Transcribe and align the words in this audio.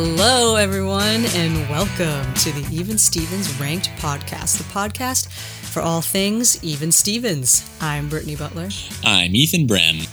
Hello, 0.00 0.54
everyone, 0.54 1.24
and 1.34 1.68
welcome 1.68 2.32
to 2.34 2.52
the 2.52 2.64
Even 2.70 2.96
Stevens 2.98 3.52
Ranked 3.60 3.90
Podcast, 3.96 4.58
the 4.58 4.62
podcast 4.62 5.28
for 5.28 5.82
all 5.82 6.02
things 6.02 6.62
Even 6.62 6.92
Stevens. 6.92 7.68
I'm 7.80 8.08
Brittany 8.08 8.36
Butler. 8.36 8.68
I'm 9.02 9.34
Ethan 9.34 9.66
Brem. 9.66 10.06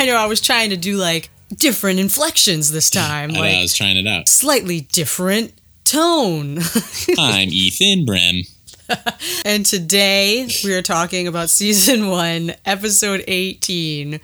I 0.00 0.06
know 0.06 0.16
I 0.16 0.26
was 0.26 0.40
trying 0.40 0.70
to 0.70 0.76
do 0.76 0.96
like 0.96 1.30
different 1.54 2.00
inflections 2.00 2.72
this 2.72 2.90
time, 2.90 3.30
I, 3.36 3.38
like 3.38 3.54
I 3.54 3.62
was 3.62 3.72
trying 3.72 3.98
it 3.98 4.08
out. 4.08 4.28
slightly 4.28 4.80
different 4.80 5.52
tone. 5.84 6.58
I'm 7.16 7.50
Ethan 7.50 8.04
Brem. 8.04 8.50
and 9.44 9.64
today 9.64 10.48
we 10.64 10.74
are 10.74 10.82
talking 10.82 11.28
about 11.28 11.50
season 11.50 12.08
one, 12.08 12.54
episode 12.66 13.22
18 13.28 14.18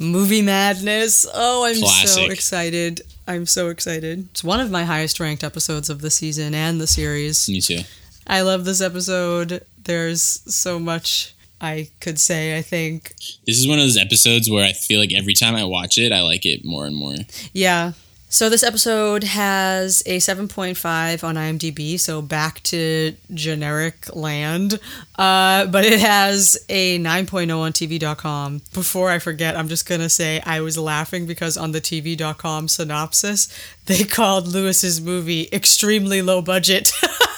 Movie 0.00 0.40
Madness. 0.40 1.26
Oh, 1.32 1.66
I'm 1.66 1.76
so 1.76 2.24
excited. 2.24 3.02
I'm 3.28 3.44
so 3.44 3.68
excited. 3.68 4.28
It's 4.30 4.42
one 4.42 4.58
of 4.58 4.70
my 4.70 4.84
highest 4.84 5.20
ranked 5.20 5.44
episodes 5.44 5.90
of 5.90 6.00
the 6.00 6.10
season 6.10 6.54
and 6.54 6.80
the 6.80 6.86
series. 6.86 7.48
Me 7.48 7.60
too. 7.60 7.80
I 8.26 8.40
love 8.40 8.64
this 8.64 8.80
episode. 8.80 9.62
There's 9.84 10.22
so 10.22 10.78
much 10.78 11.34
I 11.60 11.90
could 12.00 12.18
say, 12.18 12.56
I 12.56 12.62
think. 12.62 13.14
This 13.46 13.58
is 13.58 13.68
one 13.68 13.78
of 13.78 13.84
those 13.84 13.98
episodes 13.98 14.50
where 14.50 14.64
I 14.64 14.72
feel 14.72 14.98
like 15.00 15.12
every 15.12 15.34
time 15.34 15.54
I 15.54 15.64
watch 15.64 15.98
it, 15.98 16.12
I 16.12 16.22
like 16.22 16.46
it 16.46 16.64
more 16.64 16.86
and 16.86 16.96
more. 16.96 17.16
Yeah. 17.52 17.92
So 18.32 18.48
this 18.48 18.62
episode 18.62 19.24
has 19.24 20.04
a 20.06 20.18
7.5 20.18 21.24
on 21.24 21.34
IMDb, 21.34 21.98
so 21.98 22.22
back 22.22 22.62
to 22.62 23.16
generic 23.34 24.14
land. 24.14 24.78
Uh, 25.18 25.66
but 25.66 25.84
it 25.84 25.98
has 25.98 26.56
a 26.68 27.00
9.0 27.00 27.58
on 27.58 27.72
TV.com. 27.72 28.62
Before 28.72 29.10
I 29.10 29.18
forget, 29.18 29.56
I'm 29.56 29.66
just 29.66 29.84
to 29.98 30.08
say 30.08 30.40
I 30.46 30.60
was 30.60 30.78
laughing 30.78 31.26
because 31.26 31.56
on 31.56 31.72
the 31.72 31.80
TV.com 31.80 32.68
synopsis, 32.68 33.48
they 33.86 34.04
called 34.04 34.46
Louis's 34.46 35.00
movie 35.00 35.48
extremely 35.52 36.22
low 36.22 36.40
budget. 36.40 36.92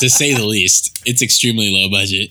to 0.00 0.10
say 0.10 0.34
the 0.34 0.44
least, 0.44 1.00
it's 1.06 1.22
extremely 1.22 1.70
low 1.70 1.88
budget. 1.90 2.30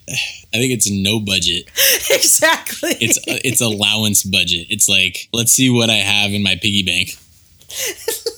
I 0.53 0.57
think 0.57 0.73
it's 0.73 0.89
no 0.89 1.19
budget. 1.19 1.65
exactly. 2.11 2.91
It's 3.01 3.19
it's 3.27 3.61
allowance 3.61 4.23
budget. 4.23 4.67
It's 4.69 4.87
like 4.87 5.29
let's 5.33 5.51
see 5.51 5.69
what 5.69 5.89
I 5.89 5.95
have 5.95 6.31
in 6.31 6.43
my 6.43 6.55
piggy 6.55 6.83
bank. 6.83 7.17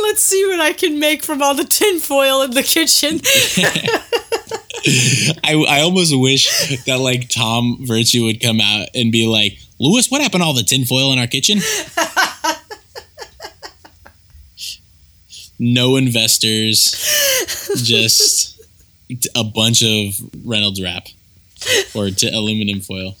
Let's 0.00 0.22
see 0.22 0.44
what 0.46 0.60
I 0.60 0.72
can 0.72 0.98
make 0.98 1.22
from 1.22 1.40
all 1.40 1.54
the 1.54 1.64
tinfoil 1.64 2.42
in 2.42 2.50
the 2.50 2.62
kitchen. 2.62 3.20
I 5.44 5.54
I 5.68 5.80
almost 5.82 6.18
wish 6.18 6.84
that 6.86 6.98
like 6.98 7.28
Tom 7.28 7.78
Virtue 7.82 8.24
would 8.24 8.40
come 8.40 8.60
out 8.60 8.88
and 8.94 9.12
be 9.12 9.26
like, 9.26 9.58
Louis, 9.78 10.10
what 10.10 10.20
happened 10.20 10.42
to 10.42 10.46
all 10.46 10.54
the 10.54 10.64
tinfoil 10.64 11.12
in 11.12 11.18
our 11.18 11.28
kitchen? 11.28 11.60
No 15.64 15.94
investors, 15.94 16.90
just 17.84 18.60
a 19.36 19.44
bunch 19.44 19.80
of 19.84 20.14
Reynolds 20.44 20.82
wrap 20.82 21.06
or 21.94 22.10
t- 22.10 22.28
aluminum 22.34 22.80
foil. 22.80 23.16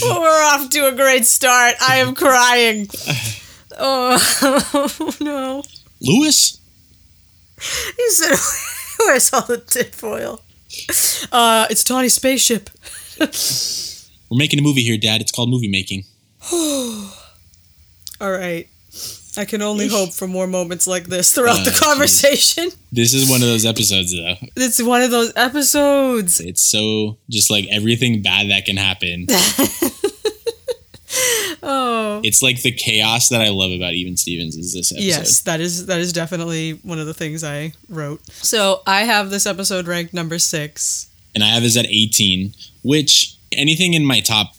Well, 0.00 0.20
we're 0.22 0.42
off 0.54 0.70
to 0.70 0.86
a 0.86 0.92
great 0.92 1.26
start. 1.26 1.74
I 1.86 1.96
am 1.98 2.14
crying. 2.14 2.88
Oh 3.78 5.16
no! 5.20 5.62
Louis, 6.00 6.58
He 7.96 8.10
said, 8.10 8.38
"Where's 9.00 9.30
all 9.34 9.42
the 9.42 9.58
tinfoil?" 9.58 10.40
Uh, 11.30 11.66
it's 11.68 11.84
Tawny's 11.84 12.14
spaceship. 12.14 12.70
we're 13.18 14.38
making 14.38 14.58
a 14.58 14.62
movie 14.62 14.82
here, 14.82 14.96
Dad. 14.96 15.20
It's 15.20 15.30
called 15.30 15.50
movie 15.50 15.68
making. 15.68 16.04
All 18.20 18.30
right. 18.32 18.68
I 19.36 19.44
can 19.44 19.62
only 19.62 19.86
hope 19.88 20.12
for 20.12 20.26
more 20.26 20.48
moments 20.48 20.86
like 20.88 21.04
this 21.04 21.32
throughout 21.32 21.64
the 21.64 21.70
Uh, 21.70 21.78
conversation. 21.78 22.70
This 22.90 23.14
is 23.14 23.30
one 23.30 23.40
of 23.40 23.46
those 23.48 23.64
episodes, 23.64 24.12
though. 24.12 24.34
It's 24.56 24.82
one 24.82 25.02
of 25.02 25.10
those 25.12 25.32
episodes. 25.36 26.40
It's 26.40 26.60
so 26.60 27.16
just 27.30 27.48
like 27.50 27.66
everything 27.70 28.22
bad 28.22 28.50
that 28.50 28.64
can 28.64 28.76
happen. 28.76 29.26
Oh. 31.62 32.20
It's 32.24 32.40
like 32.40 32.62
the 32.62 32.70
chaos 32.72 33.28
that 33.28 33.40
I 33.42 33.48
love 33.50 33.70
about 33.72 33.92
Even 33.92 34.16
Stevens 34.16 34.56
is 34.56 34.72
this 34.72 34.92
episode. 34.92 35.04
Yes, 35.06 35.40
that 35.42 35.60
is 35.60 35.86
that 35.86 36.00
is 36.00 36.12
definitely 36.12 36.72
one 36.82 36.98
of 36.98 37.06
the 37.06 37.12
things 37.14 37.44
I 37.44 37.72
wrote. 37.88 38.22
So 38.30 38.80
I 38.86 39.02
have 39.02 39.28
this 39.30 39.44
episode 39.46 39.86
ranked 39.86 40.14
number 40.14 40.38
six. 40.38 41.08
and 41.34 41.44
I 41.44 41.48
have 41.48 41.62
this 41.62 41.76
at 41.76 41.84
18, 41.86 42.54
which 42.82 43.36
anything 43.52 43.92
in 43.94 44.04
my 44.06 44.20
top 44.20 44.54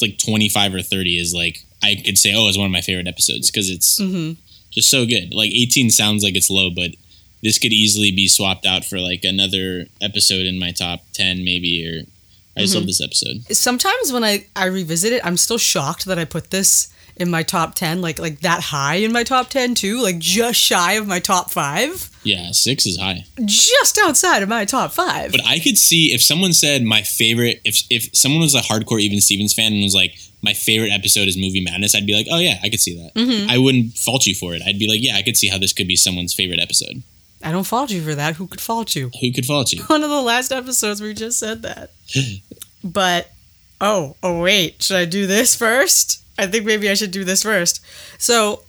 like 0.00 0.18
25 0.18 0.74
or 0.74 0.82
30 0.82 1.18
is 1.18 1.34
like 1.34 1.64
I 1.82 1.96
could 2.04 2.18
say, 2.18 2.32
oh, 2.34 2.48
it's 2.48 2.56
one 2.58 2.66
of 2.66 2.72
my 2.72 2.80
favorite 2.80 3.06
episodes 3.08 3.50
because 3.50 3.70
it's 3.70 4.00
Mm-hmm. 4.00 4.32
just 4.70 4.90
so 4.90 5.06
good. 5.06 5.32
Like 5.32 5.50
18 5.52 5.90
sounds 5.90 6.22
like 6.24 6.34
it's 6.36 6.50
low, 6.50 6.70
but 6.70 6.90
this 7.42 7.58
could 7.58 7.72
easily 7.72 8.10
be 8.10 8.28
swapped 8.28 8.66
out 8.66 8.84
for 8.84 8.98
like 8.98 9.22
another 9.24 9.86
episode 10.00 10.46
in 10.46 10.58
my 10.58 10.72
top 10.72 11.00
10, 11.12 11.44
maybe. 11.44 11.86
Or 11.86 12.02
I 12.56 12.60
just 12.62 12.72
Mm-hmm. 12.72 12.78
love 12.80 12.86
this 12.86 13.00
episode. 13.02 13.42
Sometimes 13.56 14.12
when 14.12 14.24
I 14.24 14.46
I 14.56 14.64
revisit 14.66 15.12
it, 15.12 15.24
I'm 15.24 15.36
still 15.36 15.58
shocked 15.58 16.06
that 16.06 16.18
I 16.18 16.24
put 16.24 16.50
this 16.50 16.92
in 17.18 17.30
my 17.30 17.42
top 17.42 17.74
ten, 17.74 18.02
like 18.02 18.18
like 18.18 18.40
that 18.40 18.60
high 18.62 18.96
in 18.96 19.10
my 19.12 19.22
top 19.24 19.48
ten 19.48 19.74
too, 19.74 20.02
like 20.02 20.18
just 20.18 20.58
shy 20.60 20.94
of 20.94 21.06
my 21.06 21.18
top 21.18 21.50
five, 21.50 22.10
Yeah, 22.24 22.50
six 22.52 22.84
is 22.84 22.98
high. 22.98 23.24
just 23.44 23.98
outside 23.98 24.42
of 24.42 24.50
my 24.50 24.64
top 24.66 24.92
five. 24.92 25.32
But 25.32 25.40
I 25.46 25.58
could 25.58 25.78
see 25.78 26.12
if 26.12 26.22
someone 26.22 26.52
said 26.52 26.82
my 26.82 27.00
favorite, 27.02 27.60
if 27.64 27.82
if 27.90 28.14
someone 28.14 28.42
was 28.42 28.54
a 28.54 28.60
hardcore 28.60 29.00
Even 29.00 29.20
Stevens 29.22 29.54
fan 29.54 29.72
and 29.72 29.82
was 29.82 29.94
like, 29.94 30.14
my 30.42 30.52
favorite 30.52 30.90
episode 30.90 31.28
is 31.28 31.36
Movie 31.36 31.60
Madness, 31.60 31.94
I'd 31.94 32.06
be 32.06 32.14
like, 32.14 32.26
oh 32.30 32.38
yeah, 32.38 32.58
I 32.62 32.68
could 32.68 32.80
see 32.80 32.96
that. 33.02 33.14
Mm-hmm. 33.14 33.50
I 33.50 33.58
wouldn't 33.58 33.96
fault 33.96 34.26
you 34.26 34.34
for 34.34 34.54
it. 34.54 34.62
I'd 34.66 34.78
be 34.78 34.88
like, 34.88 35.02
yeah, 35.02 35.16
I 35.16 35.22
could 35.22 35.36
see 35.36 35.48
how 35.48 35.58
this 35.58 35.72
could 35.72 35.88
be 35.88 35.96
someone's 35.96 36.34
favorite 36.34 36.60
episode. 36.60 37.02
I 37.42 37.52
don't 37.52 37.64
fault 37.64 37.90
you 37.90 38.02
for 38.02 38.14
that. 38.14 38.36
Who 38.36 38.46
could 38.46 38.60
fault 38.60 38.96
you? 38.96 39.10
Who 39.20 39.32
could 39.32 39.46
fault 39.46 39.72
you? 39.72 39.82
One 39.86 40.02
of 40.02 40.10
the 40.10 40.22
last 40.22 40.52
episodes 40.52 41.00
we 41.00 41.14
just 41.14 41.38
said 41.38 41.62
that. 41.62 41.90
but 42.82 43.30
oh, 43.80 44.16
oh 44.22 44.40
wait, 44.40 44.82
should 44.82 44.96
I 44.96 45.04
do 45.04 45.26
this 45.26 45.54
first? 45.54 46.24
I 46.38 46.46
think 46.46 46.66
maybe 46.66 46.90
I 46.90 46.94
should 46.94 47.10
do 47.10 47.24
this 47.24 47.42
first. 47.42 47.84
So, 48.18 48.62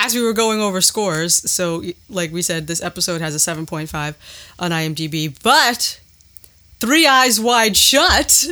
as 0.00 0.14
we 0.14 0.22
were 0.22 0.32
going 0.32 0.60
over 0.60 0.80
scores, 0.80 1.48
so 1.50 1.82
like 2.08 2.32
we 2.32 2.42
said, 2.42 2.66
this 2.66 2.82
episode 2.82 3.20
has 3.20 3.34
a 3.34 3.38
7.5 3.38 4.14
on 4.58 4.70
IMDb, 4.72 5.40
but 5.42 6.00
Three 6.80 7.06
Eyes 7.06 7.38
Wide 7.38 7.76
Shut 7.76 8.48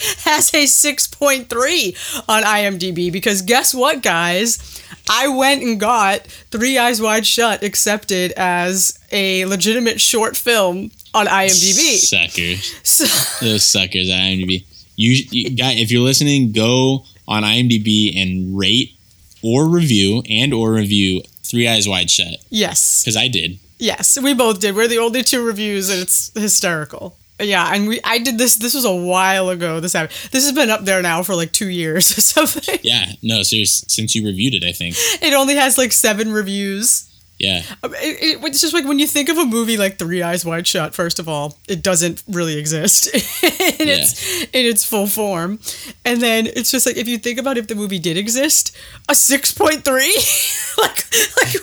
has 0.24 0.52
a 0.54 0.64
6.3 0.64 2.24
on 2.28 2.42
IMDb 2.42 3.12
because 3.12 3.42
guess 3.42 3.74
what, 3.74 4.02
guys? 4.02 4.82
I 5.08 5.28
went 5.28 5.62
and 5.62 5.78
got 5.80 6.26
Three 6.50 6.78
Eyes 6.78 7.00
Wide 7.02 7.26
Shut 7.26 7.62
accepted 7.62 8.32
as 8.32 8.98
a 9.10 9.44
legitimate 9.46 10.00
short 10.00 10.36
film 10.36 10.90
on 11.14 11.26
IMDb. 11.26 11.96
Suckers. 11.96 12.74
So, 12.84 13.04
Those 13.44 13.64
suckers 13.64 14.08
at 14.10 14.16
IMDb. 14.20 14.64
You, 14.96 15.24
you 15.30 15.50
guy, 15.56 15.72
if 15.72 15.90
you're 15.90 16.02
listening, 16.04 16.52
go 16.52 17.04
on 17.26 17.42
IMDb 17.42 18.14
and 18.20 18.56
rate 18.58 18.92
or 19.42 19.66
review 19.66 20.22
and 20.28 20.52
or 20.52 20.72
review 20.72 21.22
Three 21.42 21.66
Eyes 21.66 21.88
Wide 21.88 22.10
Shut 22.10 22.34
yes, 22.50 23.02
because 23.02 23.16
I 23.16 23.28
did. 23.28 23.58
yes, 23.78 24.20
we 24.20 24.34
both 24.34 24.60
did. 24.60 24.74
We're 24.76 24.88
the 24.88 24.98
only 24.98 25.22
two 25.22 25.44
reviews, 25.44 25.88
and 25.88 26.00
it's 26.00 26.30
hysterical. 26.38 27.16
Yeah, 27.40 27.72
and 27.72 27.88
we 27.88 28.00
I 28.04 28.18
did 28.18 28.38
this. 28.38 28.56
This 28.56 28.74
was 28.74 28.84
a 28.84 28.94
while 28.94 29.48
ago. 29.48 29.80
This 29.80 29.92
happened. 29.94 30.16
This 30.30 30.44
has 30.44 30.52
been 30.52 30.70
up 30.70 30.84
there 30.84 31.02
now 31.02 31.22
for 31.22 31.34
like 31.34 31.52
two 31.52 31.68
years 31.68 32.10
or 32.18 32.20
something. 32.20 32.78
Yeah, 32.82 33.12
no, 33.22 33.42
serious. 33.42 33.84
Since 33.88 34.14
you 34.14 34.24
reviewed 34.24 34.54
it, 34.54 34.64
I 34.64 34.72
think. 34.72 34.94
It 35.22 35.34
only 35.34 35.56
has 35.56 35.78
like 35.78 35.92
seven 35.92 36.32
reviews. 36.32 37.09
Yeah, 37.40 37.62
It, 37.84 38.38
it- 38.42 38.44
it's 38.44 38.60
just 38.60 38.74
like 38.74 38.84
when 38.84 38.98
you 38.98 39.06
think 39.06 39.30
of 39.30 39.38
a 39.38 39.46
movie 39.46 39.78
like 39.78 39.98
Three 39.98 40.22
Eyes 40.22 40.44
Wide 40.44 40.66
Shut. 40.66 40.94
First 40.94 41.18
of 41.18 41.26
all, 41.26 41.56
it 41.68 41.82
doesn't 41.82 42.22
really 42.28 42.58
exist 42.58 43.06
in 43.80 43.88
its 43.88 44.42
in 44.52 44.66
its 44.66 44.84
full 44.84 45.06
form, 45.06 45.58
and 46.04 46.20
then 46.20 46.46
it's 46.46 46.70
just 46.70 46.84
like 46.86 46.98
if 46.98 47.08
you 47.08 47.16
think 47.16 47.38
about 47.38 47.56
if 47.56 47.66
the 47.66 47.74
movie 47.74 47.98
did 47.98 48.16
exist, 48.18 48.76
a 49.08 49.14
six 49.14 49.52
point 49.52 49.84
three, 49.86 50.14
like 50.78 51.04
like 51.42 51.56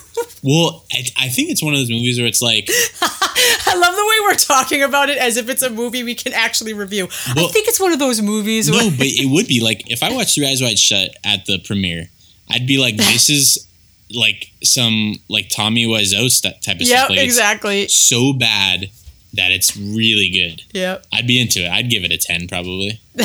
Well, 0.44 0.84
I, 0.92 1.06
I 1.26 1.30
think 1.30 1.52
it's 1.52 1.62
one 1.62 1.74
of 1.76 1.80
those 1.80 1.92
movies 1.92 2.18
where 2.18 2.28
it's 2.28 2.42
like, 2.42 2.70
I 3.02 3.76
love 3.78 3.96
the 3.96 4.06
way 4.06 4.16
we're 4.32 4.36
talking 4.36 4.82
about 4.82 5.10
it 5.12 5.18
as 5.20 5.38
if 5.38 5.48
it's 5.48 5.62
a 5.62 5.70
movie 5.70 6.04
we 6.04 6.16
can 6.16 6.34
actually 6.34 6.74
review. 6.74 7.06
I 7.28 7.48
think 7.54 7.68
it's 7.68 7.80
one 7.80 7.92
of 7.94 8.00
those 8.00 8.20
movies. 8.22 8.68
no, 8.70 8.78
where, 8.78 8.90
but 8.92 9.08
it 9.08 9.30
would 9.30 9.48
be 9.48 9.62
like 9.62 9.90
if 9.92 10.02
I 10.02 10.12
watched 10.12 10.34
Three 10.36 10.48
Eyes 10.50 10.62
Wide 10.62 10.80
Shut 10.80 11.12
at 11.24 11.46
the 11.46 11.60
premiere, 11.60 12.10
I'd 12.50 12.66
be 12.66 12.78
like, 12.80 12.98
this 12.98 13.30
is 13.30 13.67
like 14.14 14.52
some 14.64 15.16
like 15.30 15.50
Tommy 15.50 15.86
Wiseau 15.86 16.30
st- 16.30 16.62
type 16.62 16.78
of 16.78 16.84
yeah, 16.84 17.06
stuff. 17.06 17.10
Like, 17.12 17.20
exactly. 17.20 17.88
so 17.88 18.34
bad 18.34 18.90
that 19.34 19.52
it's 19.52 19.76
really 19.78 20.30
good. 20.30 20.64
Yeah. 20.74 21.00
I'd 21.14 21.28
be 21.28 21.40
into 21.40 21.66
it. 21.66 21.70
I'd 21.70 21.90
give 21.90 22.04
it 22.04 22.12
a 22.12 22.18
10 22.18 22.48
probably. 22.48 23.00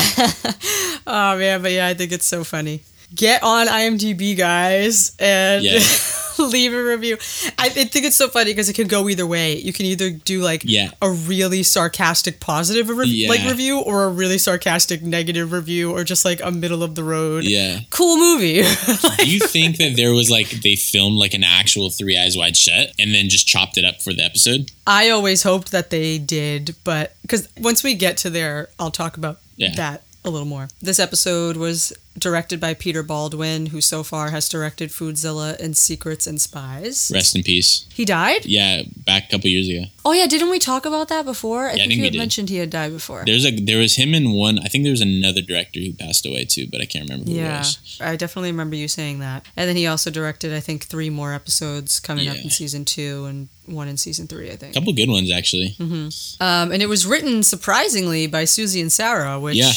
Oh 1.05 1.37
man, 1.37 1.63
but 1.63 1.73
yeah, 1.73 1.89
I 1.89 1.95
think 1.95 2.13
it's 2.13 2.27
so 2.27 2.45
funny. 2.45 2.81
Get 3.15 3.43
on 3.43 3.67
IMDb, 3.67 4.37
guys, 4.37 5.15
and 5.19 5.63
Yeah. 5.65 5.81
leave 6.39 6.73
a 6.73 6.83
review. 6.83 7.17
I, 7.59 7.67
I 7.67 7.69
think 7.69 8.07
it's 8.07 8.17
so 8.17 8.27
funny 8.29 8.51
because 8.51 8.69
it 8.69 8.73
can 8.73 8.89
go 8.89 9.09
either 9.09 9.27
way. 9.27 9.57
You 9.59 9.73
can 9.73 9.85
either 9.87 10.11
do 10.11 10.41
like 10.41 10.63
Yeah. 10.65 10.91
a 11.03 11.11
really 11.11 11.63
sarcastic 11.63 12.41
positive 12.41 12.89
re- 12.89 13.07
Yeah. 13.07 13.29
like 13.29 13.45
review 13.45 13.81
or 13.81 14.05
a 14.05 14.09
really 14.09 14.39
sarcastic 14.39 15.03
negative 15.03 15.53
review 15.53 15.93
or 15.93 16.05
just 16.05 16.25
like 16.25 16.41
a 16.43 16.51
middle 16.51 16.83
of 16.83 16.95
the 16.95 17.05
road. 17.05 17.45
Yeah. 17.45 17.81
Cool 17.91 18.17
movie. 18.17 18.63
Do 19.19 19.31
you 19.31 19.41
think 19.41 19.77
that 19.77 19.95
there 19.97 20.13
was 20.13 20.31
like 20.31 20.49
they 20.63 20.75
filmed 20.77 21.19
like 21.19 21.35
an 21.35 21.45
actual 21.45 21.91
Three 21.91 22.19
Eyes 22.19 22.37
Wide 22.37 22.57
Shut 22.57 22.93
and 22.99 23.15
then 23.15 23.29
just 23.29 23.47
chopped 23.47 23.77
it 23.77 23.85
up 23.85 24.01
for 24.01 24.13
the 24.15 24.23
episode? 24.25 24.71
I 24.87 25.11
always 25.11 25.43
hoped 25.43 25.71
that 25.73 25.91
they 25.91 26.19
did, 26.19 26.75
but 26.83 27.15
because 27.23 27.47
once 27.59 27.85
we 27.85 27.95
get 27.95 28.17
to 28.19 28.31
there, 28.31 28.71
I'll 28.79 28.91
talk 28.91 29.17
about 29.19 29.39
that 29.77 30.03
a 30.25 30.31
little 30.31 30.47
more. 30.47 30.69
This 30.81 30.99
episode 31.01 31.57
was 31.57 31.93
directed 32.19 32.61
by 32.61 32.75
Peter 32.75 33.03
Baldwin, 33.03 33.67
who 33.67 33.81
so 33.81 34.03
far 34.03 34.31
has 34.31 34.47
directed 34.49 34.91
Foodzilla 34.91 35.59
and 35.59 35.75
Secrets 35.77 36.27
and 36.27 36.41
Spies. 36.41 37.11
Rest 37.13 37.35
in 37.35 37.43
peace. 37.43 37.87
He 37.93 38.05
died? 38.05 38.45
Yeah, 38.45 38.83
back 39.07 39.25
a 39.29 39.31
couple 39.31 39.49
years 39.49 39.69
ago. 39.69 39.85
Oh 40.05 40.13
yeah, 40.13 40.27
didn't 40.27 40.51
we 40.51 40.59
talk 40.59 40.85
about 40.85 41.09
that 41.09 41.25
before? 41.25 41.67
I 41.69 41.71
I 41.71 41.75
think, 41.75 41.83
think 41.89 41.93
you 41.95 42.01
we 42.03 42.07
had 42.07 42.13
did. 42.13 42.19
mentioned 42.19 42.49
he 42.51 42.57
had 42.59 42.69
died 42.71 42.93
before. 42.93 43.23
There's 43.25 43.47
a 43.47 43.51
there 43.51 43.79
was 43.79 43.97
him 43.97 44.15
and 44.15 44.35
one. 44.35 44.59
I 44.59 44.69
think 44.69 44.85
there 44.85 44.91
was 44.93 45.01
another 45.01 45.41
director 45.41 45.81
who 45.81 45.93
passed 45.95 46.27
away 46.27 46.45
too, 46.45 46.69
but 46.71 46.81
I 46.81 46.85
can't 46.85 47.09
remember 47.09 47.31
who 47.31 47.37
it 47.37 47.41
Yeah, 47.41 47.59
was. 47.59 47.99
I 48.01 48.15
definitely 48.17 48.51
remember 48.53 48.77
you 48.77 48.89
saying 48.89 49.21
that. 49.21 49.47
And 49.57 49.69
then 49.69 49.77
he 49.77 49.87
also 49.87 50.11
directed, 50.11 50.53
I 50.53 50.61
think, 50.61 50.85
three 50.85 51.09
more 51.11 51.33
episodes 51.33 51.99
coming 51.99 52.29
up 52.29 52.37
in 52.37 52.51
season 52.51 52.85
two 52.85 53.25
and 53.25 53.49
one 53.67 53.89
in 53.89 53.97
season 53.97 54.27
three, 54.27 54.51
I 54.51 54.57
think. 54.57 54.77
A 54.77 54.81
couple 54.81 54.93
good 54.93 55.09
ones 55.09 55.31
actually. 55.33 55.75
Um, 55.81 56.73
and 56.73 56.83
it 56.83 56.89
was 56.89 57.07
written 57.07 57.43
surprisingly 57.43 58.27
by 58.27 58.45
Susie 58.45 58.81
and 58.83 58.93
Sarah, 58.93 59.41
which 59.41 59.57
Yeah. 59.57 59.73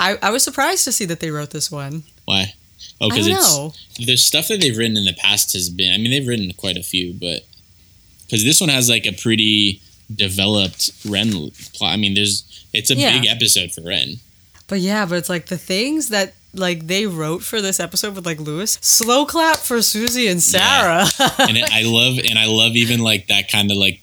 I, 0.00 0.18
I 0.22 0.30
was 0.30 0.42
surprised 0.42 0.84
to 0.84 0.92
see 0.92 1.04
that 1.04 1.20
they 1.20 1.30
wrote 1.30 1.50
this 1.50 1.70
one. 1.70 2.02
Why? 2.24 2.54
Oh, 3.00 3.08
because 3.08 3.26
it's 3.28 4.06
the 4.06 4.16
stuff 4.16 4.48
that 4.48 4.60
they've 4.60 4.76
written 4.76 4.96
in 4.96 5.04
the 5.04 5.12
past 5.12 5.52
has 5.52 5.68
been. 5.70 5.92
I 5.92 5.98
mean, 5.98 6.10
they've 6.10 6.26
written 6.26 6.50
quite 6.56 6.76
a 6.78 6.82
few, 6.82 7.12
but 7.12 7.42
because 8.24 8.42
this 8.44 8.60
one 8.60 8.70
has 8.70 8.88
like 8.88 9.06
a 9.06 9.12
pretty 9.12 9.80
developed 10.14 10.90
Ren 11.08 11.30
plot. 11.74 11.92
I 11.92 11.96
mean, 11.96 12.14
there's 12.14 12.44
it's 12.72 12.90
a 12.90 12.94
Yeah. 12.94 13.18
big 13.18 13.28
episode 13.28 13.72
for 13.72 13.82
Ren. 13.82 14.16
But 14.66 14.80
yeah, 14.80 15.04
but 15.04 15.16
it's 15.16 15.28
like 15.28 15.46
the 15.46 15.58
things 15.58 16.08
that 16.08 16.34
like 16.54 16.86
they 16.86 17.06
wrote 17.06 17.42
for 17.42 17.60
this 17.60 17.78
episode 17.80 18.14
with 18.16 18.24
like 18.26 18.40
Louis. 18.40 18.78
Slow 18.80 19.24
clap 19.26 19.58
for 19.58 19.82
Susie 19.82 20.26
and 20.28 20.42
Sarah. 20.42 21.06
and 21.38 21.56
it, 21.56 21.64
I 21.72 21.82
love 21.84 22.18
and 22.24 22.38
I 22.38 22.46
love 22.46 22.72
even 22.76 23.00
like 23.00 23.26
that 23.28 23.50
kind 23.50 23.70
of 23.70 23.76
like 23.76 24.00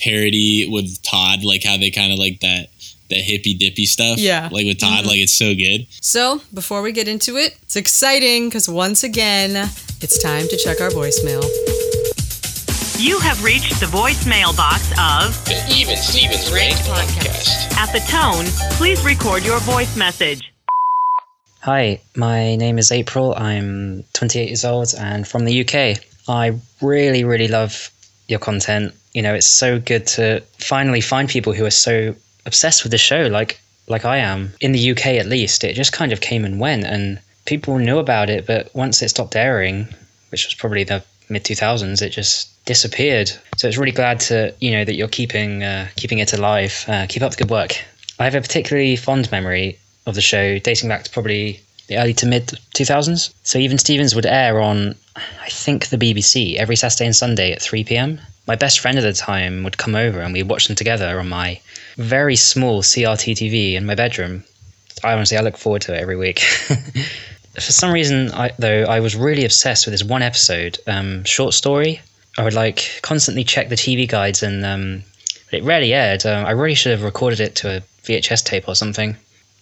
parody 0.00 0.66
with 0.70 1.02
Todd, 1.02 1.44
like 1.44 1.64
how 1.64 1.76
they 1.76 1.90
kind 1.90 2.12
of 2.12 2.18
like 2.18 2.40
that 2.40 2.68
the 3.12 3.20
hippy 3.20 3.54
dippy 3.54 3.86
stuff. 3.86 4.18
Yeah. 4.18 4.48
like 4.50 4.66
with 4.66 4.78
Todd, 4.78 5.00
mm-hmm. 5.00 5.08
like 5.08 5.18
it's 5.18 5.34
so 5.34 5.54
good. 5.54 5.86
so 6.00 6.42
before 6.52 6.82
we 6.82 6.92
get 6.92 7.08
into 7.08 7.36
it, 7.36 7.58
it's 7.62 7.76
exciting 7.76 8.48
because 8.48 8.68
once 8.68 9.04
again, 9.04 9.68
it's 10.00 10.22
time 10.22 10.48
to 10.48 10.56
check 10.56 10.80
our 10.80 10.90
voicemail. 10.90 11.42
You 12.98 13.18
have 13.18 13.42
reached 13.42 13.80
the 13.80 13.86
voicemail 13.86 14.56
box 14.56 14.90
of 14.92 15.44
The 15.46 15.60
Even 15.74 15.96
Stevens 15.96 16.52
Ranked 16.52 16.82
Podcast. 16.82 17.76
At 17.76 17.92
the 17.92 17.98
Tone. 18.08 18.46
Please 18.76 19.04
record 19.04 19.44
your 19.44 19.58
voice 19.60 19.96
message. 19.96 20.52
Hi, 21.62 22.00
my 22.16 22.56
name 22.56 22.78
is 22.78 22.92
April. 22.92 23.34
I'm 23.36 24.04
28 24.12 24.48
years 24.48 24.64
old 24.64 24.94
and 24.98 25.26
from 25.26 25.44
the 25.44 25.60
UK. 25.62 26.02
I 26.28 26.58
really, 26.80 27.24
really 27.24 27.48
love 27.48 27.90
your 28.28 28.38
content. 28.38 28.94
You 29.14 29.22
know, 29.22 29.34
it's 29.34 29.50
so 29.50 29.78
good 29.78 30.06
to 30.08 30.40
finally 30.58 31.00
find 31.00 31.28
people 31.28 31.52
who 31.52 31.64
are 31.64 31.70
so 31.70 32.14
obsessed 32.46 32.82
with 32.82 32.92
the 32.92 32.98
show, 32.98 33.22
like 33.22 33.60
like 33.88 34.04
I 34.04 34.18
am. 34.18 34.52
In 34.60 34.72
the 34.72 34.90
UK, 34.92 35.06
at 35.06 35.26
least, 35.26 35.64
it 35.64 35.74
just 35.74 35.92
kind 35.92 36.12
of 36.12 36.20
came 36.20 36.44
and 36.44 36.60
went, 36.60 36.84
and 36.84 37.18
people 37.44 37.78
knew 37.78 37.98
about 37.98 38.30
it. 38.30 38.46
But 38.46 38.74
once 38.74 39.02
it 39.02 39.08
stopped 39.08 39.36
airing, 39.36 39.88
which 40.30 40.46
was 40.46 40.54
probably 40.54 40.84
the 40.84 41.02
mid 41.28 41.44
2000s, 41.44 42.02
it 42.02 42.10
just 42.10 42.48
disappeared. 42.64 43.30
So 43.56 43.68
it's 43.68 43.78
really 43.78 43.92
glad 43.92 44.20
to 44.20 44.54
you 44.60 44.72
know 44.72 44.84
that 44.84 44.94
you're 44.94 45.08
keeping 45.08 45.62
uh, 45.62 45.88
keeping 45.96 46.18
it 46.18 46.32
alive. 46.32 46.84
Uh, 46.88 47.06
keep 47.08 47.22
up 47.22 47.32
the 47.32 47.38
good 47.38 47.50
work. 47.50 47.76
I 48.18 48.24
have 48.24 48.34
a 48.34 48.40
particularly 48.40 48.96
fond 48.96 49.30
memory 49.32 49.78
of 50.06 50.14
the 50.14 50.20
show 50.20 50.58
dating 50.58 50.88
back 50.88 51.04
to 51.04 51.10
probably 51.10 51.60
the 51.88 51.98
early 51.98 52.14
to 52.14 52.26
mid 52.26 52.46
2000s. 52.74 53.32
So 53.42 53.58
even 53.58 53.78
Stevens 53.78 54.14
would 54.14 54.26
air 54.26 54.60
on, 54.60 54.94
I 55.16 55.48
think, 55.48 55.88
the 55.88 55.98
BBC 55.98 56.56
every 56.56 56.76
Saturday 56.76 57.06
and 57.06 57.16
Sunday 57.16 57.52
at 57.52 57.62
3 57.62 57.84
pm. 57.84 58.20
My 58.46 58.56
best 58.56 58.80
friend 58.80 58.98
at 58.98 59.02
the 59.02 59.12
time 59.12 59.62
would 59.64 59.78
come 59.78 59.94
over 59.94 60.20
and 60.20 60.32
we'd 60.32 60.48
watch 60.48 60.66
them 60.66 60.76
together 60.76 61.18
on 61.18 61.28
my 61.28 61.60
very 61.96 62.36
small 62.36 62.82
CRT 62.82 63.32
TV 63.32 63.74
in 63.74 63.86
my 63.86 63.94
bedroom. 63.94 64.44
I 65.04 65.12
honestly, 65.12 65.36
I 65.36 65.40
look 65.40 65.56
forward 65.56 65.82
to 65.82 65.94
it 65.94 66.00
every 66.00 66.16
week. 66.16 66.40
For 67.54 67.60
some 67.60 67.92
reason, 67.92 68.30
I, 68.32 68.50
though, 68.58 68.84
I 68.84 69.00
was 69.00 69.14
really 69.14 69.44
obsessed 69.44 69.86
with 69.86 69.92
this 69.92 70.04
one 70.04 70.22
episode, 70.22 70.78
um, 70.86 71.24
short 71.24 71.54
story. 71.54 72.00
I 72.38 72.44
would 72.44 72.54
like 72.54 73.00
constantly 73.02 73.44
check 73.44 73.68
the 73.68 73.74
TV 73.74 74.08
guides, 74.08 74.42
and 74.42 74.64
um, 74.64 75.02
it 75.50 75.62
rarely 75.62 75.92
aired. 75.92 76.24
Um, 76.24 76.46
I 76.46 76.52
really 76.52 76.74
should 76.74 76.92
have 76.92 77.02
recorded 77.02 77.40
it 77.40 77.54
to 77.56 77.76
a 77.76 77.80
VHS 78.04 78.44
tape 78.44 78.68
or 78.68 78.74
something. 78.74 79.16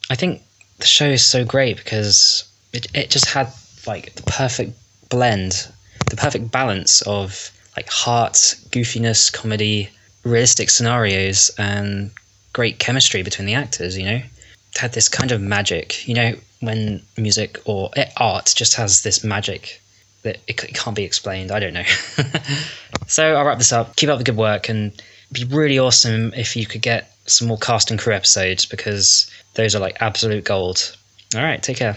I 0.08 0.14
think 0.14 0.42
the 0.78 0.86
show 0.86 1.06
is 1.06 1.24
so 1.24 1.44
great 1.44 1.76
because 1.78 2.44
it, 2.72 2.86
it 2.94 3.10
just 3.10 3.26
had 3.26 3.52
like 3.86 4.14
the 4.14 4.22
perfect 4.22 4.72
blend, 5.08 5.68
the 6.08 6.16
perfect 6.16 6.50
balance 6.50 7.02
of 7.02 7.50
like 7.76 7.88
heart, 7.88 8.34
goofiness, 8.70 9.32
comedy, 9.32 9.90
realistic 10.25 10.70
scenarios, 10.70 11.50
and 11.58 12.11
great 12.52 12.78
chemistry 12.78 13.22
between 13.22 13.46
the 13.46 13.55
actors. 13.55 13.96
You 13.96 14.05
know? 14.05 14.22
Had 14.76 14.93
this 14.93 15.08
kind 15.08 15.32
of 15.32 15.40
magic. 15.40 16.06
You 16.06 16.14
know, 16.14 16.34
when 16.61 17.02
music 17.17 17.58
or 17.64 17.90
art 18.17 18.52
just 18.56 18.75
has 18.75 19.02
this 19.02 19.25
magic 19.25 19.81
that 20.22 20.38
it, 20.46 20.56
can't 20.75 20.96
be 20.96 21.05
explained. 21.05 21.50
I 21.50 21.61
don't 21.61 21.72
know. 21.72 21.84
so 23.06 23.34
I'll 23.34 23.44
wrap 23.44 23.58
this 23.58 23.72
up. 23.72 23.96
Keep 23.96 24.11
up 24.11 24.19
the 24.19 24.25
good 24.25 24.37
work, 24.37 24.69
and 24.69 24.93
be 25.32 25.44
really 25.44 25.78
awesome 25.78 26.32
if 26.34 26.56
you 26.56 26.66
could 26.66 26.82
get 26.82 27.12
some 27.26 27.49
more 27.49 27.58
cast 27.58 27.90
and 27.90 28.00
crew 28.00 28.14
episodes 28.14 28.66
because 28.66 29.31
those 29.55 29.75
are 29.75 29.78
like 29.78 30.00
absolute 30.00 30.44
gold. 30.44 30.96
All 31.34 31.43
right, 31.43 31.62
take 31.62 31.76
care. 31.76 31.96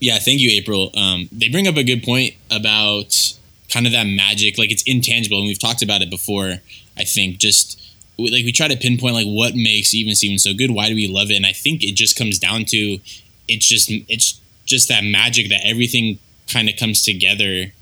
Yeah, 0.00 0.18
thank 0.18 0.40
you, 0.40 0.50
April. 0.50 0.90
Um, 0.96 1.28
they 1.32 1.48
bring 1.48 1.66
up 1.66 1.76
a 1.76 1.84
good 1.84 2.02
point 2.02 2.34
about 2.50 3.36
kind 3.70 3.86
of 3.86 3.92
that 3.92 4.04
magic, 4.04 4.58
like 4.58 4.70
it's 4.70 4.82
intangible, 4.82 5.38
and 5.38 5.46
we've 5.46 5.60
talked 5.60 5.82
about 5.82 6.02
it 6.02 6.10
before. 6.10 6.54
I 6.96 7.04
think 7.04 7.38
just 7.38 7.80
like 8.18 8.44
we 8.44 8.52
try 8.52 8.68
to 8.68 8.76
pinpoint 8.76 9.14
like 9.14 9.26
what 9.26 9.54
makes 9.54 9.94
Even 9.94 10.14
Steven 10.14 10.38
so 10.38 10.54
good. 10.54 10.70
Why 10.70 10.88
do 10.88 10.94
we 10.94 11.06
love 11.06 11.30
it? 11.30 11.36
And 11.36 11.46
I 11.46 11.52
think 11.52 11.84
it 11.84 11.94
just 11.94 12.16
comes 12.16 12.38
down 12.38 12.64
to 12.66 12.98
it's 13.48 13.66
just 13.66 13.90
it's 13.90 14.40
just 14.64 14.88
that 14.88 15.04
magic 15.04 15.48
that 15.48 15.60
everything 15.64 16.18
kind 16.48 16.68
of 16.68 16.76
comes 16.76 17.04
together, 17.04 17.72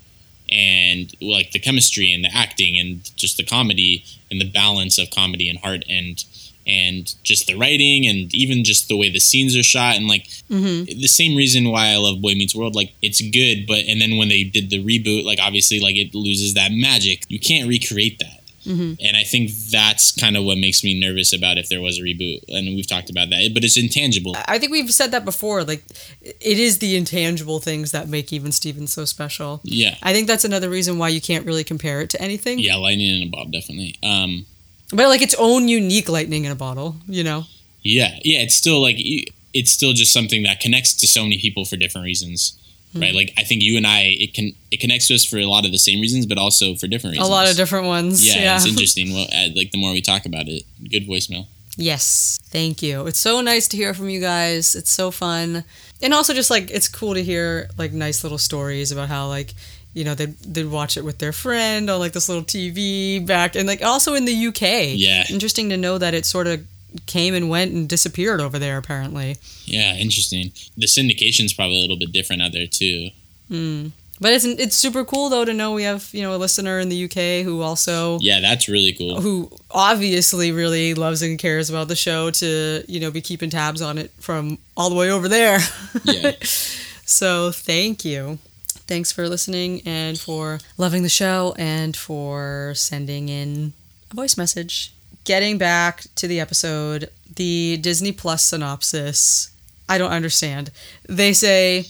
and 0.49 1.13
like 1.21 1.51
the 1.51 1.59
chemistry 1.59 2.11
and 2.11 2.23
the 2.23 2.35
acting 2.35 2.77
and 2.77 3.15
just 3.15 3.37
the 3.37 3.43
comedy 3.43 4.03
and 4.29 4.39
the 4.39 4.49
balance 4.49 4.97
of 4.97 5.09
comedy 5.09 5.49
and 5.49 5.59
heart 5.59 5.83
and 5.89 6.23
and 6.67 7.13
just 7.23 7.45
the 7.45 7.55
writing 7.55 8.07
and 8.07 8.33
even 8.33 8.63
just 8.63 8.87
the 8.87 8.97
way 8.97 9.09
the 9.09 9.19
scenes 9.19 9.55
are 9.55 9.61
shot 9.63 9.95
and 9.95 10.07
like 10.07 10.25
mm-hmm. 10.49 10.85
the 10.85 11.07
same 11.07 11.35
reason 11.35 11.69
why 11.69 11.89
I 11.89 11.97
love 11.97 12.21
Boy 12.21 12.33
Meets 12.33 12.55
World. 12.55 12.75
Like 12.75 12.93
it's 13.01 13.21
good, 13.21 13.67
but 13.67 13.83
and 13.87 14.01
then 14.01 14.17
when 14.17 14.29
they 14.29 14.43
did 14.43 14.69
the 14.69 14.83
reboot, 14.83 15.25
like 15.25 15.39
obviously 15.39 15.79
like 15.79 15.95
it 15.95 16.15
loses 16.15 16.55
that 16.55 16.71
magic. 16.71 17.25
You 17.27 17.39
can't 17.39 17.69
recreate 17.69 18.19
that. 18.19 18.41
And 18.65 19.15
I 19.15 19.23
think 19.23 19.51
that's 19.71 20.11
kind 20.11 20.35
of 20.35 20.43
what 20.43 20.57
makes 20.57 20.83
me 20.83 20.99
nervous 20.99 21.33
about 21.33 21.57
if 21.57 21.69
there 21.69 21.81
was 21.81 21.99
a 21.99 22.01
reboot. 22.01 22.41
And 22.47 22.75
we've 22.75 22.87
talked 22.87 23.09
about 23.09 23.29
that, 23.29 23.51
but 23.53 23.63
it's 23.63 23.77
intangible. 23.77 24.35
I 24.47 24.57
think 24.59 24.71
we've 24.71 24.91
said 24.93 25.11
that 25.11 25.23
before. 25.25 25.63
Like, 25.63 25.83
it 26.21 26.59
is 26.59 26.79
the 26.79 26.95
intangible 26.95 27.59
things 27.59 27.91
that 27.91 28.07
make 28.09 28.33
even 28.33 28.51
Steven 28.51 28.87
so 28.87 29.05
special. 29.05 29.61
Yeah, 29.63 29.95
I 30.01 30.13
think 30.13 30.27
that's 30.27 30.45
another 30.45 30.69
reason 30.69 30.97
why 30.97 31.09
you 31.09 31.21
can't 31.21 31.45
really 31.45 31.63
compare 31.63 32.01
it 32.01 32.09
to 32.11 32.21
anything. 32.21 32.59
yeah, 32.59 32.75
lightning 32.75 33.21
in 33.21 33.27
a 33.27 33.29
bottle, 33.31 33.51
definitely. 33.51 33.95
Um, 34.03 34.45
But 34.91 35.07
like 35.09 35.21
its 35.21 35.35
own 35.37 35.67
unique 35.67 36.09
lightning 36.09 36.45
in 36.45 36.51
a 36.51 36.55
bottle, 36.55 36.95
you 37.07 37.23
know? 37.23 37.45
yeah, 37.83 38.17
yeah, 38.23 38.39
it's 38.39 38.55
still 38.55 38.81
like 38.81 38.97
it's 39.53 39.71
still 39.71 39.93
just 39.93 40.11
something 40.11 40.43
that 40.43 40.59
connects 40.59 40.93
to 40.95 41.07
so 41.07 41.23
many 41.23 41.37
people 41.39 41.65
for 41.65 41.77
different 41.77 42.05
reasons. 42.05 42.57
Right, 42.95 43.13
like 43.13 43.33
I 43.37 43.43
think 43.43 43.61
you 43.61 43.75
and 43.77 43.85
I, 43.85 44.01
it 44.19 44.33
can 44.33 44.53
it 44.71 44.79
connects 44.79 45.07
to 45.09 45.15
us 45.15 45.25
for 45.25 45.37
a 45.37 45.45
lot 45.45 45.65
of 45.65 45.71
the 45.71 45.77
same 45.77 45.99
reasons, 45.99 46.25
but 46.25 46.37
also 46.37 46.75
for 46.75 46.87
different 46.87 47.13
reasons. 47.13 47.27
A 47.27 47.31
lot 47.31 47.49
of 47.49 47.57
different 47.57 47.87
ones. 47.87 48.25
Yeah, 48.25 48.41
Yeah. 48.41 48.55
it's 48.55 48.65
interesting. 48.73 49.13
Well, 49.13 49.27
uh, 49.33 49.49
like 49.55 49.71
the 49.71 49.77
more 49.77 49.91
we 49.91 50.01
talk 50.01 50.25
about 50.25 50.47
it, 50.47 50.63
good 50.89 51.07
voicemail. 51.07 51.47
Yes, 51.77 52.39
thank 52.45 52.81
you. 52.81 53.05
It's 53.05 53.19
so 53.19 53.41
nice 53.41 53.67
to 53.67 53.77
hear 53.77 53.93
from 53.93 54.09
you 54.09 54.21
guys. 54.21 54.75
It's 54.75 54.89
so 54.91 55.11
fun, 55.11 55.65
and 56.01 56.13
also 56.13 56.33
just 56.33 56.49
like 56.49 56.71
it's 56.71 56.87
cool 56.87 57.13
to 57.15 57.21
hear 57.23 57.69
like 57.77 57.91
nice 57.91 58.23
little 58.23 58.37
stories 58.37 58.91
about 58.93 59.09
how 59.09 59.27
like 59.27 59.53
you 59.93 60.05
know 60.05 60.15
they 60.15 60.27
they'd 60.27 60.65
watch 60.69 60.95
it 60.95 61.03
with 61.03 61.17
their 61.17 61.33
friend 61.33 61.89
on 61.89 61.99
like 61.99 62.13
this 62.13 62.29
little 62.29 62.43
TV 62.45 63.25
back, 63.25 63.55
and 63.55 63.67
like 63.67 63.83
also 63.83 64.13
in 64.13 64.23
the 64.23 64.47
UK. 64.47 64.61
Yeah. 64.95 65.25
interesting 65.29 65.69
to 65.69 65.75
know 65.77 65.97
that 65.97 66.13
it 66.13 66.25
sort 66.25 66.47
of 66.47 66.65
came 67.05 67.33
and 67.33 67.49
went 67.49 67.71
and 67.73 67.87
disappeared 67.89 68.39
over 68.41 68.57
there. 68.59 68.77
Apparently, 68.77 69.37
Yeah, 69.65 69.95
interesting. 69.95 70.51
The 70.77 70.87
syndication's 70.87 71.53
probably 71.53 71.77
a 71.77 71.81
little 71.81 71.97
bit 71.97 72.11
different 72.11 72.41
out 72.41 72.51
there 72.51 72.67
too. 72.67 73.09
Hmm. 73.47 73.87
but 74.19 74.31
it's 74.33 74.45
it's 74.45 74.75
super 74.75 75.03
cool 75.05 75.29
though 75.29 75.45
to 75.45 75.53
know 75.53 75.73
we 75.73 75.83
have 75.83 76.09
you 76.13 76.21
know 76.23 76.33
a 76.35 76.37
listener 76.39 76.79
in 76.79 76.89
the 76.89 77.03
UK 77.05 77.43
who 77.45 77.61
also 77.61 78.17
Yeah, 78.21 78.39
that's 78.39 78.67
really 78.67 78.93
cool. 78.93 79.21
who 79.21 79.51
obviously 79.69 80.51
really 80.51 80.93
loves 80.95 81.21
and 81.21 81.37
cares 81.37 81.69
about 81.69 81.87
the 81.89 81.95
show 81.95 82.31
to 82.31 82.83
you 82.87 82.99
know 82.99 83.11
be 83.11 83.21
keeping 83.21 83.49
tabs 83.51 83.81
on 83.81 83.97
it 83.97 84.09
from 84.19 84.57
all 84.75 84.89
the 84.89 84.95
way 84.95 85.11
over 85.11 85.27
there. 85.27 85.59
Yeah. 86.05 86.31
so 87.05 87.51
thank 87.51 88.03
you. 88.05 88.39
Thanks 88.87 89.11
for 89.11 89.27
listening 89.27 89.81
and 89.85 90.19
for 90.19 90.59
loving 90.77 91.03
the 91.03 91.09
show 91.09 91.53
and 91.57 91.95
for 91.95 92.73
sending 92.75 93.29
in 93.29 93.73
a 94.11 94.15
voice 94.15 94.37
message. 94.37 94.91
Getting 95.25 95.57
back 95.57 96.03
to 96.15 96.27
the 96.27 96.39
episode, 96.39 97.09
the 97.35 97.77
Disney 97.81 98.11
Plus 98.11 98.45
synopsis, 98.45 99.49
I 99.89 99.97
don't 99.97 100.11
understand. 100.11 100.69
They 101.09 101.33
say 101.33 101.85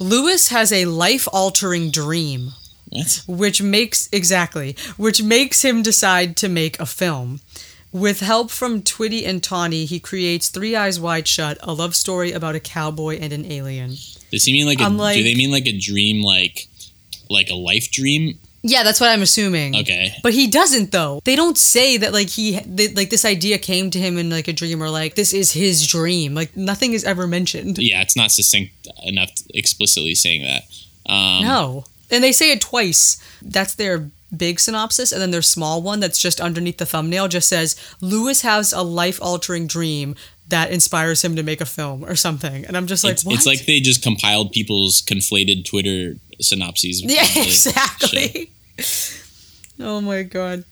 Louis 0.00 0.48
has 0.48 0.72
a 0.72 0.86
life 0.86 1.28
altering 1.32 1.90
dream, 1.92 2.50
What? 2.88 3.22
which 3.28 3.62
makes 3.62 4.08
exactly, 4.12 4.76
which 4.96 5.22
makes 5.22 5.62
him 5.64 5.82
decide 5.82 6.36
to 6.38 6.48
make 6.48 6.78
a 6.80 6.86
film. 6.86 7.40
With 7.92 8.18
help 8.18 8.50
from 8.50 8.82
Twitty 8.82 9.24
and 9.24 9.40
Tawny, 9.40 9.84
he 9.84 10.00
creates 10.00 10.48
Three 10.48 10.74
Eyes 10.74 10.98
Wide 10.98 11.28
Shut, 11.28 11.58
a 11.62 11.72
love 11.72 11.94
story 11.94 12.32
about 12.32 12.56
a 12.56 12.60
cowboy 12.60 13.18
and 13.20 13.32
an 13.32 13.44
alien. 13.50 13.90
Does 14.32 14.44
he 14.46 14.52
mean 14.52 14.66
like 14.66 14.80
a? 14.80 14.88
Like- 14.88 15.16
do 15.16 15.22
they 15.22 15.36
mean 15.36 15.52
like 15.52 15.66
a 15.68 15.78
dream, 15.78 16.22
like 16.24 16.66
like 17.30 17.50
a 17.50 17.54
life 17.54 17.92
dream? 17.92 18.40
Yeah, 18.66 18.82
that's 18.82 18.98
what 18.98 19.10
I'm 19.10 19.20
assuming. 19.20 19.76
Okay. 19.76 20.14
But 20.22 20.32
he 20.32 20.46
doesn't 20.48 20.90
though. 20.90 21.20
They 21.24 21.36
don't 21.36 21.58
say 21.58 21.98
that 21.98 22.14
like 22.14 22.30
he 22.30 22.58
like 22.94 23.10
this 23.10 23.26
idea 23.26 23.58
came 23.58 23.90
to 23.90 23.98
him 23.98 24.16
in 24.16 24.30
like 24.30 24.48
a 24.48 24.54
dream 24.54 24.82
or 24.82 24.88
like 24.88 25.16
this 25.16 25.34
is 25.34 25.52
his 25.52 25.86
dream. 25.86 26.34
Like 26.34 26.56
nothing 26.56 26.94
is 26.94 27.04
ever 27.04 27.26
mentioned. 27.26 27.76
Yeah, 27.78 28.00
it's 28.00 28.16
not 28.16 28.32
succinct 28.32 28.88
enough 29.04 29.30
explicitly 29.52 30.14
saying 30.14 30.42
that. 30.42 30.62
Um, 31.06 31.44
No. 31.44 31.84
And 32.10 32.24
they 32.24 32.32
say 32.32 32.52
it 32.52 32.62
twice. 32.62 33.22
That's 33.42 33.74
their 33.74 34.10
big 34.34 34.58
synopsis 34.58 35.12
and 35.12 35.20
then 35.20 35.30
their 35.30 35.42
small 35.42 35.82
one 35.82 36.00
that's 36.00 36.18
just 36.18 36.40
underneath 36.40 36.78
the 36.78 36.86
thumbnail 36.86 37.28
just 37.28 37.48
says 37.48 37.76
Louis 38.00 38.40
has 38.42 38.72
a 38.72 38.82
life-altering 38.82 39.66
dream 39.68 40.16
that 40.48 40.70
inspires 40.70 41.24
him 41.24 41.36
to 41.36 41.42
make 41.42 41.60
a 41.60 41.66
film 41.66 42.04
or 42.04 42.14
something. 42.16 42.64
And 42.66 42.76
I'm 42.76 42.86
just 42.86 43.02
like, 43.04 43.12
it's, 43.14 43.26
it's 43.26 43.46
like 43.46 43.64
they 43.66 43.80
just 43.80 44.02
compiled 44.02 44.52
people's 44.52 45.00
conflated 45.02 45.64
Twitter 45.64 46.16
synopses. 46.40 47.02
Yeah, 47.02 47.22
of 47.22 47.28
the 47.28 47.40
show. 47.40 47.42
exactly. 47.42 48.50
oh 49.80 50.00
my 50.00 50.22
god. 50.22 50.64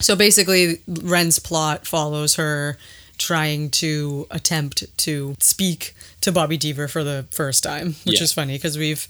So 0.00 0.16
basically, 0.16 0.80
Ren's 0.88 1.38
plot 1.38 1.86
follows 1.86 2.34
her 2.36 2.76
trying 3.18 3.70
to 3.70 4.26
attempt 4.30 4.84
to 4.98 5.36
speak 5.40 5.94
to 6.22 6.32
Bobby 6.32 6.58
Deaver 6.58 6.90
for 6.90 7.04
the 7.04 7.26
first 7.30 7.62
time, 7.62 7.94
which 8.04 8.18
Yeah. 8.18 8.24
is 8.24 8.32
funny 8.32 8.54
because 8.54 8.76
we've 8.76 9.06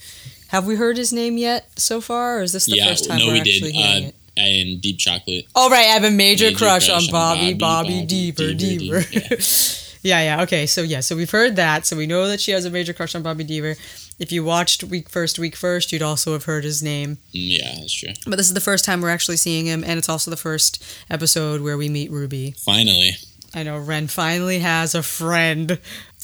have 0.48 0.66
we 0.66 0.76
heard 0.76 0.98
his 0.98 1.12
name 1.12 1.38
yet 1.38 1.70
so 1.76 2.00
far, 2.02 2.38
or 2.38 2.42
is 2.42 2.52
this 2.52 2.66
the 2.66 2.76
yeah, 2.76 2.88
first 2.88 3.08
time 3.08 3.18
no, 3.18 3.28
we're 3.28 3.32
we 3.34 3.40
actually 3.40 3.72
did. 3.72 3.74
hearing 3.74 4.04
Uh, 4.04 4.08
it? 4.08 4.14
And 4.36 4.80
Deep 4.80 4.98
Chocolate. 4.98 5.46
Oh 5.54 5.70
right, 5.70 5.80
I 5.80 5.92
have 5.92 6.04
a 6.04 6.10
major, 6.10 6.46
Major 6.46 6.58
crush, 6.58 6.88
crush 6.88 7.06
on 7.06 7.10
Bobby, 7.12 7.54
Bobby, 7.54 8.00
Bobby, 8.04 8.32
Bobby, 8.32 8.32
Deaver, 8.32 8.56
Deaver, 8.58 9.02
Deaver. 9.12 9.98
yeah, 10.02 10.22
yeah. 10.22 10.42
Okay, 10.42 10.66
so 10.66 10.82
yeah, 10.82 11.00
so 11.00 11.16
we've 11.16 11.30
heard 11.30 11.56
that, 11.56 11.86
so 11.86 11.96
we 11.96 12.06
know 12.06 12.26
that 12.28 12.40
she 12.40 12.50
has 12.52 12.64
a 12.64 12.70
major 12.70 12.92
crush 12.92 13.14
on 13.14 13.22
Bobby 13.22 13.44
Deaver. 13.44 13.76
If 14.18 14.30
you 14.30 14.44
watched 14.44 14.84
week 14.84 15.08
first, 15.08 15.38
week 15.38 15.56
first, 15.56 15.90
you'd 15.92 16.02
also 16.02 16.32
have 16.32 16.44
heard 16.44 16.64
his 16.64 16.82
name. 16.82 17.16
Mm, 17.34 17.58
yeah, 17.58 17.74
that's 17.76 17.92
true. 17.92 18.12
But 18.26 18.36
this 18.36 18.46
is 18.46 18.54
the 18.54 18.60
first 18.60 18.84
time 18.84 19.00
we're 19.00 19.10
actually 19.10 19.36
seeing 19.38 19.66
him, 19.66 19.82
and 19.84 19.98
it's 19.98 20.08
also 20.08 20.30
the 20.30 20.36
first 20.36 20.84
episode 21.10 21.60
where 21.60 21.76
we 21.76 21.88
meet 21.88 22.10
Ruby. 22.10 22.52
Finally, 22.58 23.12
I 23.54 23.62
know 23.64 23.78
Ren 23.78 24.06
finally 24.06 24.60
has 24.60 24.94
a 24.94 25.02
friend. 25.02 25.78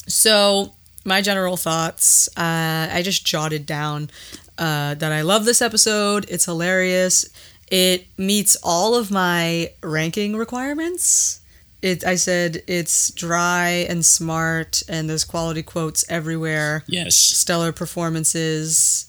So, 0.07 0.73
my 1.05 1.21
general 1.21 1.57
thoughts 1.57 2.27
uh, 2.37 2.89
I 2.91 3.01
just 3.03 3.25
jotted 3.25 3.65
down 3.65 4.09
uh, 4.57 4.93
that 4.95 5.11
I 5.11 5.21
love 5.21 5.45
this 5.45 5.61
episode. 5.61 6.25
It's 6.29 6.45
hilarious. 6.45 7.25
It 7.71 8.07
meets 8.17 8.57
all 8.63 8.95
of 8.95 9.11
my 9.11 9.71
ranking 9.83 10.35
requirements. 10.35 11.41
It, 11.81 12.03
I 12.05 12.15
said 12.15 12.61
it's 12.67 13.11
dry 13.11 13.85
and 13.89 14.05
smart, 14.05 14.83
and 14.89 15.09
there's 15.09 15.23
quality 15.23 15.63
quotes 15.63 16.03
everywhere 16.09 16.83
yes. 16.87 17.15
stellar 17.15 17.71
performances 17.71 19.05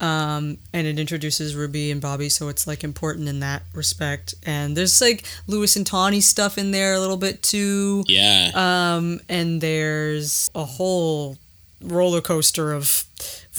um, 0.00 0.56
and 0.72 0.86
it 0.86 0.98
introduces 0.98 1.54
ruby 1.54 1.90
and 1.90 2.00
bobby 2.00 2.28
so 2.30 2.48
it's 2.48 2.66
like 2.66 2.82
important 2.82 3.28
in 3.28 3.40
that 3.40 3.62
respect 3.74 4.34
and 4.46 4.74
there's 4.76 4.98
like 5.00 5.24
lewis 5.46 5.76
and 5.76 5.86
tawny 5.86 6.22
stuff 6.22 6.56
in 6.56 6.70
there 6.70 6.94
a 6.94 6.98
little 7.00 7.18
bit 7.18 7.42
too 7.42 8.02
Yeah. 8.08 8.50
um, 8.54 9.20
and 9.28 9.60
there's 9.60 10.50
a 10.54 10.64
whole 10.64 11.36
roller 11.82 12.22
coaster 12.22 12.72
of 12.72 13.04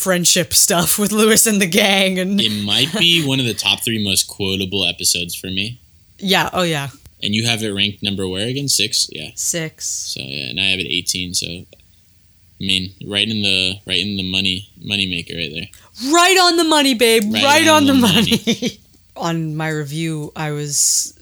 friendship 0.01 0.53
stuff 0.53 0.97
with 0.99 1.11
lewis 1.11 1.45
and 1.45 1.61
the 1.61 1.67
gang 1.67 2.17
and 2.19 2.41
it 2.41 2.65
might 2.65 2.91
be 2.97 3.23
one 3.25 3.39
of 3.39 3.45
the 3.45 3.53
top 3.53 3.83
three 3.85 4.03
most 4.03 4.27
quotable 4.27 4.85
episodes 4.87 5.35
for 5.35 5.47
me. 5.47 5.79
yeah 6.17 6.49
oh 6.53 6.63
yeah 6.63 6.89
And 7.23 7.35
you 7.35 7.45
have 7.45 7.61
it 7.63 7.69
ranked 7.71 8.01
number 8.01 8.27
where 8.27 8.47
again? 8.47 8.67
Six. 8.67 9.07
Yeah. 9.11 9.29
six 9.35 9.85
So 9.85 10.21
yeah, 10.21 10.49
and 10.49 10.59
I 10.59 10.65
have 10.73 10.79
it 10.79 10.87
18. 10.87 11.33
So 11.35 11.47
I 11.47 12.63
mean, 12.69 12.93
right 13.07 13.27
in 13.27 13.41
the 13.41 13.75
right 13.85 13.99
in 13.99 14.17
the 14.17 14.23
money 14.37 14.69
money 14.83 15.07
maker 15.07 15.35
right 15.35 15.51
there. 15.53 15.69
right 16.13 16.37
on 16.45 16.57
the 16.57 16.63
money 16.63 16.93
babe 16.95 17.23
right, 17.33 17.43
Right 17.43 17.67
on, 17.67 17.77
on 17.77 17.85
the, 17.85 17.93
the 17.93 17.99
money, 17.99 18.79
on 19.15 19.55
my 19.55 19.69
review 19.69 20.31
i 20.35 20.49
was 20.51 21.13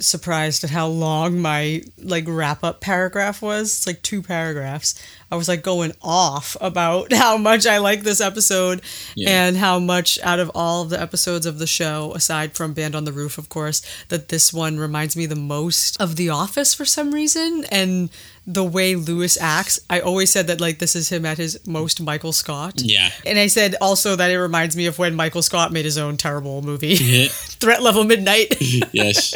surprised 0.00 0.64
at 0.64 0.70
how 0.70 0.86
long 0.86 1.38
my 1.38 1.82
like 1.98 2.24
wrap 2.26 2.64
up 2.64 2.80
paragraph 2.80 3.40
was 3.42 3.66
it's 3.68 3.86
like 3.86 4.00
two 4.02 4.22
paragraphs 4.22 4.94
i 5.30 5.36
was 5.36 5.46
like 5.48 5.62
going 5.62 5.92
off 6.02 6.56
about 6.60 7.12
how 7.24 7.36
much 7.36 7.66
i 7.66 7.78
like 7.78 8.02
this 8.02 8.20
episode 8.20 8.80
Yeah. 9.14 9.28
and 9.46 9.56
how 9.56 9.78
much 9.78 10.18
out 10.22 10.38
of 10.40 10.50
all 10.54 10.82
of 10.82 10.90
the 10.90 11.00
episodes 11.00 11.44
of 11.46 11.58
the 11.58 11.66
show 11.66 12.12
aside 12.14 12.54
from 12.54 12.72
band 12.72 12.94
on 12.94 13.04
the 13.04 13.12
roof 13.12 13.36
of 13.38 13.48
course 13.48 13.82
that 14.08 14.28
this 14.28 14.52
one 14.52 14.78
reminds 14.78 15.16
me 15.16 15.26
the 15.26 15.36
most 15.36 16.00
of 16.00 16.16
the 16.16 16.30
office 16.30 16.72
for 16.74 16.84
some 16.84 17.12
reason 17.12 17.64
and 17.70 18.08
the 18.46 18.64
way 18.64 18.94
lewis 18.96 19.36
acts 19.40 19.78
i 19.90 20.00
always 20.00 20.30
said 20.30 20.46
that 20.46 20.60
like 20.60 20.78
this 20.78 20.96
is 20.96 21.10
him 21.10 21.26
at 21.26 21.36
his 21.36 21.60
most 21.66 22.00
michael 22.00 22.32
scott 22.32 22.80
Yeah. 22.80 23.10
and 23.26 23.38
I 23.38 23.46
said 23.48 23.76
also 23.80 24.16
that 24.16 24.30
it 24.30 24.38
reminds 24.40 24.76
me 24.76 24.86
of 24.86 24.98
when 24.98 25.14
Michael 25.14 25.42
Scott 25.42 25.72
made 25.72 25.84
his 25.84 25.98
own 25.98 26.16
terrible 26.16 26.62
movie. 26.62 26.96
Threat 27.28 27.82
Level 27.82 28.04
Midnight. 28.04 28.56
yes. 28.92 29.34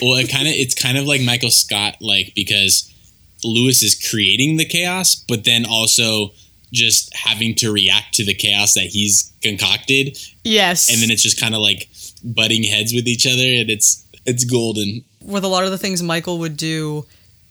Well, 0.00 0.14
it 0.14 0.30
kind 0.30 0.46
of 0.48 0.54
it's 0.54 0.74
kind 0.74 0.96
of 0.98 1.04
like 1.06 1.20
Michael 1.22 1.50
Scott, 1.50 1.96
like 2.00 2.32
because 2.34 2.92
Louis 3.44 3.82
is 3.82 3.94
creating 4.10 4.56
the 4.56 4.64
chaos, 4.64 5.14
but 5.28 5.44
then 5.44 5.64
also 5.66 6.32
just 6.72 7.14
having 7.14 7.54
to 7.56 7.70
react 7.72 8.14
to 8.14 8.24
the 8.24 8.34
chaos 8.34 8.74
that 8.74 8.84
he's 8.86 9.32
concocted, 9.42 10.16
yes. 10.44 10.90
and 10.90 11.02
then 11.02 11.10
it's 11.10 11.22
just 11.22 11.38
kind 11.40 11.54
of 11.54 11.60
like 11.60 11.88
butting 12.24 12.62
heads 12.62 12.94
with 12.94 13.06
each 13.06 13.26
other, 13.26 13.42
and 13.42 13.68
it's 13.70 14.04
it's 14.24 14.44
golden. 14.44 15.04
with 15.20 15.44
a 15.44 15.48
lot 15.48 15.64
of 15.64 15.70
the 15.70 15.78
things 15.78 16.02
Michael 16.02 16.38
would 16.38 16.56
do, 16.56 17.04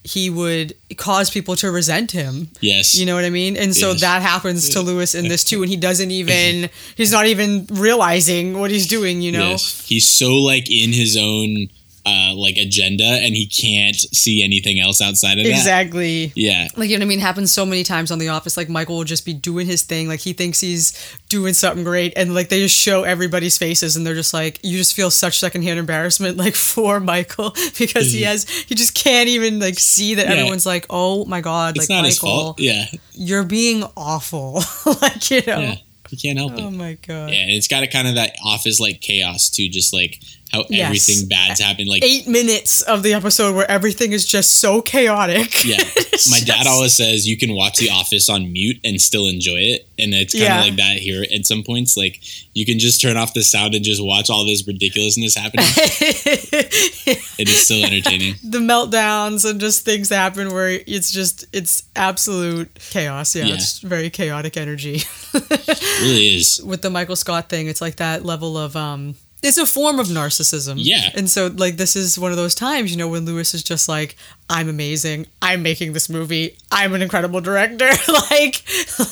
he 0.04 0.30
would 0.30 0.74
cause 0.98 1.30
people 1.30 1.56
to 1.58 1.70
resent 1.70 2.12
him. 2.12 2.48
Yes. 2.62 2.98
You 2.98 3.06
know 3.06 3.14
what 3.14 3.26
I 3.26 3.30
mean? 3.30 3.56
And 3.58 3.76
so 3.76 3.92
Yes. 3.92 4.02
that 4.02 4.22
happens 4.22 4.70
to 4.70 4.82
Louis 4.82 5.14
in 5.14 5.28
this 5.28 5.44
too, 5.44 5.62
and 5.62 5.70
he 5.70 5.78
doesn't 5.78 6.10
even 6.12 6.70
he's 6.96 7.12
not 7.12 7.28
even 7.28 7.68
realizing 7.70 8.58
what 8.60 8.72
he's 8.72 8.88
doing, 8.88 9.22
you 9.22 9.32
know? 9.34 9.50
Yes. 9.50 9.86
He's 9.86 10.10
so 10.12 10.36
like 10.38 10.72
in 10.72 10.92
his 10.94 11.16
own 11.18 11.68
uh 12.06 12.34
like 12.36 12.58
agenda, 12.58 13.04
and 13.04 13.36
he 13.36 13.46
can't 13.46 13.96
see 13.96 14.44
anything 14.44 14.80
else 14.80 15.02
outside 15.02 15.38
of 15.40 15.46
that. 15.46 15.50
Exactly. 15.52 16.32
Yeah. 16.36 16.68
Like 16.76 16.90
you 16.90 16.98
know 16.98 17.04
what 17.04 17.08
I 17.08 17.10
mean? 17.10 17.20
Happens 17.20 17.52
so 17.52 17.66
many 17.66 17.84
times 17.84 18.12
on 18.12 18.20
The 18.20 18.30
Office. 18.30 18.58
Like 18.58 18.70
Michael 18.70 18.98
will 18.98 19.04
just 19.04 19.26
be 19.26 19.34
doing 19.34 19.68
his 19.68 19.84
thing, 19.84 20.08
like 20.08 20.20
he 20.20 20.34
thinks 20.34 20.60
he's 20.60 20.94
doing 21.30 21.54
something 21.54 21.84
great, 21.84 22.14
and 22.16 22.34
like 22.34 22.50
they 22.50 22.60
just 22.62 22.76
show 22.76 23.04
everybody's 23.04 23.58
faces, 23.58 23.96
and 23.96 24.06
they're 24.06 24.16
just 24.16 24.34
like, 24.34 24.60
you 24.64 24.78
just 24.78 24.94
feel 24.94 25.12
such 25.12 25.40
secondhand 25.40 25.80
embarrassment, 25.80 26.38
like 26.46 26.56
for 26.56 27.00
Michael 27.00 27.52
because 27.78 28.12
he 28.12 28.22
has 28.30 28.48
he 28.50 28.76
just 28.76 28.96
can't 28.96 29.30
even 29.30 29.60
like 29.60 29.78
see 29.80 30.16
that 30.16 30.26
Yeah. 30.26 30.34
everyone's 30.34 30.66
like, 30.66 30.86
oh 30.90 31.26
my 31.26 31.42
god, 31.42 31.78
It's 31.78 31.90
like 31.90 31.96
not 31.96 32.02
Michael, 32.04 32.08
his 32.10 32.20
fault. 32.20 32.60
Yeah. 32.60 32.86
you're 33.14 33.44
being 33.44 33.84
awful, 33.96 34.62
like 35.02 35.30
you 35.32 35.42
know. 35.48 35.60
Yeah. 35.60 35.76
He 36.10 36.18
can't 36.18 36.38
help 36.38 36.52
it. 36.56 36.60
Oh 36.60 36.70
my 36.70 36.98
god. 37.08 37.30
Yeah, 37.30 37.44
and 37.44 37.52
it's 37.52 37.70
got 37.70 37.84
a 37.84 37.88
kind 37.88 38.06
of 38.06 38.16
that 38.16 38.36
office 38.44 38.82
like 38.82 39.00
chaos 39.00 39.50
too, 39.50 39.70
just 39.70 39.94
like 39.94 40.20
how 40.52 40.66
Yes. 40.70 40.86
everything 40.86 41.28
bad's 41.30 41.60
happened. 41.62 41.88
Like 41.88 42.04
Eight 42.04 42.28
minutes 42.28 42.82
of 42.82 43.04
the 43.04 43.14
episode 43.14 43.56
where 43.56 43.70
everything 43.70 44.12
is 44.12 44.26
just 44.26 44.60
so 44.60 44.82
chaotic. 44.82 45.64
yeah, 45.66 45.78
my 46.30 46.40
dad 46.42 46.68
always 46.68 46.94
says 46.94 47.28
you 47.28 47.38
can 47.38 47.54
watch 47.56 47.78
The 47.78 47.90
Office 47.90 48.30
on 48.30 48.52
mute 48.52 48.78
and 48.84 49.00
still 49.02 49.28
enjoy 49.28 49.60
it, 49.60 49.88
and 49.98 50.14
it's 50.14 50.34
kind 50.34 50.44
of 50.46 50.50
Yeah. 50.50 50.60
like 50.62 50.76
that 50.78 50.98
here 50.98 51.26
at 51.34 51.46
some 51.46 51.64
points. 51.64 51.96
Like 51.98 52.20
you 52.54 52.66
can 52.66 52.80
just 52.80 53.02
turn 53.02 53.18
off 53.18 53.34
the 53.34 53.44
sound 53.44 53.76
and 53.76 53.84
just 53.86 54.04
watch 54.04 54.30
all 54.30 54.46
this 54.46 54.68
ridiculousness 54.68 55.36
happening. 55.36 55.66
it 55.76 57.48
is 57.48 57.66
still 57.66 57.84
entertaining. 57.86 58.36
the 58.44 58.60
meltdowns 58.60 59.50
and 59.50 59.60
just 59.60 59.86
things 59.86 60.10
happen 60.10 60.54
where 60.54 60.80
it's 60.88 61.12
just 61.12 61.46
it's 61.54 61.84
absolute 61.96 62.70
chaos. 62.92 63.36
Yeah, 63.36 63.46
Yeah. 63.46 63.54
it's 63.56 63.80
very 63.80 64.10
chaotic 64.10 64.58
energy. 64.58 65.02
It 65.34 66.02
really 66.02 66.36
is. 66.36 66.62
With 66.64 66.82
the 66.82 66.90
Michael 66.90 67.16
Scott 67.16 67.50
thing, 67.50 67.68
it's 67.68 67.82
like 67.82 67.98
that 67.98 68.26
level 68.26 68.58
of 68.58 68.76
um 68.76 69.16
it's 69.44 69.58
a 69.58 69.66
form 69.66 70.00
of 70.00 70.08
narcissism. 70.08 70.76
Yeah. 70.78 71.10
And 71.16 71.30
so 71.30 71.48
like 71.48 71.78
this 71.78 71.96
is 71.96 72.20
one 72.20 72.32
of 72.32 72.38
those 72.38 72.54
times, 72.56 72.92
you 72.92 72.98
know, 72.98 73.08
when 73.08 73.26
Louis 73.26 73.54
is 73.54 73.64
just 73.64 73.90
like, 73.90 74.16
I'm 74.50 74.70
amazing. 74.70 75.28
I'm 75.42 75.64
making 75.64 75.94
this 75.94 76.10
movie. 76.10 76.56
I'm 76.72 76.94
an 76.94 77.02
incredible 77.02 77.42
director. 77.42 77.86
like 78.30 78.64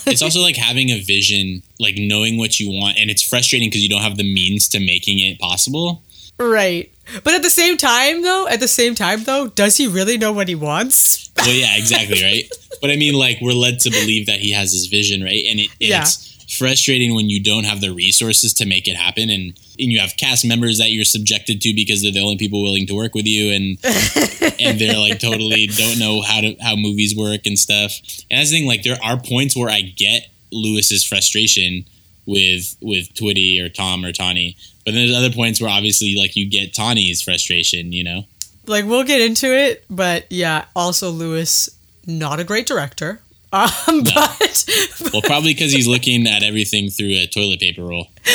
It's 0.05 0.21
also 0.21 0.39
like 0.41 0.55
having 0.55 0.89
a 0.91 1.01
vision, 1.01 1.63
like 1.79 1.95
knowing 1.97 2.37
what 2.37 2.59
you 2.59 2.69
want, 2.69 2.97
and 2.99 3.09
it's 3.09 3.23
frustrating 3.23 3.69
because 3.69 3.81
you 3.83 3.89
don't 3.89 4.01
have 4.03 4.17
the 4.17 4.23
means 4.33 4.67
to 4.69 4.79
making 4.79 5.19
it 5.19 5.39
possible. 5.39 6.03
Right. 6.39 6.91
But 7.23 7.33
at 7.33 7.41
the 7.41 7.49
same 7.49 7.75
time 7.77 8.21
though, 8.21 8.47
at 8.47 8.59
the 8.59 8.67
same 8.67 8.93
time 8.95 9.23
though, 9.23 9.47
does 9.47 9.77
he 9.77 9.87
really 9.87 10.17
know 10.17 10.31
what 10.31 10.47
he 10.47 10.55
wants? 10.55 11.25
Well, 11.39 11.55
yeah, 11.55 11.77
exactly, 11.77 12.21
right. 12.21 12.43
But 12.81 12.91
I 12.91 12.97
mean, 12.97 13.13
like 13.13 13.37
we're 13.41 13.53
led 13.53 13.79
to 13.81 13.89
believe 13.89 14.25
that 14.27 14.39
he 14.41 14.51
has 14.51 14.73
his 14.73 14.87
vision, 14.87 15.23
right? 15.23 15.45
And 15.49 15.61
it, 15.61 15.69
Yeah. 15.79 16.01
it's 16.01 16.43
frustrating 16.57 17.15
when 17.15 17.29
you 17.29 17.41
don't 17.41 17.63
have 17.63 17.79
the 17.79 17.93
resources 17.93 18.53
to 18.55 18.65
make 18.65 18.89
it 18.89 18.97
happen 18.97 19.29
and, 19.29 19.57
and 19.79 19.91
you 19.91 19.99
have 19.99 20.17
cast 20.17 20.45
members 20.45 20.77
that 20.77 20.91
you're 20.91 21.05
subjected 21.05 21.61
to 21.61 21.73
because 21.73 22.01
they're 22.01 22.11
the 22.11 22.21
only 22.21 22.37
people 22.37 22.61
willing 22.61 22.85
to 22.87 22.95
work 22.95 23.15
with 23.15 23.25
you 23.25 23.51
and 23.51 23.77
and 24.59 24.79
they're 24.79 24.97
like 24.97 25.19
totally 25.19 25.67
don't 25.67 25.99
know 25.99 26.21
how 26.21 26.41
to 26.41 26.55
how 26.61 26.75
movies 26.75 27.15
work 27.15 27.45
and 27.45 27.57
stuff. 27.57 27.99
And 28.29 28.39
that's 28.39 28.51
the 28.51 28.57
thing, 28.57 28.67
like 28.67 28.83
there 28.83 28.97
are 29.03 29.17
points 29.17 29.55
where 29.55 29.69
I 29.69 29.81
get 29.81 30.27
Louis's 30.51 31.03
frustration 31.03 31.85
with 32.25 32.77
with 32.81 33.13
Twitty 33.13 33.61
or 33.61 33.69
Tom 33.69 34.05
or 34.05 34.11
Tawny. 34.11 34.55
But 34.85 34.93
then 34.93 35.05
there's 35.05 35.17
other 35.17 35.31
points 35.33 35.61
where 35.61 35.69
obviously 35.69 36.15
like 36.15 36.35
you 36.35 36.49
get 36.49 36.73
Tawny's 36.73 37.21
frustration, 37.21 37.91
you 37.91 38.03
know? 38.03 38.23
Like 38.65 38.85
we'll 38.85 39.03
get 39.03 39.21
into 39.21 39.47
it, 39.47 39.85
but 39.89 40.25
yeah, 40.29 40.65
also 40.75 41.09
Louis, 41.09 41.69
not 42.05 42.39
a 42.39 42.43
great 42.43 42.67
director. 42.67 43.21
Um, 43.51 44.03
but 44.03 44.65
Well, 45.11 45.23
probably 45.23 45.55
because 45.55 45.71
he's 45.71 45.87
looking 45.87 46.27
at 46.27 46.43
everything 46.43 46.91
through 46.91 47.13
a 47.13 47.25
toilet 47.25 47.59
paper 47.59 47.83
roll. 47.83 48.07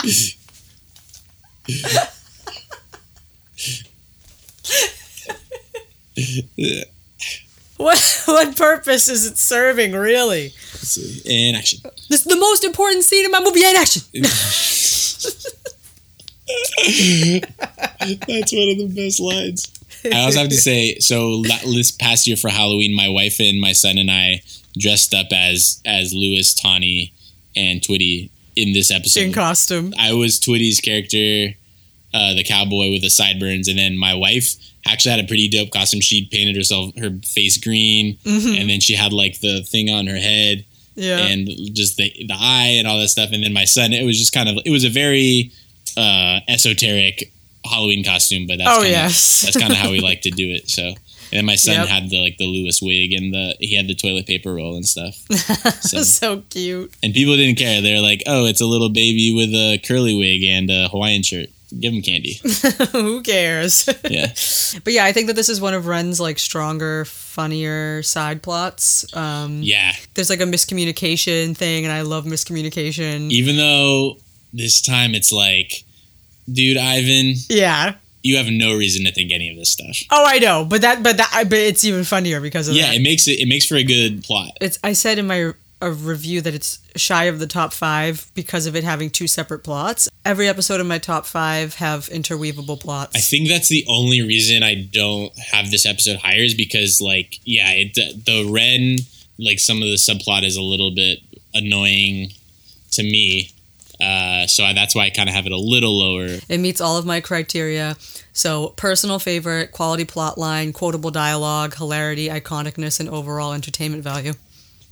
what 7.76 8.22
what 8.26 8.56
purpose 8.56 9.08
is 9.08 9.26
it 9.26 9.36
serving 9.36 9.92
really? 9.92 10.54
In 11.26 11.54
action. 11.54 11.80
This 12.08 12.20
is 12.20 12.24
the 12.24 12.36
most 12.36 12.64
important 12.64 13.04
scene 13.04 13.26
in 13.26 13.30
my 13.30 13.40
movie. 13.40 13.62
In 13.62 13.76
action. 13.76 14.02
That's 18.26 18.52
one 18.52 18.68
of 18.70 18.78
the 18.78 18.90
best 18.94 19.20
lines. 19.20 19.70
I 20.04 20.24
also 20.24 20.40
have 20.40 20.48
to 20.48 20.56
say, 20.56 20.98
so 20.98 21.42
this 21.42 21.90
past 21.90 22.26
year 22.26 22.36
for 22.36 22.48
Halloween, 22.48 22.96
my 22.96 23.10
wife 23.10 23.38
and 23.38 23.60
my 23.60 23.72
son 23.72 23.98
and 23.98 24.10
I 24.10 24.40
dressed 24.78 25.12
up 25.12 25.26
as 25.30 25.82
as 25.84 26.14
Louis, 26.14 26.54
Tawny, 26.54 27.12
and 27.54 27.82
Twitty 27.82 28.30
in 28.62 28.72
this 28.72 28.90
episode. 28.90 29.20
in 29.24 29.32
costume. 29.32 29.94
I 29.98 30.12
was 30.12 30.38
Twitty's 30.40 30.80
character, 30.80 31.54
uh, 32.14 32.34
the 32.34 32.44
cowboy 32.44 32.90
with 32.92 33.02
the 33.02 33.10
sideburns, 33.10 33.68
and 33.68 33.78
then 33.78 33.96
my 33.96 34.14
wife 34.14 34.54
actually 34.86 35.12
had 35.12 35.24
a 35.24 35.28
pretty 35.28 35.48
dope 35.48 35.70
costume. 35.70 36.00
She 36.00 36.26
painted 36.30 36.56
herself 36.56 36.96
her 36.98 37.10
face 37.24 37.56
green, 37.56 38.18
and 38.24 38.68
then 38.70 38.80
she 38.80 38.94
had 38.94 39.12
like 39.12 39.40
the 39.40 39.62
thing 39.62 39.88
on 39.90 40.06
her 40.06 40.16
head, 40.16 40.64
Yeah. 40.96 41.18
and 41.18 41.48
just 41.74 41.96
the 41.96 42.10
the 42.26 42.34
eye 42.38 42.74
and 42.78 42.86
all 42.88 42.98
that 42.98 43.08
stuff. 43.08 43.30
And 43.32 43.42
then 43.44 43.52
my 43.52 43.64
son, 43.64 43.92
it 43.92 44.04
was 44.04 44.18
just 44.18 44.32
kind 44.32 44.48
of 44.48 44.58
it 44.64 44.70
was 44.70 44.84
a 44.84 44.90
very 44.90 45.52
uh, 45.96 46.40
esoteric 46.48 47.32
Halloween 47.64 48.02
costume, 48.04 48.46
but 48.46 48.58
that's 48.58 48.70
Oh, 48.70 48.82
kinda, 48.82 48.90
yes. 48.90 49.42
that's 49.42 49.56
kind 49.58 49.72
of 49.72 49.78
how 49.78 49.90
we 49.90 50.00
like 50.10 50.22
to 50.22 50.30
do 50.30 50.48
it. 50.50 50.68
So. 50.70 50.94
And 51.32 51.38
then 51.38 51.46
my 51.46 51.54
son 51.56 51.74
Yep. 51.74 51.88
had 51.88 52.10
the 52.10 52.20
like 52.20 52.36
the 52.38 52.44
Louis 52.44 52.80
wig 52.82 53.12
and 53.12 53.32
the 53.32 53.56
he 53.60 53.74
had 53.76 53.86
the 53.86 53.94
toilet 53.94 54.26
paper 54.26 54.52
roll 54.54 54.74
and 54.76 54.86
stuff. 54.86 55.16
So, 55.82 56.02
so 56.02 56.42
cute. 56.50 56.92
and 57.02 57.12
people 57.14 57.36
didn't 57.36 57.58
care. 57.58 57.80
They're 57.80 58.00
like, 58.02 58.22
"Oh, 58.26 58.46
it's 58.46 58.60
a 58.60 58.66
little 58.66 58.88
baby 58.90 59.32
with 59.34 59.50
a 59.54 59.78
curly 59.84 60.14
wig 60.14 60.42
and 60.44 60.70
a 60.70 60.88
Hawaiian 60.88 61.22
shirt. 61.22 61.48
Give 61.78 61.92
him 61.92 62.02
candy." 62.02 62.40
Who 62.92 63.22
cares? 63.22 63.88
Yeah. 64.08 64.32
but 64.84 64.92
yeah, 64.92 65.04
I 65.04 65.12
think 65.12 65.26
that 65.28 65.36
this 65.36 65.48
is 65.48 65.60
one 65.60 65.74
of 65.74 65.86
Ren's 65.86 66.20
like 66.20 66.38
stronger, 66.38 67.04
funnier 67.06 68.02
side 68.02 68.42
plots. 68.42 69.04
Um, 69.16 69.62
Yeah. 69.62 69.92
There's 70.14 70.30
like 70.30 70.40
a 70.40 70.44
miscommunication 70.44 71.56
thing, 71.56 71.84
and 71.84 71.92
I 71.92 72.02
love 72.02 72.24
miscommunication. 72.24 73.30
Even 73.30 73.56
though 73.56 74.16
this 74.52 74.80
time 74.82 75.14
it's 75.14 75.32
like, 75.32 75.84
dude, 76.52 76.76
Ivan, 76.76 77.34
Yeah. 77.48 77.94
You 78.22 78.36
have 78.36 78.46
no 78.48 78.74
reason 78.76 79.04
to 79.06 79.12
think 79.12 79.32
any 79.32 79.50
of 79.50 79.56
this 79.56 79.70
stuff. 79.70 79.96
Oh, 80.10 80.24
I 80.26 80.38
know, 80.38 80.64
but 80.64 80.80
that, 80.82 81.02
but 81.02 81.16
that, 81.16 81.44
but 81.48 81.58
it's 81.58 81.84
even 81.84 82.04
funnier 82.04 82.40
because 82.40 82.68
of 82.68 82.74
Yeah, 82.74 82.86
that. 82.88 82.96
it 82.96 83.02
makes 83.02 83.26
it 83.28 83.40
it 83.40 83.46
makes 83.48 83.66
for 83.66 83.76
a 83.76 83.84
good 83.84 84.22
plot. 84.24 84.50
it's. 84.60 84.78
I 84.84 84.92
said 84.92 85.18
in 85.18 85.26
my 85.26 85.52
a 85.82 85.90
review 85.90 86.42
that 86.42 86.52
it's 86.54 86.78
shy 86.94 87.24
of 87.24 87.38
the 87.38 87.46
top 87.46 87.72
five 87.72 88.30
because 88.34 88.66
of 88.66 88.76
it 88.76 88.84
having 88.84 89.08
two 89.08 89.26
separate 89.26 89.60
plots. 89.64 90.10
Every 90.26 90.46
episode 90.46 90.78
of 90.78 90.86
my 90.86 90.98
top 90.98 91.24
five 91.24 91.76
have 91.76 92.10
interweavable 92.10 92.78
plots. 92.78 93.16
I 93.16 93.20
think 93.20 93.48
that's 93.48 93.70
the 93.70 93.86
only 93.88 94.20
reason 94.20 94.62
I 94.62 94.74
don't 94.74 95.32
have 95.38 95.70
this 95.70 95.86
episode 95.86 96.18
higher 96.18 96.42
is 96.42 96.52
because 96.52 97.00
like 97.00 97.40
yeah, 97.44 97.70
it, 97.72 97.94
the 97.94 98.46
Ren 98.52 98.98
like 99.38 99.58
some 99.58 99.78
of 99.78 99.88
the 99.88 99.94
subplot 99.96 100.44
is 100.44 100.56
a 100.56 100.62
little 100.62 100.90
bit 100.94 101.20
annoying 101.54 102.32
to 102.92 103.02
me. 103.02 103.50
Uh, 104.00 104.46
so 104.46 104.64
I, 104.64 104.72
that's 104.72 104.94
why 104.94 105.04
I 105.06 105.10
kind 105.10 105.28
of 105.28 105.34
have 105.34 105.46
it 105.46 105.52
a 105.52 105.58
little 105.58 105.98
lower. 105.98 106.38
It 106.48 106.58
meets 106.58 106.80
all 106.80 106.96
of 106.96 107.04
my 107.06 107.20
criteria. 107.20 107.96
So, 108.32 108.68
personal 108.76 109.18
favorite, 109.18 109.72
quality 109.72 110.04
plot 110.04 110.38
line, 110.38 110.72
quotable 110.72 111.10
dialogue, 111.10 111.74
hilarity, 111.76 112.28
iconicness, 112.28 113.00
and 113.00 113.08
overall 113.08 113.52
entertainment 113.52 114.04
value. 114.04 114.32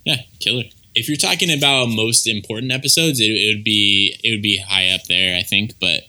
Yeah, 0.05 0.17
killer. 0.39 0.63
If 0.95 1.07
you're 1.07 1.17
talking 1.17 1.51
about 1.51 1.87
most 1.87 2.27
important 2.27 2.71
episodes, 2.71 3.19
it, 3.19 3.31
it 3.31 3.55
would 3.55 3.63
be 3.63 4.19
it 4.23 4.31
would 4.31 4.41
be 4.41 4.57
high 4.57 4.89
up 4.89 5.03
there, 5.05 5.37
I 5.37 5.43
think. 5.43 5.75
But 5.79 6.03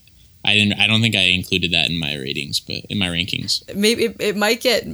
I 0.44 0.54
didn't. 0.54 0.80
I 0.80 0.86
don't 0.86 1.00
think 1.00 1.14
I 1.14 1.22
included 1.22 1.72
that 1.72 1.88
in 1.88 1.98
my 1.98 2.14
ratings, 2.16 2.60
but 2.60 2.84
in 2.88 2.98
my 2.98 3.08
rankings. 3.08 3.62
Maybe 3.74 4.06
it, 4.06 4.16
it 4.18 4.36
might 4.36 4.60
get 4.60 4.86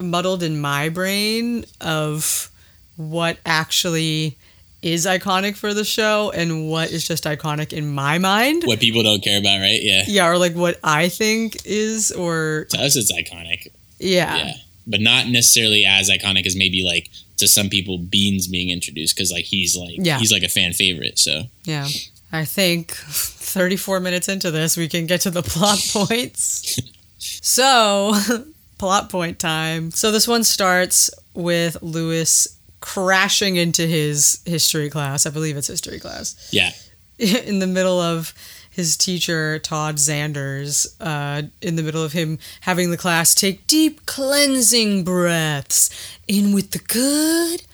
muddled 0.00 0.42
in 0.42 0.60
my 0.60 0.88
brain 0.88 1.64
of 1.80 2.50
what 2.96 3.38
actually 3.46 4.36
is 4.82 5.06
iconic 5.06 5.56
for 5.56 5.74
the 5.74 5.84
show 5.84 6.30
and 6.30 6.68
what 6.70 6.90
is 6.90 7.06
just 7.06 7.24
iconic 7.24 7.72
in 7.72 7.92
my 7.92 8.18
mind. 8.18 8.62
What 8.64 8.78
people 8.80 9.02
don't 9.02 9.22
care 9.22 9.38
about, 9.40 9.58
right? 9.58 9.80
Yeah. 9.82 10.04
Yeah, 10.06 10.28
or 10.28 10.38
like 10.38 10.54
what 10.54 10.78
I 10.84 11.08
think 11.08 11.56
is, 11.64 12.12
or 12.12 12.66
To 12.70 12.78
us, 12.80 12.94
it's 12.96 13.12
iconic. 13.12 13.68
yeah. 13.98 14.36
Yeah, 14.36 14.52
but 14.86 15.00
not 15.00 15.26
necessarily 15.28 15.84
as 15.84 16.08
iconic 16.10 16.46
as 16.46 16.54
maybe 16.56 16.84
like 16.84 17.10
to 17.38 17.48
some 17.48 17.68
people 17.68 17.98
Beans 17.98 18.46
being 18.46 18.70
introduced 18.70 19.16
because 19.16 19.32
like 19.32 19.44
he's 19.46 19.76
like 19.76 19.96
Yeah. 19.98 20.18
he's 20.18 20.32
like 20.32 20.42
a 20.44 20.48
fan 20.48 20.72
favorite. 20.72 21.18
So 21.18 21.44
Yeah. 21.64 21.88
I 22.30 22.44
think 22.44 22.92
34 22.92 24.00
minutes 24.00 24.28
into 24.28 24.50
this, 24.50 24.76
we 24.76 24.86
can 24.86 25.06
get 25.06 25.22
to 25.22 25.30
the 25.30 25.42
plot 25.42 25.78
points. 25.92 26.78
so, 27.18 28.14
plot 28.78 29.08
point 29.10 29.38
time. 29.38 29.90
So, 29.90 30.12
this 30.12 30.28
one 30.28 30.44
starts 30.44 31.10
with 31.34 31.76
Louis 31.82 32.46
crashing 32.80 33.56
into 33.56 33.86
his 33.86 34.40
history 34.44 34.90
class. 34.90 35.26
I 35.26 35.30
believe 35.30 35.56
it's 35.56 35.66
history 35.66 35.98
class. 35.98 36.48
yeah, 36.52 36.70
In 37.18 37.58
the 37.58 37.66
middle 37.66 38.00
of 38.00 38.32
his 38.70 38.96
teacher, 38.96 39.58
Todd 39.58 39.96
Zanders, 39.96 40.94
uh, 41.00 41.42
in 41.60 41.74
the 41.74 41.82
middle 41.82 42.04
of 42.04 42.12
him 42.12 42.38
having 42.60 42.92
the 42.92 42.96
class 42.96 43.34
take 43.34 43.66
deep 43.66 44.06
cleansing 44.06 45.02
breaths 45.02 45.90
in 46.28 46.54
with 46.54 46.70
the 46.70 46.78
good, 46.78 47.64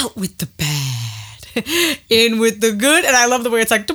out 0.00 0.16
with 0.16 0.38
the 0.38 0.46
bad. 0.46 1.98
in 2.08 2.38
with 2.38 2.60
the 2.60 2.72
good, 2.72 3.04
and 3.04 3.14
I 3.14 3.26
love 3.26 3.44
the 3.44 3.50
way 3.50 3.60
it's 3.60 3.70
like, 3.70 3.86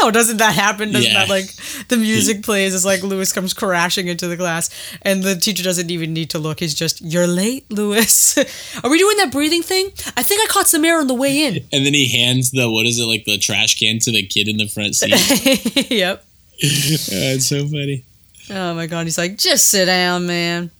"Pow!" 0.00 0.10
doesn't 0.10 0.38
that 0.38 0.54
happen? 0.54 0.92
Doesn't 0.92 1.10
Yeah. 1.10 1.20
that 1.26 1.28
like 1.28 1.46
the 1.88 1.96
music 1.96 2.42
plays 2.42 2.74
as 2.74 2.84
like 2.84 3.02
Louis 3.02 3.32
comes 3.32 3.52
crashing 3.54 4.08
into 4.08 4.26
the 4.28 4.36
class, 4.36 4.70
and 5.02 5.22
the 5.22 5.36
teacher 5.36 5.62
doesn't 5.62 5.90
even 5.90 6.12
need 6.12 6.30
to 6.30 6.38
look. 6.38 6.60
He's 6.60 6.74
just, 6.74 7.00
"You're 7.00 7.26
late, 7.26 7.70
Louis." 7.70 8.36
Are 8.84 8.90
we 8.90 8.98
doing 8.98 9.16
that 9.18 9.30
breathing 9.32 9.62
thing? 9.62 9.90
I 10.16 10.22
think 10.22 10.40
I 10.42 10.46
caught 10.48 10.68
some 10.68 10.84
air 10.84 10.98
on 11.00 11.06
the 11.06 11.14
way 11.14 11.44
in. 11.44 11.56
and 11.72 11.84
then 11.86 11.94
he 11.94 12.08
hands 12.08 12.50
the 12.50 12.70
what 12.70 12.86
is 12.86 12.98
it 12.98 13.04
like 13.04 13.24
the 13.24 13.38
trash 13.38 13.78
can 13.78 13.98
to 14.00 14.10
the 14.12 14.22
kid 14.26 14.48
in 14.48 14.56
the 14.56 14.68
front 14.68 14.94
seat. 14.96 15.90
yep. 15.90 16.24
It's 16.62 17.46
so 17.46 17.66
funny. 17.66 18.04
Oh 18.50 18.74
my 18.74 18.86
god, 18.86 19.04
he's 19.06 19.16
like, 19.16 19.38
just 19.38 19.68
sit 19.68 19.86
down, 19.86 20.26
man. 20.26 20.70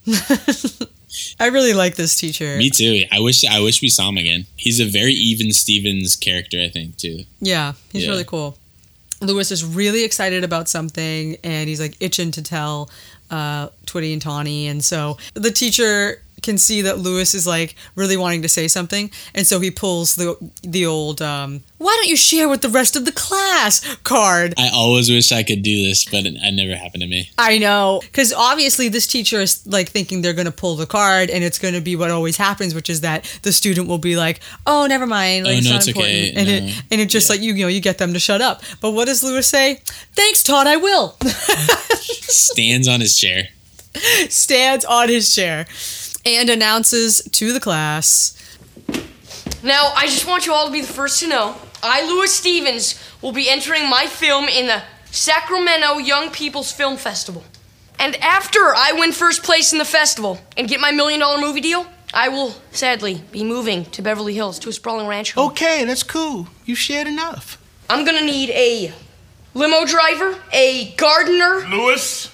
I 1.38 1.46
really 1.46 1.72
like 1.72 1.96
this 1.96 2.16
teacher. 2.16 2.56
Me 2.56 2.70
too. 2.70 3.02
I 3.10 3.20
wish 3.20 3.44
I 3.44 3.60
wish 3.60 3.80
we 3.82 3.88
saw 3.88 4.08
him 4.08 4.16
again. 4.18 4.46
He's 4.56 4.78
a 4.80 4.84
very 4.84 5.12
even 5.12 5.52
Stevens 5.52 6.16
character, 6.16 6.60
I 6.60 6.68
think 6.68 6.96
too. 6.98 7.24
Yeah, 7.40 7.72
he's 7.92 8.04
Yeah. 8.04 8.10
really 8.10 8.24
cool. 8.24 8.56
Louis 9.20 9.50
is 9.50 9.64
really 9.64 10.04
excited 10.04 10.44
about 10.44 10.68
something 10.68 11.36
and 11.44 11.68
he's 11.68 11.80
like 11.80 11.96
itching 12.00 12.30
to 12.32 12.42
tell 12.42 12.90
uh, 13.30 13.68
Twitty 13.86 14.12
and 14.12 14.22
Tawny. 14.22 14.66
And 14.66 14.82
so 14.82 15.18
the 15.34 15.50
teacher 15.50 16.22
can 16.42 16.58
see 16.58 16.82
that 16.82 16.98
Louis 16.98 17.34
is 17.34 17.46
like 17.46 17.74
really 17.94 18.16
wanting 18.16 18.42
to 18.42 18.48
say 18.48 18.68
something. 18.68 19.10
And 19.34 19.46
so 19.46 19.60
he 19.60 19.70
pulls 19.70 20.16
the 20.16 20.36
the 20.62 20.86
old, 20.86 21.20
um, 21.22 21.62
why 21.78 21.96
don't 21.98 22.08
you 22.08 22.16
share 22.16 22.48
with 22.48 22.60
the 22.62 22.68
rest 22.68 22.96
of 22.96 23.04
the 23.04 23.12
class 23.12 23.80
card. 24.04 24.54
I 24.58 24.70
always 24.72 25.08
wish 25.10 25.32
I 25.32 25.42
could 25.42 25.62
do 25.62 25.86
this, 25.86 26.04
but 26.04 26.26
it, 26.26 26.34
it 26.36 26.52
never 26.54 26.76
happened 26.76 27.02
to 27.02 27.08
me. 27.08 27.30
I 27.38 27.58
know. 27.58 28.00
Because 28.02 28.32
obviously, 28.32 28.88
this 28.88 29.06
teacher 29.06 29.40
is 29.40 29.66
like 29.66 29.88
thinking 29.88 30.22
they're 30.22 30.32
going 30.34 30.46
to 30.46 30.52
pull 30.52 30.76
the 30.76 30.86
card, 30.86 31.30
and 31.30 31.42
it's 31.44 31.58
going 31.58 31.74
to 31.74 31.80
be 31.80 31.96
what 31.96 32.10
always 32.10 32.36
happens, 32.36 32.74
which 32.74 32.90
is 32.90 33.00
that 33.02 33.24
the 33.42 33.52
student 33.52 33.88
will 33.88 33.98
be 33.98 34.16
like, 34.16 34.40
"Oh, 34.66 34.86
never 34.86 35.06
mind. 35.06 35.46
Like, 35.46 35.54
Oh, 35.54 35.58
it's 35.58 35.66
no, 35.66 35.72
not 35.72 35.78
it's 35.78 35.88
important," 35.88 36.14
okay. 36.14 36.32
and 36.36 36.46
No. 36.48 36.54
it 36.54 36.82
and 36.90 37.00
it 37.00 37.06
just 37.08 37.28
Yeah. 37.28 37.34
like 37.34 37.42
you, 37.42 37.54
you 37.54 37.64
know, 37.64 37.68
you 37.68 37.80
get 37.80 37.98
them 37.98 38.12
to 38.12 38.18
shut 38.20 38.40
up. 38.40 38.62
But 38.80 38.90
what 38.92 39.06
does 39.06 39.22
Louis 39.22 39.46
say? 39.46 39.80
Thanks, 40.14 40.42
Todd. 40.42 40.66
I 40.66 40.76
will. 40.76 41.16
Stands 42.28 42.88
on 42.88 43.00
his 43.00 43.16
chair. 43.18 43.48
Stands 44.28 44.84
on 44.84 45.08
his 45.08 45.34
chair 45.34 45.66
and 46.24 46.50
announces 46.50 47.22
to 47.32 47.52
the 47.52 47.60
class. 47.60 48.36
Now, 49.62 49.92
I 49.94 50.06
just 50.06 50.26
want 50.26 50.46
you 50.46 50.52
all 50.52 50.66
to 50.66 50.72
be 50.72 50.80
the 50.80 50.86
first 50.92 51.20
to 51.20 51.28
know 51.28 51.56
I, 51.82 52.06
Louis 52.06 52.32
Stevens, 52.32 53.00
will 53.22 53.32
be 53.32 53.48
entering 53.48 53.88
my 53.88 54.06
film 54.06 54.48
in 54.48 54.66
the 54.66 54.82
Sacramento 55.10 55.98
Young 55.98 56.30
People's 56.30 56.72
Film 56.72 56.96
Festival. 56.96 57.42
And 57.98 58.16
after 58.16 58.58
I 58.58 58.92
win 58.98 59.12
first 59.12 59.42
place 59.42 59.72
in 59.72 59.78
the 59.78 59.84
festival 59.84 60.38
and 60.56 60.68
get 60.68 60.80
my 60.80 60.90
million 60.90 61.20
dollar 61.20 61.38
movie 61.40 61.60
deal, 61.60 61.86
I 62.12 62.28
will 62.28 62.54
sadly 62.72 63.22
be 63.30 63.44
moving 63.44 63.84
to 63.86 64.02
Beverly 64.02 64.34
Hills 64.34 64.58
to 64.60 64.68
a 64.68 64.72
sprawling 64.72 65.06
ranch 65.06 65.32
home. 65.32 65.50
Okay, 65.50 65.84
that's 65.84 66.02
cool. 66.02 66.48
You 66.64 66.74
shared 66.74 67.06
enough. 67.06 67.58
I'm 67.88 68.04
gonna 68.04 68.24
need 68.24 68.50
a 68.50 68.92
limo 69.54 69.84
driver, 69.84 70.36
a 70.52 70.92
gardener, 70.96 71.68
Louis, 71.68 72.30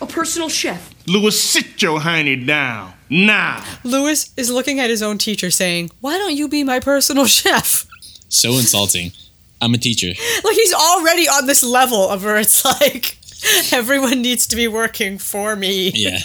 a 0.00 0.06
personal 0.06 0.48
chef. 0.48 0.93
Louis, 1.06 1.38
sit 1.40 1.82
your 1.82 2.00
hiney 2.00 2.46
down 2.46 2.92
now. 3.10 3.62
Louis 3.84 4.30
is 4.36 4.50
looking 4.50 4.80
at 4.80 4.90
his 4.90 5.02
own 5.02 5.18
teacher 5.18 5.50
saying, 5.50 5.90
Why 6.00 6.16
don't 6.18 6.34
you 6.34 6.48
be 6.48 6.64
my 6.64 6.80
personal 6.80 7.26
chef? 7.38 7.86
So 8.28 8.52
insulting. 8.52 9.12
I'm 9.60 9.74
a 9.74 9.78
teacher. 9.78 10.08
Like 10.44 10.54
he's 10.56 10.74
already 10.74 11.28
on 11.28 11.46
this 11.46 11.62
level 11.62 12.08
of 12.08 12.24
where 12.24 12.36
it's 12.36 12.64
like 12.64 13.16
everyone 13.72 14.20
needs 14.22 14.46
to 14.48 14.56
be 14.56 14.68
working 14.68 15.18
for 15.18 15.56
me. 15.56 15.90
Yeah. 15.94 16.18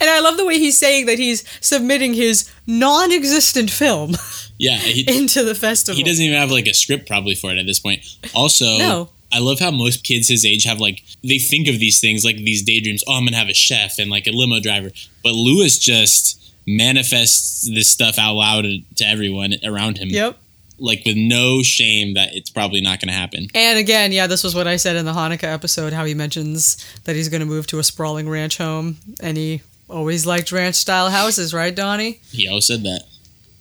And 0.00 0.08
I 0.08 0.20
love 0.20 0.36
the 0.36 0.46
way 0.46 0.58
he's 0.58 0.78
saying 0.78 1.06
that 1.06 1.18
he's 1.18 1.44
submitting 1.60 2.14
his 2.14 2.50
non 2.66 3.12
existent 3.12 3.70
film 3.70 4.16
Yeah. 4.58 4.78
He, 4.78 5.04
into 5.18 5.42
the 5.44 5.54
festival. 5.54 5.96
he 5.96 6.02
doesn't 6.02 6.24
even 6.24 6.38
have 6.38 6.50
like 6.50 6.66
a 6.66 6.74
script 6.74 7.06
probably 7.06 7.34
for 7.34 7.50
it 7.50 7.58
at 7.58 7.66
this 7.66 7.78
point. 7.80 8.04
Also, 8.34 8.78
No. 8.78 9.08
I 9.32 9.38
love 9.38 9.60
how 9.60 9.70
most 9.70 10.04
kids 10.04 10.28
his 10.28 10.44
age 10.44 10.64
have 10.64 10.80
like 10.80 11.02
they 11.22 11.38
think 11.38 11.68
of 11.68 11.78
these 11.78 12.00
things 12.00 12.24
like 12.24 12.36
these 12.36 12.62
daydreams. 12.62 13.04
Oh, 13.06 13.14
I'm 13.14 13.24
gonna 13.24 13.36
have 13.36 13.48
a 13.48 13.54
chef 13.54 13.98
and 13.98 14.10
like 14.10 14.26
a 14.26 14.32
limo 14.32 14.60
driver. 14.60 14.90
But 15.22 15.34
Louis 15.34 15.78
just 15.78 16.40
manifests 16.66 17.68
this 17.72 17.88
stuff 17.88 18.18
out 18.18 18.34
loud 18.34 18.64
to 18.96 19.04
everyone 19.04 19.54
around 19.64 19.98
him. 19.98 20.08
Yep. 20.08 20.36
Like 20.78 21.02
with 21.04 21.16
no 21.16 21.62
shame 21.62 22.14
that 22.14 22.34
it's 22.34 22.50
probably 22.50 22.80
not 22.80 23.00
gonna 23.00 23.12
happen. 23.12 23.48
And 23.54 23.78
again, 23.78 24.12
yeah, 24.12 24.26
this 24.26 24.42
was 24.42 24.54
what 24.54 24.66
I 24.66 24.76
said 24.76 24.96
in 24.96 25.04
the 25.04 25.12
Hanukkah 25.12 25.44
episode 25.44 25.92
how 25.92 26.04
he 26.04 26.14
mentions 26.14 26.84
that 27.04 27.16
he's 27.16 27.28
going 27.28 27.40
to 27.40 27.46
move 27.46 27.66
to 27.68 27.78
a 27.78 27.84
sprawling 27.84 28.28
ranch 28.28 28.56
home. 28.56 28.96
And 29.20 29.36
he 29.36 29.62
always 29.88 30.24
liked 30.24 30.52
ranch 30.52 30.76
style 30.76 31.10
houses, 31.10 31.52
right, 31.52 31.74
Donnie? 31.74 32.20
He 32.30 32.48
always 32.48 32.66
said 32.66 32.82
that. 32.84 33.02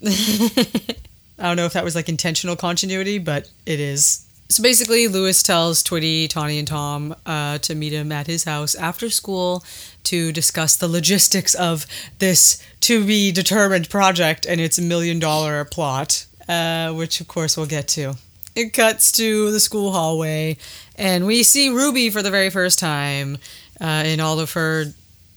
I 1.39 1.43
don't 1.43 1.57
know 1.57 1.65
if 1.65 1.73
that 1.73 1.83
was 1.83 1.95
like 1.95 2.09
intentional 2.09 2.55
continuity, 2.55 3.17
but 3.17 3.49
it 3.65 3.79
is. 3.79 4.25
So 4.51 4.63
basically, 4.63 5.07
Louis 5.07 5.43
tells 5.43 5.83
Twitty, 5.83 6.27
Tawny, 6.27 6.57
and 6.57 6.67
Tom 6.67 7.15
uh, 7.23 7.59
to 7.59 7.75
meet 7.75 7.93
him 7.93 8.11
at 8.11 8.25
his 8.25 8.45
house 8.45 8.73
after 8.73 9.11
school 9.11 9.63
to 10.05 10.31
discuss 10.31 10.75
the 10.75 10.87
logistics 10.87 11.53
of 11.53 11.85
this 12.17 12.59
to 12.81 13.05
be 13.05 13.31
determined 13.31 13.91
project 13.91 14.47
and 14.47 14.59
its 14.59 14.79
million 14.79 15.19
dollar 15.19 15.63
plot, 15.65 16.25
uh, 16.47 16.91
which 16.91 17.21
of 17.21 17.27
course 17.27 17.57
we'll 17.57 17.67
get 17.67 17.87
to. 17.89 18.15
It 18.55 18.73
cuts 18.73 19.11
to 19.13 19.51
the 19.51 19.59
school 19.59 19.91
hallway, 19.91 20.57
and 20.95 21.27
we 21.27 21.43
see 21.43 21.69
Ruby 21.69 22.09
for 22.09 22.23
the 22.23 22.31
very 22.31 22.49
first 22.49 22.79
time 22.79 23.37
uh, 23.79 24.03
in 24.03 24.19
all 24.19 24.39
of 24.39 24.53
her 24.53 24.85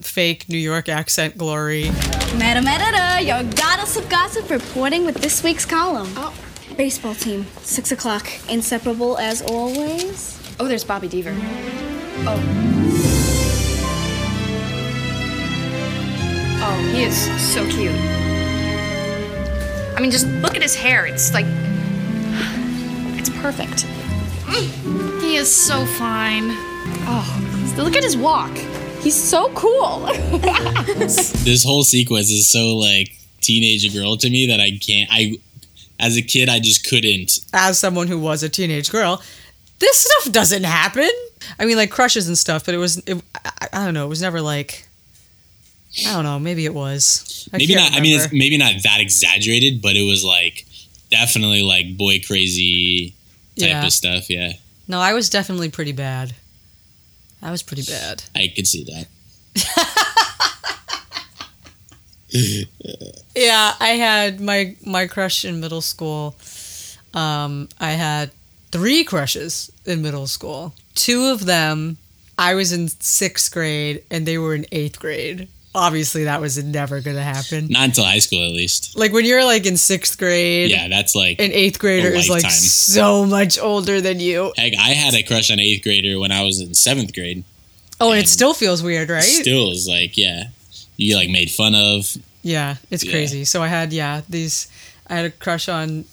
fake 0.01 0.48
New 0.48 0.57
York 0.57 0.88
accent 0.88 1.37
glory. 1.37 1.90
Meta 2.33 2.62
meta, 2.62 3.18
your 3.22 3.42
goddess 3.42 3.98
of 3.98 4.09
gossip 4.09 4.48
reporting 4.48 5.05
with 5.05 5.16
this 5.16 5.44
week's 5.44 5.66
column. 5.66 6.09
Oh. 6.16 6.35
Baseball 6.83 7.14
team, 7.14 7.47
six 7.61 7.92
o'clock. 7.92 8.29
Inseparable 8.49 9.16
as 9.16 9.40
always. 9.40 10.37
Oh, 10.59 10.66
there's 10.66 10.83
Bobby 10.83 11.09
Deaver. 11.09 11.33
Oh. 12.27 12.42
Oh, 16.61 16.92
he 16.92 17.05
is 17.05 17.16
so 17.40 17.64
cute. 17.71 17.92
I 19.97 20.01
mean, 20.01 20.11
just 20.11 20.27
look 20.27 20.57
at 20.57 20.62
his 20.62 20.75
hair. 20.75 21.07
It's 21.07 21.33
like. 21.33 21.47
It's 23.16 23.31
perfect. 23.31 23.83
He 25.23 25.37
is 25.37 25.55
so 25.55 25.87
fine. 25.87 26.49
Oh, 27.07 27.75
look 27.77 27.95
at 27.95 28.03
his 28.03 28.16
walk. 28.16 28.57
He's 29.03 29.14
so 29.14 29.53
cool. 29.55 30.09
This 31.45 31.62
whole 31.62 31.85
sequence 31.85 32.29
is 32.31 32.51
so 32.51 32.77
like 32.77 33.12
teenage 33.40 33.95
girl 33.95 34.16
to 34.16 34.29
me 34.29 34.47
that 34.47 34.59
I 34.59 34.73
can't 34.73 35.09
I 35.12 35.37
as 36.03 36.17
a 36.19 36.23
kid 36.23 36.49
I 36.51 36.59
just 36.61 36.87
couldn't. 36.88 37.31
as 37.55 37.79
someone 37.79 38.09
who 38.09 38.19
was 38.19 38.43
a 38.43 38.49
teenage 38.51 38.91
girl, 38.91 39.23
this 39.79 39.99
stuff 39.99 40.33
doesn't 40.33 40.65
happen. 40.65 41.09
I 41.59 41.65
mean, 41.65 41.77
like 41.79 41.91
crushes 41.91 42.29
and 42.29 42.37
stuff, 42.37 42.67
but 42.67 42.75
it 42.75 42.79
was, 42.79 42.99
it, 42.99 43.23
I, 43.35 43.69
I 43.73 43.85
don't 43.85 43.95
know, 43.95 44.05
it 44.05 44.09
was 44.09 44.21
never 44.23 44.41
like, 44.41 44.87
I 46.07 46.12
don't 46.12 46.25
know, 46.25 46.38
maybe 46.38 46.65
it 46.67 46.75
was. 46.75 47.49
I 47.53 47.57
maybe 47.59 47.75
not 47.75 47.93
I 47.93 48.01
mean 48.01 48.19
it's 48.21 48.33
maybe 48.33 48.59
not 48.59 48.75
that 48.83 49.01
exaggerated, 49.01 49.81
but 49.83 49.97
it 49.97 50.03
was 50.03 50.25
like 50.25 50.65
definitely 51.11 51.62
like 51.62 51.97
boy 51.97 52.21
crazy 52.27 53.15
type 53.59 53.69
Yeah. 53.69 53.87
of 53.87 53.93
stuff, 53.93 54.31
yeah. 54.31 54.53
No, 54.88 55.01
I 55.01 55.12
was 55.15 55.29
definitely 55.31 55.71
pretty 55.71 55.93
bad. 55.93 56.35
I 57.43 57.51
was 57.51 57.62
pretty 57.62 57.83
bad. 57.83 58.23
I 58.35 58.53
could 58.55 58.67
see 58.67 58.85
that. 58.85 59.07
Yeah, 63.35 63.75
I 63.81 63.90
had 63.90 64.40
my 64.40 64.77
my 64.85 65.07
crush 65.07 65.45
in 65.45 65.61
middle 65.61 65.81
school. 65.81 66.35
Um, 67.14 67.68
I 67.81 67.92
had 67.92 68.31
three 68.71 69.05
crushes 69.05 69.71
in 69.87 70.03
middle 70.03 70.27
school. 70.27 70.75
Two 70.95 71.27
of 71.27 71.47
them, 71.47 71.97
I 72.38 72.55
was 72.55 72.73
in 72.73 72.88
sixth 72.88 73.53
grade, 73.53 74.03
and 74.11 74.27
they 74.27 74.37
were 74.38 74.55
in 74.55 74.66
eighth 74.73 74.99
grade. 74.99 75.49
Obviously, 75.75 76.25
that 76.25 76.40
was 76.42 76.62
never 76.62 77.01
going 77.01 77.16
to 77.16 77.23
happen. 77.23 77.68
Not 77.71 77.85
until 77.85 78.05
high 78.05 78.18
school 78.18 78.45
at 78.45 78.53
least. 78.53 78.95
Like 78.99 79.12
when 79.14 79.25
you're 79.25 79.45
like 79.45 79.64
in 79.64 79.79
sixth 79.79 80.18
grade, 80.18 80.71
Yeah, 80.71 80.88
that's 80.88 81.14
like 81.14 81.40
an 81.40 81.53
eighth 81.53 81.79
grader 81.79 82.09
is 82.09 82.29
like 82.29 82.51
so 82.51 83.25
much 83.25 83.59
older 83.59 84.03
than 84.03 84.21
you. 84.21 84.53
heck 84.59 84.75
I 84.79 84.90
had 84.90 85.14
a 85.14 85.23
crush 85.23 85.51
on 85.51 85.59
eighth 85.59 85.83
grader 85.83 86.18
when 86.18 86.31
I 86.31 86.42
was 86.45 86.61
in 86.61 86.75
seventh 86.75 87.14
grade. 87.14 87.45
Oh, 87.99 88.11
and 88.11 88.21
it 88.21 88.29
still 88.29 88.53
feels 88.53 88.83
weird, 88.83 89.09
right? 89.09 89.23
Still 89.23 89.71
is 89.71 89.88
like, 89.88 90.18
yeah. 90.18 90.49
You 90.96 91.11
get 91.12 91.16
like 91.16 91.31
made 91.31 91.50
fun 91.50 91.74
of. 91.74 92.16
yeah, 92.42 92.76
it's 92.90 93.05
Yeah. 93.05 93.12
crazy. 93.12 93.44
So 93.44 93.62
I 93.62 93.68
had 93.68 93.92
yeah 93.92 94.22
these. 94.28 94.68
I 95.09 95.16
had 95.16 95.24
a 95.26 95.31
crush 95.31 95.68
on 95.68 96.05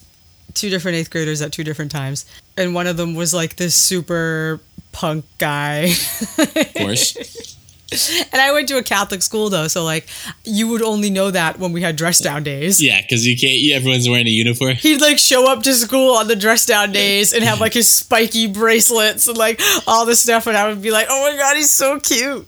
two 0.54 0.70
different 0.70 0.98
eighth 0.98 1.10
graders 1.12 1.42
at 1.42 1.52
two 1.52 1.64
different 1.64 1.92
times, 1.92 2.26
and 2.58 2.74
one 2.74 2.88
of 2.88 2.98
them 2.98 3.16
was 3.16 3.34
like 3.34 3.56
this 3.58 3.76
super 3.76 4.60
punk 4.92 5.26
guy. 5.38 5.94
Of 6.38 6.74
course. 6.76 7.56
and 8.32 8.40
I 8.42 8.52
went 8.52 8.68
to 8.70 8.78
a 8.78 8.84
Catholic 8.84 9.22
school 9.22 9.50
though, 9.50 9.68
so 9.68 9.84
like 9.84 10.08
you 10.44 10.68
would 10.68 10.82
only 10.82 11.10
know 11.10 11.32
that 11.32 11.60
when 11.60 11.72
we 11.72 11.82
had 11.82 11.96
dress 11.96 12.20
down 12.20 12.44
days. 12.44 12.82
yeah, 12.82 13.02
because 13.02 13.26
you 13.26 13.36
can't. 13.38 13.58
You, 13.60 13.76
everyone's 13.76 14.08
wearing 14.10 14.28
a 14.28 14.32
uniform. 14.32 14.76
He'd 14.76 15.02
like 15.02 15.18
show 15.20 15.52
up 15.52 15.64
to 15.64 15.74
school 15.74 16.16
on 16.16 16.28
the 16.28 16.36
dress 16.36 16.66
down 16.66 16.92
days 16.92 17.34
and 17.34 17.44
have 17.44 17.60
like 17.60 17.74
his 17.74 17.88
spiky 17.90 18.48
bracelets 18.48 19.28
and 19.28 19.38
like 19.38 19.60
all 19.88 20.06
this 20.06 20.22
stuff, 20.22 20.48
and 20.48 20.56
I 20.58 20.68
would 20.68 20.82
be 20.82 20.92
like, 20.92 21.08
"Oh 21.10 21.32
my 21.32 21.38
god, 21.38 21.56
he's 21.56 21.72
so 21.72 22.00
cute!" 22.00 22.48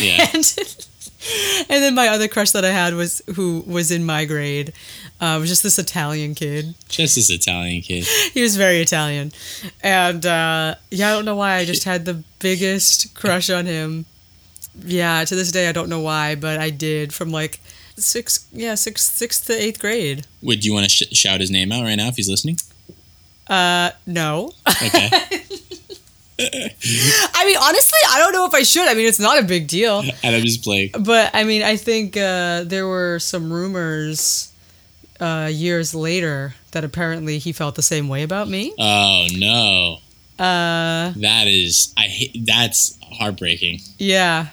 Yeah. 0.00 0.26
and, 0.34 0.86
and 1.68 1.82
then 1.82 1.94
my 1.94 2.08
other 2.08 2.28
crush 2.28 2.52
that 2.52 2.64
I 2.64 2.70
had 2.70 2.94
was 2.94 3.22
who 3.34 3.64
was 3.66 3.90
in 3.90 4.04
my 4.04 4.24
grade. 4.24 4.72
Uh, 5.20 5.36
was 5.40 5.48
just 5.48 5.62
this 5.62 5.78
Italian 5.78 6.34
kid. 6.34 6.74
Just 6.88 7.16
this 7.16 7.30
Italian 7.30 7.82
kid. 7.82 8.06
He 8.32 8.42
was 8.42 8.56
very 8.56 8.80
Italian, 8.80 9.32
and 9.82 10.24
uh, 10.24 10.76
yeah, 10.90 11.08
I 11.08 11.12
don't 11.12 11.24
know 11.24 11.36
why. 11.36 11.56
I 11.56 11.64
just 11.64 11.84
had 11.84 12.04
the 12.04 12.22
biggest 12.38 13.14
crush 13.14 13.50
on 13.50 13.66
him. 13.66 14.06
Yeah, 14.84 15.24
to 15.24 15.34
this 15.34 15.50
day 15.50 15.68
I 15.68 15.72
don't 15.72 15.88
know 15.88 16.00
why, 16.00 16.36
but 16.36 16.60
I 16.60 16.70
did 16.70 17.12
from 17.12 17.30
like 17.30 17.60
sixth, 17.96 18.46
yeah, 18.52 18.76
sixth, 18.76 19.12
sixth 19.14 19.46
to 19.46 19.54
eighth 19.60 19.80
grade. 19.80 20.26
Would 20.42 20.64
you 20.64 20.72
want 20.72 20.84
to 20.84 20.90
sh- 20.90 21.16
shout 21.16 21.40
his 21.40 21.50
name 21.50 21.72
out 21.72 21.82
right 21.82 21.96
now 21.96 22.08
if 22.08 22.16
he's 22.16 22.28
listening? 22.28 22.58
Uh, 23.48 23.90
no. 24.06 24.52
Okay. 24.84 25.08
I 26.40 27.44
mean, 27.44 27.56
honestly, 27.60 27.98
I 28.10 28.18
don't 28.18 28.32
know 28.32 28.46
if 28.46 28.54
I 28.54 28.62
should. 28.62 28.88
I 28.88 28.94
mean, 28.94 29.06
it's 29.06 29.18
not 29.18 29.38
a 29.38 29.42
big 29.42 29.66
deal. 29.66 30.00
and 30.22 30.36
I'm 30.36 30.42
just 30.42 30.62
playing. 30.62 30.90
But 31.00 31.30
I 31.34 31.44
mean, 31.44 31.62
I 31.62 31.76
think 31.76 32.16
uh, 32.16 32.64
there 32.64 32.86
were 32.86 33.18
some 33.18 33.52
rumors 33.52 34.52
uh, 35.20 35.50
years 35.52 35.94
later 35.94 36.54
that 36.72 36.84
apparently 36.84 37.38
he 37.38 37.52
felt 37.52 37.74
the 37.74 37.82
same 37.82 38.08
way 38.08 38.22
about 38.22 38.48
me. 38.48 38.72
Oh 38.78 39.26
no, 39.36 39.98
Uh, 40.38 41.12
that 41.16 41.46
is 41.46 41.92
I 41.96 42.02
hate. 42.02 42.46
That's 42.46 42.96
heartbreaking, 43.02 43.80
yeah. 43.98 44.48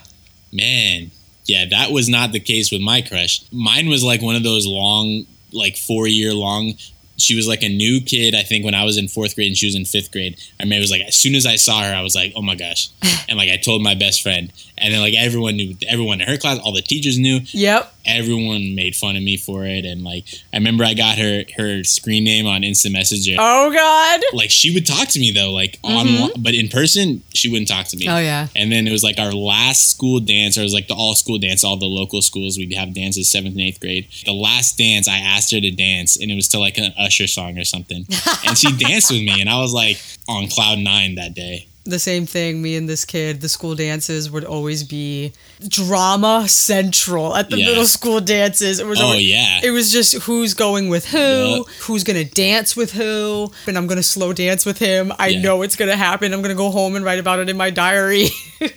man. 0.51 1.11
Yeah, 1.45 1.65
that 1.69 1.91
was 1.91 2.09
not 2.09 2.31
the 2.31 2.39
case 2.39 2.71
with 2.71 2.81
my 2.81 3.03
crush. 3.03 3.43
Mine 3.51 3.87
was 3.87 4.03
like 4.03 4.23
one 4.23 4.35
of 4.35 4.41
those 4.41 4.65
long, 4.65 5.25
like 5.51 5.77
four 5.77 6.07
year 6.07 6.33
long. 6.33 6.73
She 7.17 7.35
was 7.35 7.47
like 7.47 7.63
a 7.63 7.69
new 7.69 8.01
kid, 8.01 8.35
I 8.35 8.43
think, 8.43 8.65
when 8.65 8.75
I 8.75 8.83
was 8.83 8.97
in 8.97 9.07
fourth 9.07 9.35
grade 9.35 9.47
and 9.47 9.57
she 9.57 9.67
was 9.67 9.75
in 9.75 9.85
fifth 9.85 10.11
grade. 10.11 10.37
I 10.59 10.63
remember 10.63 10.79
it 10.79 10.81
was 10.81 10.91
like 10.91 11.03
as 11.07 11.15
soon 11.15 11.35
as 11.35 11.45
I 11.45 11.55
saw 11.55 11.81
her, 11.83 11.93
I 11.93 12.01
was 12.01 12.15
like, 12.15 12.33
oh 12.35 12.41
my 12.41 12.55
gosh. 12.55 12.89
And 13.27 13.39
like 13.39 13.49
I 13.49 13.57
told 13.57 13.81
my 13.81 13.95
best 13.95 14.21
friend. 14.21 14.53
And 14.77 14.93
then 14.93 15.01
like 15.01 15.13
everyone 15.13 15.55
knew 15.55 15.75
everyone 15.87 16.21
in 16.21 16.27
her 16.27 16.37
class, 16.37 16.59
all 16.59 16.73
the 16.73 16.81
teachers 16.81 17.17
knew. 17.17 17.39
Yep. 17.45 17.93
Everyone 18.05 18.75
made 18.75 18.95
fun 18.95 19.15
of 19.15 19.23
me 19.23 19.37
for 19.37 19.65
it. 19.65 19.85
And 19.85 20.03
like 20.03 20.25
I 20.53 20.57
remember 20.57 20.83
I 20.83 20.93
got 20.93 21.17
her 21.17 21.43
her 21.57 21.83
screen 21.83 22.23
name 22.23 22.45
on 22.45 22.63
Instant 22.63 22.93
Messenger. 22.93 23.35
Oh 23.39 23.71
God. 23.71 24.21
Like 24.33 24.51
she 24.51 24.73
would 24.73 24.85
talk 24.85 25.07
to 25.09 25.19
me 25.19 25.31
though, 25.31 25.51
like 25.51 25.79
mm-hmm. 25.81 26.23
on 26.23 26.31
but 26.37 26.53
in 26.53 26.67
person, 26.67 27.23
she 27.33 27.49
wouldn't 27.49 27.69
talk 27.69 27.87
to 27.87 27.97
me. 27.97 28.07
Oh 28.07 28.17
yeah. 28.17 28.47
And 28.55 28.71
then 28.71 28.87
it 28.87 28.91
was 28.91 29.03
like 29.03 29.17
our 29.17 29.31
last 29.31 29.89
school 29.89 30.19
dance, 30.19 30.57
or 30.57 30.61
it 30.61 30.63
was 30.63 30.73
like 30.73 30.87
the 30.87 30.93
all 30.93 31.15
school 31.15 31.39
dance, 31.39 31.63
all 31.63 31.77
the 31.77 31.85
local 31.85 32.21
schools. 32.21 32.57
We'd 32.57 32.73
have 32.73 32.93
dances 32.93 33.31
seventh 33.31 33.53
and 33.53 33.61
eighth 33.61 33.79
grade. 33.79 34.07
The 34.25 34.33
last 34.33 34.77
dance, 34.77 35.07
I 35.07 35.17
asked 35.17 35.51
her 35.51 35.61
to 35.61 35.71
dance, 35.71 36.17
and 36.17 36.29
it 36.29 36.35
was 36.35 36.47
to 36.49 36.59
like 36.59 36.77
an 36.77 36.93
Usher 36.97 37.27
song 37.27 37.57
or 37.57 37.63
something. 37.63 38.05
and 38.45 38.57
she 38.57 38.75
danced 38.75 39.11
with 39.11 39.21
me, 39.21 39.39
and 39.39 39.49
I 39.49 39.59
was 39.59 39.73
like 39.73 40.01
on 40.27 40.47
cloud 40.47 40.79
nine 40.79 41.15
that 41.15 41.33
day. 41.33 41.67
The 41.85 41.99
same 41.99 42.25
thing. 42.25 42.61
Me 42.61 42.75
and 42.75 42.89
this 42.89 43.05
kid, 43.05 43.41
the 43.41 43.47
school 43.49 43.75
dances 43.75 44.29
would 44.31 44.43
always 44.43 44.83
be 44.83 45.33
drama 45.67 46.47
central 46.49 47.35
at 47.35 47.49
the 47.49 47.57
Yeah. 47.59 47.67
middle 47.67 47.85
school 47.85 48.19
dances. 48.21 48.79
It 48.79 48.87
was 48.87 48.99
Oh, 48.99 49.05
always- 49.05 49.23
yeah. 49.29 49.61
It 49.63 49.69
was 49.71 49.91
just 49.91 50.15
who's 50.23 50.53
going 50.55 50.89
with 50.89 51.05
who, 51.05 51.57
Yup. 51.57 51.67
who's 51.81 52.03
gonna 52.03 52.23
dance 52.25 52.75
with 52.75 52.93
who, 52.93 53.51
and 53.67 53.77
I'm 53.77 53.87
gonna 53.87 54.03
slow 54.03 54.33
dance 54.33 54.65
with 54.65 54.79
him. 54.79 55.13
I 55.19 55.27
Yeah. 55.29 55.41
know 55.41 55.61
it's 55.61 55.75
gonna 55.75 55.95
happen. 55.97 56.33
I'm 56.33 56.41
gonna 56.41 56.55
go 56.55 56.71
home 56.71 56.95
and 56.95 57.05
write 57.05 57.19
about 57.19 57.39
it 57.39 57.49
in 57.49 57.57
my 57.57 57.69
diary. 57.69 58.29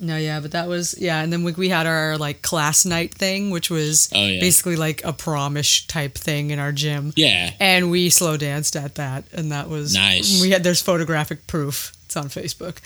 No, 0.00 0.16
yeah, 0.18 0.40
but 0.40 0.50
that 0.50 0.68
was 0.68 0.94
yeah, 0.98 1.22
and 1.22 1.32
then 1.32 1.44
we, 1.44 1.52
we 1.52 1.68
had 1.70 1.86
our 1.86 2.18
like 2.18 2.42
class 2.42 2.84
night 2.84 3.14
thing, 3.14 3.50
which 3.50 3.70
was 3.70 4.10
Oh, 4.12 4.26
yeah. 4.26 4.40
basically 4.40 4.76
like 4.76 5.02
a 5.04 5.12
promish 5.14 5.86
type 5.86 6.18
thing 6.18 6.50
in 6.50 6.58
our 6.58 6.72
gym. 6.72 7.12
Yeah. 7.16 7.52
and 7.60 7.90
we 7.90 8.10
slow 8.10 8.36
danced 8.36 8.76
at 8.76 8.96
that, 8.96 9.24
and 9.32 9.52
that 9.52 9.70
was 9.70 9.94
Nice. 9.94 10.42
We 10.42 10.50
had 10.50 10.62
there's 10.64 10.82
photographic 10.82 11.46
proof. 11.46 11.92
It's 12.14 12.16
on 12.16 12.28
Facebook. 12.28 12.76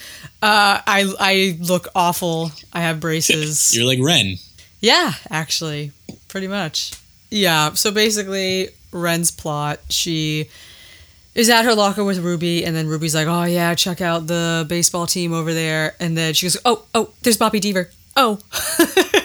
Uh, 0.41 0.81
I 0.87 1.13
I 1.21 1.59
look 1.61 1.89
awful. 1.95 2.51
I 2.73 2.81
have 2.81 2.99
braces. 2.99 3.77
You're 3.77 3.85
like 3.85 3.99
Ren. 4.01 4.37
Yeah, 4.81 5.13
actually, 5.29 5.93
pretty 6.29 6.49
much. 6.49 6.93
Yeah, 7.31 7.75
so 7.75 7.91
basically, 7.91 8.71
Ren's 8.91 9.31
plot, 9.31 9.81
she 9.91 10.49
is 11.35 11.51
at 11.51 11.67
her 11.67 11.75
locker 11.75 12.05
with 12.05 12.21
Ruby, 12.21 12.65
and 12.65 12.75
then 12.75 12.87
Ruby's 12.87 13.15
like, 13.15 13.27
oh, 13.27 13.45
yeah, 13.45 13.75
check 13.75 14.01
out 14.01 14.29
the 14.29 14.65
baseball 14.67 15.07
team 15.07 15.35
over 15.35 15.53
there. 15.53 15.95
And 16.01 16.17
then 16.17 16.33
she 16.33 16.47
goes, 16.47 16.57
oh, 16.65 16.85
oh, 16.95 17.11
there's 17.23 17.37
Bobby 17.37 17.61
Deaver. 17.61 17.93
Oh. 18.17 18.39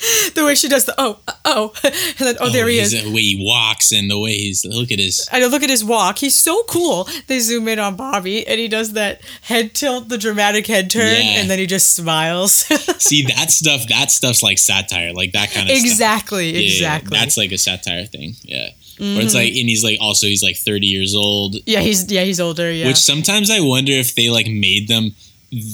the 0.34 0.44
way 0.44 0.54
she 0.54 0.68
does 0.68 0.84
the, 0.86 0.94
oh, 0.98 1.18
uh, 1.28 1.32
oh. 1.44 1.72
And 1.84 2.28
then, 2.28 2.36
oh, 2.40 2.48
there 2.50 2.66
he 2.68 2.78
is. 2.78 2.92
The 2.92 3.12
way 3.12 3.20
he 3.20 3.42
walks 3.44 3.92
and 3.92 4.10
the 4.10 4.18
way 4.18 4.32
he's 4.36 4.64
look 4.64 4.90
at 4.90 4.98
his. 4.98 5.28
I 5.30 5.40
know, 5.40 5.48
look 5.48 5.62
at 5.62 5.70
his 5.70 5.84
walk. 5.84 6.18
He's 6.18 6.34
so 6.34 6.62
cool. 6.64 7.08
They 7.26 7.38
zoom 7.40 7.68
in 7.68 7.78
on 7.78 7.96
Bobby, 7.96 8.46
and 8.46 8.58
he 8.58 8.68
does 8.68 8.92
that 8.94 9.20
head 9.42 9.74
tilt, 9.74 10.08
the 10.08 10.18
dramatic 10.18 10.66
head 10.66 10.90
turn, 10.90 11.16
Yeah. 11.16 11.40
and 11.40 11.50
then 11.50 11.58
he 11.58 11.66
just 11.66 11.94
smiles. 11.94 12.52
See 13.02 13.22
that 13.26 13.50
stuff. 13.50 13.86
That 13.88 14.10
stuff's 14.10 14.42
like 14.42 14.58
satire, 14.58 15.12
like 15.12 15.32
that 15.32 15.50
kind 15.50 15.68
of 15.70 15.76
exactly, 15.76 16.50
Yeah, 16.50 16.60
exactly. 16.64 17.16
That's 17.18 17.36
like 17.36 17.52
a 17.52 17.58
satire 17.58 18.04
thing. 18.06 18.34
Yeah. 18.42 18.70
Or 19.00 19.22
it's 19.22 19.34
like, 19.34 19.48
and 19.48 19.68
he's 19.68 19.82
like 19.82 19.96
also 20.00 20.26
he's 20.26 20.42
like 20.42 20.56
30 20.58 20.86
years 20.86 21.14
old, 21.14 21.56
yeah, 21.64 21.80
he's 21.80 22.10
yeah, 22.12 22.22
he's 22.22 22.38
older. 22.38 22.70
Yeah, 22.70 22.86
which 22.86 22.98
sometimes 22.98 23.50
I 23.50 23.60
wonder 23.60 23.92
if 23.92 24.14
they 24.14 24.28
like 24.28 24.46
made 24.46 24.88
them 24.88 25.14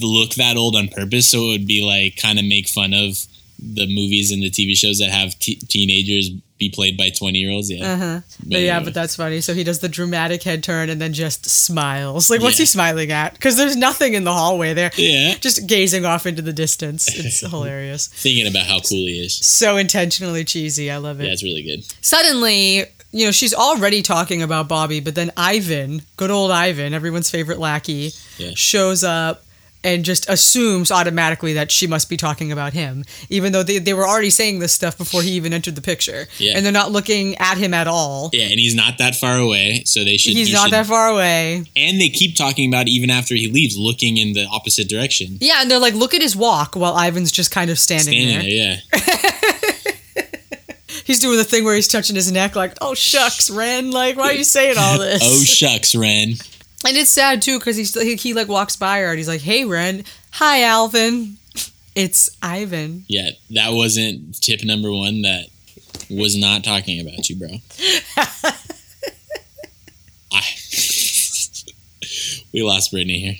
look 0.01 0.35
that 0.35 0.57
old 0.57 0.77
on 0.77 0.87
purpose, 0.89 1.29
so 1.31 1.39
it 1.47 1.49
would 1.49 1.67
be 1.67 1.83
like 1.83 2.17
kind 2.23 2.39
of 2.39 2.45
make 2.45 2.69
fun 2.69 2.95
of 2.95 3.27
the 3.59 3.87
movies 3.87 4.31
and 4.33 4.43
the 4.43 4.51
TV 4.51 4.77
shows 4.77 4.99
that 4.99 5.11
have 5.11 5.39
t- 5.39 5.57
teenagers 5.57 6.31
be 6.59 6.71
played 6.71 6.97
by 6.97 7.11
20 7.11 7.39
year 7.39 7.51
olds. 7.51 7.71
Yeah. 7.71 7.93
Uh-huh. 7.93 8.21
But 8.47 8.61
yeah, 8.61 8.81
but 8.81 8.95
that's 8.95 9.15
funny. 9.17 9.41
So 9.43 9.53
he 9.53 9.63
does 9.65 9.81
the 9.81 9.89
dramatic 9.91 10.43
head 10.43 10.63
turn 10.65 10.89
and 10.89 10.99
then 11.01 11.13
just 11.13 11.45
smiles. 11.47 12.31
Like, 12.31 12.41
what's 12.41 12.59
Yeah. 12.59 12.63
he 12.63 12.67
smiling 12.67 13.13
at? 13.13 13.35
Because 13.35 13.57
there's 13.59 13.77
nothing 13.77 14.15
in 14.15 14.25
the 14.25 14.33
hallway 14.33 14.73
there. 14.73 14.91
Yeah. 14.97 15.35
Just 15.39 15.67
gazing 15.67 16.07
off 16.07 16.27
into 16.27 16.41
the 16.43 16.55
distance. 16.55 17.09
It's 17.09 17.41
hilarious. 17.51 18.07
Thinking 18.09 18.47
about 18.47 18.65
how 18.67 18.81
cool 18.81 19.07
he 19.07 19.21
is. 19.25 19.37
So 19.37 19.77
intentionally 19.77 20.45
cheesy. 20.45 20.91
I 20.91 20.97
love 20.97 21.21
it. 21.21 21.25
Yeah, 21.27 21.33
it's 21.33 21.43
really 21.45 21.63
good. 21.63 21.85
Suddenly, 22.03 22.85
you 23.13 23.27
know, 23.27 23.33
she's 23.33 23.53
already 23.55 24.01
talking 24.03 24.43
about 24.43 24.67
Bobby, 24.69 25.01
but 25.01 25.15
then 25.15 25.31
Ivan, 25.37 26.03
good 26.17 26.31
old 26.31 26.51
Ivan, 26.51 26.95
everyone's 26.95 27.31
favorite 27.31 27.59
lackey, 27.59 28.13
Yeah. 28.39 28.53
shows 28.55 29.05
up 29.05 29.43
and 29.85 30.05
just 30.05 30.29
assumes 30.29 30.91
automatically 30.91 31.53
that 31.53 31.71
she 31.71 31.87
must 31.87 32.09
be 32.11 32.17
talking 32.17 32.51
about 32.51 32.73
him, 32.73 33.05
even 33.31 33.53
though 33.53 33.63
they, 33.63 33.79
they 33.79 33.95
were 33.95 34.07
already 34.07 34.31
saying 34.31 34.59
this 34.59 34.73
stuff 34.73 34.99
before 34.99 35.23
he 35.23 35.31
even 35.33 35.53
entered 35.53 35.77
the 35.77 35.81
picture. 35.83 36.27
Yeah. 36.39 36.55
And 36.57 36.65
they're 36.65 36.73
not 36.73 36.91
looking 36.91 37.37
at 37.37 37.57
him 37.59 37.73
at 37.73 37.87
all. 37.87 38.31
Yeah, 38.33 38.45
and 38.47 38.59
he's 38.59 38.75
not 38.75 38.99
that 38.99 39.15
far 39.15 39.37
away, 39.39 39.83
so 39.85 40.03
they 40.05 40.17
should. 40.17 40.33
He's 40.33 40.49
he 40.49 40.53
not 40.55 40.65
should- 40.65 40.73
that 40.73 40.87
far 40.87 41.09
away. 41.09 41.65
And 41.77 42.01
they 42.01 42.09
keep 42.09 42.35
talking 42.37 42.69
about 42.69 42.89
it 42.89 42.91
even 42.91 43.11
after 43.11 43.35
he 43.35 43.49
leaves, 43.49 43.77
looking 43.79 44.17
in 44.17 44.33
the 44.33 44.47
opposite 44.47 44.89
direction. 44.89 45.39
Yeah, 45.41 45.61
and 45.63 45.71
they're 45.71 45.79
like, 45.79 45.95
look 45.95 46.15
at 46.15 46.23
his 46.23 46.35
walk 46.35 46.75
while 46.75 46.97
Ivan's 46.99 47.31
just 47.31 47.51
kind 47.53 47.71
of 47.71 47.79
standing, 47.79 48.13
Standing 48.15 48.29
there. 48.29 48.77
there, 48.93 49.03
yeah. 49.03 49.93
He's 51.05 51.21
doing 51.21 51.37
the 51.37 51.45
thing 51.45 51.65
where 51.65 51.77
he's 51.77 51.87
touching 51.87 52.17
his 52.17 52.33
neck, 52.33 52.57
like, 52.57 52.73
oh 52.81 52.95
shucks, 52.95 53.49
Ren, 53.49 53.93
like, 53.93 54.17
why 54.17 54.31
are 54.31 54.33
you 54.33 54.43
saying 54.43 54.75
all 54.77 54.99
this? 54.99 55.21
Oh 55.23 55.45
shucks, 55.45 55.95
Ren. 55.95 56.33
And 56.87 56.97
it's 56.97 57.11
sad 57.11 57.43
too 57.43 57.59
because 57.59 57.77
he's 57.77 58.01
he, 58.01 58.17
he 58.17 58.35
like 58.35 58.49
walks 58.49 58.77
by 58.77 59.01
her 59.01 59.09
and 59.09 59.19
he's 59.19 59.29
like, 59.29 59.41
hey 59.41 59.65
Ren, 59.65 60.05
hi 60.33 60.63
Alvin, 60.63 61.37
it's 61.95 62.31
Ivan. 62.43 63.05
Yeah, 63.09 63.31
that 63.51 63.73
wasn't 63.73 64.41
tip 64.41 64.65
number 64.65 64.93
one. 64.93 65.23
That 65.23 65.47
was 66.11 66.37
not 66.37 66.65
talking 66.65 67.01
about 67.01 67.29
you, 67.29 67.37
bro. 67.37 67.49
I, 70.33 70.33
we 72.53 72.63
lost 72.63 72.91
Brittany 72.91 73.19
here. 73.19 73.35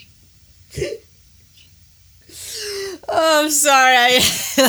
Oh, 3.09 3.43
I'm 3.43 3.49
sorry, 3.49 3.95
I 3.95 4.19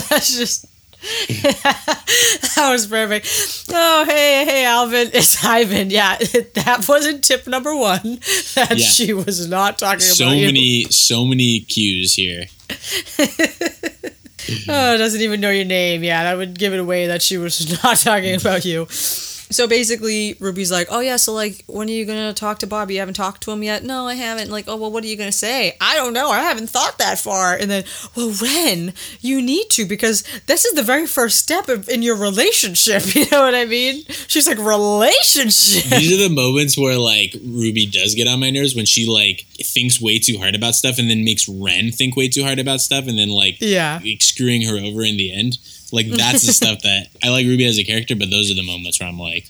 that's 0.09 0.37
just. 0.37 0.67
that 1.29 2.69
was 2.73 2.87
perfect. 2.87 3.65
Oh, 3.71 4.05
hey, 4.05 4.45
hey, 4.45 4.65
Alvin, 4.65 5.11
it's 5.15 5.43
Ivan. 5.45 5.91
Yeah, 5.91 6.17
that 6.55 6.85
wasn't 6.89 7.23
tip 7.25 7.47
number 7.47 7.75
one. 7.77 8.19
That 8.55 8.75
Yeah. 8.77 8.87
she 8.87 9.13
was 9.13 9.49
not 9.49 9.79
talking 9.79 10.01
So 10.01 10.27
about 10.27 10.37
you. 10.37 10.47
many, 10.47 10.85
so 10.85 11.25
many 11.25 11.61
cues 11.61 12.15
here. 12.15 12.45
Oh, 14.69 14.97
doesn't 14.97 15.21
even 15.21 15.41
know 15.41 15.51
your 15.51 15.67
name. 15.67 16.03
Yeah, 16.03 16.25
that 16.25 16.37
would 16.39 16.59
give 16.59 16.73
it 16.73 16.81
away 16.81 17.07
that 17.09 17.21
she 17.23 17.37
was 17.37 17.71
not 17.85 17.99
talking 17.99 18.35
about 18.35 18.65
you. 18.65 18.87
So 19.51 19.67
basically, 19.67 20.37
Ruby's 20.41 20.71
like, 20.71 20.89
"Oh 20.91 21.01
yeah, 21.01 21.17
so 21.17 21.33
like, 21.33 21.65
when 21.67 21.89
are 21.89 21.93
you 21.93 22.05
gonna 22.05 22.35
talk 22.35 22.59
to 22.61 22.67
Bobby? 22.67 22.95
You 22.95 23.01
haven't 23.01 23.15
talked 23.15 23.43
to 23.45 23.51
him 23.51 23.63
yet? 23.63 23.83
No, 23.85 24.07
I 24.07 24.15
haven't. 24.15 24.51
Like, 24.51 24.67
oh 24.69 24.77
well, 24.77 24.91
what 24.91 25.05
are 25.05 25.07
you 25.07 25.17
gonna 25.17 25.33
say? 25.33 25.77
I 25.81 25.95
don't 25.97 26.13
know. 26.13 26.31
I 26.31 26.41
haven't 26.41 26.69
thought 26.71 26.99
that 26.99 27.19
far. 27.19 27.55
And 27.55 27.71
then, 27.71 27.85
well, 28.17 28.33
Ren, 28.43 28.93
you 29.21 29.41
need 29.43 29.69
to 29.71 29.87
because 29.87 30.23
this 30.47 30.65
is 30.65 30.75
the 30.75 30.83
very 30.83 31.07
first 31.07 31.39
step 31.39 31.69
of, 31.69 31.89
in 31.89 32.03
your 32.03 32.17
relationship. 32.17 33.03
You 33.19 33.27
know 33.33 33.43
what 33.43 33.55
I 33.55 33.65
mean? 33.65 34.05
She's 34.29 34.47
like, 34.47 34.59
relationship. 34.59 35.85
These 35.99 36.13
are 36.21 36.29
the 36.29 36.35
moments 36.35 36.77
where 36.79 36.97
like 36.97 37.35
Ruby 37.45 37.87
does 37.87 38.15
get 38.15 38.29
on 38.29 38.41
my 38.41 38.51
nerves 38.51 38.75
when 38.77 38.87
she 38.87 39.07
like 39.07 39.47
thinks 39.63 40.01
way 40.01 40.19
too 40.19 40.39
hard 40.39 40.55
about 40.55 40.75
stuff 40.75 40.99
and 40.99 41.11
then 41.11 41.25
makes 41.25 41.49
Ren 41.49 41.91
think 41.91 42.17
way 42.17 42.29
too 42.29 42.45
hard 42.45 42.59
about 42.59 42.81
stuff 42.81 43.07
and 43.09 43.19
then 43.19 43.29
like 43.31 43.57
Yeah. 43.61 44.01
screwing 44.21 44.63
her 44.63 44.77
over 44.79 45.03
in 45.03 45.17
the 45.17 45.33
end. 45.33 45.59
Like 45.93 46.07
that's 46.09 46.47
the 46.47 46.53
stuff 46.53 46.83
that 46.83 47.09
I 47.23 47.31
like 47.31 47.47
Ruby 47.47 47.67
as 47.67 47.79
a 47.79 47.85
character, 47.85 48.15
but 48.15 48.31
those 48.31 48.51
are 48.51 48.55
the 48.55 48.63
moments 48.63 49.01
where 49.01 49.09
I'm 49.09 49.19
like, 49.19 49.49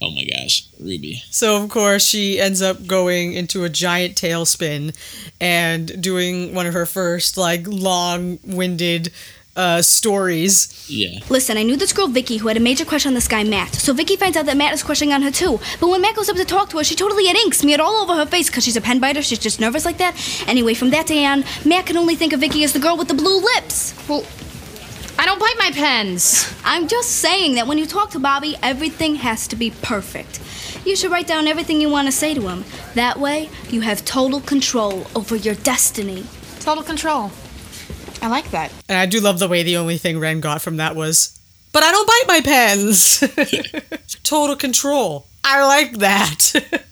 oh 0.00 0.10
my 0.10 0.24
gosh, 0.24 0.66
Ruby. 0.80 1.22
So 1.30 1.62
of 1.62 1.70
course 1.70 2.04
she 2.04 2.40
ends 2.40 2.60
up 2.60 2.86
going 2.86 3.32
into 3.34 3.64
a 3.64 3.68
giant 3.68 4.16
tailspin 4.16 4.96
and 5.40 6.02
doing 6.02 6.54
one 6.54 6.66
of 6.66 6.74
her 6.74 6.86
first 6.86 7.36
like 7.36 7.66
long-winded 7.66 9.12
uh, 9.54 9.82
stories. 9.82 10.86
Yeah. 10.88 11.20
Listen, 11.28 11.56
I 11.56 11.62
knew 11.62 11.76
this 11.76 11.92
girl 11.92 12.08
Vicky 12.08 12.38
who 12.38 12.48
had 12.48 12.56
a 12.56 12.60
major 12.60 12.84
crush 12.84 13.06
on 13.06 13.14
this 13.14 13.28
guy 13.28 13.44
Matt. 13.44 13.74
So 13.74 13.92
Vicky 13.92 14.16
finds 14.16 14.36
out 14.36 14.46
that 14.46 14.56
Matt 14.56 14.72
is 14.72 14.82
crushing 14.82 15.12
on 15.12 15.22
her 15.22 15.30
too. 15.30 15.60
But 15.80 15.88
when 15.88 16.00
Matt 16.00 16.16
goes 16.16 16.28
up 16.28 16.36
to 16.36 16.44
talk 16.44 16.70
to 16.70 16.78
her, 16.78 16.84
she 16.84 16.94
totally 16.94 17.26
had 17.26 17.36
ink 17.36 17.54
smeared 17.54 17.80
all 17.80 18.02
over 18.02 18.14
her 18.14 18.26
face 18.26 18.48
because 18.48 18.64
she's 18.64 18.76
a 18.76 18.80
pen 18.80 18.98
biter. 18.98 19.22
She's 19.22 19.38
just 19.38 19.60
nervous 19.60 19.84
like 19.84 19.98
that. 19.98 20.16
Anyway, 20.46 20.74
from 20.74 20.90
that 20.90 21.06
day 21.06 21.24
on, 21.26 21.44
Matt 21.64 21.86
can 21.86 21.96
only 21.96 22.16
think 22.16 22.32
of 22.32 22.40
Vicky 22.40 22.64
as 22.64 22.72
the 22.72 22.78
girl 22.78 22.96
with 22.96 23.08
the 23.08 23.14
blue 23.14 23.40
lips. 23.40 23.94
Well, 24.08 24.24
I 25.22 25.24
don't 25.24 25.38
bite 25.38 25.54
my 25.56 25.70
pens. 25.70 26.52
I'm 26.64 26.88
just 26.88 27.08
saying 27.18 27.54
that 27.54 27.68
when 27.68 27.78
you 27.78 27.86
talk 27.86 28.10
to 28.10 28.18
Bobby, 28.18 28.56
everything 28.60 29.14
has 29.14 29.46
to 29.46 29.54
be 29.54 29.70
perfect. 29.70 30.40
You 30.84 30.96
should 30.96 31.12
write 31.12 31.28
down 31.28 31.46
everything 31.46 31.80
you 31.80 31.88
want 31.88 32.08
to 32.08 32.12
say 32.12 32.34
to 32.34 32.48
him. 32.48 32.64
That 32.94 33.20
way, 33.20 33.48
you 33.70 33.82
have 33.82 34.04
total 34.04 34.40
control 34.40 35.06
over 35.14 35.36
your 35.36 35.54
destiny. 35.54 36.26
Total 36.58 36.82
control. 36.82 37.30
I 38.20 38.26
like 38.26 38.50
that. 38.50 38.72
And 38.88 38.98
I 38.98 39.06
do 39.06 39.20
love 39.20 39.38
the 39.38 39.46
way 39.46 39.62
the 39.62 39.76
only 39.76 39.96
thing 39.96 40.18
Ren 40.18 40.40
got 40.40 40.60
from 40.60 40.78
that 40.78 40.96
was, 40.96 41.38
but 41.72 41.84
I 41.84 41.92
don't 41.92 42.08
bite 42.08 42.24
my 42.26 42.40
pens. 42.40 43.20
Total 44.24 44.56
control. 44.56 45.28
I 45.44 45.64
like 45.64 45.98
that. 45.98 46.82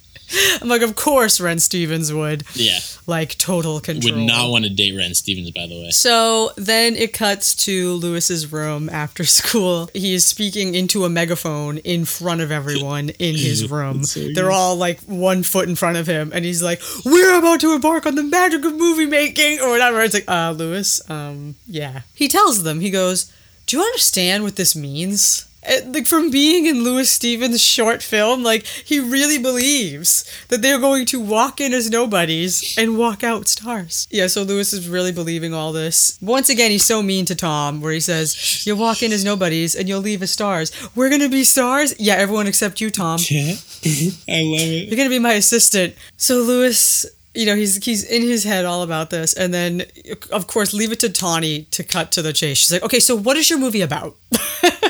I'm 0.60 0.68
like, 0.68 0.82
of 0.82 0.94
course 0.96 1.40
Ren 1.40 1.58
Stevens 1.58 2.12
would. 2.12 2.44
Yeah. 2.54 2.78
Like 3.06 3.36
total 3.38 3.80
control. 3.80 4.14
Would 4.14 4.26
not 4.26 4.50
want 4.50 4.64
to 4.64 4.70
date 4.70 4.96
Ren 4.96 5.14
Stevens, 5.14 5.50
by 5.50 5.66
the 5.66 5.80
way. 5.82 5.90
So 5.90 6.50
then 6.56 6.94
it 6.96 7.12
cuts 7.12 7.54
to 7.66 7.94
Louis's 7.94 8.52
room 8.52 8.88
after 8.88 9.24
school. 9.40 9.90
He 9.94 10.14
is 10.14 10.24
speaking 10.24 10.74
into 10.74 11.04
a 11.04 11.08
megaphone 11.08 11.78
in 11.78 12.04
front 12.04 12.40
of 12.40 12.50
everyone 12.50 13.10
in 13.10 13.34
his 13.36 13.70
room. 13.70 14.02
They're 14.34 14.50
all 14.52 14.76
like 14.76 15.00
one 15.02 15.42
foot 15.42 15.68
in 15.68 15.74
front 15.76 15.96
of 15.96 16.06
him, 16.06 16.30
and 16.34 16.44
he's 16.44 16.62
like, 16.62 16.80
"We're 17.04 17.38
about 17.38 17.60
to 17.60 17.72
embark 17.74 18.06
on 18.06 18.14
the 18.14 18.22
magic 18.22 18.64
of 18.64 18.74
movie 18.74 19.06
making," 19.06 19.60
or 19.60 19.70
whatever. 19.70 20.00
It's 20.02 20.14
like, 20.14 20.28
"Uh, 20.28 20.52
Louis, 20.56 21.00
um, 21.10 21.54
yeah." 21.66 22.02
He 22.14 22.28
tells 22.28 22.62
them, 22.62 22.80
he 22.80 22.90
goes, 22.90 23.32
"Do 23.66 23.76
you 23.78 23.82
understand 23.82 24.44
what 24.44 24.56
this 24.56 24.76
means?" 24.76 25.46
Uh, 25.68 25.80
Like 25.86 26.06
from 26.06 26.30
being 26.30 26.66
in 26.66 26.82
Louis 26.84 27.10
Stevens' 27.10 27.62
short 27.62 28.02
film, 28.02 28.42
like 28.42 28.64
he 28.66 28.98
really 29.00 29.38
believes 29.38 30.24
that 30.48 30.62
they're 30.62 30.78
going 30.78 31.06
to 31.06 31.20
walk 31.20 31.60
in 31.60 31.74
as 31.74 31.90
nobodies 31.90 32.74
and 32.78 32.96
walk 32.96 33.22
out 33.22 33.48
stars. 33.48 34.06
Yeah, 34.10 34.26
so 34.26 34.42
Louis 34.42 34.72
is 34.72 34.88
really 34.88 35.12
believing 35.12 35.52
all 35.52 35.72
this. 35.72 36.18
Once 36.20 36.48
again, 36.48 36.70
he's 36.70 36.84
so 36.84 37.02
mean 37.02 37.24
to 37.26 37.34
Tom, 37.34 37.80
where 37.80 37.92
he 37.92 38.00
says, 38.00 38.66
"You'll 38.66 38.78
walk 38.78 39.02
in 39.02 39.12
as 39.12 39.24
nobodies 39.24 39.74
and 39.74 39.88
you'll 39.88 40.00
leave 40.00 40.22
as 40.22 40.30
stars. 40.30 40.72
We're 40.94 41.10
gonna 41.10 41.28
be 41.28 41.44
stars. 41.44 41.94
Yeah, 41.98 42.14
everyone 42.14 42.46
except 42.46 42.80
you, 42.80 42.90
Tom. 42.90 43.18
I 43.30 44.42
love 44.42 44.68
it. 44.76 44.88
You're 44.88 44.96
gonna 44.96 45.10
be 45.10 45.18
my 45.18 45.34
assistant." 45.34 45.94
So 46.16 46.36
Louis 46.36 47.06
you 47.34 47.46
know, 47.46 47.54
he's 47.54 47.76
he's 47.84 48.02
in 48.02 48.22
his 48.22 48.44
head 48.44 48.64
all 48.64 48.82
about 48.82 49.10
this, 49.10 49.34
and 49.34 49.54
then 49.54 49.84
of 50.32 50.46
course 50.46 50.72
leave 50.74 50.90
it 50.92 51.00
to 51.00 51.08
Tawny 51.08 51.62
to 51.70 51.84
cut 51.84 52.10
to 52.12 52.22
the 52.22 52.32
chase. 52.32 52.58
She's 52.58 52.72
like, 52.72 52.82
okay, 52.82 52.98
so 53.00 53.14
what 53.14 53.36
is 53.36 53.48
your 53.48 53.58
movie 53.58 53.82
about? 53.82 54.16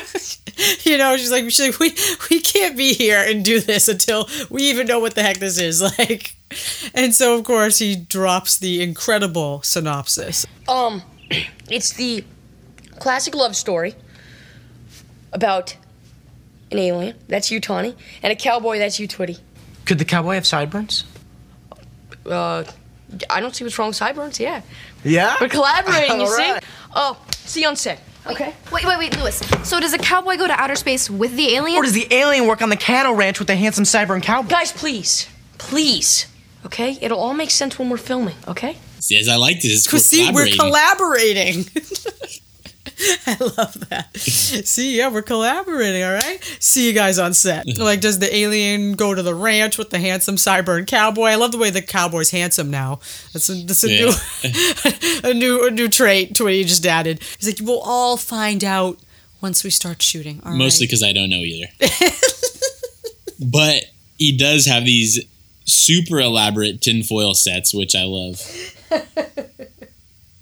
you 0.83 0.97
know, 0.97 1.17
she's 1.17 1.31
like, 1.31 1.43
she's 1.45 1.59
like, 1.59 1.79
we 1.79 1.95
we 2.29 2.41
can't 2.41 2.77
be 2.77 2.93
here 2.93 3.23
and 3.25 3.43
do 3.43 3.59
this 3.59 3.87
until 3.87 4.27
we 4.49 4.63
even 4.63 4.87
know 4.87 4.99
what 4.99 5.15
the 5.15 5.23
heck 5.23 5.37
this 5.37 5.59
is 5.59 5.81
like. 5.99 6.35
And 6.93 7.13
so 7.13 7.37
of 7.37 7.43
course 7.43 7.79
he 7.79 7.95
drops 7.95 8.57
the 8.57 8.81
incredible 8.81 9.61
synopsis. 9.61 10.45
Um, 10.67 11.01
it's 11.69 11.93
the 11.93 12.23
classic 12.99 13.35
love 13.35 13.55
story 13.55 13.95
about 15.33 15.75
an 16.71 16.77
alien, 16.77 17.15
that's 17.27 17.51
you, 17.51 17.59
Tawny, 17.59 17.95
and 18.23 18.31
a 18.31 18.35
cowboy, 18.35 18.77
that's 18.77 18.99
you, 18.99 19.07
Twitty. 19.07 19.39
Could 19.85 19.97
the 19.97 20.05
cowboy 20.05 20.35
have 20.35 20.47
sideburns? 20.47 21.03
Uh, 22.25 22.63
I 23.29 23.39
don't 23.39 23.55
see 23.55 23.63
what's 23.63 23.77
wrong 23.77 23.89
with 23.89 23.97
sideburns, 23.97 24.39
yeah. 24.39 24.61
Yeah? 25.03 25.35
We're 25.41 25.49
collaborating, 25.49 26.17
you 26.17 26.21
All 26.27 26.27
see? 26.27 26.53
Oh, 26.95 27.17
see 27.31 27.61
you 27.61 27.67
on 27.67 27.75
set. 27.75 28.01
Okay. 28.27 28.53
Wait, 28.71 28.85
wait, 28.85 28.97
wait, 28.99 29.17
Louis. 29.17 29.35
So 29.67 29.79
does 29.79 29.93
a 29.93 29.97
cowboy 29.97 30.37
go 30.37 30.47
to 30.47 30.53
outer 30.53 30.75
space 30.75 31.09
with 31.09 31.35
the 31.35 31.55
alien? 31.55 31.77
Or 31.77 31.83
does 31.83 31.93
the 31.93 32.07
alien 32.11 32.47
work 32.47 32.61
on 32.61 32.69
the 32.69 32.77
cattle 32.77 33.13
ranch 33.13 33.39
with 33.39 33.47
the 33.47 33.55
handsome 33.55 33.83
sideburn 33.83 34.21
cowboy? 34.21 34.49
Guys, 34.49 34.71
please. 34.71 35.27
Please. 35.57 36.27
Okay? 36.65 36.97
It'll 37.01 37.19
all 37.19 37.33
make 37.33 37.49
sense 37.49 37.79
when 37.79 37.89
we're 37.89 37.97
filming, 37.97 38.35
okay? 38.47 38.77
Says 38.99 39.27
I 39.27 39.35
like 39.35 39.61
this. 39.61 39.87
Cause 39.87 40.05
see, 40.05 40.31
we're 40.31 40.47
collaborating. 40.55 41.65
I 43.27 43.37
love 43.39 43.89
that. 43.89 44.15
See, 44.17 44.97
yeah, 44.97 45.09
we're 45.09 45.21
collaborating. 45.21 46.03
All 46.03 46.13
right. 46.13 46.39
See 46.59 46.87
you 46.87 46.93
guys 46.93 47.19
on 47.19 47.33
set. 47.33 47.77
Like, 47.77 48.01
does 48.01 48.19
the 48.19 48.33
alien 48.35 48.93
go 48.93 49.15
to 49.15 49.23
the 49.23 49.33
ranch 49.33 49.77
with 49.77 49.89
the 49.89 49.99
handsome 49.99 50.35
cyborg 50.35 50.87
cowboy? 50.87 51.25
I 51.25 51.35
love 51.35 51.51
the 51.51 51.57
way 51.57 51.69
the 51.69 51.81
cowboy's 51.81 52.31
handsome 52.31 52.69
now. 52.69 52.99
That's 53.33 53.49
a, 53.49 53.53
that's 53.65 53.83
a 53.83 53.87
new, 53.87 54.11
a 55.29 55.33
new, 55.33 55.67
a 55.67 55.71
new 55.71 55.87
trait 55.89 56.35
to 56.35 56.43
what 56.43 56.53
he 56.53 56.63
just 56.63 56.85
added. 56.85 57.21
He's 57.39 57.47
like, 57.47 57.67
we'll 57.67 57.81
all 57.81 58.17
find 58.17 58.63
out 58.63 58.99
once 59.41 59.63
we 59.63 59.69
start 59.69 60.01
shooting. 60.01 60.41
All 60.43 60.51
right. 60.51 60.57
Mostly 60.57 60.85
because 60.87 61.03
I 61.03 61.13
don't 61.13 61.29
know 61.29 61.37
either. 61.37 61.67
but 63.39 63.83
he 64.17 64.37
does 64.37 64.65
have 64.65 64.85
these 64.85 65.25
super 65.65 66.19
elaborate 66.19 66.81
tinfoil 66.81 67.33
sets, 67.33 67.73
which 67.73 67.95
I 67.95 68.03
love. 68.03 68.41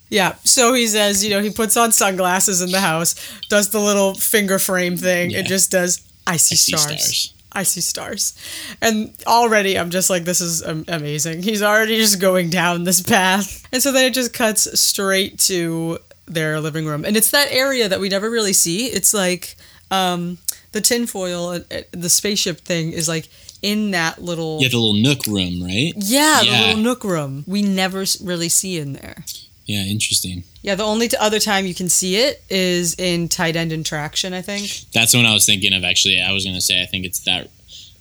Yeah. 0.09 0.35
So 0.43 0.73
he 0.73 0.87
says, 0.87 1.23
you 1.23 1.29
know, 1.29 1.41
he 1.41 1.49
puts 1.51 1.77
on 1.77 1.91
sunglasses 1.91 2.61
in 2.61 2.71
the 2.71 2.79
house, 2.81 3.15
does 3.49 3.69
the 3.69 3.79
little 3.79 4.13
finger 4.15 4.57
frame 4.59 4.97
thing, 4.97 5.31
Yeah. 5.31 5.39
and 5.39 5.47
just 5.47 5.71
does 5.71 6.01
I 6.25 6.37
see, 6.37 6.53
I 6.53 6.57
see 6.57 6.77
stars. 6.77 6.83
stars. 7.03 7.33
I 7.51 7.63
see 7.63 7.81
stars. 7.81 8.33
And 8.81 9.11
already 9.25 9.77
I'm 9.77 9.89
just 9.89 10.09
like, 10.09 10.23
this 10.23 10.41
is 10.41 10.61
amazing. 10.61 11.41
He's 11.43 11.61
already 11.63 11.97
just 11.97 12.19
going 12.19 12.49
down 12.49 12.83
this 12.83 13.01
path. 13.01 13.65
And 13.71 13.81
so 13.81 13.91
then 13.91 14.05
it 14.05 14.13
just 14.13 14.33
cuts 14.33 14.79
straight 14.79 15.39
to 15.41 15.97
their 16.27 16.59
living 16.59 16.85
room. 16.85 17.05
And 17.05 17.17
it's 17.17 17.31
that 17.31 17.47
area 17.51 17.89
that 17.89 17.99
we 17.99 18.09
never 18.09 18.29
really 18.29 18.53
see. 18.53 18.85
It's 18.87 19.13
like 19.15 19.55
um, 19.89 20.37
the 20.73 20.81
tinfoil, 20.81 21.49
uh, 21.49 21.59
uh, 21.71 21.81
the 21.91 22.09
spaceship 22.09 22.59
thing 22.61 22.91
is 22.93 23.07
like 23.07 23.27
in 23.63 23.91
that 23.91 24.21
little. 24.21 24.59
You 24.59 24.65
have 24.65 24.71
the 24.71 24.77
little 24.77 25.01
nook 25.01 25.25
room, 25.25 25.63
right? 25.63 25.91
Yeah, 25.97 26.41
the 26.43 26.67
little 26.67 26.83
nook 26.83 27.03
room. 27.03 27.43
We 27.47 27.63
never 27.63 28.05
really 28.23 28.49
see 28.49 28.77
in 28.77 28.93
there. 28.93 29.23
Yeah, 29.69 29.83
interesting. 29.83 30.43
Yeah, 30.63 30.73
the 30.73 30.83
only 30.83 31.09
t- 31.09 31.17
other 31.17 31.39
time 31.39 31.67
you 31.67 31.75
can 31.75 31.89
see 31.89 32.15
it 32.15 32.41
is 32.49 32.95
in 32.95 33.29
Tight 33.29 33.55
End 33.55 33.71
in 33.71 33.83
Traction, 33.83 34.33
I 34.33 34.41
think. 34.41 34.67
That's 34.93 35.13
what 35.13 35.25
I 35.27 35.33
was 35.33 35.45
thinking 35.45 35.73
of. 35.73 35.83
Actually, 35.83 36.19
I 36.19 36.31
was 36.31 36.43
gonna 36.43 36.59
say 36.59 36.81
I 36.81 36.87
think 36.87 37.05
it's 37.05 37.19
that 37.19 37.51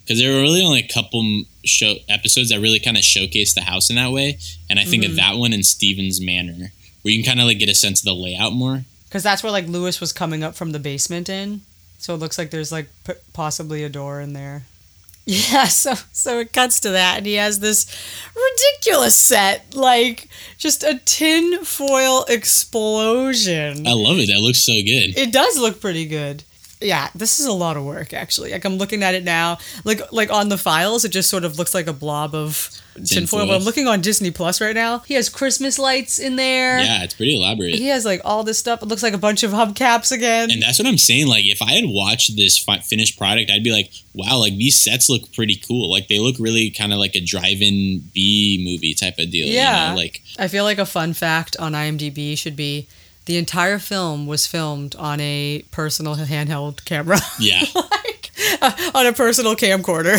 because 0.02 0.18
there 0.18 0.32
were 0.32 0.40
really 0.40 0.62
only 0.62 0.78
a 0.80 0.88
couple 0.88 1.42
show 1.66 1.96
episodes 2.08 2.48
that 2.48 2.60
really 2.60 2.80
kind 2.80 2.96
of 2.96 3.04
showcase 3.04 3.52
the 3.52 3.60
house 3.60 3.90
in 3.90 3.96
that 3.96 4.12
way, 4.12 4.38
and 4.70 4.80
I 4.80 4.84
think 4.84 5.02
Mhm. 5.04 5.10
of 5.10 5.16
that 5.16 5.36
one 5.36 5.52
in 5.52 5.62
Steven's 5.62 6.22
Manor, 6.22 6.72
where 7.02 7.12
you 7.12 7.22
can 7.22 7.26
kind 7.32 7.40
of 7.40 7.46
like 7.46 7.58
get 7.58 7.68
a 7.68 7.74
sense 7.74 8.00
of 8.00 8.06
the 8.06 8.14
layout 8.14 8.54
more. 8.54 8.86
Because 9.10 9.22
that's 9.22 9.42
where 9.42 9.52
like 9.52 9.68
Louis 9.68 10.00
was 10.00 10.12
coming 10.14 10.42
up 10.42 10.54
from 10.54 10.72
the 10.72 10.78
basement 10.78 11.28
in. 11.28 11.60
So 11.98 12.14
it 12.14 12.18
looks 12.18 12.38
like 12.38 12.50
there's 12.50 12.72
like 12.72 12.88
p- 13.06 13.12
possibly 13.34 13.84
a 13.84 13.90
door 13.90 14.22
in 14.22 14.32
there. 14.32 14.64
Yeah, 15.52 15.64
so 15.64 15.92
so 16.10 16.38
it 16.38 16.54
cuts 16.54 16.80
to 16.80 16.90
that, 16.92 17.18
and 17.18 17.26
he 17.26 17.34
has 17.34 17.60
this 17.60 17.84
ridiculous 18.34 19.14
set, 19.14 19.74
like 19.74 20.26
just 20.56 20.82
a 20.82 21.02
tin 21.04 21.64
foil 21.64 22.24
explosion. 22.28 23.86
I 23.86 23.92
love 23.92 24.16
it. 24.18 24.28
That 24.28 24.40
looks 24.40 24.64
so 24.64 24.72
good. 24.72 25.18
It 25.18 25.30
does 25.30 25.58
look 25.58 25.82
pretty 25.82 26.06
good. 26.06 26.44
Yeah, 26.80 27.08
this 27.14 27.40
is 27.40 27.46
a 27.46 27.52
lot 27.52 27.76
of 27.76 27.84
work 27.84 28.12
actually. 28.12 28.52
Like 28.52 28.64
I'm 28.64 28.76
looking 28.76 29.02
at 29.02 29.14
it 29.14 29.24
now, 29.24 29.58
like 29.84 30.00
like 30.12 30.30
on 30.30 30.48
the 30.48 30.58
files, 30.58 31.04
it 31.04 31.10
just 31.10 31.28
sort 31.28 31.44
of 31.44 31.58
looks 31.58 31.74
like 31.74 31.86
a 31.86 31.92
blob 31.92 32.34
of 32.34 32.70
tinfoil. 33.04 33.46
But 33.46 33.56
I'm 33.56 33.62
looking 33.62 33.86
on 33.86 34.00
Disney 34.00 34.30
Plus 34.30 34.60
right 34.60 34.74
now. 34.74 35.00
He 35.00 35.14
has 35.14 35.28
Christmas 35.28 35.78
lights 35.78 36.18
in 36.18 36.36
there. 36.36 36.78
Yeah, 36.78 37.02
it's 37.02 37.14
pretty 37.14 37.34
elaborate. 37.34 37.74
He 37.74 37.88
has 37.88 38.04
like 38.04 38.20
all 38.24 38.44
this 38.44 38.58
stuff. 38.58 38.82
It 38.82 38.86
looks 38.86 39.02
like 39.02 39.14
a 39.14 39.18
bunch 39.18 39.42
of 39.42 39.50
hubcaps 39.50 40.12
again. 40.12 40.50
And 40.50 40.62
that's 40.62 40.78
what 40.78 40.88
I'm 40.88 40.98
saying. 40.98 41.26
Like, 41.26 41.44
if 41.44 41.62
I 41.62 41.72
had 41.72 41.84
watched 41.86 42.36
this 42.36 42.58
fi- 42.58 42.80
finished 42.80 43.18
product, 43.18 43.50
I'd 43.50 43.64
be 43.64 43.72
like, 43.72 43.90
wow, 44.14 44.38
like 44.38 44.56
these 44.56 44.80
sets 44.80 45.08
look 45.08 45.32
pretty 45.32 45.56
cool. 45.56 45.90
Like, 45.90 46.08
they 46.08 46.18
look 46.18 46.36
really 46.38 46.70
kind 46.70 46.92
of 46.92 46.98
like 46.98 47.14
a 47.14 47.20
drive-in 47.20 48.02
B 48.12 48.64
movie 48.64 48.94
type 48.94 49.18
of 49.18 49.30
deal. 49.30 49.46
Yeah. 49.46 49.88
You 49.88 49.90
know? 49.90 49.96
Like, 49.96 50.22
I 50.38 50.48
feel 50.48 50.64
like 50.64 50.78
a 50.78 50.86
fun 50.86 51.12
fact 51.12 51.56
on 51.58 51.72
IMDb 51.72 52.36
should 52.36 52.56
be 52.56 52.88
the 53.28 53.36
entire 53.36 53.78
film 53.78 54.26
was 54.26 54.46
filmed 54.46 54.96
on 54.96 55.20
a 55.20 55.62
personal 55.70 56.16
handheld 56.16 56.82
camera. 56.86 57.18
yeah. 57.38 57.62
like 57.74 58.30
uh, 58.62 58.90
on 58.94 59.06
a 59.06 59.12
personal 59.12 59.54
camcorder. 59.54 60.18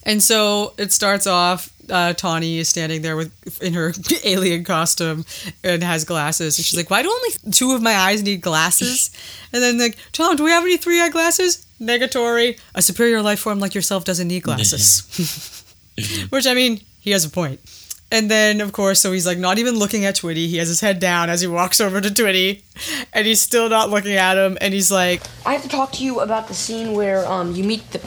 and 0.04 0.22
so 0.22 0.72
it 0.78 0.90
starts 0.90 1.26
off. 1.26 1.70
Uh, 1.90 2.14
Tawny 2.14 2.56
is 2.56 2.70
standing 2.70 3.02
there 3.02 3.14
with 3.14 3.62
in 3.62 3.74
her 3.74 3.92
alien 4.24 4.64
costume 4.64 5.26
and 5.62 5.82
has 5.82 6.06
glasses, 6.06 6.58
and 6.58 6.64
she's 6.64 6.78
like, 6.78 6.88
"Why 6.88 7.02
do 7.02 7.10
only 7.10 7.52
two 7.52 7.72
of 7.74 7.82
my 7.82 7.94
eyes 7.94 8.22
need 8.22 8.40
glasses?" 8.40 9.10
And 9.52 9.62
then 9.62 9.78
like, 9.78 9.98
Tom, 10.12 10.36
do 10.36 10.42
we 10.44 10.50
have 10.50 10.64
any 10.64 10.78
three 10.78 10.98
eye 10.98 11.10
glasses? 11.10 11.66
Negatory. 11.78 12.58
A 12.74 12.80
superior 12.80 13.20
life 13.20 13.40
form 13.40 13.60
like 13.60 13.74
yourself 13.74 14.06
doesn't 14.06 14.28
need 14.28 14.44
glasses. 14.44 15.02
Mm-hmm. 15.02 16.00
Mm-hmm. 16.00 16.26
Which 16.28 16.46
I 16.46 16.54
mean, 16.54 16.80
he 17.00 17.10
has 17.10 17.26
a 17.26 17.30
point. 17.30 17.60
And 18.12 18.30
then, 18.30 18.60
of 18.60 18.72
course, 18.72 19.00
so 19.00 19.10
he's 19.12 19.26
like 19.26 19.38
not 19.38 19.58
even 19.58 19.76
looking 19.78 20.04
at 20.04 20.14
Twitty. 20.16 20.46
He 20.46 20.58
has 20.58 20.68
his 20.68 20.80
head 20.80 21.00
down 21.00 21.28
as 21.28 21.40
he 21.40 21.46
walks 21.48 21.80
over 21.84 22.00
to 22.00 22.08
Twitty, 22.08 22.62
and 23.12 23.26
he's 23.26 23.40
still 23.40 23.68
not 23.68 23.90
looking 23.90 24.12
at 24.14 24.36
him. 24.38 24.56
And 24.60 24.72
he's 24.72 24.92
like, 24.92 25.22
I 25.44 25.52
have 25.52 25.62
to 25.62 25.68
talk 25.68 25.92
to 25.92 26.04
you 26.04 26.20
about 26.20 26.46
the 26.48 26.54
scene 26.54 26.92
where 26.94 27.26
um 27.26 27.54
you 27.54 27.64
meet 27.64 27.90
the. 27.90 28.00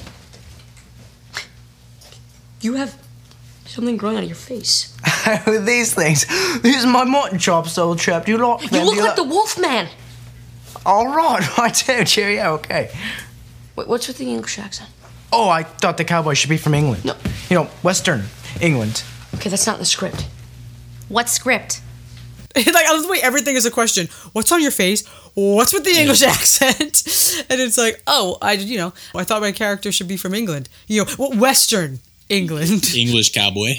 You 2.62 2.74
have 2.76 2.98
something 3.66 3.98
growing 3.98 4.18
out 4.18 4.24
of 4.24 4.30
your 4.30 4.36
face. 4.36 4.96
With 5.46 5.66
these 5.68 5.94
things. 5.94 6.26
These 6.62 6.84
are 6.86 6.88
my 6.92 7.04
mutton 7.06 7.40
chops, 7.40 7.78
old 7.78 8.00
chap. 8.00 8.26
Do 8.26 8.32
you 8.34 8.38
like 8.38 8.64
You 8.64 8.70
them? 8.70 8.86
look 8.86 8.96
Do 8.96 9.02
like 9.02 9.16
the 9.16 9.24
Wolf 9.24 9.60
Man. 9.60 9.88
All 10.86 11.08
right, 11.08 11.42
I 11.60 11.70
do. 11.72 12.04
Cheerio. 12.04 12.54
Okay. 12.56 12.90
Wait, 13.76 13.88
what's 13.88 14.08
with 14.08 14.18
the 14.18 14.30
English 14.32 14.60
accent? 14.60 14.90
Oh, 15.32 15.48
I 15.50 15.64
thought 15.64 15.98
the 15.98 16.04
cowboy 16.06 16.34
should 16.34 16.50
be 16.50 16.58
from 16.58 16.74
England. 16.74 17.06
No. 17.06 17.16
You 17.50 17.56
know, 17.58 17.64
Western 17.84 18.24
England. 18.60 19.04
Okay, 19.40 19.50
that's 19.50 19.66
not 19.66 19.76
in 19.76 19.80
the 19.80 19.86
script. 19.86 20.28
What 21.08 21.30
script? 21.30 21.82
like 22.56 22.68
I 22.68 22.92
love 22.92 23.04
the 23.04 23.10
way 23.10 23.20
everything 23.24 23.56
is 23.56 23.66
a 23.66 23.72
question. 23.72 24.08
What's 24.34 24.52
on 24.52 24.62
your 24.62 24.72
face? 24.72 25.08
What's 25.34 25.72
with 25.72 25.86
the 25.86 25.98
English 25.98 26.22
accent? 26.24 27.04
And 27.50 27.62
it's 27.62 27.78
like, 27.78 28.04
oh, 28.06 28.38
I 28.42 28.54
you 28.54 28.78
know, 28.78 28.94
I 29.16 29.24
thought 29.24 29.42
my 29.42 29.54
character 29.54 29.94
should 29.94 30.10
be 30.10 30.18
from 30.18 30.34
England. 30.34 30.68
You 30.88 31.06
know, 31.06 31.12
well, 31.18 31.32
Western 31.40 32.00
England. 32.28 32.94
English 32.98 33.32
cowboy. 33.32 33.76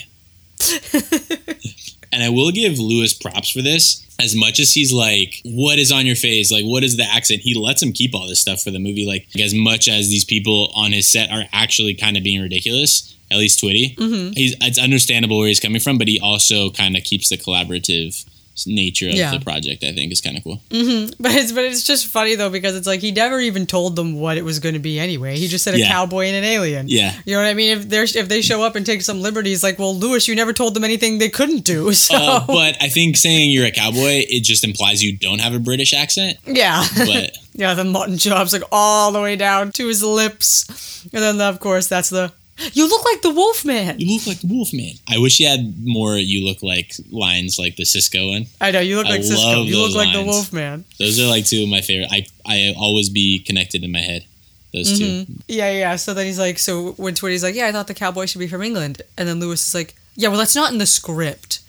and 2.10 2.22
I 2.22 2.30
will 2.30 2.52
give 2.52 2.78
Louis 2.78 3.12
props 3.12 3.50
for 3.50 3.60
this. 3.60 4.06
As 4.18 4.34
much 4.34 4.60
as 4.60 4.72
he's 4.72 4.92
like, 4.92 5.40
what 5.44 5.78
is 5.78 5.92
on 5.92 6.06
your 6.06 6.16
face? 6.16 6.50
Like, 6.50 6.64
what 6.64 6.84
is 6.84 6.96
the 6.96 7.04
accent? 7.04 7.40
He 7.40 7.54
lets 7.54 7.82
him 7.82 7.92
keep 7.92 8.14
all 8.14 8.26
this 8.28 8.40
stuff 8.40 8.62
for 8.62 8.70
the 8.70 8.78
movie. 8.78 9.06
Like, 9.06 9.26
as 9.38 9.54
much 9.54 9.88
as 9.88 10.08
these 10.08 10.26
people 10.26 10.70
on 10.74 10.92
his 10.92 11.10
set 11.10 11.30
are 11.30 11.44
actually 11.52 11.94
kind 11.94 12.18
of 12.18 12.22
being 12.22 12.42
ridiculous, 12.42 13.16
at 13.30 13.38
least 13.38 13.60
Twitty, 13.62 13.96
Mhm. 13.96 14.34
he's, 14.36 14.54
it's 14.60 14.78
understandable 14.78 15.38
where 15.38 15.48
he's 15.48 15.60
coming 15.60 15.80
from, 15.80 15.98
but 15.98 16.08
he 16.08 16.18
also 16.20 16.70
kind 16.70 16.96
of 16.96 17.04
keeps 17.04 17.28
the 17.28 17.36
collaborative 17.38 18.24
nature 18.66 19.08
of 19.08 19.14
Yeah. 19.14 19.30
the 19.30 19.40
project, 19.40 19.82
I 19.84 19.92
think, 19.92 20.12
is 20.12 20.20
kind 20.20 20.36
of 20.36 20.44
cool. 20.44 20.60
hmm 20.70 21.06
But 21.18 21.32
it's 21.34 21.50
but 21.52 21.64
it's 21.64 21.82
just 21.82 22.06
funny 22.08 22.34
though 22.34 22.50
because 22.50 22.76
it's 22.76 22.86
like 22.86 23.00
he 23.00 23.11
never 23.11 23.40
even 23.40 23.64
told 23.64 23.96
them 23.96 24.20
what 24.20 24.36
it 24.36 24.44
was 24.44 24.59
going 24.59 24.74
to 24.74 24.78
be 24.80 24.98
anyway. 25.00 25.38
He 25.38 25.48
just 25.48 25.64
said 25.64 25.74
a 25.74 25.78
Yeah. 25.78 25.88
cowboy 25.88 26.26
and 26.26 26.36
an 26.36 26.44
alien. 26.44 26.86
Yeah. 26.88 27.14
You 27.24 27.36
know 27.36 27.40
what 27.42 27.48
I 27.48 27.55
mean? 27.55 27.70
If 27.78 27.88
they 27.88 28.02
if 28.02 28.28
they 28.28 28.42
show 28.42 28.62
up 28.62 28.76
and 28.76 28.84
take 28.84 29.00
some 29.00 29.22
liberties, 29.22 29.62
like, 29.62 29.78
well, 29.78 29.96
Louis, 29.96 30.28
you 30.28 30.34
never 30.34 30.52
told 30.52 30.74
them 30.74 30.84
anything 30.84 31.16
they 31.18 31.30
couldn't 31.30 31.64
do. 31.64 31.90
So 31.94 32.16
Uh, 32.16 32.44
but 32.46 32.76
I 32.82 32.88
think 32.90 33.16
saying 33.16 33.50
you're 33.50 33.64
a 33.66 33.70
cowboy, 33.70 34.26
it 34.28 34.42
just 34.44 34.62
implies 34.62 35.02
you 35.02 35.16
don't 35.16 35.40
have 35.40 35.55
a 35.55 35.59
British 35.61 35.94
accent. 35.94 36.36
yeah. 36.46 36.86
But 36.98 37.36
Yeah, 37.55 37.72
the 37.74 37.84
mutton 37.84 38.18
chops 38.18 38.52
like 38.52 38.62
all 38.72 39.11
the 39.12 39.20
way 39.22 39.36
down 39.36 39.72
to 39.72 39.86
his 39.86 40.02
lips, 40.02 40.66
and 41.14 41.22
then 41.22 41.40
of 41.40 41.61
course 41.61 41.86
that's 41.86 42.11
the. 42.11 42.32
You 42.72 42.88
look 42.88 43.04
like 43.04 43.22
the 43.22 43.30
Wolf 43.30 43.64
Man. 43.64 43.98
you 44.00 44.14
look 44.16 44.26
like 44.26 44.40
the 44.40 44.46
Wolfman. 44.46 44.92
I 45.08 45.18
wish 45.18 45.38
he 45.38 45.44
had 45.44 45.74
more 45.82 46.16
"you 46.16 46.44
look 46.46 46.62
like" 46.62 46.92
lines 47.11 47.58
like 47.58 47.76
the 47.76 47.84
Cisco 47.84 48.28
one. 48.28 48.46
I 48.61 48.70
know 48.70 48.80
you 48.80 48.96
look 48.96 49.06
I 49.06 49.11
like 49.11 49.22
Cisco. 49.24 49.62
You 49.62 49.76
look 49.78 49.86
those 49.88 49.96
like 49.96 50.12
the 50.12 50.18
lines. 50.18 50.28
Wolf 50.28 50.52
Man. 50.52 50.84
Those 50.98 51.18
are 51.18 51.26
like 51.26 51.46
two 51.46 51.62
of 51.62 51.68
my 51.68 51.80
favorite. 51.80 52.11
I 52.12 52.26
I 52.46 52.74
always 52.76 53.08
be 53.08 53.38
connected 53.40 53.82
in 53.84 53.92
my 53.92 54.00
head. 54.00 54.24
Those 54.72 54.98
two. 54.98 55.04
Mhm. 55.04 55.40
Yeah, 55.48 55.70
yeah. 55.72 55.96
So 55.96 56.14
then 56.14 56.26
he's 56.26 56.38
like, 56.38 56.58
so 56.58 56.92
when 56.92 57.14
Twitty's 57.14 57.42
like, 57.42 57.54
yeah, 57.56 57.66
I 57.66 57.72
thought 57.72 57.86
the 57.88 57.94
cowboy 57.94 58.26
should 58.26 58.38
be 58.38 58.46
from 58.46 58.62
England, 58.62 59.02
and 59.16 59.28
then 59.28 59.40
Louis 59.40 59.61
is 59.61 59.74
like, 59.74 59.96
yeah, 60.16 60.28
well, 60.28 60.38
that's 60.38 60.54
not 60.54 60.70
in 60.72 60.78
the 60.78 60.86
script. 60.86 61.61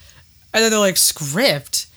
And 0.54 0.64
then 0.64 0.70
they're 0.72 0.80
like, 0.80 0.98
script? 0.98 1.88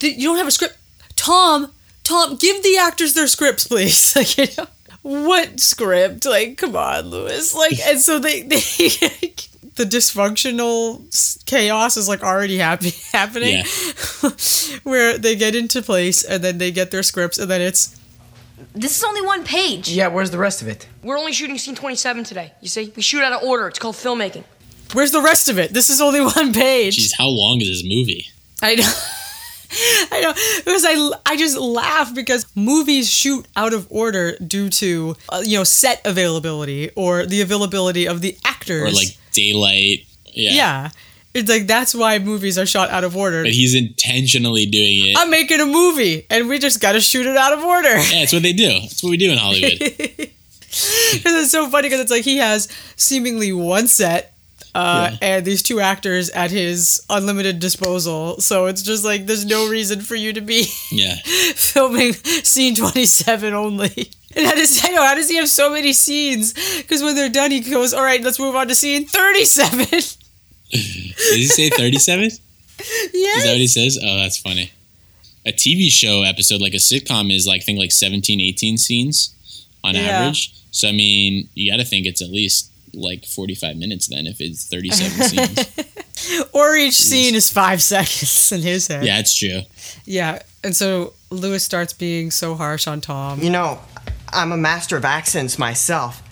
You 0.00 0.28
don't 0.28 0.36
have 0.38 0.46
a 0.46 0.50
script, 0.50 0.76
Tom? 1.16 1.72
Tom, 2.02 2.36
give 2.36 2.62
the 2.62 2.76
actors 2.78 3.14
their 3.14 3.26
scripts, 3.26 3.66
please. 3.66 4.14
Like, 4.16 4.38
you 4.38 4.46
know, 4.58 4.66
what 5.04 5.60
script? 5.60 6.24
Like, 6.24 6.56
come 6.56 6.74
on, 6.74 7.10
Louis. 7.10 7.54
Like, 7.54 7.78
and 7.86 8.00
so 8.00 8.18
they 8.18 8.42
they. 8.42 8.60
The 9.76 9.82
dysfunctional 9.82 11.02
chaos 11.46 11.96
is 11.96 12.08
like 12.08 12.22
already 12.22 12.58
happy, 12.58 12.90
happening, 13.12 13.64
where 14.84 15.18
they 15.18 15.34
get 15.34 15.56
into 15.56 15.82
place 15.82 16.22
and 16.22 16.44
then 16.44 16.58
they 16.58 16.70
get 16.70 16.92
their 16.92 17.02
scripts 17.02 17.38
and 17.38 17.50
then 17.50 17.60
it's 17.60 17.98
This 18.72 18.96
is 18.96 19.02
only 19.02 19.20
one 19.20 19.42
page. 19.42 19.88
Yeah, 19.90 20.06
where's 20.06 20.30
the 20.30 20.38
rest 20.38 20.62
of 20.62 20.68
it? 20.68 20.86
We're 21.02 21.18
only 21.18 21.32
shooting 21.32 21.58
scene 21.58 21.74
27 21.74 22.22
today. 22.22 22.52
You 22.60 22.68
see, 22.68 22.92
we 22.94 23.02
shoot 23.02 23.24
out 23.24 23.32
of 23.32 23.42
order. 23.42 23.66
It's 23.66 23.80
called 23.80 23.96
filmmaking. 23.96 24.44
Where's 24.92 25.10
the 25.10 25.20
rest 25.22 25.48
of 25.48 25.58
it? 25.58 25.72
This 25.72 25.90
is 25.90 26.00
only 26.00 26.20
one 26.20 26.52
page. 26.52 26.96
Jeez, 26.96 27.12
how 27.18 27.26
long 27.26 27.60
is 27.60 27.66
this 27.66 27.82
movie? 27.82 28.28
I 28.62 28.76
know. 28.76 28.92
I 30.12 30.20
know 30.22 30.32
because 30.64 30.84
I, 30.86 31.10
I 31.26 31.36
just 31.36 31.56
laugh 31.58 32.14
because 32.14 32.46
movies 32.54 33.10
shoot 33.10 33.46
out 33.56 33.72
of 33.72 33.86
order 33.90 34.36
due 34.38 34.68
to 34.70 35.16
uh, 35.28 35.42
you 35.44 35.58
know 35.58 35.64
set 35.64 36.00
availability 36.06 36.90
or 36.96 37.26
the 37.26 37.40
availability 37.40 38.06
of 38.06 38.20
the 38.20 38.36
actors 38.44 38.92
Or 38.92 38.94
like 38.94 39.08
daylight. 39.32 40.06
Yeah. 40.26 40.50
yeah. 40.52 40.90
it's 41.34 41.48
like 41.50 41.66
that's 41.66 41.94
why 41.94 42.18
movies 42.18 42.58
are 42.58 42.66
shot 42.66 42.90
out 42.90 43.04
of 43.04 43.16
order. 43.16 43.42
But 43.42 43.52
he's 43.52 43.74
intentionally 43.74 44.66
doing 44.66 45.06
it. 45.08 45.16
I'm 45.18 45.30
making 45.30 45.60
a 45.60 45.66
movie 45.66 46.26
and 46.30 46.48
we 46.48 46.58
just 46.58 46.80
got 46.80 46.92
to 46.92 47.00
shoot 47.00 47.26
it 47.26 47.36
out 47.36 47.52
of 47.52 47.64
order. 47.64 47.88
yeah, 47.96 48.20
that's 48.20 48.32
what 48.32 48.42
they 48.42 48.52
do. 48.52 48.68
That's 48.80 49.02
what 49.02 49.10
we 49.10 49.16
do 49.16 49.30
in 49.32 49.38
Hollywood. 49.38 49.80
Because 51.12 51.44
it's 51.44 51.52
so 51.52 51.68
funny 51.68 51.86
because 51.86 52.00
it's 52.00 52.10
like 52.10 52.24
he 52.24 52.38
has 52.38 52.66
seemingly 52.96 53.52
one 53.52 53.86
set 53.86 54.33
uh, 54.74 55.16
and 55.22 55.44
these 55.44 55.62
two 55.62 55.80
actors 55.80 56.30
at 56.30 56.50
his 56.50 57.04
unlimited 57.08 57.60
disposal. 57.60 58.40
So 58.40 58.66
it's 58.66 58.82
just 58.82 59.04
like 59.04 59.26
there's 59.26 59.44
no 59.44 59.68
reason 59.68 60.00
for 60.00 60.14
you 60.16 60.32
to 60.32 60.40
be 60.40 60.66
yeah. 60.90 61.16
filming 61.54 62.12
scene 62.14 62.74
27 62.74 63.54
only. 63.54 64.10
And 64.36 64.44
how 64.46 64.54
does, 64.56 64.82
know, 64.82 65.04
how 65.06 65.14
does 65.14 65.30
he 65.30 65.36
have 65.36 65.48
so 65.48 65.70
many 65.70 65.92
scenes? 65.92 66.54
Because 66.78 67.04
when 67.04 67.14
they're 67.14 67.28
done, 67.28 67.52
he 67.52 67.60
goes, 67.60 67.94
all 67.94 68.02
right, 68.02 68.20
let's 68.20 68.40
move 68.40 68.56
on 68.56 68.66
to 68.66 68.74
scene 68.74 69.06
37. 69.06 69.78
Did 69.88 70.10
he 70.72 71.44
say 71.44 71.70
37? 71.70 72.24
yeah. 72.24 72.30
Is 72.80 73.44
that 73.44 73.50
what 73.52 73.58
he 73.58 73.68
says? 73.68 73.96
Oh, 74.02 74.16
that's 74.16 74.36
funny. 74.36 74.72
A 75.46 75.52
TV 75.52 75.88
show 75.88 76.22
episode, 76.22 76.60
like 76.60 76.74
a 76.74 76.78
sitcom, 76.78 77.32
is 77.32 77.46
like, 77.46 77.62
I 77.62 77.64
think 77.64 77.78
like 77.78 77.92
17, 77.92 78.40
18 78.40 78.76
scenes 78.76 79.32
on 79.84 79.94
Yeah. 79.94 80.00
average. 80.00 80.52
So, 80.72 80.88
I 80.88 80.92
mean, 80.92 81.48
you 81.54 81.70
got 81.70 81.76
to 81.76 81.84
think 81.84 82.04
it's 82.04 82.20
at 82.20 82.30
least 82.30 82.72
like 82.94 83.24
45 83.24 83.76
minutes 83.76 84.06
then 84.08 84.26
if 84.26 84.40
it's 84.40 84.66
37 84.66 85.10
scenes. 85.28 86.48
Or 86.52 86.76
each 86.76 86.94
scene 86.94 87.34
is 87.34 87.50
five 87.52 87.82
seconds 87.94 88.52
in 88.52 88.60
his 88.62 88.88
head. 88.88 89.04
Yeah, 89.04 89.18
it's 89.18 89.34
true. 89.34 89.60
Yeah. 90.04 90.42
And 90.62 90.74
so 90.74 91.12
Louis 91.30 91.62
starts 91.62 91.92
being 91.92 92.30
so 92.30 92.54
harsh 92.54 92.86
on 92.86 93.00
Tom. 93.00 93.40
You 93.40 93.50
know, 93.50 93.80
I'm 94.32 94.52
a 94.52 94.56
master 94.56 94.96
of 94.96 95.04
accents 95.04 95.58
myself. 95.58 96.22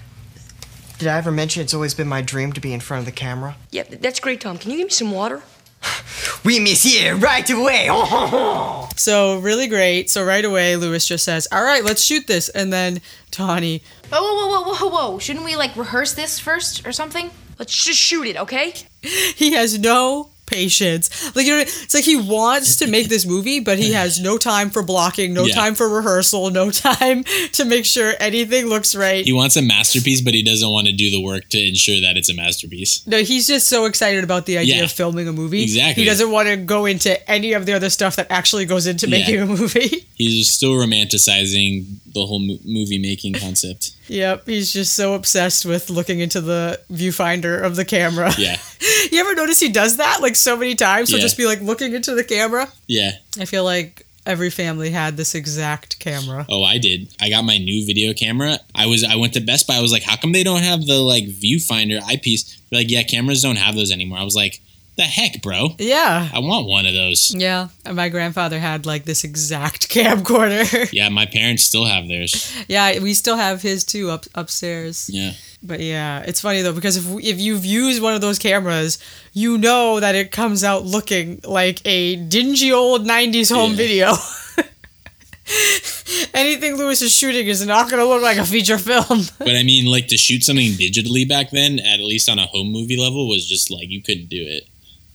Did 0.99 1.09
I 1.09 1.19
ever 1.19 1.33
mention 1.33 1.63
it's 1.63 1.75
always 1.75 1.95
been 1.95 2.07
my 2.09 2.23
dream 2.23 2.53
to 2.53 2.61
be 2.61 2.73
in 2.73 2.81
front 2.81 3.01
of 3.01 3.07
the 3.07 3.13
camera? 3.13 3.57
Yeah, 3.71 3.83
that's 3.83 4.21
great, 4.21 4.41
Tom. 4.41 4.57
Can 4.57 4.71
you 4.71 4.77
give 4.77 4.87
me 4.87 4.93
some 4.93 5.11
water? 5.11 5.43
We 6.45 6.59
miss 6.59 6.85
you 6.85 7.15
right 7.15 7.49
away. 7.51 7.89
So 8.97 9.39
really 9.39 9.69
great. 9.69 10.11
So 10.11 10.25
right 10.25 10.45
away, 10.45 10.77
Louis 10.77 11.07
just 11.07 11.25
says, 11.25 11.49
"All 11.51 11.65
right, 11.65 11.85
let's 11.85 12.03
shoot 12.05 12.27
this," 12.27 12.49
and 12.51 12.73
then 12.73 13.01
Tawny, 13.31 13.83
Whoa, 14.13 14.21
whoa, 14.21 14.47
whoa, 14.47 14.61
whoa, 14.61 14.75
whoa, 14.75 15.11
whoa. 15.13 15.19
Shouldn't 15.19 15.45
we, 15.45 15.57
like, 15.57 15.75
rehearse 15.75 16.13
this 16.13 16.39
first 16.39 16.87
or 16.87 16.93
something? 16.93 17.31
Let's 17.59 17.73
just 17.85 17.99
shoot 17.99 18.27
it, 18.27 18.37
okay? 18.37 18.75
he 19.01 19.53
has 19.55 19.79
no 19.79 20.32
patience. 20.53 21.35
Like 21.35 21.47
you 21.47 21.53
know, 21.57 21.61
it's 21.63 21.95
like 21.95 22.05
he 22.05 22.17
wants 22.17 22.77
to 22.77 22.87
make 22.87 23.09
this 23.09 23.27
movie, 23.27 23.61
but 23.61 23.79
he 23.79 23.93
has 23.93 24.21
no 24.21 24.39
time 24.39 24.71
for 24.71 24.83
blocking, 24.83 25.33
no 25.35 25.45
Yeah. 25.47 25.55
time 25.55 25.75
for 25.75 25.89
rehearsal, 25.89 26.51
no 26.51 26.71
time 26.71 27.25
to 27.53 27.65
make 27.65 27.85
sure 27.87 28.13
anything 28.21 28.67
looks 28.67 28.95
right. 28.95 29.25
He 29.25 29.33
wants 29.33 29.57
a 29.57 29.63
masterpiece, 29.63 30.21
but 30.21 30.35
he 30.35 30.43
doesn't 30.43 30.71
want 30.71 30.87
to 30.87 30.93
do 30.93 31.11
the 31.11 31.21
work 31.21 31.49
to 31.51 31.59
ensure 31.59 32.01
that 32.01 32.17
it's 32.17 32.29
a 32.29 32.35
masterpiece. 32.35 33.05
No, 33.07 33.23
he's 33.23 33.47
just 33.47 33.67
so 33.69 33.87
excited 33.87 34.23
about 34.25 34.47
the 34.47 34.59
idea 34.59 34.77
Yeah. 34.77 34.85
of 34.85 34.93
filming 34.93 35.27
a 35.29 35.33
movie. 35.33 35.63
Exactly. 35.63 36.05
He 36.05 36.09
doesn't 36.09 36.31
want 36.31 36.49
to 36.49 36.57
go 36.57 36.87
into 36.87 37.13
any 37.31 37.53
of 37.55 37.67
the 37.67 37.73
other 37.73 37.91
stuff 37.91 38.17
that 38.17 38.27
actually 38.31 38.67
goes 38.67 38.87
into 38.87 39.09
Yeah. 39.09 39.19
making 39.19 39.41
a 39.41 39.47
movie. 39.47 40.07
He's 40.17 40.53
still 40.53 40.73
romanticizing 40.75 41.87
the 42.13 42.27
whole 42.27 42.39
mo- 42.41 42.59
movie 42.65 42.99
making 42.99 43.35
concept. 43.35 43.93
Yep, 44.13 44.47
he's 44.47 44.73
just 44.73 44.95
so 44.95 45.15
obsessed 45.15 45.65
with 45.65 45.89
looking 45.89 46.21
into 46.21 46.41
the 46.43 46.79
viewfinder 46.93 47.63
of 47.63 47.77
the 47.77 47.85
camera. 47.85 48.31
Yeah. 48.39 48.57
you 49.11 49.19
ever 49.21 49.35
notice 49.35 49.59
he 49.59 49.71
does 49.71 49.97
that 49.97 50.21
like 50.21 50.37
so 50.37 50.57
many 50.57 50.75
times? 50.75 51.09
He'll 51.09 51.19
Yeah. 51.19 51.23
just 51.25 51.37
be 51.39 51.47
like 51.47 51.61
looking 51.63 51.95
into 51.95 52.15
the 52.15 52.23
camera. 52.25 52.69
Yeah. 52.87 53.13
I 53.41 53.47
feel 53.47 53.65
like 53.65 54.07
every 54.27 54.51
family 54.51 54.91
had 54.91 55.17
this 55.17 55.35
exact 55.35 55.99
camera. 55.99 56.45
Oh, 56.49 56.63
I 56.63 56.79
did. 56.79 57.15
I 57.21 57.31
got 57.31 57.45
my 57.45 57.57
new 57.59 57.87
video 57.87 58.13
camera. 58.13 58.59
I 58.75 58.87
was 58.87 59.03
I 59.03 59.17
went 59.17 59.33
to 59.35 59.41
Best 59.41 59.67
Buy. 59.67 59.77
I 59.77 59.81
was 59.81 59.93
like, 59.93 60.03
how 60.03 60.17
come 60.17 60.33
they 60.33 60.45
don't 60.45 60.63
have 60.63 60.85
the 60.87 60.99
like 60.99 61.25
viewfinder 61.25 62.01
eyepiece? 62.03 62.61
They're 62.71 62.81
like, 62.81 62.91
yeah, 62.91 63.03
cameras 63.05 63.41
don't 63.43 63.57
have 63.57 63.75
those 63.75 63.91
anymore. 63.91 64.19
I 64.19 64.25
was 64.25 64.37
like, 64.37 64.61
the 64.97 65.03
heck, 65.03 65.41
bro? 65.43 65.71
Yeah. 65.79 66.29
I 66.33 66.39
want 66.41 66.67
one 66.69 66.85
of 66.87 66.93
those. 66.95 67.35
Yeah, 67.35 67.69
and 67.87 67.97
my 67.97 68.09
grandfather 68.11 68.59
had 68.59 68.85
like 68.87 69.05
this 69.05 69.25
exact 69.25 69.89
camcorder. 69.95 70.89
Yeah, 70.93 71.09
my 71.09 71.27
parents 71.27 71.65
still 71.65 71.85
have 71.87 72.09
theirs. 72.09 72.53
yeah, 72.69 72.99
we 73.01 73.15
still 73.15 73.37
have 73.37 73.63
his 73.63 73.85
too 73.85 74.11
up 74.11 74.27
upstairs. 74.35 75.09
Yeah. 75.13 75.33
But 75.63 75.81
yeah, 75.81 76.25
it's 76.27 76.41
funny 76.41 76.63
though 76.63 76.73
because 76.75 76.97
if 76.97 77.07
if 77.25 77.41
you've 77.41 77.65
used 77.65 78.03
one 78.03 78.15
of 78.15 78.21
those 78.21 78.39
cameras, 78.39 78.99
you 79.33 79.57
know 79.59 80.01
that 80.01 80.15
it 80.15 80.31
comes 80.33 80.63
out 80.65 80.85
looking 80.85 81.41
like 81.45 81.81
a 81.87 82.17
dingy 82.17 82.73
old 82.73 83.07
'90s 83.07 83.51
home 83.55 83.71
Yeah. 83.71 83.77
video. 83.77 84.13
Anything 86.35 86.77
Louis 86.77 87.01
is 87.03 87.13
shooting 87.13 87.47
is 87.47 87.65
not 87.67 87.91
going 87.91 88.01
to 88.01 88.07
look 88.09 88.23
like 88.23 88.39
a 88.39 88.45
feature 88.45 88.79
film. 88.79 89.21
But 89.39 89.57
I 89.57 89.63
mean, 89.65 89.87
like 89.87 90.09
to 90.09 90.17
shoot 90.17 90.43
something 90.45 90.73
digitally 90.73 91.29
back 91.29 91.51
then, 91.51 91.79
at 91.81 92.01
least 92.01 92.29
on 92.29 92.39
a 92.39 92.47
home 92.47 92.71
movie 92.73 92.97
level, 92.97 93.29
was 93.29 93.47
just 93.47 93.71
like 93.71 93.89
you 93.91 94.03
couldn't 94.03 94.29
do 94.29 94.43
it. 94.43 94.65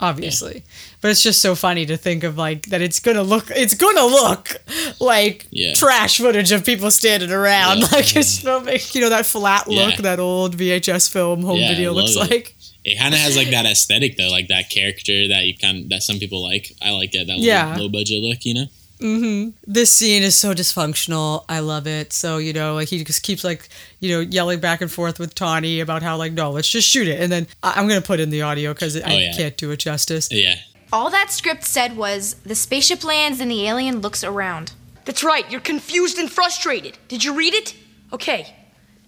Obviously. 0.00 0.62
But 1.00 1.10
it's 1.10 1.22
just 1.22 1.40
so 1.42 1.54
funny 1.54 1.86
to 1.86 1.96
think 1.96 2.24
of 2.24 2.36
like 2.36 2.66
that 2.66 2.80
it's 2.82 3.00
gonna 3.00 3.22
look 3.22 3.50
it's 3.50 3.74
gonna 3.74 4.04
look 4.06 4.56
like 5.00 5.46
Yeah. 5.50 5.74
trash 5.74 6.18
footage 6.18 6.52
of 6.52 6.64
people 6.64 6.90
standing 6.90 7.30
around 7.30 7.78
Yeah. 7.80 7.86
like 7.92 8.16
it's 8.16 8.38
filming 8.40 8.78
you 8.92 9.00
know 9.00 9.08
that 9.10 9.26
flat 9.26 9.68
look 9.68 9.94
Yeah. 9.96 10.00
that 10.02 10.20
old 10.20 10.56
VHS 10.56 11.10
film 11.10 11.42
home 11.42 11.58
Yeah, 11.58 11.68
video 11.68 11.92
looks 11.92 12.16
it. 12.16 12.30
like. 12.30 12.54
It 12.84 12.98
kind 12.98 13.12
of 13.12 13.20
has 13.20 13.36
like 13.36 13.50
that 13.50 13.66
aesthetic 13.66 14.16
though, 14.16 14.30
like 14.30 14.48
that 14.48 14.70
character 14.70 15.28
that 15.28 15.44
you 15.44 15.56
kind 15.58 15.90
that 15.90 16.02
some 16.02 16.18
people 16.18 16.42
like. 16.42 16.72
I 16.80 16.90
like 16.92 17.14
it. 17.14 17.26
That 17.26 17.38
Yeah. 17.38 17.76
low 17.76 17.88
budget 17.88 18.22
look, 18.22 18.44
you 18.44 18.54
know. 18.54 18.66
Hmm 19.00 19.50
This 19.66 19.92
scene 19.96 20.22
is 20.22 20.34
so 20.34 20.54
dysfunctional. 20.54 21.44
I 21.48 21.60
love 21.60 21.86
it. 21.86 22.12
So 22.12 22.38
you 22.38 22.52
know, 22.52 22.74
like 22.74 22.88
he 22.88 23.02
just 23.04 23.22
keeps 23.22 23.44
like 23.44 23.68
you 24.00 24.14
know 24.14 24.20
yelling 24.20 24.60
back 24.60 24.80
and 24.80 24.90
forth 24.90 25.18
with 25.18 25.34
Tawny 25.34 25.80
about 25.80 26.02
how 26.02 26.16
like 26.16 26.32
no, 26.32 26.50
let's 26.50 26.68
just 26.68 26.88
shoot 26.88 27.06
it. 27.08 27.20
And 27.20 27.30
then 27.30 27.46
I- 27.62 27.74
I'm 27.76 27.88
gonna 27.88 28.00
put 28.00 28.20
in 28.20 28.30
the 28.30 28.42
audio 28.42 28.72
because 28.74 28.96
I 28.96 29.00
Oh, 29.14 29.18
yeah. 29.18 29.32
can't 29.36 29.56
do 29.56 29.70
it 29.70 29.78
justice. 29.78 30.28
Yeah. 30.30 30.56
All 30.92 31.10
that 31.10 31.30
script 31.30 31.64
said 31.64 31.96
was 31.96 32.34
the 32.46 32.54
spaceship 32.54 33.04
lands 33.04 33.40
and 33.40 33.50
the 33.50 33.66
alien 33.68 34.00
looks 34.00 34.24
around. 34.24 34.72
That's 35.04 35.22
right. 35.22 35.50
You're 35.50 35.60
confused 35.60 36.18
and 36.18 36.30
frustrated. 36.30 36.98
Did 37.08 37.24
you 37.24 37.34
read 37.34 37.54
it? 37.54 37.74
Okay. 38.12 38.54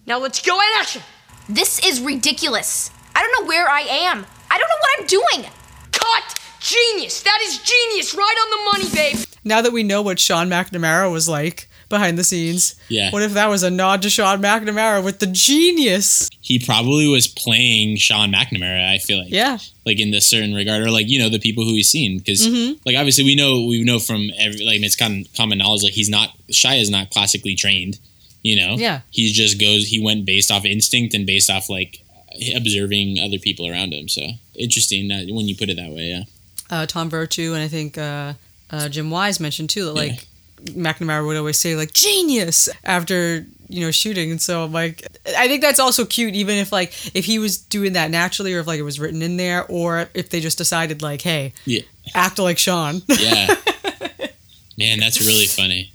Now 0.05 0.19
let's 0.19 0.41
go 0.41 0.55
in 0.59 0.67
action. 0.79 1.01
This 1.49 1.79
is 1.85 1.99
ridiculous. 2.01 2.91
I 3.15 3.21
don't 3.21 3.41
know 3.43 3.47
where 3.47 3.67
I 3.69 3.81
am. 3.81 4.25
I 4.49 4.57
don't 4.57 4.69
know 4.69 4.79
what 4.79 4.99
I'm 4.99 5.07
doing. 5.07 5.51
Cut! 5.91 6.39
Genius! 6.61 7.21
That 7.23 7.39
is 7.41 7.57
genius! 7.57 8.13
Right 8.15 8.35
on 8.39 8.49
the 8.51 8.71
money, 8.87 8.95
babe! 8.95 9.25
Now 9.43 9.61
that 9.61 9.73
we 9.73 9.81
know 9.83 10.01
what 10.03 10.19
Sean 10.19 10.47
McNamara 10.49 11.11
was 11.11 11.27
like 11.27 11.67
behind 11.89 12.17
the 12.17 12.23
scenes, 12.23 12.75
Yeah. 12.87 13.09
what 13.11 13.23
if 13.23 13.33
that 13.33 13.49
was 13.49 13.63
a 13.63 13.71
nod 13.71 14.01
to 14.03 14.09
Sean 14.11 14.41
McNamara 14.41 15.03
with 15.03 15.19
the 15.19 15.25
genius? 15.27 16.29
He 16.39 16.59
probably 16.59 17.07
was 17.07 17.27
playing 17.27 17.97
Sean 17.97 18.31
McNamara. 18.31 18.87
I 18.89 18.99
feel 18.99 19.19
like. 19.23 19.31
Yeah. 19.31 19.57
Like 19.87 19.99
in 19.99 20.11
this 20.11 20.29
certain 20.29 20.53
regard, 20.53 20.83
or 20.83 20.91
like 20.91 21.09
you 21.09 21.17
know 21.19 21.29
the 21.29 21.39
people 21.39 21.63
who 21.63 21.73
he's 21.73 21.89
seen, 21.89 22.19
because 22.19 22.45
Mhm. 22.47 22.77
like 22.85 22.95
obviously 22.95 23.23
we 23.23 23.35
know 23.35 23.65
we 23.65 23.83
know 23.83 23.97
from 23.97 24.29
every 24.37 24.63
like 24.63 24.81
it's 24.81 24.95
common 24.95 25.25
common 25.35 25.57
knowledge 25.57 25.81
like 25.83 25.93
he's 25.93 26.09
not 26.09 26.29
Shia 26.51 26.79
is 26.79 26.91
not 26.91 27.09
classically 27.09 27.55
trained, 27.55 27.97
you 28.43 28.55
know. 28.55 28.75
Yeah. 28.77 29.01
He 29.09 29.31
just 29.33 29.59
goes. 29.59 29.87
He 29.87 29.99
went 29.99 30.25
based 30.25 30.51
off 30.51 30.63
instinct 30.63 31.15
and 31.15 31.25
based 31.25 31.49
off 31.49 31.69
like 31.69 32.01
observing 32.55 33.19
other 33.19 33.39
people 33.39 33.67
around 33.67 33.93
him. 33.93 34.07
So 34.07 34.21
interesting 34.55 35.07
that 35.09 35.25
when 35.31 35.47
you 35.47 35.55
put 35.55 35.69
it 35.69 35.77
that 35.77 35.89
way, 35.91 36.09
yeah. 36.09 36.23
Uh, 36.71 36.85
Tom 36.87 37.09
Virtue 37.09 37.53
and 37.53 37.61
I 37.61 37.67
think 37.67 37.97
uh, 37.97 38.33
uh, 38.71 38.89
Jim 38.89 39.11
Wise 39.11 39.39
mentioned 39.39 39.69
too 39.69 39.85
that 39.85 39.93
like 39.93 40.27
McNamara 40.63 41.25
would 41.25 41.37
always 41.37 41.57
say 41.57 41.75
like 41.75 41.91
genius 41.93 42.69
after 42.83 43.45
you 43.67 43.81
know 43.85 43.91
shooting, 43.91 44.31
and 44.31 44.41
so 44.41 44.65
like 44.65 45.05
I 45.37 45.47
think 45.47 45.61
that's 45.61 45.79
also 45.79 46.05
cute, 46.05 46.35
even 46.35 46.57
if 46.57 46.71
like 46.71 46.89
if 47.15 47.25
he 47.25 47.39
was 47.39 47.57
doing 47.57 47.93
that 47.93 48.11
naturally 48.11 48.53
or 48.53 48.59
if 48.59 48.67
like 48.67 48.79
it 48.79 48.83
was 48.83 48.99
written 48.99 49.21
in 49.21 49.37
there, 49.37 49.65
or 49.67 50.09
if 50.13 50.29
they 50.29 50.39
just 50.39 50.57
decided 50.57 51.01
like 51.01 51.21
hey 51.21 51.53
Yeah. 51.65 51.81
act 52.15 52.37
like 52.39 52.57
Sean. 52.57 53.01
Yeah. 53.07 53.55
Man, 54.77 54.99
that's 54.99 55.19
really 55.25 55.45
funny. 55.47 55.91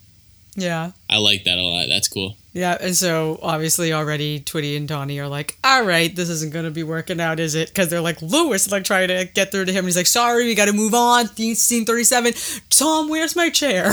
Yeah. 0.57 0.93
I 1.09 1.19
like 1.19 1.45
that 1.45 1.59
a 1.59 1.63
lot. 1.63 1.87
That's 1.89 2.09
cool. 2.09 2.37
Yeah, 2.53 2.79
and 2.81 2.97
so 2.97 3.39
obviously 3.43 3.93
already 3.93 4.41
Twitty 4.41 4.79
and 4.79 4.89
Donnie 4.89 5.21
are 5.21 5.29
like, 5.29 5.59
all 5.63 5.85
right, 5.85 6.15
this 6.15 6.31
isn't 6.31 6.55
going 6.55 6.65
to 6.65 6.71
be 6.71 6.83
working 6.83 7.21
out, 7.21 7.39
is 7.39 7.55
it? 7.55 7.69
Because 7.69 7.91
they're 7.91 8.01
like, 8.01 8.23
Louis, 8.23 8.71
like 8.73 8.85
trying 8.85 9.09
to 9.09 9.27
get 9.27 9.53
through 9.53 9.67
to 9.67 9.73
him. 9.73 9.81
And 9.81 9.89
he's 9.89 9.97
like, 9.97 10.07
sorry, 10.07 10.47
we 10.47 10.55
got 10.55 10.65
to 10.65 10.73
move 10.73 10.95
on. 10.95 11.27
Scene 11.27 11.85
37. 11.85 12.33
Tom, 12.71 13.11
where's 13.11 13.37
my 13.37 13.51
chair? 13.51 13.93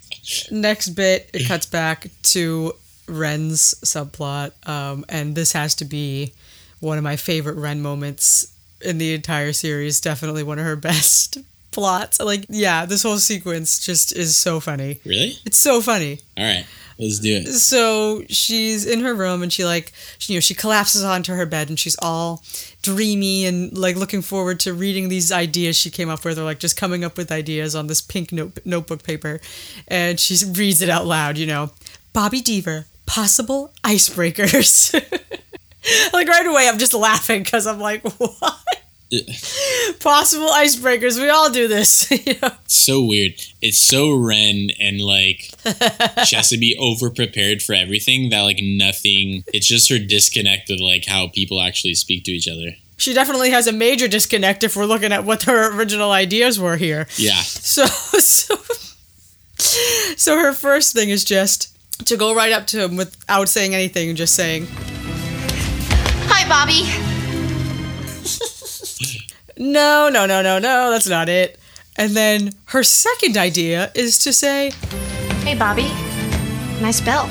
Next 0.52 0.90
bit, 0.90 1.28
it 1.34 1.44
cuts 1.48 1.66
back 1.66 2.06
to 2.22 2.74
Ren's 3.08 3.74
subplot. 3.84 4.52
Um, 4.68 5.04
and 5.08 5.34
this 5.34 5.52
has 5.52 5.74
to 5.76 5.84
be 5.84 6.32
one 6.78 6.98
of 6.98 7.04
my 7.04 7.16
favorite 7.16 7.56
Ren 7.56 7.82
moments 7.82 8.54
in 8.80 8.98
the 8.98 9.12
entire 9.14 9.52
series. 9.52 10.00
Definitely 10.00 10.44
one 10.44 10.60
of 10.60 10.64
her 10.64 10.76
best 10.90 11.38
plots. 11.74 12.20
Like, 12.20 12.46
yeah, 12.48 12.86
this 12.86 13.02
whole 13.02 13.18
sequence 13.18 13.84
just 13.84 14.16
is 14.16 14.36
so 14.36 14.60
funny. 14.60 15.00
Really? 15.04 15.36
It's 15.44 15.58
so 15.58 15.80
funny. 15.80 16.20
All 16.38 16.44
right. 16.44 16.64
Let's 16.98 17.18
do 17.18 17.34
it. 17.34 17.48
So 17.48 18.22
she's 18.28 18.86
in 18.86 19.00
her 19.00 19.14
room 19.14 19.42
and 19.42 19.52
she 19.52 19.64
like 19.64 19.92
you 20.26 20.36
know 20.36 20.40
she 20.40 20.54
collapses 20.54 21.02
onto 21.02 21.34
her 21.34 21.44
bed 21.44 21.68
and 21.68 21.78
she's 21.78 21.96
all 22.00 22.44
dreamy 22.82 23.46
and 23.46 23.76
like 23.76 23.96
looking 23.96 24.22
forward 24.22 24.60
to 24.60 24.72
reading 24.72 25.08
these 25.08 25.32
ideas 25.32 25.76
she 25.76 25.90
came 25.90 26.08
up 26.08 26.24
with 26.24 26.38
or 26.38 26.44
like 26.44 26.60
just 26.60 26.76
coming 26.76 27.02
up 27.02 27.16
with 27.16 27.32
ideas 27.32 27.74
on 27.74 27.88
this 27.88 28.00
pink 28.00 28.30
note, 28.30 28.58
notebook 28.64 29.02
paper 29.02 29.40
and 29.88 30.20
she 30.20 30.36
reads 30.52 30.82
it 30.82 30.88
out 30.88 31.04
loud 31.04 31.36
you 31.36 31.46
know 31.46 31.70
Bobby 32.12 32.40
Deaver 32.40 32.84
possible 33.06 33.72
icebreakers 33.82 34.92
like 36.12 36.28
right 36.28 36.46
away 36.46 36.68
I'm 36.68 36.78
just 36.78 36.94
laughing 36.94 37.42
because 37.42 37.66
I'm 37.66 37.80
like 37.80 38.02
what 38.18 38.83
possible 40.00 40.48
icebreakers 40.48 41.20
we 41.20 41.28
all 41.28 41.50
do 41.50 41.68
this 41.68 42.10
you 42.26 42.34
know? 42.42 42.50
so 42.66 43.02
weird. 43.04 43.32
It's 43.62 43.78
so 43.78 44.12
Ren 44.14 44.68
and 44.80 45.00
like 45.00 45.50
she 46.24 46.36
has 46.36 46.50
to 46.50 46.58
be 46.58 46.76
over 46.78 47.10
prepared 47.10 47.62
for 47.62 47.74
everything 47.74 48.30
that 48.30 48.40
like 48.42 48.60
nothing. 48.62 49.44
It's 49.48 49.66
just 49.66 49.90
her 49.90 49.98
disconnect 49.98 50.68
with 50.68 50.80
like 50.80 51.06
how 51.06 51.28
people 51.28 51.60
actually 51.60 51.94
speak 51.94 52.24
to 52.24 52.30
each 52.32 52.48
other. 52.48 52.76
she 52.96 53.14
definitely 53.14 53.50
has 53.50 53.66
a 53.66 53.72
major 53.72 54.08
disconnect 54.08 54.64
if 54.64 54.76
we're 54.76 54.86
looking 54.86 55.12
at 55.12 55.24
what 55.24 55.44
her 55.44 55.76
original 55.76 56.10
ideas 56.12 56.58
were 56.60 56.76
here 56.76 57.06
Yeah. 57.16 57.40
So, 57.42 57.86
so, 58.18 58.56
so 60.16 60.38
her 60.38 60.52
first 60.52 60.92
thing 60.92 61.10
is 61.10 61.24
just 61.24 61.76
to 62.06 62.16
go 62.16 62.34
right 62.34 62.52
up 62.52 62.66
to 62.68 62.82
him 62.84 62.96
without 62.96 63.48
saying 63.48 63.74
anything 63.74 64.14
just 64.16 64.34
saying, 64.34 64.66
Hi, 66.26 66.48
Bobby. 66.48 66.82
No, 69.58 70.08
no, 70.12 70.26
no, 70.26 70.42
no, 70.42 70.58
no, 70.58 70.90
that's 70.90 71.08
not 71.08 71.28
it. 71.28 71.58
And 71.96 72.12
then 72.16 72.50
her 72.66 72.82
second 72.82 73.36
idea 73.36 73.92
is 73.94 74.18
to 74.20 74.32
say, 74.32 74.72
Hey, 75.44 75.54
Bobby. 75.56 75.88
Nice 76.82 77.00
belt. 77.00 77.30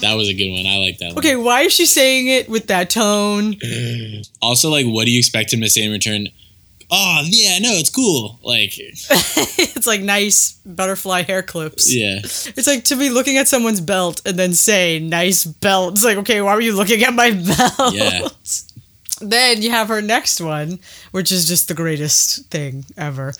That 0.00 0.14
was 0.14 0.28
a 0.28 0.34
good 0.34 0.50
one. 0.50 0.66
I 0.66 0.76
like 0.78 0.98
that 0.98 1.08
one. 1.08 1.18
okay, 1.18 1.34
why 1.34 1.62
is 1.62 1.72
she 1.72 1.84
saying 1.86 2.28
it 2.28 2.48
with 2.48 2.68
that 2.68 2.90
tone? 2.90 3.56
Also, 4.40 4.70
like, 4.70 4.86
what 4.86 5.04
do 5.04 5.10
you 5.10 5.18
expect 5.18 5.52
him 5.52 5.60
to 5.62 5.68
say 5.68 5.82
in 5.82 5.90
return? 5.90 6.28
Oh, 6.90 7.22
yeah, 7.26 7.58
no, 7.58 7.72
it's 7.72 7.90
cool. 7.90 8.38
Like, 8.42 8.72
it's 8.78 9.86
like 9.86 10.00
nice 10.00 10.52
butterfly 10.64 11.22
hair 11.22 11.42
clips. 11.42 11.92
yeah. 11.94 12.20
It's 12.22 12.66
like 12.66 12.84
to 12.84 12.96
be 12.96 13.10
looking 13.10 13.36
at 13.36 13.46
someone's 13.48 13.80
belt 13.80 14.22
and 14.24 14.38
then 14.38 14.54
say, 14.54 15.00
nice 15.00 15.44
belt. 15.44 15.94
It's 15.94 16.04
like, 16.04 16.18
okay, 16.18 16.40
why 16.40 16.54
were 16.54 16.60
you 16.60 16.74
looking 16.76 17.02
at 17.02 17.12
my 17.14 17.30
belt? 17.78 17.94
Yeah. 17.94 18.28
Then 19.20 19.62
you 19.62 19.70
have 19.70 19.88
her 19.88 20.00
next 20.00 20.40
one, 20.40 20.78
which 21.10 21.32
is 21.32 21.48
just 21.48 21.68
the 21.68 21.74
greatest 21.74 22.46
thing 22.50 22.84
ever. 22.96 23.32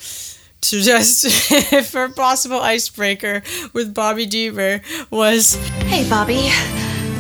To 0.60 0.80
just, 0.80 1.24
if 1.72 1.92
her 1.92 2.08
possible 2.08 2.60
icebreaker 2.60 3.42
with 3.72 3.94
Bobby 3.94 4.26
Deaver 4.26 4.82
was, 5.10 5.54
Hey, 5.84 6.08
Bobby. 6.08 6.48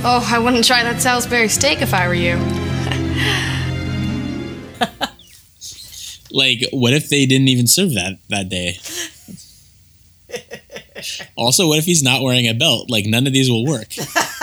Oh, 0.04 0.26
I 0.30 0.38
wouldn't 0.38 0.64
try 0.64 0.82
that 0.82 1.00
Salisbury 1.00 1.48
steak 1.48 1.80
if 1.82 1.94
I 1.94 2.08
were 2.08 2.14
you. 2.14 2.36
Like, 6.30 6.62
what 6.72 6.92
if 6.92 7.08
they 7.08 7.26
didn't 7.26 7.48
even 7.48 7.66
serve 7.66 7.94
that 7.94 8.18
that 8.28 8.48
day? 8.48 8.78
Also, 11.36 11.68
what 11.68 11.78
if 11.78 11.84
he's 11.84 12.02
not 12.02 12.22
wearing 12.22 12.48
a 12.48 12.52
belt? 12.52 12.90
Like, 12.90 13.06
none 13.06 13.28
of 13.28 13.32
these 13.32 13.48
will 13.48 13.64
work. 13.64 13.86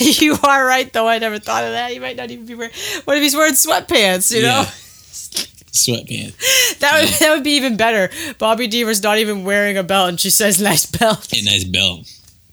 you 0.20 0.36
are 0.42 0.64
right 0.66 0.92
though, 0.92 1.08
I 1.08 1.18
never 1.18 1.38
thought 1.38 1.64
of 1.64 1.72
that. 1.72 1.90
He 1.92 1.98
might 1.98 2.16
not 2.16 2.30
even 2.30 2.46
be 2.46 2.54
wearing, 2.54 2.72
what 3.04 3.16
if 3.16 3.22
he's 3.22 3.36
wearing 3.36 3.54
sweatpants, 3.54 4.34
you 4.34 4.42
know? 4.42 4.62
Yeah. 4.62 4.70
Sweatpants. 5.76 6.78
That 6.78 7.00
would, 7.02 7.10
that 7.20 7.34
would 7.34 7.44
be 7.44 7.50
even 7.56 7.76
better. 7.76 8.10
Bobby 8.38 8.66
Deaver's 8.66 9.02
not 9.02 9.18
even 9.18 9.44
wearing 9.44 9.76
a 9.76 9.82
belt 9.82 10.08
and 10.08 10.18
she 10.20 10.30
says, 10.30 10.60
nice 10.60 10.86
belt. 10.86 11.30
A 11.32 11.42
nice 11.44 11.64
belt. 11.64 12.06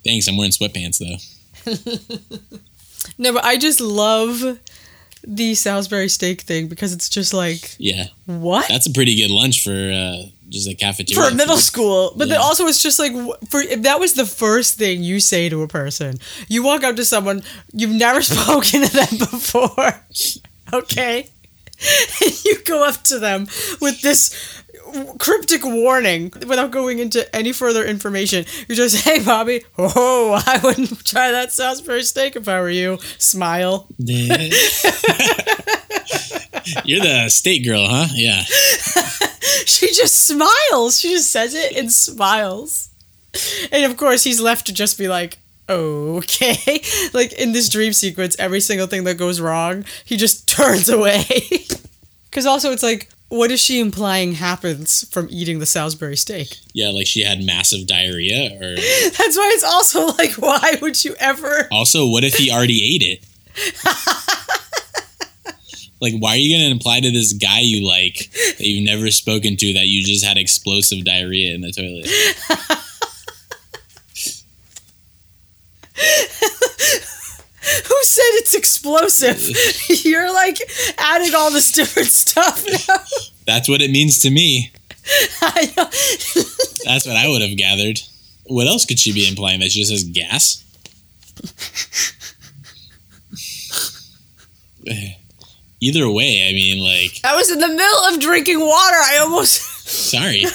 Thanks, 0.04 0.28
I'm 0.28 0.36
wearing 0.36 0.52
sweatpants, 0.52 1.00
though. 1.00 2.12
No, 3.18 3.34
but 3.34 3.44
I 3.44 3.58
just 3.58 3.80
love 3.82 4.60
the 5.26 5.56
Salisbury 5.56 6.08
steak 6.10 6.42
thing 6.42 6.68
because 6.68 6.94
it's 6.94 7.10
just 7.10 7.34
like, 7.34 7.76
Yeah. 7.78 8.06
what? 8.26 8.68
That's 8.70 8.88
a 8.88 8.92
pretty 8.92 9.16
good 9.16 9.30
lunch 9.32 9.64
for 9.64 9.72
uh, 9.72 10.24
just 10.54 10.70
a 10.70 10.76
cafeteria. 10.76 11.30
for 11.30 11.36
middle 11.36 11.58
school. 11.58 12.14
But 12.16 12.30
then 12.30 12.40
also, 12.40 12.66
it's 12.68 12.82
just 12.82 13.00
like 13.00 13.12
for 13.50 13.62
if 13.62 13.82
that 13.84 14.00
was 14.00 14.14
the 14.14 14.26
first 14.26 14.78
thing 14.78 15.04
you 15.04 15.20
say 15.20 15.50
to 15.50 15.64
a 15.64 15.68
person, 15.68 16.20
you 16.48 16.64
walk 16.64 16.84
up 16.84 16.96
to 16.96 17.06
someone 17.06 17.44
you've 17.74 17.92
never 17.92 18.22
spoken 18.34 18.82
to 18.82 18.94
them 18.94 19.18
before, 19.20 20.06
okay, 20.74 21.30
and 22.24 22.46
you 22.46 22.64
go 22.64 22.88
up 22.88 23.04
to 23.04 23.20
them 23.20 23.48
with 23.82 24.02
this 24.02 24.64
cryptic 25.18 25.66
warning 25.66 26.32
without 26.48 26.72
going 26.72 27.00
into 27.00 27.34
any 27.36 27.52
further 27.52 27.84
information. 27.84 28.46
You're 28.68 28.76
just, 28.76 29.04
hey, 29.04 29.24
Bobby, 29.24 29.64
oh, 29.78 30.42
I 30.46 30.60
wouldn't 30.64 31.04
try 31.06 31.32
that 31.32 31.52
Salisbury 31.52 32.04
steak 32.04 32.36
if 32.36 32.48
I 32.48 32.60
were 32.62 32.70
you. 32.70 33.00
Smile. 33.18 33.88
You're 36.86 37.02
the 37.02 37.30
state 37.30 37.66
girl, 37.66 37.86
huh? 37.88 38.08
Yeah. 38.14 38.42
she 39.66 39.88
just 39.88 40.26
smiles. 40.28 41.00
She 41.00 41.10
just 41.10 41.32
says 41.32 41.54
it 41.54 41.76
and 41.76 41.92
smiles. 41.92 42.90
And 43.72 43.90
of 43.90 43.98
course, 43.98 44.24
he's 44.24 44.40
left 44.42 44.68
to 44.68 44.74
just 44.74 44.98
be 44.98 45.08
like, 45.08 45.40
okay. 45.70 46.82
like 47.14 47.34
in 47.34 47.52
this 47.52 47.70
dream 47.70 47.94
sequence, 47.94 48.36
every 48.40 48.60
single 48.60 48.88
thing 48.88 49.04
that 49.06 49.18
goes 49.18 49.40
wrong, 49.42 49.86
he 50.06 50.18
just 50.18 50.48
turns 50.56 50.90
away. 50.90 51.26
Because 52.30 52.46
also, 52.46 52.72
it's 52.72 52.84
like, 52.84 53.10
what 53.30 53.50
is 53.50 53.60
she 53.60 53.80
implying 53.80 54.34
happens 54.34 55.08
from 55.10 55.28
eating 55.32 55.58
the 55.60 55.66
Salisbury 55.66 56.16
steak? 56.16 56.56
Yeah, 56.74 56.90
like 56.90 57.08
she 57.08 57.24
had 57.24 57.44
massive 57.44 57.88
diarrhea, 57.88 58.52
or 58.62 58.76
That's 58.76 59.38
why 59.38 59.52
it's 59.56 59.64
also 59.64 60.08
like, 60.08 60.34
why 60.34 60.78
would 60.82 61.04
you 61.04 61.16
ever? 61.20 61.68
also, 61.72 62.08
what 62.08 62.24
if 62.24 62.36
he 62.36 62.52
already 62.52 62.96
ate 62.96 63.02
it? 63.04 64.43
Like, 66.04 66.14
why 66.20 66.32
are 66.32 66.36
you 66.36 66.54
going 66.54 66.68
to 66.68 66.72
imply 66.72 67.00
to 67.00 67.10
this 67.12 67.32
guy 67.32 67.60
you 67.62 67.88
like 67.88 68.30
that 68.58 68.60
you've 68.60 68.84
never 68.84 69.10
spoken 69.10 69.56
to 69.56 69.74
that 69.74 69.86
you 69.86 70.04
just 70.04 70.26
had 70.26 70.38
explosive 70.38 71.06
diarrhea 71.06 71.56
in 71.56 71.62
the 71.62 71.72
toilet? 71.72 72.06
Who 77.88 77.98
said 78.04 78.32
it's 78.42 78.54
explosive? 78.54 79.40
You're 80.06 80.34
like 80.34 80.60
adding 80.98 81.34
all 81.34 81.52
this 81.52 81.72
different 81.72 82.10
stuff 82.10 82.66
now. 82.68 82.98
That's 83.48 83.70
what 83.70 83.82
it 83.82 83.90
means 83.90 84.20
to 84.20 84.30
me. 84.30 84.74
That's 85.50 87.08
what 87.08 87.16
I 87.16 87.30
would 87.30 87.42
have 87.42 87.56
gathered. 87.58 88.02
What 88.48 88.68
else 88.68 88.84
could 88.84 89.00
she 89.00 89.14
be 89.14 89.30
implying? 89.30 89.62
That 89.62 89.72
she 89.72 89.80
just 89.80 89.92
has 89.92 90.04
gas? 90.04 90.60
Either 95.84 96.10
way, 96.10 96.48
I 96.48 96.54
mean, 96.54 96.82
like, 96.82 97.20
I 97.26 97.36
was 97.36 97.52
in 97.52 97.60
the 97.60 97.68
middle 97.68 98.00
of 98.06 98.20
drinking 98.22 98.62
water. 98.62 98.96
I 98.96 99.18
almost. 99.22 99.62
sorry. 99.86 100.46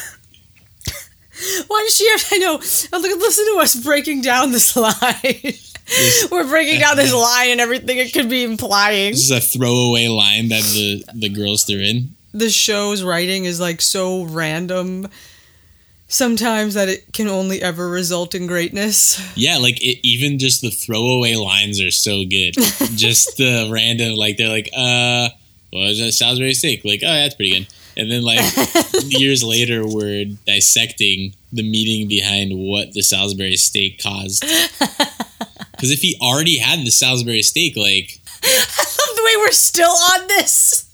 Why 1.67 1.85
does 1.87 1.95
she 1.97 2.09
have? 2.11 2.25
I 2.33 2.39
know. 2.39 2.53
Look, 2.55 3.21
listen 3.21 3.45
to 3.55 3.61
us 3.61 3.77
breaking 3.77 4.23
down 4.23 4.53
this 4.53 4.75
line. 4.75 4.95
We're 6.31 6.49
breaking 6.49 6.81
down 6.81 6.97
this 6.97 7.13
line 7.29 7.51
and 7.51 7.61
everything 7.61 7.99
it 7.99 8.15
could 8.15 8.31
be 8.31 8.43
implying. 8.43 9.13
This 9.13 9.31
is 9.31 9.31
a 9.31 9.41
throwaway 9.41 10.09
line 10.09 10.49
that 10.49 10.63
the, 10.63 11.05
the 11.15 11.29
girls 11.29 11.65
threw 11.65 11.79
in. 11.79 12.15
The 12.33 12.49
show's 12.49 13.03
writing 13.03 13.45
is 13.45 13.61
like 13.61 13.83
so 13.83 14.23
random 14.25 15.09
sometimes 16.09 16.75
that 16.75 16.89
it 16.89 17.13
can 17.13 17.29
only 17.29 17.63
ever 17.63 17.89
result 17.89 18.35
in 18.35 18.47
greatness. 18.47 19.19
Yeah, 19.39 19.59
like 19.59 19.81
it, 19.81 20.01
even 20.03 20.39
just 20.41 20.63
the 20.63 20.71
throwaway 20.71 21.37
lines 21.37 21.81
are 21.81 21.93
so 21.93 22.25
good. 22.25 22.55
just 22.97 23.37
the 23.37 23.69
random, 23.73 24.15
like 24.17 24.37
they're 24.37 24.49
like, 24.49 24.69
uh, 24.77 25.29
what 25.71 25.81
was 25.83 26.01
that 26.01 26.11
Salisbury 26.13 26.55
steak? 26.55 26.85
Like, 26.85 27.03
oh, 27.05 27.07
that's 27.07 27.37
pretty 27.37 27.53
good. 27.53 27.67
And 27.97 28.11
then 28.11 28.23
like 28.23 28.41
years 29.05 29.45
later, 29.45 29.87
we're 29.87 30.25
dissecting 30.47 31.35
the 31.53 31.63
meaning 31.63 32.09
behind 32.09 32.53
what 32.59 32.93
the 32.95 33.03
Salisbury 33.03 33.57
steak 33.57 34.03
caused. 34.03 34.43
Because 34.43 35.93
if 35.93 36.01
he 36.01 36.17
already 36.21 36.59
had 36.59 36.81
the 36.81 36.91
Salisbury 36.91 37.43
steak, 37.43 37.77
like 37.77 38.19
I 38.43 38.85
love 38.85 39.17
the 39.17 39.23
way 39.25 39.37
we're 39.37 39.53
still 39.53 39.91
on 39.91 40.27
this. 40.27 40.85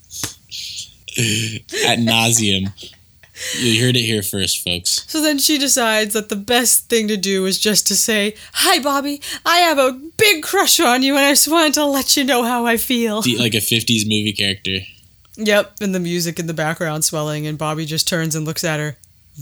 at 1.86 1.98
nauseum, 1.98 2.72
You 3.58 3.84
heard 3.84 3.96
it 3.96 4.00
here 4.02 4.22
first, 4.22 4.62
folks. 4.64 5.04
So 5.08 5.20
then 5.22 5.38
she 5.38 5.58
decides 5.58 6.14
that 6.14 6.28
the 6.28 6.36
best 6.36 6.88
thing 6.88 7.08
to 7.08 7.16
do 7.16 7.44
is 7.46 7.58
just 7.58 7.86
to 7.88 7.96
say, 7.96 8.34
Hi, 8.54 8.78
Bobby. 8.82 9.20
I 9.44 9.58
have 9.58 9.78
a 9.78 9.92
big 10.16 10.42
crush 10.42 10.80
on 10.80 11.02
you, 11.02 11.16
and 11.16 11.24
I 11.24 11.32
just 11.32 11.48
wanted 11.48 11.74
to 11.74 11.84
let 11.84 12.16
you 12.16 12.24
know 12.24 12.42
how 12.42 12.66
I 12.66 12.76
feel. 12.76 13.22
The- 13.22 13.36
Like 13.38 13.54
a 13.54 13.58
50s 13.58 14.04
movie 14.04 14.32
character. 14.32 14.78
Yep, 15.36 15.76
and 15.80 15.94
the 15.94 16.00
music 16.00 16.38
in 16.38 16.46
the 16.46 16.54
background 16.54 17.04
swelling, 17.04 17.46
and 17.46 17.58
Bobby 17.58 17.84
just 17.86 18.06
turns 18.08 18.34
and 18.36 18.44
looks 18.46 18.62
at 18.64 18.78
her. 18.80 18.96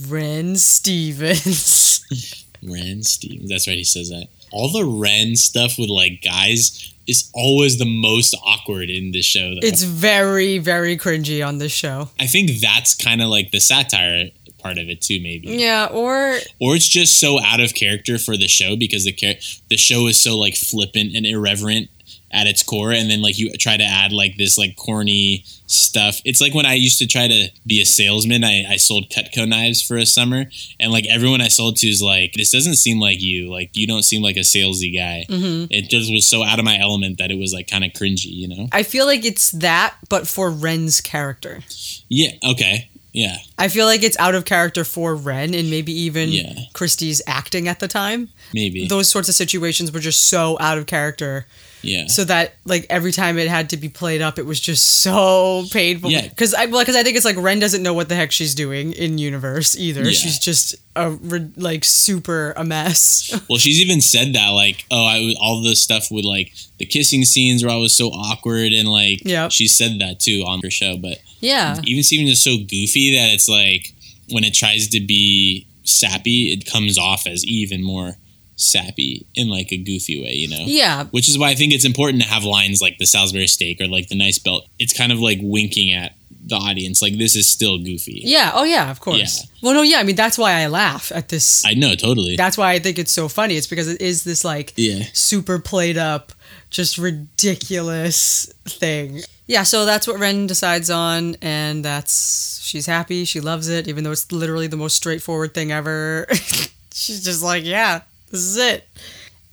Ren 0.07 0.55
Stevens. 0.55 2.03
Ren 2.63 3.03
Stevens. 3.03 3.49
That's 3.49 3.67
right, 3.67 3.77
he 3.77 3.83
says 3.83 4.09
that. 4.09 4.27
All 4.51 4.71
the 4.71 4.85
Ren 4.85 5.35
stuff 5.35 5.77
with 5.77 5.89
like 5.89 6.21
guys 6.23 6.92
is 7.07 7.29
always 7.33 7.77
the 7.77 7.85
most 7.85 8.35
awkward 8.45 8.89
in 8.89 9.11
this 9.11 9.25
show. 9.25 9.49
Though. 9.55 9.59
it's 9.61 9.83
very, 9.83 10.57
very 10.57 10.97
cringy 10.97 11.45
on 11.45 11.57
this 11.57 11.71
show. 11.71 12.09
I 12.19 12.27
think 12.27 12.51
that's 12.61 12.93
kind 12.95 13.21
of 13.21 13.29
like 13.29 13.51
the 13.51 13.59
satire 13.59 14.29
part 14.59 14.77
of 14.77 14.89
it 14.89 15.01
too, 15.01 15.19
maybe. 15.21 15.49
Yeah, 15.49 15.89
or 15.91 16.37
Or 16.59 16.75
it's 16.75 16.87
just 16.87 17.19
so 17.19 17.39
out 17.43 17.59
of 17.59 17.73
character 17.73 18.17
for 18.17 18.37
the 18.37 18.47
show 18.47 18.75
because 18.75 19.03
the 19.03 19.11
char- 19.11 19.41
the 19.69 19.77
show 19.77 20.07
is 20.07 20.21
so 20.21 20.37
like 20.37 20.55
flippant 20.55 21.15
and 21.15 21.25
irreverent 21.25 21.89
at 22.33 22.47
its 22.47 22.63
core, 22.63 22.91
and 22.91 23.09
then 23.09 23.21
like 23.21 23.37
you 23.37 23.51
try 23.57 23.77
to 23.77 23.83
add 23.83 24.11
like 24.11 24.37
this 24.37 24.57
like 24.57 24.75
corny 24.75 25.43
stuff. 25.67 26.19
It's 26.25 26.41
like 26.41 26.53
when 26.53 26.65
I 26.65 26.73
used 26.73 26.99
to 26.99 27.07
try 27.07 27.27
to 27.27 27.47
be 27.65 27.79
a 27.81 27.85
salesman. 27.85 28.43
I, 28.43 28.65
I 28.69 28.77
sold 28.77 29.09
Cutco 29.09 29.47
knives 29.47 29.81
for 29.81 29.97
a 29.97 30.05
summer, 30.05 30.45
and 30.79 30.91
like 30.91 31.05
everyone 31.07 31.41
I 31.41 31.47
sold 31.47 31.77
to 31.77 31.87
is 31.87 32.01
like, 32.01 32.33
"This 32.33 32.51
doesn't 32.51 32.75
seem 32.75 32.99
like 32.99 33.21
you. 33.21 33.49
Like 33.51 33.69
you 33.77 33.87
don't 33.87 34.03
seem 34.03 34.21
like 34.21 34.35
a 34.35 34.39
salesy 34.41 34.93
guy." 34.93 35.25
Mhm. 35.29 35.67
It 35.69 35.89
just 35.89 36.11
was 36.11 36.27
so 36.27 36.43
out 36.43 36.59
of 36.59 36.65
my 36.65 36.77
element 36.79 37.17
that 37.19 37.31
it 37.31 37.37
was 37.37 37.53
like 37.53 37.67
kind 37.69 37.83
of 37.85 37.91
cringy, 37.91 38.25
you 38.31 38.47
know? 38.47 38.67
I 38.71 38.83
feel 38.83 39.05
like 39.05 39.23
it's 39.25 39.51
that, 39.51 39.95
but 40.09 40.27
for 40.27 40.49
Ren's 40.49 41.01
character. 41.01 41.61
Yeah. 42.09 42.31
Okay. 42.43 42.89
Yeah. 43.15 43.37
I 43.59 43.67
feel 43.67 43.85
like 43.85 44.01
it's 44.01 44.17
out 44.17 44.33
of 44.33 44.45
character 44.45 44.83
for 44.83 45.13
Ren 45.15 45.53
and 45.53 45.69
maybe 45.69 45.93
even 45.93 46.29
Yeah. 46.31 46.53
Christy's 46.73 47.21
acting 47.27 47.67
at 47.67 47.79
the 47.79 47.87
time. 47.87 48.29
Maybe. 48.55 48.87
Those 48.87 49.07
sorts 49.07 49.29
of 49.29 49.35
situations 49.35 49.91
were 49.91 49.99
just 49.99 50.29
so 50.29 50.57
out 50.59 50.79
of 50.79 50.87
character. 50.87 51.45
Yeah. 51.83 52.07
So 52.07 52.23
that 52.23 52.55
like 52.65 52.85
every 52.89 53.11
time 53.11 53.37
it 53.37 53.47
had 53.47 53.69
to 53.71 53.77
be 53.77 53.89
played 53.89 54.21
up, 54.21 54.39
it 54.39 54.45
was 54.45 54.59
just 54.59 55.01
so 55.01 55.65
painful. 55.71 56.09
Yeah. 56.09 56.27
Because 56.27 56.53
I 56.53 56.65
because 56.65 56.95
I 56.95 57.03
think 57.03 57.17
it's 57.17 57.25
like 57.25 57.35
Ren 57.37 57.59
doesn't 57.59 57.83
know 57.83 57.93
what 57.93 58.09
the 58.09 58.15
heck 58.15 58.31
she's 58.31 58.55
doing 58.55 58.93
in 58.93 59.17
universe 59.17 59.77
either. 59.77 60.03
Yeah. 60.03 60.11
She's 60.11 60.39
just 60.39 60.75
a 60.95 61.17
like 61.57 61.83
super 61.83 62.53
a 62.55 62.63
mess. 62.63 63.39
Well, 63.49 63.59
she's 63.59 63.81
even 63.81 63.99
said 63.99 64.33
that, 64.33 64.49
like, 64.49 64.85
oh, 64.89 65.05
I 65.05 65.35
all 65.39 65.61
the 65.61 65.75
stuff 65.75 66.09
with 66.09 66.23
like 66.23 66.53
the 66.77 66.85
kissing 66.85 67.25
scenes 67.25 67.63
were 67.63 67.69
always 67.69 67.95
so 67.95 68.07
awkward, 68.07 68.71
and 68.71 68.87
like, 68.87 69.23
yeah 69.25 69.49
she 69.49 69.67
said 69.67 69.99
that 69.99 70.19
too 70.19 70.43
on 70.47 70.61
her 70.63 70.71
show. 70.71 70.97
But 70.97 71.19
yeah. 71.39 71.77
even 71.85 72.03
Steven 72.03 72.27
is 72.27 72.43
so 72.43 72.57
goofy 72.57 73.15
that 73.15 73.33
it's 73.33 73.49
like 73.49 73.93
when 74.29 74.43
it 74.43 74.53
tries 74.53 74.87
to 74.89 74.99
be 74.99 75.67
sappy, 75.83 76.53
it 76.53 76.65
comes 76.65 76.97
off 76.97 77.27
as 77.27 77.45
even 77.45 77.83
more 77.83 78.15
sappy 78.63 79.25
in 79.35 79.49
like 79.49 79.71
a 79.71 79.77
goofy 79.77 80.21
way, 80.21 80.33
you 80.33 80.47
know? 80.49 80.63
Yeah. 80.65 81.05
Which 81.05 81.29
is 81.29 81.37
why 81.37 81.49
I 81.49 81.55
think 81.55 81.73
it's 81.73 81.85
important 81.85 82.21
to 82.23 82.27
have 82.29 82.43
lines 82.43 82.81
like 82.81 82.97
the 82.97 83.05
Salisbury 83.05 83.47
steak 83.47 83.81
or 83.81 83.87
like 83.87 84.07
the 84.09 84.15
nice 84.15 84.39
belt. 84.39 84.67
It's 84.79 84.93
kind 84.97 85.11
of 85.11 85.19
like 85.19 85.39
winking 85.41 85.91
at 85.93 86.15
the 86.45 86.55
audience, 86.55 87.01
like 87.01 87.17
this 87.17 87.35
is 87.37 87.49
still 87.49 87.77
goofy. 87.77 88.21
Yeah. 88.25 88.51
Oh 88.53 88.63
yeah. 88.65 88.91
Of 88.91 88.99
course. 88.99 89.39
yeah. 89.43 89.49
Well, 89.61 89.73
no. 89.75 89.81
Yeah. 89.81 89.99
I 89.99 90.03
mean, 90.03 90.15
that's 90.17 90.37
why 90.37 90.53
I 90.61 90.67
laugh 90.67 91.11
at 91.15 91.29
this. 91.29 91.65
I 91.65 91.73
know, 91.73 91.95
totally. 91.95 92.35
That's 92.35 92.57
why 92.57 92.71
I 92.73 92.79
think 92.79 92.99
it's 92.99 93.11
so 93.13 93.27
funny. 93.29 93.55
It's 93.55 93.67
because 93.67 93.87
it 93.87 94.01
is 94.01 94.23
this 94.25 94.43
like 94.43 94.73
Yeah. 94.75 95.03
super 95.13 95.57
played 95.59 95.97
up, 95.97 96.33
just 96.69 96.97
ridiculous 96.97 98.51
thing. 98.65 99.21
Yeah, 99.47 99.63
so 99.63 99.85
that's 99.85 100.07
what 100.07 100.19
Ren 100.19 100.47
decides 100.47 100.89
on, 100.89 101.35
and 101.41 101.83
that's 101.83 102.61
she's 102.63 102.85
happy. 102.85 103.25
She 103.25 103.39
loves 103.41 103.67
it, 103.67 103.87
even 103.87 104.03
though 104.03 104.11
it's 104.11 104.31
literally 104.31 104.67
the 104.67 104.77
most 104.77 104.95
straightforward 104.95 105.53
thing 105.53 105.71
ever. 105.71 106.25
she's 106.93 107.23
just 107.23 107.43
like, 107.43 107.63
yeah, 107.65 108.01
this 108.33 108.41
is 108.41 108.57
it. 108.57 108.87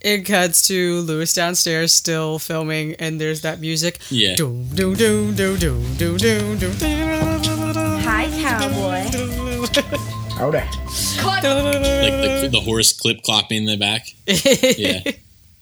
It 0.01 0.25
cuts 0.25 0.67
to 0.67 1.01
Louis 1.01 1.31
downstairs 1.31 1.93
still 1.93 2.39
filming, 2.39 2.95
and 2.95 3.21
there's 3.21 3.41
that 3.41 3.59
music. 3.59 3.99
Yeah. 4.09 4.35
Doom, 4.35 4.65
doom, 4.73 4.95
doom, 4.95 5.35
doom, 5.35 5.59
doom, 5.59 5.95
doom, 5.95 6.17
doom, 6.17 6.57
doom. 6.57 6.73
Hi, 8.01 8.27
cowboy. 8.41 9.03
Howdy. 10.33 10.59
Cut. 11.19 11.23
Like 11.23 11.41
the, 11.43 12.49
the 12.51 12.59
horse 12.61 12.91
clip 12.93 13.21
clopping 13.21 13.57
in 13.57 13.65
the 13.65 13.77
back. 13.77 14.07
Yeah. 14.27 15.03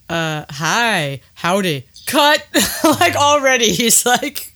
uh, 0.08 0.46
hi, 0.50 1.20
howdy, 1.34 1.86
cut. 2.06 2.48
like 3.02 3.18
already, 3.18 3.74
he's 3.74 4.06
like, 4.06 4.54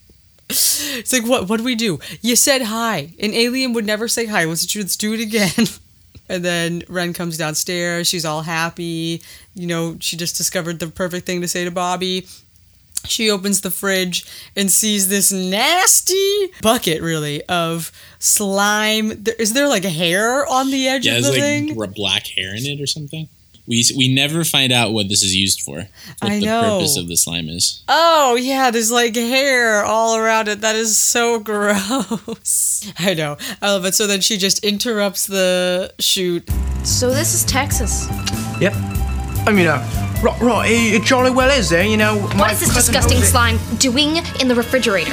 it's 0.48 1.12
like, 1.12 1.26
what? 1.26 1.50
What 1.50 1.58
do 1.58 1.64
we 1.64 1.74
do? 1.74 1.98
You 2.22 2.36
said 2.36 2.62
hi. 2.62 3.12
An 3.20 3.34
alien 3.34 3.74
would 3.74 3.84
never 3.84 4.08
say 4.08 4.24
hi. 4.24 4.44
Let's, 4.44 4.74
let's 4.74 4.96
do 4.96 5.12
it 5.12 5.20
again. 5.20 5.50
And 6.28 6.44
then 6.44 6.82
Ren 6.88 7.12
comes 7.12 7.36
downstairs. 7.36 8.06
She's 8.08 8.24
all 8.24 8.42
happy. 8.42 9.22
You 9.54 9.66
know, 9.66 9.96
she 10.00 10.16
just 10.16 10.36
discovered 10.36 10.78
the 10.78 10.86
perfect 10.88 11.26
thing 11.26 11.40
to 11.42 11.48
say 11.48 11.64
to 11.64 11.70
Bobby. 11.70 12.26
She 13.06 13.30
opens 13.30 13.60
the 13.60 13.70
fridge 13.70 14.24
and 14.56 14.72
sees 14.72 15.08
this 15.08 15.30
nasty 15.30 16.46
bucket, 16.62 17.02
really, 17.02 17.44
of 17.44 17.92
slime. 18.18 19.22
There, 19.24 19.34
is 19.38 19.52
there 19.52 19.68
like 19.68 19.84
hair 19.84 20.46
on 20.46 20.70
the 20.70 20.88
edge 20.88 21.04
Yeah, 21.06 21.18
of 21.18 21.24
the 21.24 21.30
like 21.32 21.38
thing? 21.40 21.78
r- 21.80 21.86
black 21.86 22.26
hair 22.28 22.54
in 22.56 22.64
it 22.64 22.80
or 22.80 22.86
something. 22.86 23.28
We 23.66 23.84
we 23.96 24.14
never 24.14 24.44
find 24.44 24.72
out 24.72 24.92
what 24.92 25.08
this 25.08 25.22
is 25.22 25.34
used 25.34 25.62
for. 25.62 25.76
What 26.20 26.32
I 26.32 26.40
the 26.40 26.46
purpose 26.46 26.98
of 26.98 27.08
the 27.08 27.16
slime 27.16 27.48
is. 27.48 27.82
Oh 27.88 28.36
yeah, 28.36 28.70
there's 28.70 28.92
like 28.92 29.16
hair 29.16 29.82
all 29.84 30.16
around 30.16 30.48
it. 30.48 30.60
That 30.60 30.76
is 30.76 30.98
so 30.98 31.38
gross. 31.40 32.92
I 32.98 33.14
know. 33.14 33.36
I 33.62 33.70
love 33.70 33.84
it. 33.86 33.94
So 33.94 34.06
then 34.06 34.20
she 34.20 34.36
just 34.36 34.62
interrupts 34.64 35.26
the 35.26 35.94
shoot. 35.98 36.48
So 36.82 37.10
this 37.10 37.34
is 37.34 37.44
Texas. 37.44 38.06
Yep. 38.60 38.74
I 39.46 39.52
mean, 39.52 39.66
uh, 39.66 40.20
right, 40.22 40.40
right, 40.40 40.70
it, 40.70 40.94
it 40.94 41.04
jolly 41.04 41.30
well 41.30 41.50
is 41.50 41.68
there, 41.68 41.84
you 41.84 41.98
know. 41.98 42.18
What 42.18 42.52
is 42.52 42.60
this 42.60 42.74
disgusting 42.74 43.18
slime 43.18 43.58
doing 43.76 44.16
in 44.40 44.48
the 44.48 44.54
refrigerator? 44.54 45.12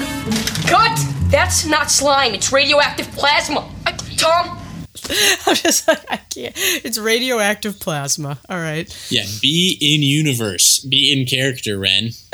Cut! 0.67 0.97
That's 1.31 1.65
not 1.65 1.91
slime, 1.91 2.33
it's 2.33 2.51
radioactive 2.51 3.09
plasma. 3.11 3.69
Uh, 3.85 3.91
Tom, 4.17 4.57
I'm 5.47 5.55
just 5.55 5.87
like 5.87 6.03
I 6.09 6.17
can't. 6.17 6.53
It's 6.83 6.97
radioactive 6.97 7.79
plasma. 7.79 8.39
All 8.49 8.57
right. 8.59 8.93
Yeah, 9.09 9.23
be 9.41 9.77
in 9.79 10.01
universe, 10.03 10.79
be 10.81 11.13
in 11.13 11.25
character, 11.25 11.77
Ren. 11.79 12.09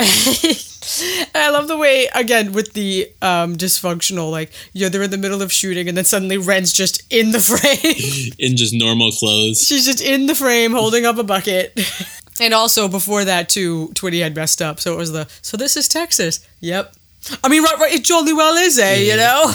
I 1.35 1.49
love 1.51 1.67
the 1.67 1.77
way 1.77 2.07
again 2.15 2.53
with 2.53 2.73
the 2.73 3.11
um 3.21 3.57
dysfunctional 3.57 4.31
like 4.31 4.51
you 4.73 4.81
know 4.83 4.89
they're 4.89 5.03
in 5.03 5.11
the 5.11 5.17
middle 5.17 5.41
of 5.41 5.51
shooting 5.51 5.87
and 5.87 5.97
then 5.97 6.05
suddenly 6.05 6.37
Ren's 6.37 6.73
just 6.73 7.03
in 7.13 7.31
the 7.31 7.39
frame. 7.41 8.33
in 8.39 8.57
just 8.57 8.73
normal 8.73 9.11
clothes. 9.11 9.61
She's 9.61 9.85
just 9.85 10.01
in 10.01 10.25
the 10.25 10.35
frame 10.35 10.71
holding 10.71 11.05
up 11.05 11.17
a 11.17 11.23
bucket. 11.23 11.77
And 12.39 12.53
also 12.53 12.87
before 12.87 13.25
that 13.25 13.49
too, 13.49 13.89
Twitty 13.95 14.21
had 14.21 14.35
messed 14.35 14.61
up. 14.61 14.79
So 14.79 14.93
it 14.93 14.97
was 14.97 15.11
the 15.11 15.27
so 15.41 15.57
this 15.57 15.75
is 15.77 15.87
Texas. 15.87 16.45
Yep. 16.61 16.93
I 17.43 17.49
mean 17.49 17.61
right 17.63 17.77
right 17.79 17.93
it 17.93 18.03
jolly 18.03 18.33
well 18.33 18.55
is, 18.55 18.79
eh, 18.79 18.95
you 18.97 19.15
know? 19.17 19.53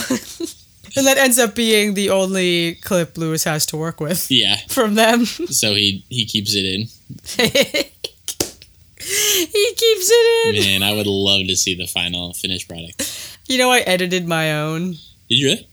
and 0.96 1.06
that 1.06 1.16
ends 1.18 1.38
up 1.38 1.54
being 1.54 1.94
the 1.94 2.10
only 2.10 2.74
clip 2.76 3.16
Louis 3.18 3.42
has 3.44 3.66
to 3.66 3.76
work 3.76 4.00
with 4.00 4.30
Yeah. 4.30 4.56
from 4.68 4.94
them. 4.94 5.24
So 5.26 5.74
he 5.74 6.04
he 6.08 6.24
keeps 6.26 6.54
it 6.54 6.64
in. 6.64 6.88
he 8.98 9.74
keeps 9.74 10.08
it 10.10 10.54
in. 10.56 10.62
Man, 10.64 10.82
I 10.82 10.94
would 10.94 11.06
love 11.06 11.46
to 11.48 11.56
see 11.56 11.74
the 11.74 11.86
final 11.86 12.34
finished 12.34 12.68
product. 12.68 13.38
You 13.48 13.58
know 13.58 13.70
I 13.70 13.80
edited 13.80 14.26
my 14.26 14.52
own. 14.60 14.92
Did 14.92 14.98
you 15.38 15.46
really? 15.48 15.68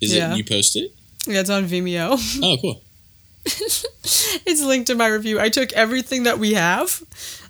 Is 0.00 0.14
Yeah. 0.14 0.32
it 0.32 0.36
you 0.38 0.44
posted? 0.44 0.84
it? 0.84 0.92
Yeah, 1.26 1.40
it's 1.40 1.50
on 1.50 1.66
Vimeo. 1.66 2.18
Oh, 2.42 2.56
cool. 2.60 2.82
it's 3.44 4.62
linked 4.62 4.90
in 4.90 4.98
my 4.98 5.06
review. 5.06 5.38
I 5.40 5.48
took 5.48 5.72
everything 5.72 6.24
that 6.24 6.38
we 6.38 6.54
have, 6.54 7.02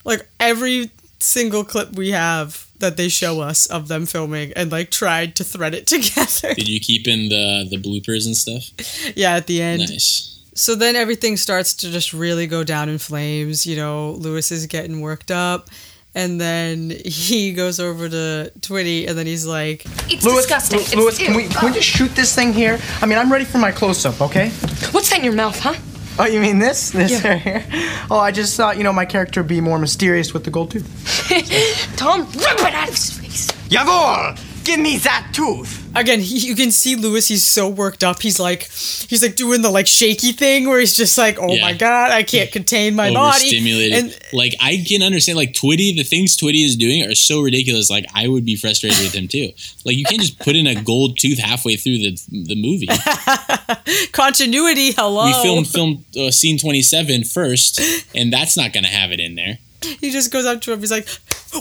like 0.04 0.28
every 0.38 0.90
single 1.18 1.64
clip 1.64 1.92
we 1.92 2.10
have 2.10 2.65
that 2.78 2.96
they 2.96 3.08
show 3.08 3.40
us 3.40 3.66
of 3.66 3.88
them 3.88 4.06
filming, 4.06 4.52
and 4.54 4.70
like 4.72 4.90
tried 4.90 5.34
to 5.36 5.44
thread 5.44 5.74
it 5.74 5.86
together. 5.94 6.54
Did 6.54 6.68
you 6.68 6.80
keep 6.80 7.06
in 7.08 7.28
the 7.28 7.66
the 7.70 7.76
bloopers 7.80 8.26
and 8.26 8.36
stuff? 8.36 8.70
yeah, 9.16 9.34
at 9.36 9.46
the 9.46 9.62
end. 9.62 9.80
Nice. 9.88 10.32
So 10.54 10.74
then 10.74 10.96
everything 10.96 11.36
starts 11.36 11.74
to 11.74 11.90
just 11.90 12.12
really 12.14 12.46
go 12.46 12.64
down 12.64 12.88
in 12.88 12.98
flames. 12.98 13.66
You 13.66 13.76
know, 13.76 14.12
Louis 14.12 14.50
is 14.52 14.66
getting 14.66 15.00
worked 15.00 15.30
up. 15.30 15.68
And 16.14 16.40
then 16.40 16.94
he 17.04 17.52
goes 17.52 17.78
over 17.78 18.08
to 18.08 18.50
Twitty, 18.60 19.06
and 19.06 19.18
then 19.18 19.26
he's 19.26 19.44
like, 19.44 19.84
It's 20.10 20.24
Louis, 20.24 20.36
disgusting. 20.36 20.78
Louis, 20.78 20.86
It's 20.86 20.96
Louis, 20.96 21.18
can 21.18 21.36
we, 21.36 21.46
can 21.46 21.68
we 21.68 21.74
just 21.74 21.86
shoot 21.86 22.08
this 22.16 22.34
thing 22.34 22.54
here? 22.54 22.78
I 23.02 23.04
mean, 23.06 23.18
I'm 23.18 23.30
ready 23.30 23.44
for 23.44 23.58
my 23.58 23.70
close-up, 23.70 24.22
okay? 24.22 24.48
what's 24.92 25.10
that 25.10 25.18
in 25.18 25.24
your 25.24 25.34
mouth, 25.34 25.60
huh? 25.60 25.74
Oh, 26.18 26.24
you 26.26 26.40
mean 26.40 26.58
this? 26.58 26.90
This 26.90 27.22
right 27.24 27.40
here? 27.40 27.64
Oh, 28.10 28.18
I 28.18 28.30
just 28.30 28.56
thought, 28.56 28.78
you 28.78 28.84
know, 28.84 28.92
my 28.92 29.04
character 29.04 29.42
would 29.42 29.48
be 29.48 29.60
more 29.60 29.78
mysterious 29.78 30.32
with 30.32 30.44
the 30.44 30.50
gold 30.50 30.70
tooth. 30.70 30.86
Tom, 31.96 32.20
rip 32.22 32.36
it 32.36 32.74
out 32.74 32.88
of 32.88 32.94
his 32.94 33.10
face. 33.18 33.50
Jawohl! 33.68 34.38
Give 34.66 34.80
me 34.80 34.96
that 34.98 35.28
tooth. 35.32 35.82
Again, 35.94 36.18
he, 36.20 36.38
you 36.38 36.56
can 36.56 36.72
see 36.72 36.96
Louis. 36.96 37.26
He's 37.28 37.44
so 37.44 37.68
worked 37.68 38.02
up. 38.02 38.20
He's 38.20 38.40
like, 38.40 38.64
he's 38.64 39.22
like 39.22 39.36
doing 39.36 39.62
the 39.62 39.70
like 39.70 39.86
shaky 39.86 40.32
thing 40.32 40.68
where 40.68 40.80
he's 40.80 40.96
just 40.96 41.16
like, 41.16 41.38
oh 41.40 41.52
Yeah. 41.54 41.62
my 41.62 41.72
god, 41.72 42.10
I 42.10 42.24
can't 42.24 42.50
contain 42.50 42.96
my 42.96 43.12
body. 43.14 43.36
overstimulated. 43.46 43.92
And 43.98 44.18
like 44.32 44.54
I 44.60 44.84
can 44.86 45.02
understand, 45.02 45.36
like 45.38 45.52
Twitty, 45.52 45.94
the 45.96 46.02
things 46.02 46.36
Twitty 46.36 46.64
is 46.64 46.74
doing 46.76 47.04
are 47.08 47.14
so 47.14 47.40
ridiculous. 47.42 47.88
Like 47.88 48.06
I 48.12 48.26
would 48.26 48.44
be 48.44 48.56
frustrated 48.56 48.98
with 49.00 49.14
him 49.14 49.28
too. 49.28 49.52
Like 49.84 49.96
you 49.96 50.04
can't 50.04 50.20
just 50.20 50.38
put 50.40 50.56
in 50.56 50.66
a 50.66 50.82
gold 50.82 51.16
tooth 51.18 51.38
halfway 51.38 51.76
through 51.76 51.98
the 51.98 52.18
the 52.30 52.56
movie. 52.56 52.88
continuity. 54.12 54.92
Hello. 54.92 55.26
We 55.26 55.32
filmed 55.42 55.68
film 55.68 56.04
uh, 56.18 56.30
scene 56.32 56.58
27 56.58 57.24
first, 57.24 57.80
and 58.14 58.32
that's 58.32 58.56
not 58.56 58.72
gonna 58.72 58.88
have 58.88 59.12
it 59.12 59.20
in 59.20 59.36
there. 59.36 59.58
He 60.00 60.10
just 60.10 60.32
goes 60.32 60.44
up 60.46 60.60
to 60.62 60.72
him. 60.72 60.80
He's 60.80 60.90
like, 60.90 61.06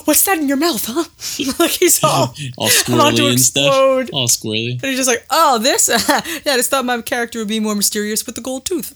"What's 0.04 0.22
that 0.24 0.38
in 0.38 0.48
your 0.48 0.56
mouth, 0.56 0.84
huh?" 0.86 1.04
like 1.58 1.70
he's 1.72 2.02
all 2.02 2.34
All 2.56 2.68
squirrely 2.68 3.30
and 3.30 3.40
stuff. 3.40 4.08
All 4.12 4.28
squirrely. 4.28 4.72
And 4.72 4.84
he's 4.84 4.96
just 4.96 5.08
like, 5.08 5.24
"Oh, 5.30 5.58
this? 5.58 5.88
yeah, 5.88 6.52
I 6.52 6.56
just 6.56 6.70
thought 6.70 6.84
my 6.84 7.00
character 7.02 7.38
would 7.38 7.48
be 7.48 7.60
more 7.60 7.74
mysterious 7.74 8.24
with 8.26 8.34
the 8.34 8.40
gold 8.40 8.64
tooth." 8.64 8.94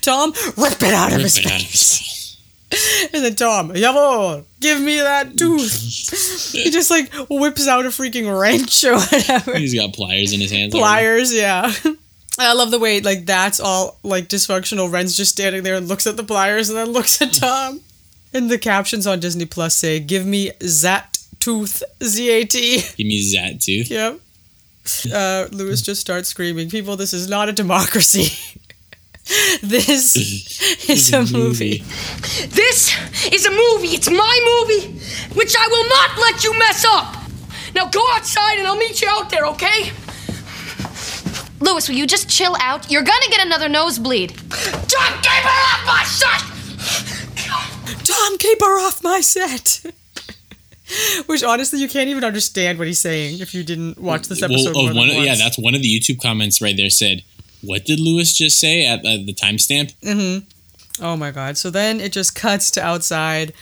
Tom, 0.00 0.32
rip 0.56 0.82
it 0.82 0.94
out 0.94 1.12
of 1.12 1.20
his 1.20 1.38
face. 1.38 2.36
And 3.14 3.24
then 3.24 3.34
Tom, 3.34 3.70
Jawohl, 3.70 4.44
give 4.60 4.78
me 4.80 4.98
that 4.98 5.38
tooth. 5.38 6.52
he 6.52 6.70
just 6.70 6.90
like 6.90 7.10
whips 7.30 7.66
out 7.66 7.86
a 7.86 7.88
freaking 7.88 8.28
wrench 8.38 8.84
or 8.84 8.94
whatever. 8.96 9.56
He's 9.56 9.74
got 9.74 9.94
pliers 9.94 10.34
in 10.34 10.40
his 10.40 10.50
hands. 10.50 10.74
Pliers, 10.74 11.32
yeah. 11.32 11.72
I 12.38 12.52
love 12.52 12.70
the 12.70 12.78
way 12.78 13.00
like 13.00 13.24
that's 13.26 13.58
all 13.58 13.98
like 14.02 14.28
dysfunctional. 14.28 14.92
Ren's 14.92 15.16
just 15.16 15.32
standing 15.32 15.62
there 15.62 15.76
and 15.76 15.88
looks 15.88 16.06
at 16.06 16.16
the 16.18 16.24
pliers 16.24 16.68
and 16.68 16.78
then 16.78 16.88
looks 16.90 17.22
at 17.22 17.32
Tom. 17.32 17.80
And 18.32 18.50
the 18.50 18.58
captions 18.58 19.06
on 19.06 19.20
Disney 19.20 19.46
Plus 19.46 19.74
say, 19.74 20.00
"Give 20.00 20.26
me 20.26 20.52
Zat 20.62 21.18
tooth, 21.40 21.82
Z 22.02 22.28
A 22.30 22.44
T." 22.44 22.82
Give 22.96 23.06
me 23.06 23.32
that 23.34 23.60
tooth. 23.60 23.90
Yep. 23.90 24.20
Uh, 25.12 25.46
Louis 25.50 25.80
just 25.82 26.00
starts 26.00 26.28
screaming, 26.28 26.70
"People, 26.70 26.96
this 26.96 27.12
is 27.12 27.28
not 27.28 27.48
a 27.48 27.52
democracy. 27.52 28.58
this 29.62 30.16
is 30.88 31.12
a 31.12 31.24
movie." 31.32 31.84
This 32.48 32.94
is 33.32 33.46
a 33.46 33.50
movie. 33.50 33.88
It's 33.88 34.10
my 34.10 34.64
movie, 34.68 34.98
which 35.34 35.54
I 35.58 35.66
will 35.68 35.88
not 35.88 36.18
let 36.18 36.44
you 36.44 36.58
mess 36.58 36.84
up. 36.88 37.16
Now 37.74 37.86
go 37.88 38.04
outside 38.12 38.58
and 38.58 38.66
I'll 38.66 38.76
meet 38.76 39.00
you 39.02 39.08
out 39.08 39.30
there, 39.30 39.44
okay? 39.46 39.92
Louis, 41.60 41.88
will 41.88 41.96
you 41.96 42.06
just 42.06 42.28
chill 42.28 42.56
out? 42.60 42.90
You're 42.90 43.02
gonna 43.02 43.28
get 43.30 43.44
another 43.44 43.68
nosebleed. 43.68 44.30
John, 44.30 45.12
keep 45.22 45.44
her 45.44 45.60
off 45.70 45.86
my 45.86 46.04
set! 46.04 46.42
Tom, 47.48 48.38
keep 48.38 48.60
her 48.60 48.86
off 48.86 49.02
my 49.02 49.20
set. 49.20 49.84
Which 51.26 51.44
honestly, 51.44 51.80
you 51.80 51.88
can't 51.88 52.08
even 52.08 52.24
understand 52.24 52.78
what 52.78 52.86
he's 52.86 52.98
saying 52.98 53.40
if 53.40 53.54
you 53.54 53.62
didn't 53.62 53.98
watch 53.98 54.26
this 54.28 54.42
episode. 54.42 54.74
Well, 54.74 54.86
than 54.86 54.96
one, 54.96 55.08
yeah, 55.08 55.34
that's 55.34 55.58
one 55.58 55.74
of 55.74 55.82
the 55.82 55.88
YouTube 55.88 56.18
comments 56.18 56.62
right 56.62 56.76
there 56.76 56.88
said, 56.88 57.22
"What 57.62 57.84
did 57.84 58.00
Louis 58.00 58.32
just 58.32 58.58
say 58.58 58.86
at 58.86 59.00
uh, 59.00 59.18
the 59.24 59.34
timestamp?" 59.34 59.94
Mm-hmm. 60.00 61.04
Oh 61.04 61.16
my 61.16 61.30
god. 61.30 61.58
So 61.58 61.70
then 61.70 62.00
it 62.00 62.12
just 62.12 62.34
cuts 62.34 62.70
to 62.72 62.82
outside. 62.82 63.52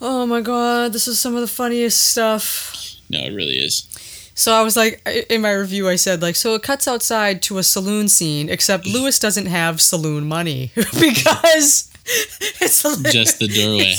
Oh 0.00 0.26
my 0.26 0.40
god, 0.40 0.92
this 0.92 1.06
is 1.06 1.20
some 1.20 1.36
of 1.36 1.40
the 1.40 1.46
funniest 1.46 2.04
stuff. 2.08 2.74
No, 3.08 3.20
it 3.20 3.32
really 3.32 3.58
is. 3.58 3.86
So 4.34 4.54
I 4.54 4.62
was 4.62 4.76
like, 4.76 5.06
in 5.28 5.42
my 5.42 5.52
review, 5.52 5.88
I 5.88 5.96
said, 5.96 6.22
like, 6.22 6.34
so 6.34 6.54
it 6.54 6.62
cuts 6.62 6.88
outside 6.88 7.42
to 7.42 7.58
a 7.58 7.62
saloon 7.62 8.08
scene, 8.08 8.48
except 8.48 8.86
Louis 8.88 9.18
doesn't 9.18 9.46
have 9.46 9.80
saloon 9.80 10.26
money 10.26 10.72
because 10.74 11.89
it's 12.60 12.82
Just 13.12 13.38
the 13.38 13.48
doorway. 13.48 13.94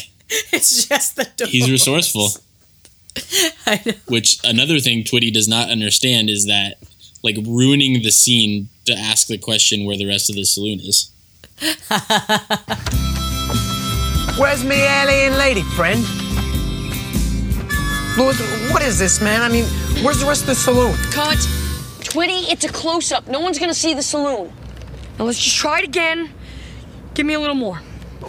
It's 0.51 0.87
just 0.87 1.15
the 1.15 1.25
door. 1.35 1.47
He's 1.47 1.69
resourceful. 1.69 2.29
I 3.65 3.81
know. 3.85 3.93
Which 4.07 4.39
another 4.43 4.79
thing 4.79 5.03
Twitty 5.03 5.33
does 5.33 5.47
not 5.47 5.69
understand 5.69 6.29
is 6.29 6.45
that 6.45 6.77
like 7.23 7.37
ruining 7.45 8.01
the 8.01 8.11
scene 8.11 8.69
to 8.85 8.93
ask 8.93 9.27
the 9.27 9.37
question 9.37 9.85
where 9.85 9.97
the 9.97 10.07
rest 10.07 10.29
of 10.29 10.35
the 10.35 10.45
saloon 10.45 10.79
is. 10.79 11.11
Where's 14.37 14.63
me 14.63 14.81
alien 14.81 15.37
lady 15.37 15.61
friend? 15.61 16.01
Louis, 18.17 18.37
what 18.71 18.81
is 18.81 18.99
this, 18.99 19.21
man? 19.21 19.41
I 19.41 19.49
mean, 19.49 19.65
where's 20.03 20.19
the 20.19 20.25
rest 20.25 20.41
of 20.41 20.47
the 20.47 20.55
saloon? 20.55 20.95
Cut. 21.11 21.37
Twitty, 21.99 22.51
it's 22.51 22.65
a 22.65 22.69
close 22.69 23.11
up. 23.11 23.27
No 23.27 23.39
one's 23.39 23.59
gonna 23.59 23.73
see 23.73 23.93
the 23.93 24.03
saloon. 24.03 24.51
Now 25.17 25.25
let's 25.25 25.39
just 25.39 25.55
try 25.55 25.79
it 25.79 25.85
again. 25.85 26.29
Give 27.13 27.25
me 27.25 27.35
a 27.35 27.39
little 27.39 27.55
more. 27.55 27.81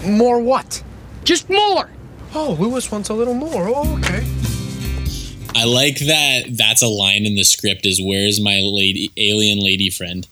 More 0.06 0.40
what? 0.40 0.82
Just 1.24 1.48
more. 1.48 1.90
Oh, 2.34 2.56
Louis 2.58 2.90
wants 2.90 3.08
a 3.10 3.14
little 3.14 3.34
more. 3.34 3.68
Oh, 3.68 3.98
okay. 3.98 4.24
I 5.54 5.64
like 5.64 5.98
that 6.00 6.44
that's 6.56 6.82
a 6.82 6.88
line 6.88 7.26
in 7.26 7.34
the 7.34 7.44
script 7.44 7.84
is 7.84 8.00
where's 8.02 8.40
my 8.40 8.58
lady 8.60 9.12
alien 9.16 9.58
lady 9.58 9.90
friend? 9.90 10.26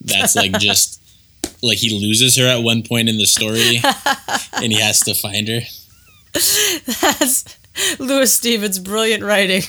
That's 0.00 0.34
like 0.34 0.52
just 0.58 1.00
like 1.62 1.78
he 1.78 1.90
loses 1.98 2.36
her 2.36 2.46
at 2.46 2.62
one 2.62 2.82
point 2.82 3.08
in 3.08 3.16
the 3.16 3.26
story 3.26 3.80
and 4.54 4.72
he 4.72 4.80
has 4.80 5.00
to 5.00 5.14
find 5.14 5.48
her. 5.48 5.60
That's 6.32 7.44
Louis 7.98 8.32
Stevens' 8.32 8.78
brilliant 8.78 9.22
writing. 9.22 9.62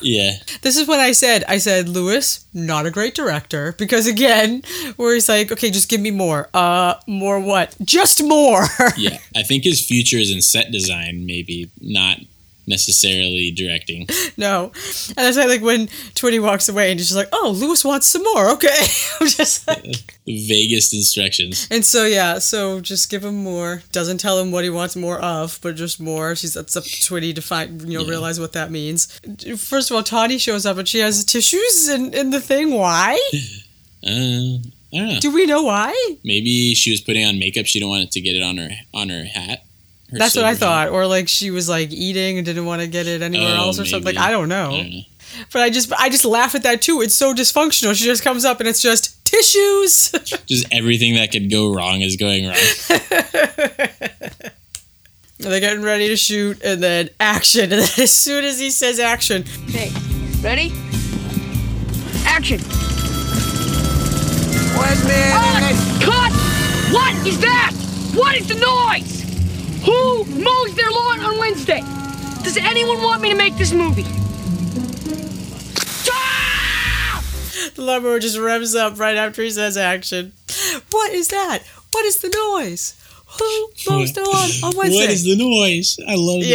Yeah. 0.00 0.32
This 0.62 0.76
is 0.76 0.88
what 0.88 0.98
I 0.98 1.12
said. 1.12 1.44
I 1.46 1.58
said, 1.58 1.88
Louis, 1.88 2.44
not 2.52 2.86
a 2.86 2.90
great 2.90 3.14
director. 3.14 3.72
Because 3.78 4.08
again, 4.08 4.62
where 4.96 5.14
he's 5.14 5.28
like, 5.28 5.52
okay, 5.52 5.70
just 5.70 5.88
give 5.88 6.00
me 6.00 6.10
more. 6.10 6.48
Uh, 6.52 6.94
more 7.06 7.38
what? 7.38 7.76
Just 7.84 8.22
more. 8.24 8.64
Yeah. 8.96 9.18
I 9.36 9.42
think 9.42 9.62
his 9.64 9.84
future 9.84 10.16
is 10.16 10.32
in 10.32 10.42
set 10.42 10.72
design, 10.72 11.26
maybe, 11.26 11.70
not 11.80 12.18
necessarily 12.66 13.50
directing. 13.50 14.06
no. 14.36 14.72
And 15.08 15.16
that's 15.16 15.36
why, 15.36 15.44
like, 15.46 15.62
when 15.62 15.86
Twitty 16.14 16.40
walks 16.42 16.68
away 16.68 16.90
and 16.90 16.98
she's 17.00 17.14
like, 17.14 17.28
oh, 17.32 17.54
Louis 17.56 17.84
wants 17.84 18.08
some 18.08 18.22
more. 18.22 18.50
Okay. 18.56 18.68
I'm 19.20 19.26
just 19.28 19.66
like, 19.68 19.84
Vaguest 20.26 20.92
instructions. 20.94 21.68
and 21.70 21.84
so, 21.84 22.04
yeah, 22.06 22.38
so 22.38 22.80
just 22.80 23.10
give 23.10 23.24
him 23.24 23.36
more. 23.36 23.82
Doesn't 23.92 24.18
tell 24.18 24.38
him 24.40 24.50
what 24.50 24.64
he 24.64 24.70
wants 24.70 24.96
more 24.96 25.20
of, 25.20 25.58
but 25.62 25.76
just 25.76 26.00
more. 26.00 26.34
She's, 26.34 26.54
that's 26.54 26.76
up 26.76 26.84
to 26.84 26.90
Twitty 26.90 27.34
to 27.34 27.42
find, 27.42 27.82
you 27.82 27.98
know, 27.98 28.04
Yeah. 28.04 28.10
realize 28.10 28.40
what 28.40 28.52
that 28.54 28.70
means. 28.70 29.20
First 29.58 29.90
of 29.90 29.96
all, 29.96 30.02
Tawny 30.02 30.38
shows 30.38 30.64
up 30.66 30.76
and 30.78 30.88
she 30.88 30.98
has 30.98 31.24
tissues 31.24 31.88
in, 31.88 32.12
in 32.14 32.30
the 32.30 32.40
thing. 32.40 32.72
Why? 32.74 33.18
Uh, 34.04 34.08
I 34.10 34.98
don't 34.98 35.08
know. 35.08 35.20
Do 35.20 35.32
we 35.32 35.46
know 35.46 35.62
why? 35.62 35.92
Maybe 36.24 36.74
she 36.74 36.90
was 36.90 37.00
putting 37.00 37.24
on 37.26 37.38
makeup. 37.38 37.66
She 37.66 37.78
didn't 37.78 37.90
want 37.90 38.04
it 38.04 38.12
to 38.12 38.20
get 38.20 38.34
it 38.36 38.42
on 38.42 38.56
her 38.58 38.70
on 38.94 39.08
her 39.10 39.24
hat. 39.24 39.64
Her 40.10 40.18
That's 40.18 40.36
what 40.36 40.44
I 40.44 40.54
thought. 40.54 40.88
Or 40.90 41.06
like 41.06 41.28
she 41.28 41.50
was 41.50 41.68
like 41.68 41.90
eating 41.92 42.36
and 42.38 42.46
didn't 42.46 42.64
want 42.66 42.80
to 42.82 42.86
get 42.88 43.06
it 43.06 43.22
anywhere 43.22 43.48
Oh, 43.58 43.66
else 43.66 43.78
or 43.80 43.84
something. 43.84 44.14
maybe. 44.14 44.18
I 44.18 44.30
don't 44.30 44.48
know. 44.48 44.70
I. 44.72 45.06
But 45.52 45.62
I 45.62 45.70
just 45.70 45.92
I 45.92 46.08
just 46.08 46.24
laugh 46.24 46.54
at 46.54 46.62
that 46.62 46.80
too. 46.80 47.00
It's 47.02 47.14
so 47.14 47.34
dysfunctional. 47.34 47.94
She 47.94 48.04
just 48.04 48.22
comes 48.22 48.44
up 48.44 48.60
and 48.60 48.68
it's 48.68 48.80
just 48.80 49.22
tissues. 49.26 50.10
Just 50.46 50.66
everything 50.72 51.14
that 51.16 51.32
could 51.32 51.50
go 51.50 51.74
wrong 51.74 52.00
is 52.00 52.14
going 52.16 52.46
wrong. 52.46 52.56
And 52.88 53.00
They're 55.38 55.60
getting 55.60 55.82
ready 55.82 56.08
to 56.08 56.16
shoot 56.16 56.62
and 56.62 56.80
then 56.82 57.10
action. 57.20 57.62
And 57.72 57.82
then 57.82 57.88
as 57.98 58.12
soon 58.12 58.44
as 58.44 58.58
he 58.60 58.70
says 58.70 58.98
action, 59.00 59.44
Okay, 59.68 59.90
ready? 60.40 60.72
Action. 62.24 62.60
Where's 64.78 65.04
me 65.04 65.14
alien? 65.14 65.76
Cut! 66.00 66.32
What 66.92 67.26
is 67.26 67.38
that? 67.40 67.72
What 68.14 68.36
is 68.36 68.46
the 68.46 68.54
noise? 68.54 69.25
Who 69.84 70.24
mows 70.24 70.74
their 70.74 70.90
lawn 70.90 71.20
on 71.20 71.38
Wednesday? 71.38 71.80
Does 72.42 72.56
anyone 72.56 73.02
want 73.02 73.22
me 73.22 73.30
to 73.30 73.36
make 73.36 73.56
this 73.56 73.72
movie? 73.72 74.06
the 77.74 77.82
lawnmower 77.82 78.18
just 78.18 78.38
revs 78.38 78.74
up 78.74 78.98
right 78.98 79.16
after 79.16 79.42
he 79.42 79.50
says 79.50 79.76
action. 79.76 80.32
What 80.90 81.12
is 81.12 81.28
that? 81.28 81.62
What 81.90 82.04
is 82.04 82.20
the 82.20 82.28
noise? 82.28 82.94
Who 83.38 83.68
mows 83.90 84.12
their 84.14 84.24
lawn 84.24 84.50
on 84.64 84.76
Wednesday? 84.76 84.98
What 85.00 85.10
is 85.10 85.24
the 85.24 85.36
noise? 85.36 85.98
I 86.06 86.14
love 86.14 86.40
that. 86.40 86.46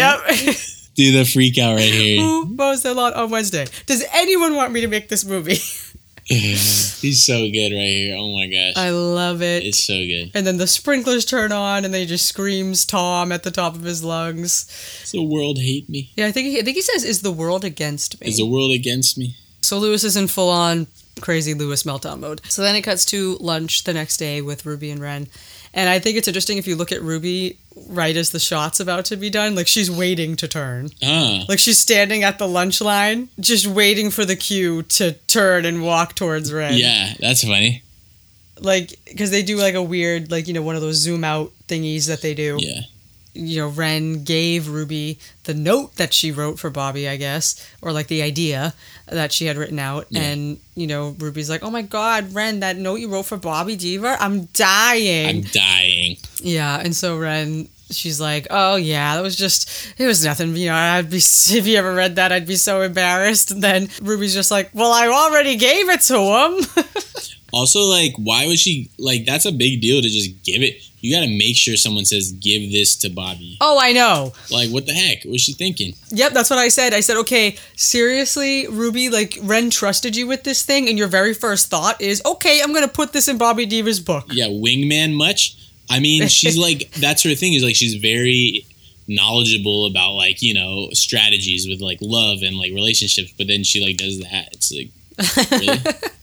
Yep. 0.46 0.56
Do 0.96 1.12
the 1.12 1.26
freak 1.26 1.58
out 1.58 1.76
right 1.76 1.94
here. 1.94 2.22
Who 2.22 2.46
mows 2.46 2.84
their 2.84 2.94
lawn 2.94 3.14
on 3.14 3.30
Wednesday? 3.30 3.66
Does 3.86 4.04
anyone 4.14 4.56
want 4.56 4.74
me 4.74 4.82
to 4.82 4.88
make 4.88 5.10
this 5.10 5.24
movie? 5.26 5.58
He's 6.38 7.26
so 7.26 7.50
good 7.50 7.74
right 7.74 7.88
here. 7.88 8.16
Oh 8.18 8.34
my 8.34 8.48
gosh. 8.48 8.74
I 8.76 8.92
love 8.92 9.42
it. 9.42 9.64
It's 9.66 9.84
so 9.84 9.96
good. 9.96 10.32
And 10.34 10.46
then 10.48 10.58
the 10.58 10.68
sprinklers 10.68 11.26
turn 11.26 11.52
on, 11.52 11.84
and 11.84 11.94
then 11.94 12.02
he 12.02 12.08
just 12.08 12.26
screams 12.26 12.86
Tom 12.86 13.32
at 13.32 13.44
the 13.44 13.52
top 13.52 13.76
of 13.76 13.84
his 13.84 14.04
lungs. 14.04 14.66
Does 15.02 15.12
the 15.12 15.24
world 15.24 15.58
hate 15.58 15.90
me? 15.90 16.12
Yeah, 16.16 16.28
I 16.28 16.32
think 16.32 16.48
he, 16.48 16.60
I 16.60 16.64
think 16.64 16.76
he 16.76 16.82
says, 16.82 17.04
"Is 17.04 17.22
the 17.22 17.32
world 17.32 17.66
against 17.66 18.22
me?" 18.22 18.28
Is 18.28 18.38
the 18.38 18.46
world 18.46 18.72
against 18.72 19.18
me? 19.18 19.36
so 19.62 19.78
Louis 19.78 20.04
is 20.04 20.18
in 20.18 20.28
full 20.28 20.50
on 20.50 20.88
crazy 21.22 21.54
Louis 21.54 21.84
meltdown 21.84 22.20
mode. 22.20 22.42
So 22.50 22.62
then 22.62 22.76
it 22.76 22.82
cuts 22.82 23.06
to 23.06 23.38
lunch 23.40 23.84
the 23.84 23.94
next 23.94 24.18
day 24.18 24.42
with 24.42 24.66
Ruby 24.66 24.90
and 24.92 25.00
Ren, 25.00 25.28
and 25.74 25.90
I 25.90 26.00
think 26.00 26.18
it's 26.18 26.28
interesting 26.28 26.58
if 26.58 26.68
you 26.68 26.76
look 26.76 26.92
at 26.92 27.02
Ruby 27.02 27.58
right 27.88 28.16
as 28.16 28.32
the 28.32 28.40
shot's 28.40 28.80
about 28.80 29.06
to 29.06 29.16
be 29.16 29.30
done, 29.30 29.56
like 29.56 29.68
she's 29.68 29.90
waiting 29.90 30.36
to 30.38 30.48
turn. 30.48 30.90
Ah. 31.04 31.46
Like 31.48 31.60
she's 31.60 31.80
standing 31.80 32.24
at 32.24 32.40
the 32.40 32.48
lunch 32.48 32.82
line, 32.82 33.30
just 33.40 33.68
waiting 33.68 34.12
for 34.12 34.26
the 34.26 34.36
cue 34.36 34.84
to 34.84 35.14
turn 35.28 35.66
and 35.66 35.84
walk 35.84 36.16
towards 36.16 36.52
Ren. 36.52 36.74
Yeah, 36.76 37.14
that's 37.20 37.44
funny. 37.44 37.84
Like, 38.60 38.94
because 39.06 39.32
they 39.32 39.44
do 39.44 39.58
like 39.58 39.76
a 39.76 39.82
weird, 39.82 40.30
like, 40.30 40.48
you 40.48 40.54
know, 40.54 40.62
one 40.62 40.76
of 40.76 40.82
those 40.82 40.98
zoom 40.98 41.24
out 41.24 41.52
thingies 41.68 42.08
that 42.08 42.22
they 42.22 42.34
do. 42.34 42.58
Yeah. 42.60 42.82
You 43.34 43.62
know, 43.62 43.68
Ren 43.68 44.24
gave 44.24 44.68
Ruby 44.68 45.20
the 45.44 45.54
note 45.54 45.96
that 45.96 46.14
she 46.14 46.32
wrote 46.32 46.60
for 46.60 46.70
Bobby, 46.70 47.08
I 47.08 47.18
guess, 47.18 47.66
or 47.82 47.92
like 47.92 48.08
the 48.08 48.22
idea 48.22 48.74
that 49.08 49.32
she 49.32 49.46
had 49.46 49.58
written 49.58 49.80
out. 49.80 50.08
Yeah. 50.10 50.22
And, 50.22 50.60
you 50.76 50.88
know, 50.88 51.16
Ruby's 51.18 51.50
like, 51.50 51.64
oh 51.64 51.70
my 51.70 51.82
God, 51.82 52.34
Ren, 52.34 52.60
that 52.60 52.78
note 52.78 52.96
you 52.96 53.10
wrote 53.10 53.26
for 53.26 53.38
Bobby 53.38 53.78
Deaver, 53.78 54.18
I'm 54.20 54.46
dying. 54.46 55.38
I'm 55.38 55.42
dying. 55.52 56.18
Yeah, 56.42 56.80
and 56.80 56.96
so 56.96 57.18
Ren, 57.18 57.68
she's 57.92 58.20
like, 58.20 58.48
"Oh 58.50 58.76
yeah, 58.76 59.16
that 59.16 59.22
was 59.22 59.36
just, 59.36 59.94
it 59.98 60.06
was 60.06 60.24
nothing. 60.24 60.56
You 60.56 60.68
know, 60.68 60.76
I'd 60.76 61.10
be 61.10 61.18
if 61.18 61.68
you 61.68 61.78
ever 61.78 61.94
read 61.94 62.16
that, 62.16 62.32
I'd 62.32 62.48
be 62.48 62.56
so 62.56 62.82
embarrassed." 62.82 63.52
And 63.52 63.64
then 63.64 63.90
Ruby's 64.02 64.34
just 64.34 64.52
like, 64.52 64.70
"Well, 64.74 64.92
I 64.92 65.08
already 65.08 65.56
gave 65.56 65.90
it 65.90 66.02
to 66.02 66.18
him." 66.18 66.86
Also, 67.52 67.82
like, 67.82 68.14
why 68.18 68.48
would 68.48 68.60
she 68.60 68.90
like? 68.98 69.26
That's 69.26 69.46
a 69.46 69.52
big 69.52 69.82
deal 69.82 70.02
to 70.02 70.08
just 70.08 70.44
give 70.44 70.62
it. 70.62 70.82
You 71.02 71.16
got 71.16 71.26
to 71.26 71.38
make 71.38 71.58
sure 71.58 71.76
someone 71.76 72.06
says, 72.06 72.32
"Give 72.32 72.72
this 72.72 72.96
to 72.98 73.10
Bobby." 73.10 73.58
oh, 73.60 73.78
I 73.80 73.92
know. 73.92 74.34
Like, 74.50 74.70
what 74.70 74.86
the 74.86 74.94
heck? 74.94 75.26
Was 75.26 75.42
she 75.42 75.54
thinking? 75.54 75.96
Yep, 76.10 76.34
that's 76.34 76.50
what 76.50 76.60
I 76.60 76.70
said. 76.70 76.94
I 76.94 77.00
said, 77.02 77.18
"Okay, 77.18 77.58
seriously, 77.76 78.68
Ruby, 78.68 79.10
like 79.10 79.38
Ren 79.42 79.70
trusted 79.70 80.16
you 80.16 80.28
with 80.28 80.44
this 80.44 80.64
thing, 80.64 80.88
and 80.88 80.98
your 80.98 81.08
very 81.08 81.34
first 81.34 81.70
thought 81.70 82.00
is, 82.00 82.22
okay, 82.26 82.62
I'm 82.62 82.74
gonna 82.74 82.88
put 82.88 83.14
this 83.14 83.28
in 83.28 83.38
Bobby 83.38 83.66
Deaver's 83.66 84.00
book." 84.00 84.26
Yeah, 84.30 84.48
wingman 84.48 85.14
much. 85.14 85.58
I 85.90 86.00
mean, 86.00 86.28
she's 86.28 86.58
like 86.68 86.92
that's 86.92 87.24
her 87.24 87.36
thing. 87.36 87.54
Is 87.54 87.64
like 87.64 87.76
she's 87.76 87.96
very 87.96 88.66
knowledgeable 89.08 89.88
about 89.88 90.14
like 90.14 90.42
you 90.42 90.54
know 90.54 90.90
strategies 90.94 91.68
with 91.68 91.82
like 91.82 91.98
love 92.02 92.44
and 92.44 92.58
like 92.58 92.72
relationships, 92.72 93.34
but 93.38 93.48
then 93.48 93.64
she 93.64 93.84
like 93.84 93.98
does 93.98 94.20
that. 94.20 94.50
It's 94.54 94.72
like 94.72 94.92
really? 95.52 95.80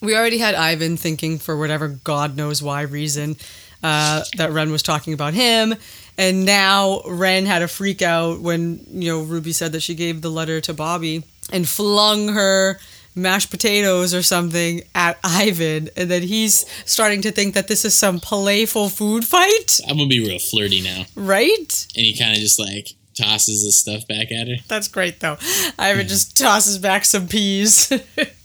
We 0.00 0.16
already 0.16 0.38
had 0.38 0.54
Ivan 0.54 0.96
thinking 0.96 1.38
for 1.38 1.56
whatever 1.56 1.88
God 1.88 2.36
knows 2.36 2.62
why 2.62 2.82
reason 2.82 3.36
uh, 3.82 4.22
that 4.36 4.50
Ren 4.52 4.70
was 4.70 4.82
talking 4.82 5.12
about 5.12 5.34
him. 5.34 5.74
And 6.16 6.44
now 6.44 7.00
Ren 7.06 7.46
had 7.46 7.62
a 7.62 7.68
freak 7.68 8.02
out 8.02 8.40
when, 8.40 8.80
you 8.90 9.10
know, 9.10 9.22
Ruby 9.22 9.52
said 9.52 9.72
that 9.72 9.80
she 9.82 9.94
gave 9.94 10.20
the 10.20 10.30
letter 10.30 10.60
to 10.62 10.74
Bobby 10.74 11.24
and 11.52 11.68
flung 11.68 12.28
her 12.28 12.78
mashed 13.14 13.50
potatoes 13.50 14.14
or 14.14 14.22
something 14.22 14.82
at 14.94 15.18
Ivan. 15.24 15.90
And 15.96 16.10
then 16.10 16.22
he's 16.22 16.64
starting 16.84 17.22
to 17.22 17.30
think 17.32 17.54
that 17.54 17.68
this 17.68 17.84
is 17.84 17.94
some 17.94 18.20
playful 18.20 18.88
food 18.88 19.24
fight, 19.24 19.80
I'm 19.88 19.96
gonna 19.96 20.08
be 20.08 20.20
real 20.20 20.38
flirty 20.38 20.80
now, 20.80 21.04
right? 21.16 21.86
and 21.96 22.04
he 22.04 22.16
kind 22.16 22.32
of 22.34 22.38
just 22.38 22.58
like 22.58 22.90
tosses 23.14 23.64
the 23.64 23.72
stuff 23.72 24.06
back 24.06 24.30
at 24.30 24.46
her. 24.46 24.56
That's 24.68 24.86
great 24.88 25.18
though. 25.20 25.36
Ivan 25.78 26.06
just 26.06 26.36
tosses 26.36 26.78
back 26.78 27.04
some 27.04 27.26
peas. 27.26 27.92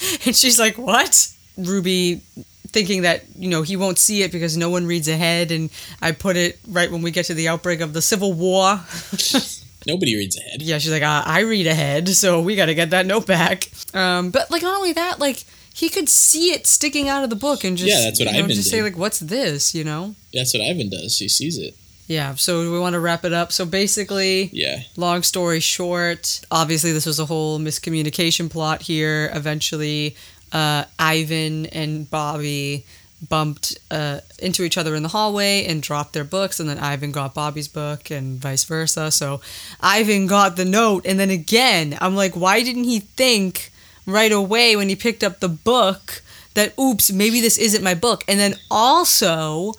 and 0.26 0.34
she's 0.36 0.58
like, 0.58 0.76
What? 0.78 1.28
Ruby 1.56 2.20
thinking 2.68 3.02
that, 3.02 3.24
you 3.36 3.48
know, 3.48 3.62
he 3.62 3.76
won't 3.76 3.98
see 3.98 4.22
it 4.22 4.30
because 4.30 4.56
no 4.56 4.70
one 4.70 4.86
reads 4.86 5.08
ahead 5.08 5.50
and 5.50 5.70
I 6.00 6.12
put 6.12 6.36
it 6.36 6.58
right 6.68 6.90
when 6.90 7.02
we 7.02 7.10
get 7.10 7.26
to 7.26 7.34
the 7.34 7.48
outbreak 7.48 7.80
of 7.80 7.92
the 7.92 8.00
Civil 8.02 8.32
War. 8.32 8.80
Nobody 9.86 10.14
reads 10.14 10.36
ahead. 10.38 10.62
yeah, 10.62 10.78
she's 10.78 10.92
like, 10.92 11.02
uh, 11.02 11.22
I 11.24 11.40
read 11.40 11.66
ahead, 11.66 12.08
so 12.10 12.40
we 12.40 12.54
gotta 12.54 12.74
get 12.74 12.90
that 12.90 13.06
note 13.06 13.26
back. 13.26 13.68
Um, 13.94 14.30
but 14.30 14.50
like 14.50 14.62
not 14.62 14.76
only 14.76 14.92
that, 14.92 15.18
like 15.18 15.44
he 15.72 15.88
could 15.88 16.08
see 16.08 16.52
it 16.52 16.66
sticking 16.66 17.08
out 17.08 17.24
of 17.24 17.30
the 17.30 17.36
book 17.36 17.64
and 17.64 17.76
just 17.76 17.88
Yeah, 17.90 18.02
that's 18.04 18.20
what 18.20 18.26
you 18.28 18.34
know, 18.34 18.44
Ivan 18.44 18.56
just 18.56 18.70
say 18.70 18.82
like, 18.82 18.96
What's 18.98 19.18
this? 19.20 19.74
you 19.74 19.82
know? 19.84 20.14
That's 20.34 20.52
what 20.54 20.62
Ivan 20.62 20.90
does. 20.90 21.18
He 21.18 21.28
sees 21.28 21.58
it. 21.58 21.74
Yeah, 22.10 22.34
so 22.34 22.68
we 22.72 22.80
want 22.80 22.94
to 22.94 23.00
wrap 23.00 23.24
it 23.24 23.32
up. 23.32 23.52
So 23.52 23.64
basically, 23.64 24.50
Yeah. 24.52 24.82
long 24.96 25.22
story 25.22 25.60
short, 25.60 26.40
obviously 26.50 26.90
this 26.90 27.06
was 27.06 27.20
a 27.20 27.26
whole 27.26 27.60
miscommunication 27.60 28.50
plot 28.50 28.82
here. 28.82 29.30
Eventually, 29.32 30.16
uh, 30.50 30.86
Ivan 30.98 31.66
and 31.66 32.10
Bobby 32.10 32.84
bumped 33.28 33.78
uh, 33.92 34.18
into 34.40 34.64
each 34.64 34.76
other 34.76 34.96
in 34.96 35.04
the 35.04 35.10
hallway 35.10 35.64
and 35.66 35.82
dropped 35.82 36.12
their 36.12 36.24
books, 36.24 36.58
and 36.58 36.68
then 36.68 36.80
Ivan 36.80 37.12
got 37.12 37.32
Bobby's 37.32 37.68
book, 37.68 38.10
and 38.10 38.40
vice 38.40 38.64
versa. 38.64 39.12
So 39.12 39.40
Ivan 39.80 40.26
got 40.26 40.56
the 40.56 40.64
note, 40.64 41.06
and 41.06 41.20
then 41.20 41.30
again, 41.30 41.96
I'm 42.00 42.16
like, 42.16 42.34
why 42.34 42.64
didn't 42.64 42.84
he 42.84 42.98
think 42.98 43.70
right 44.04 44.32
away 44.32 44.74
when 44.74 44.88
he 44.88 44.96
picked 44.96 45.22
up 45.22 45.38
the 45.38 45.48
book 45.48 46.22
that, 46.54 46.76
oops, 46.76 47.12
maybe 47.12 47.40
this 47.40 47.56
isn't 47.56 47.84
my 47.84 47.94
book? 47.94 48.24
And 48.26 48.40
then 48.40 48.56
also, 48.68 49.74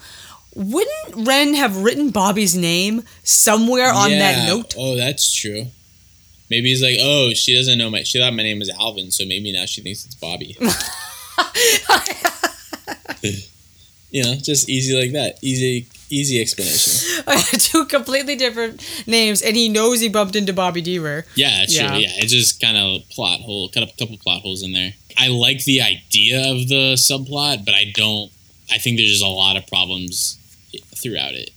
wouldn't 0.56 1.28
Ren 1.28 1.54
have 1.54 1.84
written 1.84 2.10
Bobby's 2.10 2.56
name 2.56 3.04
somewhere 3.24 3.92
on 3.94 4.10
that 4.12 4.48
note? 4.48 4.74
Oh, 4.78 4.96
that's 4.96 5.34
true. 5.34 5.68
Maybe 6.50 6.70
he's 6.70 6.84
like, 6.84 6.98
oh, 7.00 7.32
she 7.34 7.56
doesn't 7.56 7.78
know 7.78 7.90
my. 7.90 8.04
She 8.04 8.20
thought 8.20 8.34
my 8.34 8.44
name 8.44 8.60
was 8.60 8.70
Alvin, 8.70 9.12
so 9.12 9.26
maybe 9.26 9.52
now 9.54 9.66
she 9.66 9.82
thinks 9.82 10.06
it's 10.06 10.16
Bobby. 10.16 10.58
you 14.12 14.24
know, 14.24 14.36
just 14.36 14.68
easy 14.70 14.94
like 15.00 15.14
that. 15.14 15.38
Easy, 15.42 15.88
easy 16.10 16.42
explanation. 16.42 17.24
Two 17.60 17.86
completely 17.86 18.36
different 18.36 18.86
names, 19.08 19.42
and 19.42 19.56
he 19.56 19.70
knows 19.70 20.02
he 20.02 20.10
bumped 20.10 20.36
into 20.36 20.52
Bobby 20.52 20.84
Deaver. 20.84 21.24
Yeah, 21.36 21.60
that's 21.60 21.74
Yeah. 21.74 21.88
true. 21.92 22.00
Yeah, 22.00 22.10
it's 22.16 22.34
just 22.34 22.60
kind 22.60 22.76
of 22.78 23.08
plot 23.10 23.40
hole, 23.40 23.70
cut 23.70 23.84
up 23.84 23.90
a 23.94 23.98
couple 23.98 24.18
plot 24.18 24.42
holes 24.42 24.64
in 24.64 24.74
there. 24.74 24.94
I 25.18 25.30
like 25.30 25.64
the 25.64 25.82
idea 25.82 26.40
of 26.52 26.68
the 26.68 26.96
subplot, 26.98 27.64
but 27.64 27.74
I 27.74 27.86
don't. 27.96 28.30
I 28.70 28.78
think 28.78 28.98
there's 28.98 29.10
just 29.12 29.24
a 29.24 29.28
lot 29.28 29.56
of 29.58 29.68
problems 29.68 30.38
throughout 30.96 31.34
it. 31.34 31.52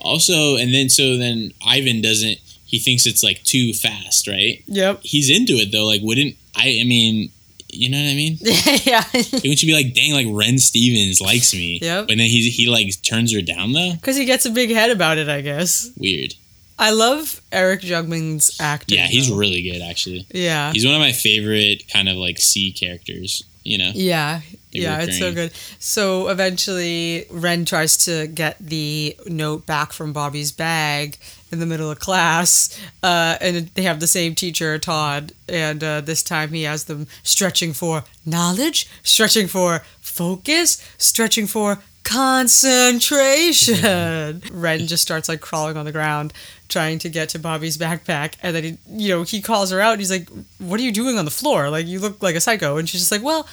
Also, 0.00 0.56
and 0.56 0.72
then 0.72 0.88
so 0.88 1.16
then 1.16 1.52
Ivan 1.66 2.00
doesn't. 2.00 2.38
He 2.64 2.78
thinks 2.78 3.06
it's 3.06 3.22
like 3.22 3.42
too 3.42 3.72
fast, 3.72 4.28
right? 4.28 4.62
Yep. 4.66 5.00
He's 5.02 5.28
into 5.28 5.54
it 5.54 5.72
though. 5.72 5.86
Like, 5.86 6.00
wouldn't 6.02 6.36
I? 6.54 6.78
I 6.80 6.84
mean, 6.84 7.30
you 7.68 7.90
know 7.90 7.98
what 7.98 8.10
I 8.10 8.14
mean? 8.14 8.38
yeah. 8.84 9.04
Wouldn't 9.12 9.62
you 9.62 9.68
be 9.68 9.74
like, 9.74 9.94
dang, 9.94 10.12
like 10.12 10.26
Ren 10.30 10.58
Stevens 10.58 11.20
likes 11.20 11.52
me? 11.52 11.78
Yep. 11.82 12.08
But 12.08 12.16
then 12.16 12.26
he 12.26 12.48
he 12.50 12.68
like 12.68 12.90
turns 13.02 13.34
her 13.34 13.42
down 13.42 13.72
though. 13.72 13.92
Because 13.94 14.16
he 14.16 14.24
gets 14.24 14.46
a 14.46 14.50
big 14.50 14.70
head 14.70 14.90
about 14.90 15.18
it, 15.18 15.28
I 15.28 15.40
guess. 15.40 15.90
Weird. 15.96 16.34
I 16.78 16.92
love 16.92 17.42
Eric 17.52 17.82
Jugman's 17.82 18.58
acting. 18.58 18.96
Yeah, 18.96 19.06
he's 19.06 19.28
though. 19.28 19.36
really 19.36 19.62
good 19.62 19.82
actually. 19.82 20.26
Yeah. 20.30 20.72
He's 20.72 20.86
one 20.86 20.94
of 20.94 21.00
my 21.00 21.12
favorite 21.12 21.84
kind 21.92 22.08
of 22.08 22.16
like 22.16 22.38
C 22.38 22.72
characters. 22.72 23.44
You 23.62 23.78
know. 23.78 23.90
Yeah. 23.94 24.40
They 24.72 24.80
yeah, 24.80 25.00
it's 25.00 25.18
so 25.18 25.32
good. 25.32 25.52
So 25.78 26.28
eventually, 26.28 27.24
Ren 27.30 27.64
tries 27.64 27.96
to 28.04 28.26
get 28.28 28.56
the 28.60 29.16
note 29.26 29.66
back 29.66 29.92
from 29.92 30.12
Bobby's 30.12 30.52
bag 30.52 31.18
in 31.50 31.58
the 31.58 31.66
middle 31.66 31.90
of 31.90 31.98
class, 31.98 32.80
uh, 33.02 33.36
and 33.40 33.66
they 33.74 33.82
have 33.82 33.98
the 33.98 34.06
same 34.06 34.36
teacher, 34.36 34.78
Todd. 34.78 35.32
And 35.48 35.82
uh, 35.82 36.02
this 36.02 36.22
time, 36.22 36.50
he 36.50 36.62
has 36.62 36.84
them 36.84 37.08
stretching 37.24 37.72
for 37.72 38.04
knowledge, 38.24 38.88
stretching 39.02 39.48
for 39.48 39.82
focus, 40.00 40.80
stretching 40.98 41.48
for 41.48 41.80
concentration. 42.04 44.42
Ren 44.52 44.86
just 44.86 45.02
starts 45.02 45.28
like 45.28 45.40
crawling 45.40 45.76
on 45.76 45.84
the 45.84 45.92
ground, 45.92 46.32
trying 46.68 47.00
to 47.00 47.08
get 47.08 47.28
to 47.30 47.40
Bobby's 47.40 47.76
backpack, 47.76 48.34
and 48.42 48.54
then 48.54 48.64
he, 48.64 48.78
you 48.88 49.08
know, 49.08 49.24
he 49.24 49.42
calls 49.42 49.72
her 49.72 49.80
out. 49.80 49.92
And 49.92 50.00
he's 50.00 50.12
like, 50.12 50.28
"What 50.58 50.78
are 50.78 50.84
you 50.84 50.92
doing 50.92 51.18
on 51.18 51.24
the 51.24 51.30
floor? 51.32 51.70
Like, 51.70 51.88
you 51.88 51.98
look 51.98 52.22
like 52.22 52.36
a 52.36 52.40
psycho." 52.40 52.76
And 52.76 52.88
she's 52.88 53.00
just 53.00 53.10
like, 53.10 53.24
"Well." 53.24 53.48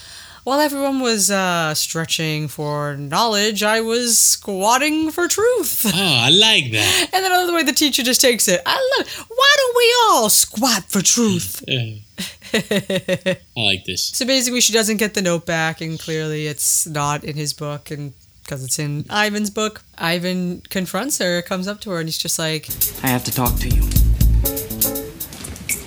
While 0.48 0.62
everyone 0.62 1.02
was 1.02 1.30
uh, 1.30 1.74
stretching 1.74 2.48
for 2.48 2.96
knowledge, 2.96 3.64
I 3.64 3.82
was 3.82 4.18
squatting 4.18 5.12
for 5.12 5.28
truth. 5.28 5.86
Oh, 5.94 6.00
I 6.00 6.30
like 6.30 6.72
that. 6.72 7.10
And 7.12 7.26
then 7.26 7.34
another 7.34 7.54
way 7.54 7.64
the 7.64 7.74
teacher 7.74 8.02
just 8.02 8.22
takes 8.22 8.48
it. 8.48 8.62
I 8.66 8.76
love. 8.98 9.08
it. 9.08 9.14
Why 9.28 9.56
don't 9.58 9.76
we 9.76 9.96
all 10.04 10.30
squat 10.30 10.84
for 10.84 11.02
truth? 11.02 11.66
I 11.68 13.38
like 13.58 13.84
this. 13.84 14.06
So 14.06 14.26
basically, 14.26 14.62
she 14.62 14.72
doesn't 14.72 14.98
get 14.98 15.16
the 15.16 15.22
note 15.22 15.46
back, 15.46 15.82
and 15.82 16.00
clearly 16.00 16.48
it's 16.48 16.88
not 16.88 17.26
in 17.26 17.36
his 17.36 17.52
book, 17.52 17.92
and 17.92 18.14
because 18.44 18.64
it's 18.64 18.80
in 18.80 19.04
Ivan's 19.12 19.50
book, 19.50 19.82
Ivan 19.98 20.62
confronts 20.70 21.18
her, 21.18 21.42
comes 21.42 21.68
up 21.68 21.82
to 21.82 21.90
her, 21.90 22.00
and 22.00 22.08
he's 22.08 22.18
just 22.18 22.40
like, 22.40 22.70
I 23.04 23.08
have 23.08 23.26
to 23.26 23.34
talk 23.34 23.60
to 23.60 23.68
you. 23.68 23.82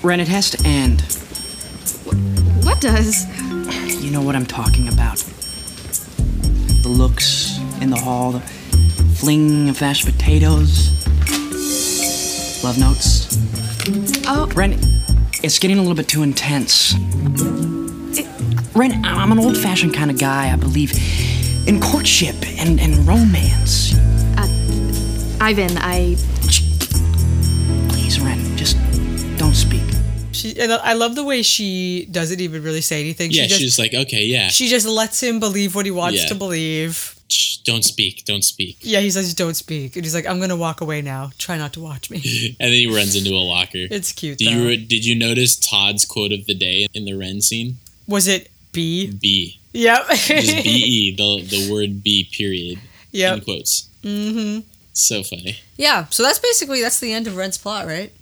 Ren, 0.02 0.20
it 0.20 0.28
has 0.28 0.50
to 0.50 0.62
end. 0.66 1.00
What 2.62 2.80
does? 2.80 3.26
You 4.02 4.10
know 4.10 4.22
what 4.22 4.34
I'm 4.36 4.46
talking 4.46 4.88
about. 4.88 5.18
The 6.82 6.88
looks 6.88 7.58
in 7.80 7.90
the 7.90 7.96
hall, 7.98 8.32
the 8.32 8.40
fling 9.16 9.68
of 9.68 9.80
mashed 9.80 10.06
potatoes, 10.06 10.90
love 12.64 12.78
notes. 12.78 13.38
Oh, 14.26 14.50
Ren, 14.54 14.78
it's 15.42 15.58
getting 15.58 15.78
a 15.78 15.80
little 15.80 15.96
bit 15.96 16.08
too 16.08 16.22
intense. 16.22 16.94
Ren, 18.74 19.04
I'm 19.04 19.32
an 19.32 19.38
old 19.38 19.56
fashioned 19.56 19.94
kind 19.94 20.10
of 20.10 20.18
guy, 20.18 20.52
I 20.52 20.56
believe 20.56 20.92
in 21.66 21.80
courtship 21.80 22.36
and, 22.58 22.80
and 22.80 23.06
romance. 23.06 23.94
Uh, 24.36 24.46
Ivan, 25.40 25.76
I. 25.78 26.16
Please, 27.88 28.20
Ren, 28.20 28.56
just 28.56 28.76
don't 29.38 29.54
speak. 29.54 29.79
She. 30.40 30.58
And 30.58 30.72
I 30.72 30.94
love 30.94 31.14
the 31.14 31.24
way 31.24 31.42
she 31.42 32.06
doesn't 32.10 32.40
even 32.40 32.62
really 32.62 32.80
say 32.80 33.00
anything. 33.00 33.30
Yeah, 33.30 33.42
she 33.44 33.48
just, 33.48 33.60
she's 33.60 33.78
like, 33.78 33.94
okay, 33.94 34.24
yeah. 34.24 34.48
she 34.48 34.68
just 34.68 34.86
lets 34.86 35.22
him 35.22 35.40
believe 35.40 35.74
what 35.74 35.84
he 35.86 35.90
wants 35.92 36.22
Yeah. 36.22 36.28
to 36.28 36.34
believe. 36.34 37.16
Shh, 37.28 37.58
don't 37.58 37.84
speak, 37.84 38.24
don't 38.24 38.42
speak. 38.42 38.78
Yeah, 38.80 38.98
he 38.98 39.10
says, 39.10 39.32
"Don't 39.34 39.54
speak," 39.54 39.94
and 39.94 40.04
he's 40.04 40.16
like, 40.16 40.26
"I'm 40.26 40.40
gonna 40.40 40.56
walk 40.56 40.80
away 40.80 41.00
now. 41.00 41.30
Try 41.38 41.56
not 41.58 41.72
to 41.74 41.80
watch 41.80 42.10
me." 42.10 42.56
And 42.58 42.72
then 42.72 42.78
he 42.78 42.92
runs 42.92 43.14
into 43.14 43.30
a 43.30 43.38
locker. 43.54 43.86
It's 43.88 44.10
cute. 44.10 44.38
Did 44.38 44.48
though. 44.48 44.66
you 44.66 44.76
did 44.78 45.04
you 45.06 45.14
notice 45.14 45.54
Todd's 45.54 46.04
quote 46.04 46.32
of 46.32 46.46
the 46.46 46.54
day 46.54 46.88
in 46.92 47.04
the 47.04 47.14
Ren 47.14 47.40
scene? 47.40 47.76
Was 48.08 48.26
it 48.26 48.50
B? 48.72 49.12
B. 49.12 49.60
Yep. 49.74 50.08
Just 50.08 50.64
B 50.64 50.70
E 50.70 51.14
the 51.16 51.44
the 51.44 51.72
word 51.72 52.02
B 52.02 52.28
period. 52.36 52.80
Yeah. 53.12 53.34
In 53.34 53.42
quotes. 53.42 53.88
Mm-hmm. 54.02 54.66
So 54.92 55.22
funny. 55.22 55.60
Yeah, 55.76 56.06
so 56.10 56.24
that's 56.24 56.40
basically 56.40 56.82
that's 56.82 56.98
the 56.98 57.12
end 57.12 57.28
of 57.28 57.36
Ren's 57.36 57.58
plot, 57.58 57.86
right? 57.86 58.12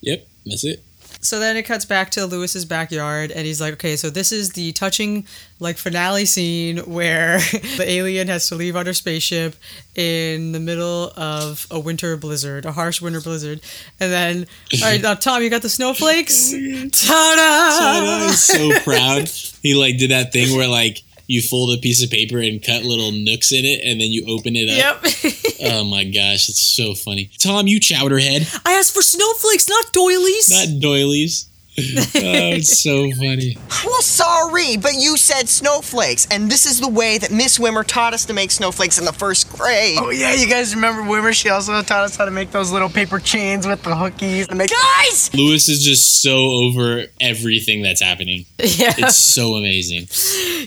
Yep, 0.00 0.26
that's 0.46 0.64
it. 0.64 0.82
So 1.26 1.40
then 1.40 1.56
it 1.56 1.64
cuts 1.64 1.84
back 1.84 2.10
to 2.12 2.24
Louis's 2.24 2.64
backyard, 2.64 3.32
and 3.32 3.44
he's 3.44 3.60
like, 3.60 3.74
"Okay, 3.74 3.96
so 3.96 4.10
this 4.10 4.30
is 4.30 4.50
the 4.50 4.70
touching, 4.72 5.26
like 5.58 5.76
finale 5.76 6.24
scene 6.24 6.78
where 6.78 7.38
the 7.76 7.84
alien 7.86 8.28
has 8.28 8.48
to 8.48 8.54
leave 8.54 8.76
on 8.76 8.86
her 8.86 8.92
spaceship 8.92 9.56
in 9.96 10.52
the 10.52 10.60
middle 10.60 11.12
of 11.16 11.66
a 11.70 11.80
winter 11.80 12.16
blizzard, 12.16 12.64
a 12.64 12.72
harsh 12.72 13.00
winter 13.00 13.20
blizzard, 13.20 13.60
and 13.98 14.12
then, 14.12 14.46
all 14.74 14.88
right, 14.88 15.02
now 15.02 15.14
Tom, 15.14 15.42
you 15.42 15.50
got 15.50 15.62
the 15.62 15.68
snowflakes. 15.68 16.50
Ta-da! 16.92 18.26
He's 18.28 18.42
so 18.42 18.70
proud. 18.80 19.28
He 19.62 19.74
like 19.74 19.98
did 19.98 20.10
that 20.12 20.32
thing 20.32 20.56
where 20.56 20.68
like 20.68 21.02
you 21.26 21.42
fold 21.42 21.76
a 21.76 21.80
piece 21.80 22.02
of 22.02 22.10
paper 22.10 22.38
and 22.38 22.62
cut 22.62 22.84
little 22.84 23.12
nooks 23.12 23.52
in 23.52 23.64
it, 23.64 23.80
and 23.84 24.00
then 24.00 24.10
you 24.10 24.24
open 24.26 24.54
it 24.56 24.68
up. 24.68 25.02
Yep. 25.02 25.42
oh 25.72 25.84
my 25.84 26.04
gosh, 26.04 26.48
it's 26.48 26.66
so 26.66 26.94
funny. 26.94 27.30
Tom, 27.38 27.66
you 27.66 27.80
chowderhead, 27.80 28.60
I 28.64 28.72
asked 28.72 28.94
for 28.94 29.02
snowflakes, 29.02 29.68
not 29.68 29.92
doilies. 29.92 30.50
not 30.50 30.80
doilies. 30.80 31.48
Oh, 31.78 32.56
it's 32.56 32.82
so 32.82 33.10
funny. 33.12 33.58
Well, 33.84 34.02
sorry, 34.02 34.76
but 34.76 34.94
you 34.94 35.16
said 35.16 35.48
snowflakes, 35.48 36.26
and 36.30 36.50
this 36.50 36.66
is 36.66 36.80
the 36.80 36.88
way 36.88 37.18
that 37.18 37.30
Miss 37.30 37.58
Wimmer 37.58 37.86
taught 37.86 38.14
us 38.14 38.24
to 38.24 38.32
make 38.32 38.50
snowflakes 38.50 38.98
in 38.98 39.04
the 39.04 39.12
first 39.12 39.52
grade. 39.52 39.98
Oh 40.00 40.10
yeah, 40.10 40.34
you 40.34 40.48
guys 40.48 40.74
remember 40.74 41.02
Wimmer? 41.02 41.32
She 41.32 41.50
also 41.50 41.80
taught 41.82 42.04
us 42.04 42.16
how 42.16 42.24
to 42.24 42.30
make 42.30 42.50
those 42.50 42.72
little 42.72 42.88
paper 42.88 43.18
chains 43.20 43.66
with 43.66 43.82
the 43.82 43.90
hookies. 43.90 44.48
And 44.48 44.58
make 44.58 44.70
Guys! 44.70 45.32
Louis 45.34 45.68
is 45.68 45.84
just 45.84 46.20
so 46.22 46.36
over 46.36 47.04
everything 47.20 47.82
that's 47.82 48.00
happening. 48.00 48.46
yeah. 48.58 48.94
It's 48.98 49.16
so 49.16 49.54
amazing. 49.54 50.08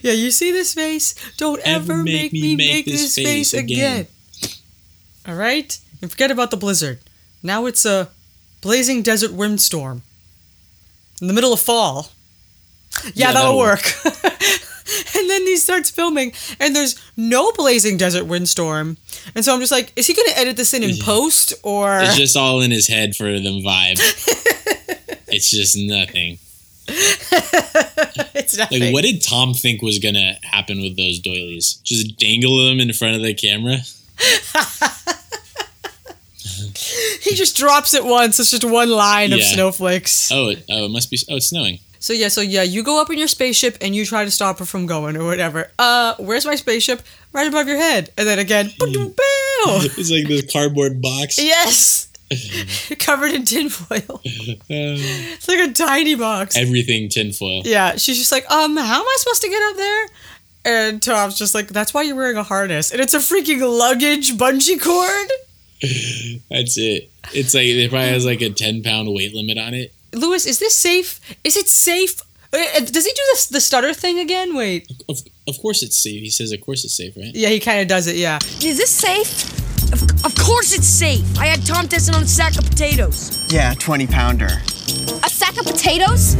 Yeah, 0.02 0.14
you 0.14 0.32
see 0.32 0.52
this 0.52 0.74
face? 0.74 1.16
Don't 1.38 1.62
ever, 1.66 2.04
make, 2.04 2.32
me 2.32 2.56
make, 2.56 2.86
this 2.86 3.16
face 3.16 3.54
again. 3.54 4.08
All 5.28 5.36
right? 5.36 5.78
And 6.02 6.10
forget 6.10 6.32
about 6.32 6.52
the 6.52 6.58
blizzard. 6.58 7.00
Now 7.44 7.66
it's 7.66 7.86
a 7.86 8.10
blazing 8.62 9.02
desert 9.02 9.34
windstorm. 9.34 10.04
In 11.22 11.28
the 11.28 11.34
middle 11.34 11.54
of 11.54 11.60
fall. 11.60 12.10
Yeah, 13.04 13.12
Yeah, 13.14 13.34
that'll, 13.34 13.42
that'll 13.42 13.58
work. 13.58 13.82
and 14.06 15.30
then 15.30 15.42
he 15.46 15.58
starts 15.58 15.90
filming, 15.90 16.34
and 16.60 16.76
there's 16.76 17.00
no 17.16 17.52
blazing 17.52 17.98
desert 17.98 18.26
windstorm. 18.26 18.98
And 19.36 19.46
so 19.46 19.54
I'm 19.54 19.60
just 19.60 19.72
like, 19.72 19.94
is 19.96 20.08
he 20.08 20.14
going 20.14 20.30
to 20.30 20.38
edit 20.40 20.58
this 20.58 20.74
in 20.74 20.84
in 20.84 20.98
post? 20.98 21.54
Or. 21.64 22.00
It's 22.00 22.18
just 22.18 22.38
all 22.38 22.62
in 22.62 22.72
his 22.72 22.88
head 22.88 23.16
for 23.16 23.26
them 23.26 23.62
vibe. 23.62 24.00
it's 25.28 25.52
just 25.52 25.78
nothing. 25.78 26.40
it's 26.88 28.58
nothing. 28.58 28.82
Like, 28.82 28.94
what 28.94 29.04
did 29.04 29.22
Tom 29.22 29.54
think 29.54 29.82
was 29.82 30.00
gonna 30.00 30.34
happen 30.44 30.82
with 30.82 30.98
those 30.98 31.20
doilies? 31.20 31.76
Just 31.84 32.18
dangle 32.18 32.66
them 32.66 32.80
in 32.80 32.92
front 32.94 33.16
of 33.16 33.22
the 33.22 33.34
camera? 33.36 33.78
he 37.22 37.36
just 37.36 37.56
drops 37.58 37.94
it 37.94 38.04
once. 38.04 38.40
It's 38.40 38.52
just 38.52 38.64
one 38.64 38.90
line 38.90 39.34
of 39.34 39.40
Yeah. 39.40 39.46
snowflakes. 39.54 40.32
Oh, 40.32 40.50
it, 40.50 40.64
oh, 40.70 40.86
it 40.86 40.90
must 40.90 41.10
be. 41.12 41.18
Oh, 41.30 41.36
it's 41.38 41.48
snowing. 41.48 41.80
So 42.02 42.14
yeah, 42.14 42.30
so 42.30 42.40
yeah, 42.42 42.64
you 42.64 42.82
go 42.84 43.02
up 43.02 43.10
in 43.10 43.18
your 43.20 43.28
spaceship 43.28 43.78
and 43.82 43.94
you 43.94 44.06
try 44.06 44.24
to 44.24 44.32
stop 44.32 44.60
her 44.60 44.66
from 44.66 44.86
going 44.86 45.18
or 45.18 45.26
whatever. 45.26 45.70
Uh, 45.78 46.16
where's 46.18 46.46
my 46.46 46.56
spaceship? 46.56 47.02
Right 47.34 47.46
above 47.48 47.68
your 47.68 47.78
head. 47.78 48.10
And 48.18 48.26
then 48.28 48.40
again, 48.40 48.72
bow. 48.80 48.86
It's 49.98 50.10
like 50.10 50.26
this 50.28 50.50
cardboard 50.52 51.02
box. 51.02 51.38
yes, 51.38 52.08
covered 53.00 53.32
in 53.32 53.44
tinfoil. 53.44 54.22
It's 54.24 55.48
like 55.50 55.60
a 55.70 55.74
tiny 55.74 56.16
box. 56.16 56.56
Everything 56.56 57.10
tinfoil. 57.10 57.64
Yeah, 57.66 57.98
she's 57.98 58.18
just 58.18 58.32
like, 58.32 58.50
um, 58.50 58.78
how 58.78 59.02
am 59.02 59.06
I 59.06 59.16
supposed 59.20 59.42
to 59.42 59.50
get 59.50 59.62
up 59.72 59.76
there? 59.76 60.06
And 60.66 61.02
Tom's 61.02 61.38
just 61.38 61.54
like, 61.54 61.68
that's 61.68 61.94
why 61.94 62.04
you're 62.04 62.16
wearing 62.16 62.38
a 62.38 62.44
harness, 62.44 62.92
and 62.92 63.02
it's 63.02 63.14
a 63.14 63.20
freaking 63.20 63.60
luggage 63.78 64.34
bungee 64.38 64.82
cord. 64.82 65.30
That's 66.50 66.78
it. 66.78 67.10
It's 67.34 67.54
like 67.54 67.66
it 67.68 67.90
probably 67.90 68.10
has 68.10 68.26
like 68.26 68.42
a 68.42 68.50
ten 68.50 68.84
pound 68.84 69.14
weight 69.14 69.34
limit 69.34 69.58
on 69.58 69.74
it. 69.74 69.94
Louis, 70.14 70.46
is 70.46 70.60
this 70.60 70.78
safe? 70.78 71.20
Is 71.44 71.56
it 71.56 71.70
safe? 71.70 72.22
Uh, 72.52 72.58
uh, 72.58 72.80
Does 72.80 73.06
he 73.06 73.12
do 73.12 73.22
this 73.32 73.48
the 73.48 73.62
stutter 73.62 73.94
thing 73.94 74.20
again? 74.20 74.56
Wait. 74.56 74.92
Of, 75.08 75.20
of 75.48 75.60
course 75.62 75.84
it's 75.84 75.98
safe. 75.98 76.22
He 76.22 76.30
says, 76.32 76.52
of 76.52 76.62
course 76.62 76.84
it's 76.84 76.96
safe, 76.96 77.16
right? 77.16 77.32
Yeah, 77.34 77.50
he 77.50 77.60
kind 77.60 77.80
of 77.82 77.88
does 77.88 78.08
it. 78.08 78.16
Yeah. 78.16 78.40
Is 78.64 78.78
this 78.78 78.90
safe? 78.90 79.54
Of, 79.94 80.04
of 80.26 80.36
course 80.36 80.74
it's 80.74 80.88
safe. 80.88 81.24
I 81.38 81.46
had 81.46 81.66
Tom 81.66 81.88
testing 81.88 82.16
on 82.16 82.24
a 82.24 82.28
sack 82.28 82.58
of 82.58 82.66
potatoes. 82.66 83.40
Yeah, 83.54 83.74
20 83.76 84.08
pounder. 84.08 84.48
A 85.24 85.30
sack 85.30 85.58
of 85.60 85.66
potatoes? 85.66 86.36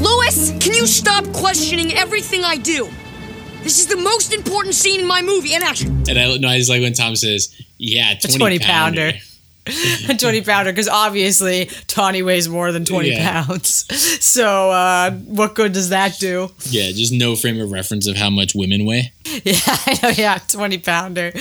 Louis, 0.00 0.52
can 0.58 0.72
you 0.72 0.86
stop 0.86 1.24
questioning 1.34 1.92
everything 1.94 2.42
I 2.44 2.56
do? 2.56 2.88
This 3.62 3.78
is 3.78 3.86
the 3.86 3.96
most 3.96 4.32
important 4.32 4.74
scene 4.74 5.00
in 5.00 5.06
my 5.06 5.22
movie. 5.22 5.54
And 5.54 5.62
action. 5.62 6.02
And 6.08 6.18
I 6.18 6.36
no, 6.38 6.48
I 6.48 6.58
just 6.58 6.70
like 6.70 6.80
when 6.82 6.92
Tom 6.92 7.14
says, 7.16 7.54
"Yeah, 7.78 8.12
A 8.12 8.16
20, 8.18 8.38
20 8.38 8.58
pounder." 8.60 9.12
pounder. 9.12 9.18
a 10.08 10.16
20 10.16 10.40
pounder 10.40 10.72
because 10.72 10.88
obviously 10.88 11.66
Tawny 11.86 12.22
weighs 12.22 12.48
more 12.48 12.72
than 12.72 12.84
20 12.86 13.10
Yeah. 13.10 13.44
pounds. 13.44 13.86
So, 14.20 14.70
uh, 14.70 15.10
what 15.12 15.54
good 15.54 15.72
does 15.72 15.88
that 15.90 16.18
do? 16.18 16.50
Yeah, 16.70 16.90
just 16.92 17.12
no 17.12 17.34
frame 17.36 17.60
of 17.60 17.70
reference 17.72 18.06
of 18.06 18.16
how 18.16 18.30
much 18.30 18.54
women 18.54 18.84
weigh. 18.86 19.12
Yeah, 19.44 19.58
I 19.66 19.98
know. 20.02 20.08
Yeah, 20.10 20.38
20 20.48 20.78
pounder. 20.78 21.32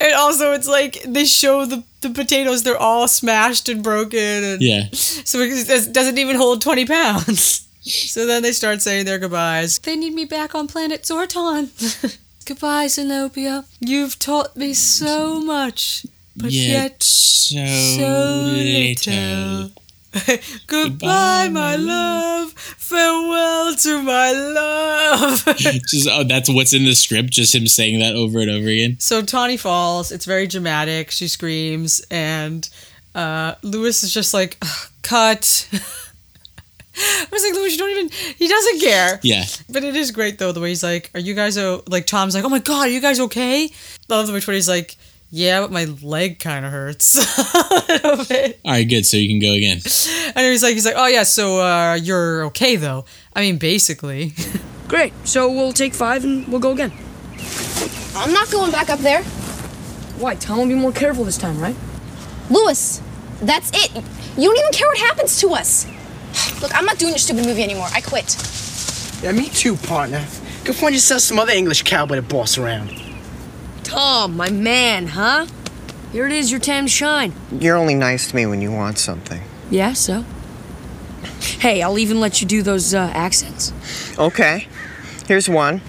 And 0.00 0.14
also, 0.14 0.52
it's 0.52 0.66
like 0.68 1.02
they 1.06 1.24
show 1.24 1.66
the, 1.66 1.82
the 2.02 2.10
potatoes, 2.10 2.62
they're 2.62 2.78
all 2.78 3.08
smashed 3.08 3.68
and 3.68 3.82
broken. 3.82 4.18
And 4.44 4.62
Yeah. 4.62 4.84
So 4.92 5.40
it 5.40 5.92
doesn't 5.92 6.18
even 6.18 6.36
hold 6.36 6.62
20 6.62 6.86
pounds. 6.86 7.66
So 7.86 8.26
then 8.26 8.42
they 8.42 8.52
start 8.52 8.82
saying 8.82 9.06
their 9.06 9.18
goodbyes. 9.18 9.78
They 9.78 9.96
need 9.96 10.12
me 10.12 10.24
back 10.24 10.54
on 10.54 10.66
planet 10.66 11.02
Zorton. 11.02 11.70
Goodbye, 12.44 12.86
Zenobia. 12.88 13.64
You've 13.80 14.18
taught 14.18 14.56
me 14.56 14.74
so 14.74 15.40
much, 15.40 16.06
but 16.36 16.50
yet, 16.52 17.02
so, 17.02 17.64
so 17.66 18.42
little. 18.54 19.70
Goodbye, 20.66 21.48
my 21.48 21.76
love. 21.76 22.52
Farewell 22.52 23.74
to 23.74 24.02
my 24.02 24.32
love. 24.32 25.44
just 25.56 26.08
oh, 26.10 26.24
that's 26.24 26.48
what's 26.48 26.72
in 26.72 26.84
the 26.84 26.94
script. 26.94 27.30
Just 27.30 27.54
him 27.54 27.66
saying 27.66 27.98
that 28.00 28.14
over 28.14 28.40
and 28.40 28.50
over 28.50 28.68
again. 28.68 28.98
so 29.00 29.22
Tawny 29.22 29.56
falls. 29.56 30.12
It's 30.12 30.24
very 30.24 30.46
dramatic. 30.46 31.10
She 31.10 31.28
screams, 31.28 32.00
and 32.10 32.68
uh, 33.14 33.56
Louis 33.62 34.02
is 34.02 34.12
just 34.12 34.32
like, 34.32 34.62
cut. 35.02 35.68
I 36.98 37.26
was 37.30 37.42
like, 37.44 37.54
Louis, 37.54 37.72
you 37.72 37.78
don't 37.78 37.90
even. 37.90 38.08
He 38.38 38.48
doesn't 38.48 38.80
care. 38.80 39.20
Yeah, 39.22 39.44
But 39.68 39.84
it 39.84 39.94
is 39.96 40.10
great 40.12 40.38
though 40.38 40.52
the 40.52 40.60
way 40.60 40.70
he's 40.70 40.82
like, 40.82 41.10
"Are 41.14 41.20
you 41.20 41.34
guys 41.34 41.58
o-? 41.58 41.82
like?" 41.88 42.06
Tom's 42.06 42.34
like, 42.34 42.44
"Oh 42.44 42.48
my 42.48 42.58
god, 42.58 42.88
are 42.88 42.90
you 42.90 43.00
guys 43.00 43.20
okay?" 43.20 43.64
I 43.64 44.14
love 44.14 44.26
the 44.26 44.32
way 44.32 44.40
he's 44.40 44.68
like, 44.68 44.96
"Yeah, 45.30 45.60
but 45.60 45.70
my 45.70 45.84
leg 46.02 46.38
kind 46.38 46.64
of 46.64 46.72
hurts 46.72 47.16
a 47.54 47.84
little 47.88 48.24
bit." 48.24 48.60
all 48.64 48.72
right, 48.72 48.88
good. 48.88 49.04
So 49.04 49.16
you 49.18 49.28
can 49.28 49.40
go 49.40 49.52
again. 49.52 49.78
And 50.34 50.46
he's 50.46 50.62
like, 50.62 50.74
"He's 50.74 50.86
like, 50.86 50.94
oh 50.96 51.06
yeah, 51.06 51.24
so 51.24 51.60
uh, 51.60 51.94
you're 51.94 52.44
okay 52.46 52.76
though? 52.76 53.04
I 53.34 53.40
mean, 53.42 53.58
basically." 53.58 54.32
Great. 54.88 55.12
So 55.26 55.50
we'll 55.52 55.72
take 55.72 55.92
five 55.94 56.24
and 56.24 56.46
we'll 56.48 56.60
go 56.60 56.70
again. 56.72 56.92
I'm 58.14 58.32
not 58.32 58.50
going 58.50 58.70
back 58.70 58.88
up 58.88 59.00
there. 59.00 59.22
Why? 60.18 60.36
Tom 60.36 60.58
will 60.58 60.66
be 60.68 60.74
more 60.74 60.92
careful 60.92 61.24
this 61.24 61.36
time, 61.36 61.60
right? 61.60 61.76
Louis, 62.48 63.02
that's 63.42 63.70
it. 63.74 63.90
You 64.38 64.44
don't 64.48 64.58
even 64.58 64.72
care 64.72 64.86
what 64.88 64.98
happens 64.98 65.40
to 65.40 65.48
us. 65.50 65.86
Look, 66.60 66.74
I'm 66.74 66.84
not 66.84 66.98
doing 66.98 67.12
your 67.12 67.18
stupid 67.18 67.44
movie 67.44 67.62
anymore. 67.62 67.88
I 67.92 68.00
quit. 68.00 68.36
Yeah, 69.22 69.32
me 69.32 69.48
too, 69.48 69.76
partner. 69.76 70.24
Go 70.64 70.72
find 70.72 70.94
yourself 70.94 71.22
some 71.22 71.38
other 71.38 71.52
English 71.52 71.82
cowboy 71.82 72.16
to 72.16 72.22
boss 72.22 72.58
around. 72.58 72.90
Tom, 73.84 74.36
my 74.36 74.50
man, 74.50 75.06
huh? 75.08 75.46
Here 76.12 76.26
it 76.26 76.32
is, 76.32 76.50
your 76.50 76.60
time 76.60 76.84
to 76.86 76.90
shine. 76.90 77.32
You're 77.52 77.76
only 77.76 77.94
nice 77.94 78.30
to 78.30 78.36
me 78.36 78.46
when 78.46 78.60
you 78.60 78.72
want 78.72 78.98
something. 78.98 79.42
Yeah, 79.70 79.92
so? 79.92 80.24
Hey, 81.60 81.82
I'll 81.82 81.98
even 81.98 82.20
let 82.20 82.40
you 82.40 82.46
do 82.46 82.62
those 82.62 82.94
uh, 82.94 83.10
accents. 83.14 83.72
Okay, 84.18 84.66
here's 85.26 85.48
one. 85.48 85.80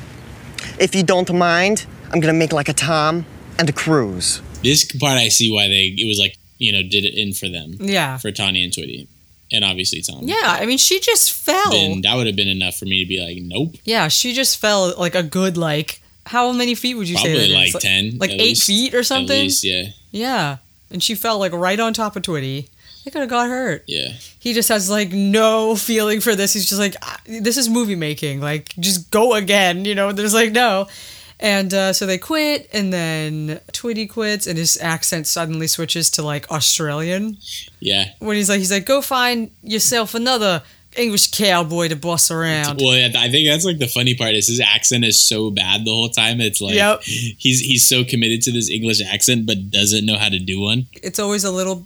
If 0.80 0.96
you 0.96 1.04
don't 1.04 1.32
mind, 1.34 1.86
I'm 2.12 2.20
gonna 2.20 2.34
make 2.34 2.54
like 2.54 2.70
a 2.70 2.74
Tom 2.74 3.26
and 3.58 3.70
a 3.70 3.74
Cruise. 3.74 4.42
This 4.64 4.86
part 4.86 5.18
I 5.18 5.30
see 5.30 5.52
why 5.52 5.68
they 5.68 5.94
it 5.98 6.08
was 6.08 6.20
like 6.20 6.38
you 6.58 6.72
know 6.72 6.82
did 6.82 7.06
it 7.06 7.14
in 7.16 7.34
for 7.34 7.48
them. 7.50 7.78
Yeah. 7.80 8.18
for 8.18 8.32
Tawny 8.32 8.64
and 8.64 8.74
Twitty, 8.74 9.08
and 9.52 9.64
obviously 9.66 10.02
Tom. 10.02 10.22
yeah, 10.24 10.36
I 10.44 10.66
mean, 10.66 10.78
she 10.78 11.00
just 11.00 11.32
fell. 11.34 11.72
Then 11.72 12.02
that 12.02 12.16
would 12.16 12.28
have 12.28 12.36
been 12.36 12.48
enough 12.48 12.76
for 12.78 12.86
me 12.86 13.04
to 13.04 13.08
be 13.08 13.20
like, 13.20 13.38
nope. 13.42 13.76
Yeah, 13.84 14.08
she 14.08 14.34
just 14.34 14.58
fell 14.58 14.94
like 14.98 15.16
a 15.16 15.24
good 15.24 15.58
like. 15.58 16.02
How 16.26 16.52
many 16.52 16.76
feet 16.76 16.96
would 16.96 17.08
you 17.08 17.16
say 17.18 17.34
Probably 17.34 17.54
like 17.54 17.74
is? 17.76 17.82
10, 17.82 18.18
like 18.18 18.32
eight 18.32 18.40
least. 18.40 18.68
feet 18.68 18.94
or 18.94 19.02
something. 19.04 19.44
Least, 19.44 19.64
yeah, 19.64 19.84
Yeah, 20.12 20.58
and 20.92 21.02
she 21.02 21.16
fell 21.16 21.40
like 21.40 21.54
right 21.54 21.80
on 21.80 21.94
top 21.94 22.16
of 22.18 22.24
Twitty. 22.24 22.68
They 23.06 23.12
could 23.12 23.22
have 23.22 23.30
got 23.30 23.48
hurt. 23.48 23.86
yeah. 23.88 24.10
He 24.38 24.54
just 24.54 24.68
has 24.68 24.90
like 24.90 25.12
no 25.14 25.78
feeling 25.78 26.20
for 26.20 26.36
this. 26.36 26.52
He's 26.54 26.68
just 26.68 26.80
like, 26.82 26.96
"Ah, 27.02 27.18
this 27.26 27.56
is 27.56 27.70
movie 27.70 27.96
making. 27.96 28.42
Like, 28.42 28.74
just 28.78 29.10
go 29.12 29.34
again. 29.36 29.86
You 29.86 29.96
know, 29.96 30.12
there's 30.12 30.34
like 30.34 30.52
no. 30.52 30.88
And 31.40 31.72
uh, 31.74 31.94
so 31.94 32.06
they 32.08 32.18
quit, 32.18 32.68
and 32.74 32.92
then 32.92 33.60
Twitty 33.72 34.10
quits, 34.10 34.48
and 34.48 34.58
his 34.58 34.76
accent 34.82 35.28
suddenly 35.28 35.68
switches 35.68 36.10
to 36.12 36.24
like 36.24 36.50
Australian. 36.50 37.38
Yeah, 37.80 38.06
When 38.20 38.36
he's 38.38 38.50
like, 38.50 38.58
he's 38.60 38.72
like, 38.72 38.88
go 38.88 39.02
find 39.04 39.52
yourself 39.62 40.16
another 40.16 40.64
English 40.96 41.30
cowboy 41.30 41.90
to 41.90 41.96
boss 41.96 42.32
around. 42.32 42.80
Well, 42.82 42.96
yeah, 42.98 43.10
I 43.16 43.30
think 43.30 43.48
that's 43.48 43.66
like 43.66 43.78
the 43.78 43.88
funny 43.88 44.16
part 44.16 44.34
is 44.34 44.48
his 44.48 44.60
accent 44.60 45.06
is 45.06 45.22
so 45.22 45.52
bad 45.52 45.86
the 45.86 45.92
whole 45.92 46.10
time. 46.10 46.42
It's 46.42 46.60
like 46.60 46.74
Yep. 46.74 47.04
he's 47.04 47.60
he's 47.60 47.88
so 47.88 48.04
committed 48.04 48.42
to 48.44 48.52
this 48.52 48.68
English 48.70 49.00
accent, 49.06 49.46
but 49.46 49.70
doesn't 49.70 50.08
know 50.08 50.18
how 50.18 50.30
to 50.30 50.40
do 50.40 50.60
one. 50.60 50.88
It's 51.04 51.20
always 51.20 51.44
a 51.44 51.52
little 51.52 51.86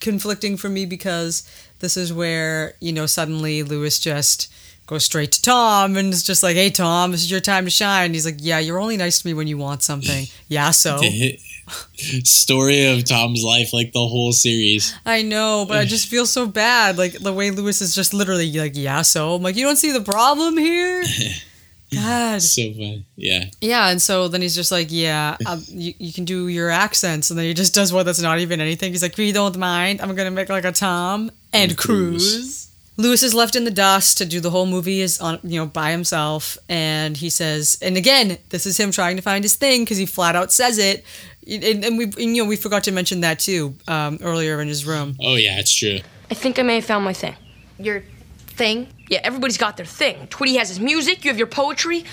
conflicting 0.00 0.58
for 0.58 0.68
me 0.68 0.84
because 0.84 1.48
this 1.78 1.96
is 1.96 2.12
where, 2.12 2.74
you 2.80 2.92
know, 2.92 3.06
suddenly 3.06 3.62
Louis 3.62 3.98
just 3.98 4.52
goes 4.86 5.04
straight 5.04 5.32
to 5.32 5.42
Tom 5.42 5.96
and 5.96 6.12
is 6.12 6.22
just 6.22 6.42
like, 6.42 6.56
hey, 6.56 6.70
Tom, 6.70 7.12
this 7.12 7.22
is 7.22 7.30
your 7.30 7.40
time 7.40 7.64
to 7.64 7.70
shine. 7.70 8.12
he's 8.12 8.26
like, 8.26 8.36
yeah, 8.38 8.58
you're 8.58 8.78
only 8.78 8.96
nice 8.96 9.22
to 9.22 9.26
me 9.26 9.34
when 9.34 9.46
you 9.46 9.56
want 9.56 9.82
something. 9.82 10.26
yeah, 10.48 10.70
so. 10.70 11.00
Story 11.96 12.84
of 12.86 13.04
Tom's 13.06 13.42
life, 13.42 13.72
like 13.72 13.92
the 13.92 14.06
whole 14.06 14.32
series. 14.32 14.94
I 15.06 15.22
know, 15.22 15.64
but 15.66 15.78
I 15.78 15.86
just 15.86 16.08
feel 16.08 16.26
so 16.26 16.46
bad. 16.46 16.98
Like 16.98 17.14
the 17.14 17.32
way 17.32 17.50
Louis 17.50 17.80
is 17.80 17.94
just 17.94 18.12
literally 18.12 18.52
like, 18.52 18.76
yeah, 18.76 19.00
so. 19.02 19.34
I'm 19.34 19.42
like, 19.42 19.56
you 19.56 19.64
don't 19.64 19.76
see 19.76 19.92
the 19.92 20.02
problem 20.02 20.58
here? 20.58 21.04
God. 21.94 22.42
So 22.42 22.72
fun. 22.72 23.04
Yeah. 23.16 23.44
Yeah, 23.60 23.88
and 23.88 24.02
so 24.02 24.28
then 24.28 24.42
he's 24.42 24.54
just 24.54 24.72
like, 24.72 24.88
yeah, 24.90 25.36
um, 25.46 25.62
you, 25.68 25.94
you 25.98 26.12
can 26.12 26.24
do 26.24 26.48
your 26.48 26.68
accents. 26.68 27.30
And 27.30 27.38
then 27.38 27.46
he 27.46 27.54
just 27.54 27.74
does 27.74 27.92
one 27.92 28.04
that's 28.04 28.20
not 28.20 28.40
even 28.40 28.60
anything. 28.60 28.92
He's 28.92 29.02
like, 29.02 29.16
we 29.16 29.32
don't 29.32 29.56
mind, 29.56 30.00
I'm 30.00 30.14
going 30.14 30.26
to 30.26 30.30
make 30.30 30.48
like 30.48 30.64
a 30.64 30.72
Tom 30.72 31.30
and, 31.52 31.70
And 31.70 31.78
Cruise. 31.78 32.34
Cruise. 32.34 32.73
Louis 32.96 33.22
is 33.22 33.34
left 33.34 33.56
in 33.56 33.64
the 33.64 33.70
dust 33.70 34.18
to 34.18 34.24
do 34.24 34.40
the 34.40 34.50
whole 34.50 34.66
movie 34.66 35.00
is 35.00 35.20
on 35.20 35.38
you 35.42 35.58
know 35.58 35.66
by 35.66 35.90
himself 35.90 36.56
and 36.68 37.16
he 37.16 37.28
says 37.30 37.76
and 37.82 37.96
again 37.96 38.38
this 38.50 38.66
is 38.66 38.78
him 38.78 38.92
trying 38.92 39.16
to 39.16 39.22
find 39.22 39.44
his 39.44 39.56
thing 39.56 39.82
because 39.82 39.98
he 39.98 40.06
flat 40.06 40.36
out 40.36 40.52
says 40.52 40.78
it 40.78 41.04
and, 41.46 41.84
and 41.84 41.98
we 41.98 42.04
and, 42.04 42.36
you 42.36 42.42
know 42.42 42.48
we 42.48 42.56
forgot 42.56 42.84
to 42.84 42.92
mention 42.92 43.20
that 43.20 43.38
too 43.40 43.74
um, 43.88 44.18
earlier 44.22 44.60
in 44.60 44.68
his 44.68 44.84
room 44.86 45.16
Oh 45.20 45.34
yeah, 45.34 45.58
it's 45.58 45.74
true. 45.74 45.98
I 46.30 46.34
think 46.34 46.58
I 46.58 46.62
may 46.62 46.76
have 46.76 46.84
found 46.84 47.04
my 47.04 47.12
thing. 47.12 47.36
Your 47.78 48.02
thing? 48.46 48.88
Yeah, 49.08 49.20
everybody's 49.24 49.58
got 49.58 49.76
their 49.76 49.86
thing. 49.86 50.26
Twitty 50.28 50.56
has 50.56 50.68
his 50.68 50.80
music, 50.80 51.24
you 51.24 51.30
have 51.30 51.38
your 51.38 51.46
poetry. 51.48 52.04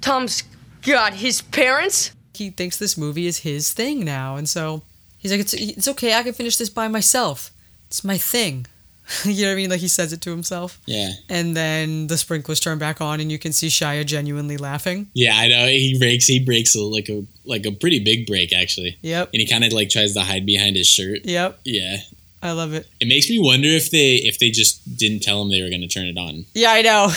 Tom's 0.00 0.42
got 0.82 1.14
his 1.14 1.40
parents. 1.42 2.12
he 2.34 2.50
thinks 2.50 2.76
this 2.78 2.96
movie 2.98 3.26
is 3.26 3.38
his 3.38 3.72
thing 3.72 4.04
now 4.04 4.36
and 4.36 4.48
so 4.48 4.82
he's 5.18 5.30
like 5.30 5.40
it's, 5.40 5.54
it's 5.54 5.88
okay 5.88 6.14
I 6.14 6.22
can 6.22 6.32
finish 6.32 6.56
this 6.56 6.68
by 6.70 6.88
myself 6.88 7.50
it's 7.86 8.02
my 8.02 8.18
thing 8.18 8.66
you 9.24 9.42
know 9.42 9.48
what 9.48 9.52
I 9.52 9.56
mean 9.56 9.70
like 9.70 9.80
he 9.80 9.88
says 9.88 10.12
it 10.12 10.20
to 10.22 10.30
himself 10.30 10.80
Yeah. 10.86 11.10
and 11.28 11.56
then 11.56 12.06
the 12.06 12.16
sprinklers 12.16 12.60
turn 12.60 12.78
back 12.78 13.00
on 13.00 13.20
and 13.20 13.30
you 13.30 13.38
can 13.38 13.52
see 13.52 13.68
Shia 13.68 14.04
genuinely 14.06 14.56
laughing 14.56 15.08
Yeah, 15.14 15.36
I 15.36 15.48
know. 15.48 15.66
He 15.66 15.98
breaks. 15.98 16.26
He 16.26 16.38
breaks 16.42 16.74
a, 16.74 16.80
like 16.80 17.08
a 17.08 17.24
like 17.44 17.66
a 17.66 17.72
pretty 17.72 17.98
big 18.02 18.26
break 18.26 18.52
actually. 18.54 18.96
Yep. 19.02 19.30
And 19.34 19.40
he 19.40 19.46
kind 19.46 19.64
of 19.64 19.72
like 19.72 19.90
tries 19.90 20.14
to 20.14 20.20
hide 20.20 20.46
behind 20.46 20.76
his 20.76 20.86
shirt. 20.88 21.20
yep 21.24 21.60
Yeah. 21.64 21.98
I 22.42 22.52
love 22.52 22.72
it 22.74 22.86
It 23.00 23.08
makes 23.08 23.28
me 23.30 23.38
wonder 23.38 23.68
if 23.68 23.90
they 23.90 24.16
if 24.16 24.38
they 24.38 24.50
just 24.50 24.96
didn't 24.96 25.20
tell 25.22 25.40
him 25.42 25.50
they 25.50 25.62
were 25.62 25.68
going 25.70 25.80
to 25.82 25.88
turn 25.88 26.06
it 26.06 26.18
on. 26.18 26.44
Yeah, 26.54 26.72
I 26.72 26.82
know. 26.82 27.10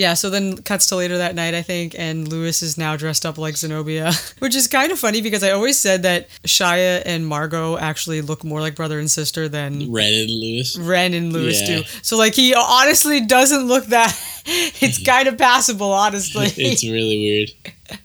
Yeah, 0.00 0.14
so 0.14 0.30
then 0.30 0.56
cuts 0.62 0.86
to 0.86 0.96
later 0.96 1.18
that 1.18 1.34
night, 1.34 1.52
I 1.52 1.60
think, 1.60 1.94
and 1.98 2.26
Louis 2.26 2.62
is 2.62 2.78
now 2.78 2.96
dressed 2.96 3.26
up 3.26 3.36
like 3.36 3.54
Zenobia, 3.58 4.12
which 4.38 4.54
is 4.54 4.66
kind 4.66 4.90
of 4.90 4.98
funny 4.98 5.20
because 5.20 5.42
I 5.42 5.50
always 5.50 5.78
said 5.78 6.04
that 6.04 6.30
Shia 6.46 7.02
and 7.04 7.26
Margo 7.26 7.76
actually 7.76 8.22
look 8.22 8.42
more 8.42 8.60
like 8.60 8.74
brother 8.74 8.98
and 8.98 9.10
sister 9.10 9.46
than 9.46 9.92
Ren 9.92 10.14
and 10.14 10.30
Louis. 10.30 10.78
Ren 10.78 11.12
and 11.12 11.34
Louis 11.34 11.60
Yeah. 11.60 11.66
do. 11.66 11.82
So, 12.00 12.16
like, 12.16 12.34
he 12.34 12.54
honestly 12.54 13.20
doesn't 13.26 13.68
look 13.68 13.84
that. 13.88 14.16
It's 14.46 15.04
kind 15.12 15.28
of 15.28 15.36
passable, 15.36 15.92
honestly. 15.92 16.46
it's 16.56 16.82
really 16.82 17.18
weird. 17.18 18.00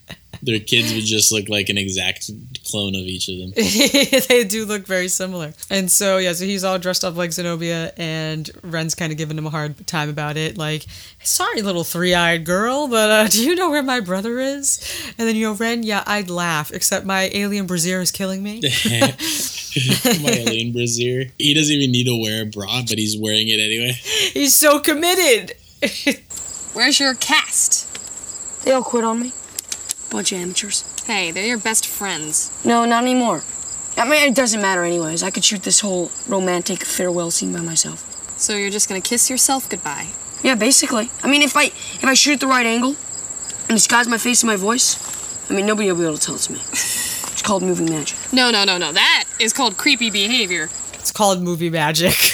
Their 0.45 0.59
kids 0.59 0.93
would 0.93 1.03
just 1.03 1.31
look 1.31 1.49
like 1.49 1.69
an 1.69 1.77
exact 1.77 2.29
clone 2.65 2.95
of 2.95 3.01
each 3.01 3.27
of 3.29 3.37
them. 3.37 3.51
they 4.29 4.43
do 4.43 4.65
look 4.65 4.85
very 4.85 5.07
similar. 5.07 5.53
And 5.69 5.91
so, 5.91 6.17
yeah, 6.17 6.33
so 6.33 6.45
he's 6.45 6.63
all 6.63 6.77
dressed 6.77 7.03
up 7.03 7.15
like 7.15 7.31
Zenobia, 7.31 7.91
and 7.97 8.49
Ren's 8.63 8.95
kind 8.95 9.11
of 9.11 9.17
giving 9.17 9.37
him 9.37 9.47
a 9.47 9.49
hard 9.49 9.87
time 9.87 10.09
about 10.09 10.37
it. 10.37 10.57
Like, 10.57 10.85
sorry, 11.23 11.61
little 11.61 11.83
three 11.83 12.13
eyed 12.13 12.45
girl, 12.45 12.87
but 12.87 13.09
uh, 13.09 13.27
do 13.29 13.43
you 13.43 13.55
know 13.55 13.69
where 13.69 13.83
my 13.83 13.99
brother 13.99 14.39
is? 14.39 14.79
And 15.17 15.27
then, 15.27 15.35
you 15.35 15.47
know, 15.47 15.53
Ren, 15.53 15.83
yeah, 15.83 16.03
I'd 16.05 16.29
laugh, 16.29 16.71
except 16.71 17.05
my 17.05 17.29
alien 17.33 17.65
brazier 17.65 18.01
is 18.01 18.11
killing 18.11 18.43
me. 18.43 18.61
My 20.21 20.29
alien 20.31 20.71
brazier. 20.71 21.25
He 21.37 21.53
doesn't 21.53 21.73
even 21.73 21.91
need 21.91 22.05
to 22.05 22.15
wear 22.21 22.43
a 22.43 22.45
bra, 22.45 22.81
but 22.87 22.97
he's 22.97 23.17
wearing 23.17 23.49
it 23.49 23.59
anyway. 23.59 23.91
he's 23.91 24.55
so 24.55 24.79
committed. 24.79 25.53
Where's 26.73 26.99
your 26.99 27.13
cast? 27.15 28.63
They 28.63 28.71
all 28.71 28.83
quit 28.83 29.03
on 29.03 29.19
me. 29.19 29.33
Bunch 30.15 30.31
of 30.31 30.39
amateurs. 30.39 30.85
Hey, 31.05 31.31
they're 31.31 31.45
your 31.45 31.57
best 31.57 31.85
friends. 31.85 32.49
No, 32.63 32.85
not 32.85 33.03
anymore. 33.03 33.43
I 33.97 34.07
mean, 34.07 34.23
it 34.31 34.33
doesn't 34.33 34.61
matter 34.61 34.85
anyways. 34.85 35.21
I 35.23 35.29
could 35.29 35.43
shoot 35.43 35.63
this 35.63 35.81
whole 35.81 36.09
romantic 36.25 36.85
farewell 36.85 37.31
scene 37.31 37.51
by 37.51 37.59
myself. 37.59 37.99
So 38.39 38.55
you're 38.55 38.69
just 38.69 38.87
gonna 38.87 39.01
kiss 39.01 39.29
yourself 39.29 39.69
goodbye. 39.69 40.07
Yeah, 40.41 40.55
basically. 40.55 41.09
I 41.21 41.27
mean, 41.29 41.41
if 41.41 41.57
I 41.57 41.65
if 41.65 42.05
I 42.05 42.13
shoot 42.13 42.35
at 42.35 42.39
the 42.39 42.47
right 42.47 42.65
angle 42.65 42.95
and 43.67 43.75
disguise 43.75 44.07
my 44.07 44.17
face 44.17 44.41
and 44.41 44.47
my 44.49 44.55
voice, 44.55 44.95
I 45.49 45.53
mean, 45.53 45.65
nobody 45.65 45.91
will 45.91 45.99
be 45.99 46.05
able 46.05 46.17
to 46.17 46.25
tell 46.25 46.35
it's 46.35 46.49
me. 46.49 46.59
It's 47.35 47.41
called 47.41 47.63
moving 47.63 47.87
magic. 47.89 48.17
No, 48.31 48.49
no, 48.51 48.63
no, 48.63 48.77
no. 48.77 48.93
That 48.93 49.25
is 49.41 49.51
called 49.51 49.75
creepy 49.75 50.09
behavior. 50.09 50.69
It's 50.93 51.11
called 51.11 51.41
movie 51.43 51.69
magic. 51.69 52.13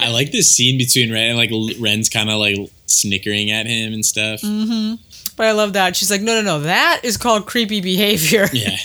I 0.00 0.10
like 0.10 0.32
this 0.32 0.52
scene 0.54 0.76
between 0.76 1.12
Ren 1.12 1.28
and 1.28 1.36
like 1.38 1.50
Ren's 1.78 2.08
kind 2.08 2.28
of 2.28 2.38
like 2.40 2.56
snickering 2.86 3.52
at 3.52 3.66
him 3.66 3.92
and 3.92 4.04
stuff. 4.04 4.40
hmm 4.42 4.94
But 5.40 5.46
I 5.46 5.52
love 5.52 5.72
that. 5.72 5.96
She's 5.96 6.10
like, 6.10 6.20
no, 6.20 6.34
no, 6.34 6.42
no, 6.42 6.60
that 6.64 7.00
is 7.02 7.16
called 7.16 7.46
creepy 7.46 7.80
behavior. 7.80 8.46
Yeah. 8.52 8.76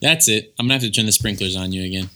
That's 0.00 0.26
it. 0.26 0.54
I'm 0.58 0.64
gonna 0.64 0.80
have 0.80 0.82
to 0.82 0.90
turn 0.90 1.04
the 1.04 1.12
sprinklers 1.12 1.54
on 1.54 1.70
you 1.72 1.84
again. 1.84 2.08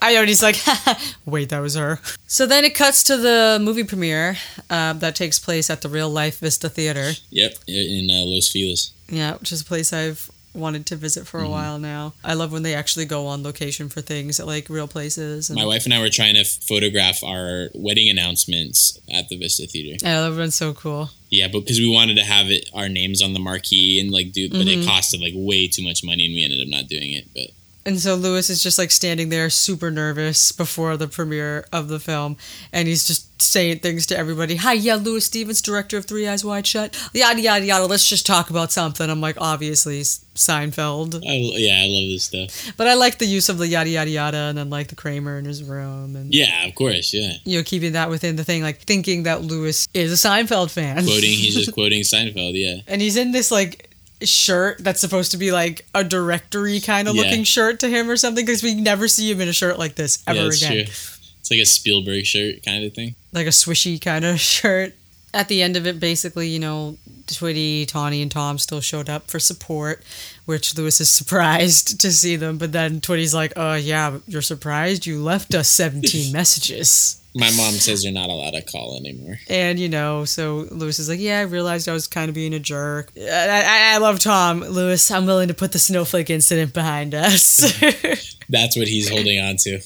I 0.00 0.24
he's 0.26 0.44
like, 0.44 0.54
wait, 1.26 1.48
that 1.48 1.58
was 1.58 1.74
her. 1.74 1.98
So 2.28 2.46
then 2.46 2.64
it 2.64 2.76
cuts 2.76 3.02
to 3.04 3.16
the 3.16 3.58
movie 3.60 3.82
premiere 3.82 4.36
uh, 4.70 4.92
that 4.92 5.16
takes 5.16 5.40
place 5.40 5.70
at 5.70 5.80
the 5.82 5.88
Real 5.88 6.08
Life 6.08 6.38
Vista 6.38 6.68
Theater. 6.68 7.14
Yep, 7.30 7.54
in 7.66 8.08
uh, 8.10 8.22
Los 8.26 8.48
Feliz. 8.48 8.92
Yeah, 9.08 9.34
which 9.38 9.50
is 9.50 9.62
a 9.62 9.64
place 9.64 9.92
I've 9.92 10.30
wanted 10.56 10.86
to 10.86 10.96
visit 10.96 11.26
for 11.26 11.40
a 11.40 11.44
Mhm. 11.46 11.50
while 11.50 11.78
now. 11.78 12.14
I 12.24 12.34
love 12.34 12.52
when 12.52 12.62
they 12.62 12.74
actually 12.74 13.04
go 13.04 13.26
on 13.26 13.42
location 13.42 13.88
for 13.88 14.00
things 14.00 14.40
at 14.40 14.46
like 14.46 14.68
real 14.68 14.88
places. 14.88 15.48
And 15.50 15.56
My 15.58 15.64
wife 15.66 15.84
and 15.84 15.94
I 15.94 16.00
were 16.00 16.10
trying 16.10 16.34
to 16.34 16.44
photograph 16.44 17.22
our 17.22 17.70
wedding 17.74 18.08
announcements 18.08 18.98
at 19.10 19.28
the 19.28 19.36
Vista 19.36 19.66
Theater. 19.66 20.04
I 20.06 20.18
love 20.20 20.38
it. 20.38 20.44
It's 20.44 20.56
so 20.56 20.72
cool. 20.74 21.10
Yeah, 21.30 21.48
but 21.48 21.60
because 21.60 21.80
we 21.80 21.88
wanted 21.88 22.14
to 22.16 22.24
have 22.24 22.50
it 22.50 22.68
our 22.72 22.88
names 22.88 23.20
on 23.22 23.32
the 23.34 23.40
marquee 23.40 23.98
and 24.00 24.10
like 24.10 24.32
do, 24.32 24.48
but 24.48 24.60
Mhm. 24.66 24.82
it 24.82 24.86
costed 24.86 25.20
like 25.20 25.32
way 25.34 25.66
too 25.68 25.82
much 25.82 26.02
money, 26.04 26.24
and 26.24 26.34
we 26.34 26.42
ended 26.44 26.60
up 26.60 26.68
not 26.68 26.88
doing 26.88 27.12
it. 27.12 27.28
But 27.34 27.50
And 27.86 28.00
so 28.00 28.16
Louis 28.16 28.50
is 28.50 28.62
just 28.62 28.78
like 28.78 28.90
standing 28.90 29.28
there 29.28 29.48
super 29.48 29.92
nervous 29.92 30.50
before 30.50 30.96
the 30.96 31.06
premiere 31.06 31.66
of 31.72 31.86
the 31.86 32.00
film. 32.00 32.36
And 32.72 32.88
he's 32.88 33.06
just 33.06 33.40
saying 33.40 33.78
things 33.78 34.06
to 34.06 34.18
everybody. 34.18 34.56
Hi, 34.56 34.72
yeah, 34.72 34.96
Louis 34.96 35.24
Stevens, 35.24 35.62
director 35.62 35.96
of 35.96 36.04
Three 36.04 36.26
Eyes 36.26 36.44
Wide 36.44 36.66
Shut. 36.66 36.96
Yada, 37.14 37.40
yada, 37.40 37.64
yada. 37.64 37.86
Let's 37.86 38.08
just 38.08 38.26
talk 38.26 38.50
about 38.50 38.72
something. 38.72 39.08
I'm 39.08 39.20
like, 39.20 39.36
obviously, 39.40 40.00
Seinfeld. 40.00 41.14
I, 41.24 41.36
yeah, 41.56 41.82
I 41.84 41.86
love 41.86 42.08
this 42.10 42.24
stuff. 42.24 42.74
But 42.76 42.88
I 42.88 42.94
like 42.94 43.18
the 43.18 43.26
use 43.26 43.48
of 43.48 43.58
the 43.58 43.68
yada, 43.68 43.88
yada, 43.88 44.10
yada. 44.10 44.36
And 44.36 44.58
then 44.58 44.68
like 44.68 44.88
the 44.88 44.96
Kramer 44.96 45.38
in 45.38 45.44
his 45.44 45.62
room. 45.62 46.16
And, 46.16 46.34
Yeah, 46.34 46.66
of 46.66 46.74
course. 46.74 47.14
Yeah, 47.14 47.34
you 47.44 47.58
know, 47.58 47.62
keeping 47.62 47.92
that 47.92 48.10
within 48.10 48.34
the 48.34 48.44
thing, 48.44 48.62
like 48.62 48.80
thinking 48.80 49.22
that 49.24 49.42
Louis 49.42 49.86
is 49.94 50.24
a 50.24 50.28
Seinfeld 50.28 50.70
fan. 50.72 51.04
quoting. 51.04 51.30
He's 51.30 51.54
just 51.54 51.72
quoting 51.74 52.00
Seinfeld. 52.02 52.52
Yeah. 52.54 52.80
and 52.88 53.00
he's 53.00 53.16
in 53.16 53.30
this 53.30 53.50
like 53.52 53.85
shirt 54.22 54.78
that's 54.80 55.00
supposed 55.00 55.30
to 55.32 55.36
be 55.36 55.52
like 55.52 55.86
a 55.94 56.02
directory 56.04 56.80
kind 56.80 57.08
of 57.08 57.14
Yeah. 57.16 57.22
looking 57.22 57.44
shirt 57.44 57.80
to 57.80 57.88
him 57.88 58.08
or 58.10 58.16
something 58.16 58.44
because 58.46 58.62
we 58.62 58.74
never 58.74 59.08
see 59.08 59.30
him 59.30 59.40
in 59.40 59.48
a 59.48 59.52
shirt 59.52 59.78
like 59.78 59.94
this 59.94 60.22
ever 60.26 60.38
yeah, 60.38 60.46
again. 60.46 60.70
true. 60.86 60.92
It's 61.40 61.50
like 61.50 61.60
a 61.60 61.66
Spielberg 61.66 62.24
shirt 62.26 62.62
kind 62.64 62.84
of 62.84 62.94
thing. 62.94 63.14
Like 63.32 63.46
a 63.46 63.50
swishy 63.50 64.00
kind 64.00 64.24
of 64.24 64.40
shirt. 64.54 64.94
At 65.34 65.48
the 65.48 65.62
end 65.62 65.76
of 65.76 65.86
it, 65.86 66.00
basically, 66.00 66.48
you 66.48 66.58
know, 66.58 66.96
Twitty, 67.26 67.86
Tawny, 67.86 68.22
and 68.22 68.30
Tom 68.30 68.56
still 68.56 68.80
showed 68.80 69.10
up 69.10 69.30
for 69.30 69.38
support, 69.38 70.02
which 70.46 70.76
Louis 70.78 70.98
is 71.00 71.10
surprised 71.12 72.00
to 72.00 72.10
see 72.10 72.36
them. 72.36 72.56
But 72.56 72.72
then 72.72 73.00
Twitty's 73.02 73.34
like, 73.34 73.52
"Uh, 73.54 73.78
yeah, 73.82 74.18
you're 74.26 74.40
surprised. 74.40 75.04
You 75.04 75.22
left 75.22 75.54
us 75.54 75.68
17 75.68 76.32
messages." 76.40 77.20
My 77.36 77.50
mom 77.50 77.72
says 77.74 78.04
you're 78.04 78.12
not 78.12 78.30
allowed 78.30 78.52
to 78.52 78.62
call 78.62 78.96
anymore. 78.96 79.38
And 79.48 79.78
you 79.78 79.88
know, 79.88 80.24
so 80.24 80.66
Louis 80.70 80.98
is 80.98 81.08
like, 81.08 81.20
"Yeah, 81.20 81.38
I 81.38 81.42
realized 81.42 81.88
I 81.88 81.92
was 81.92 82.06
kind 82.06 82.28
of 82.28 82.34
being 82.34 82.54
a 82.54 82.58
jerk." 82.58 83.12
I, 83.16 83.62
I, 83.64 83.94
I 83.94 83.98
love 83.98 84.18
Tom. 84.18 84.60
Louis, 84.60 85.10
I'm 85.10 85.26
willing 85.26 85.48
to 85.48 85.54
put 85.54 85.72
the 85.72 85.78
snowflake 85.78 86.30
incident 86.30 86.72
behind 86.72 87.14
us. 87.14 87.60
That's 88.48 88.76
what 88.76 88.88
he's 88.88 89.08
holding 89.08 89.40
on 89.40 89.56
to. 89.58 89.80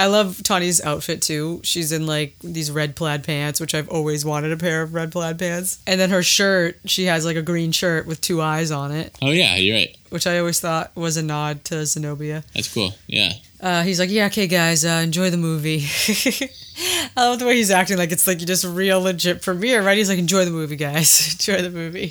I 0.00 0.06
love 0.06 0.42
Tawny's 0.42 0.80
outfit 0.80 1.20
too. 1.20 1.60
She's 1.62 1.92
in 1.92 2.06
like 2.06 2.34
these 2.42 2.70
red 2.70 2.96
plaid 2.96 3.22
pants, 3.22 3.60
which 3.60 3.74
I've 3.74 3.88
always 3.90 4.24
wanted 4.24 4.50
a 4.50 4.56
pair 4.56 4.80
of 4.80 4.94
red 4.94 5.12
plaid 5.12 5.38
pants. 5.38 5.78
And 5.86 6.00
then 6.00 6.08
her 6.08 6.22
shirt, 6.22 6.78
she 6.86 7.04
has 7.04 7.26
like 7.26 7.36
a 7.36 7.42
green 7.42 7.70
shirt 7.70 8.06
with 8.06 8.20
two 8.22 8.40
eyes 8.40 8.70
on 8.70 8.92
it, 8.92 9.14
Oh 9.20 9.30
yeah, 9.30 9.56
you're 9.56 9.76
right. 9.76 9.94
which 10.08 10.26
I 10.26 10.38
always 10.38 10.58
thought 10.58 10.96
was 10.96 11.18
a 11.18 11.22
nod 11.22 11.64
to 11.66 11.84
Zenobia. 11.84 12.44
That's 12.54 12.72
cool. 12.72 12.94
Yeah. 13.06 13.32
Uh, 13.60 13.82
he's 13.82 14.00
like, 14.00 14.08
"Yeah, 14.08 14.26
okay, 14.26 14.46
guys, 14.46 14.86
uh, 14.86 15.02
enjoy 15.04 15.28
the 15.28 15.36
movie." 15.36 15.84
I 17.14 17.28
love 17.28 17.38
the 17.38 17.44
way 17.46 17.56
he's 17.56 17.70
acting 17.70 17.98
like 17.98 18.10
it's 18.10 18.26
like 18.26 18.38
just 18.38 18.64
real 18.64 19.02
legit 19.02 19.42
premiere, 19.42 19.82
right? 19.82 19.98
He's 19.98 20.08
like, 20.08 20.18
"Enjoy 20.18 20.46
the 20.46 20.50
movie, 20.50 20.76
guys. 20.76 21.32
enjoy 21.34 21.60
the 21.60 21.68
movie." 21.70 22.10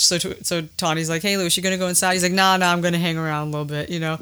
So, 0.00 0.18
so 0.18 0.62
Tawny's 0.76 1.08
like, 1.08 1.22
"Hey, 1.22 1.36
Louis, 1.36 1.54
you 1.56 1.62
gonna 1.62 1.76
go 1.78 1.88
inside?" 1.88 2.14
He's 2.14 2.22
like, 2.22 2.32
"Nah, 2.32 2.56
nah, 2.56 2.72
I'm 2.72 2.80
gonna 2.80 2.98
hang 2.98 3.16
around 3.18 3.48
a 3.48 3.50
little 3.50 3.64
bit, 3.66 3.90
you 3.90 4.00
know." 4.00 4.18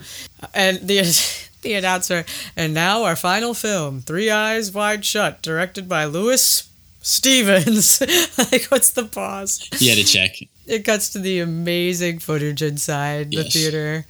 And 0.55 0.79
the 0.87 1.03
the 1.63 1.75
announcer, 1.75 2.25
and 2.57 2.75
now 2.75 3.05
our 3.05 3.17
final 3.17 3.55
film, 3.55 4.01
Three 4.03 4.31
Eyes 4.31 4.73
Wide 4.73 5.05
Shut, 5.05 5.43
directed 5.43 5.89
by 5.89 6.05
Louis 6.05 6.69
Stevens. 7.03 8.01
like, 8.53 8.65
what's 8.67 8.91
the 8.91 9.05
pause? 9.05 9.69
He 9.77 9.89
had 9.89 9.99
to 9.99 10.05
check. 10.05 10.37
It 10.67 10.85
cuts 10.85 11.11
to 11.11 11.19
the 11.19 11.41
amazing 11.41 12.19
footage 12.19 12.61
inside 12.63 13.31
the 13.31 13.39
Yes. 13.43 13.53
theater. 13.53 14.05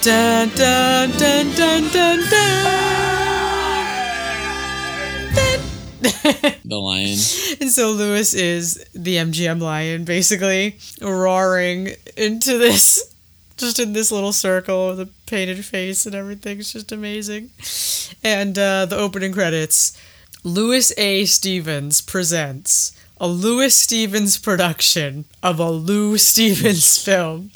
Dun 0.00 0.48
dun 0.50 1.10
dun 1.18 1.52
dun 1.54 1.88
dun 1.90 2.18
dun. 2.30 3.11
The 6.64 6.78
lion. 6.78 7.18
And 7.60 7.70
so 7.70 7.90
Louis 7.90 8.34
is 8.34 8.84
the 8.94 9.16
MGM 9.16 9.60
lion, 9.60 10.04
basically 10.04 10.78
roaring 11.00 11.90
into 12.16 12.56
this, 12.56 13.12
just 13.56 13.78
in 13.80 13.92
this 13.92 14.12
little 14.12 14.32
circle 14.32 14.88
with 14.88 15.00
a 15.00 15.08
painted 15.26 15.64
face 15.64 16.06
and 16.06 16.14
everything. 16.14 16.60
It's 16.60 16.72
just 16.72 16.92
amazing. 16.92 17.50
And 18.22 18.56
uh, 18.58 18.86
the 18.86 18.96
opening 18.96 19.32
credits 19.32 19.98
Louis 20.44 20.92
A. 20.98 21.24
Stevens 21.24 22.00
presents 22.00 22.92
a 23.18 23.28
Louis 23.28 23.74
Stevens 23.74 24.36
production 24.36 25.24
of 25.42 25.60
a 25.60 25.70
Lou 25.70 26.18
Stevens 26.18 26.98
film 27.04 27.50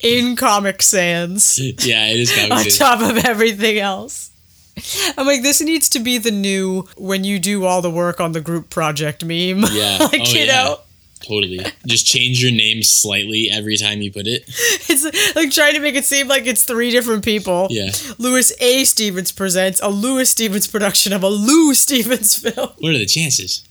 in 0.00 0.34
Comic 0.34 0.82
Sans 0.82 1.58
Yeah, 1.58 2.08
it 2.08 2.20
is 2.20 2.50
on 2.50 2.64
top 2.78 3.00
of 3.00 3.24
everything 3.24 3.78
else. 3.78 4.30
I'm 5.16 5.26
like, 5.26 5.42
this 5.42 5.60
needs 5.60 5.88
to 5.90 6.00
be 6.00 6.18
the 6.18 6.30
new 6.30 6.86
when 6.96 7.24
you 7.24 7.38
do 7.38 7.64
all 7.64 7.82
the 7.82 7.90
work 7.90 8.20
on 8.20 8.32
the 8.32 8.40
group 8.40 8.70
project 8.70 9.24
meme. 9.24 9.64
Yeah. 9.72 9.98
like, 10.00 10.20
oh, 10.20 10.32
you 10.32 10.40
yeah. 10.40 10.64
know, 10.64 10.80
Totally. 11.20 11.64
Just 11.86 12.04
change 12.04 12.42
your 12.42 12.52
name 12.52 12.82
slightly 12.82 13.48
every 13.50 13.78
time 13.78 14.02
you 14.02 14.12
put 14.12 14.26
it. 14.26 14.44
it's 14.48 15.34
like 15.34 15.50
trying 15.50 15.72
to 15.72 15.80
make 15.80 15.94
it 15.94 16.04
seem 16.04 16.28
like 16.28 16.46
it's 16.46 16.64
three 16.64 16.90
different 16.90 17.24
people. 17.24 17.66
Yeah. 17.70 17.92
Louis 18.18 18.52
A. 18.60 18.84
Stevens 18.84 19.32
presents 19.32 19.80
a 19.80 19.88
Louis 19.88 20.28
Stevens 20.28 20.66
production 20.66 21.14
of 21.14 21.22
a 21.22 21.28
Lou 21.28 21.72
Stevens 21.72 22.36
film. 22.36 22.68
What 22.78 22.94
are 22.94 22.98
the 22.98 23.06
chances? 23.06 23.64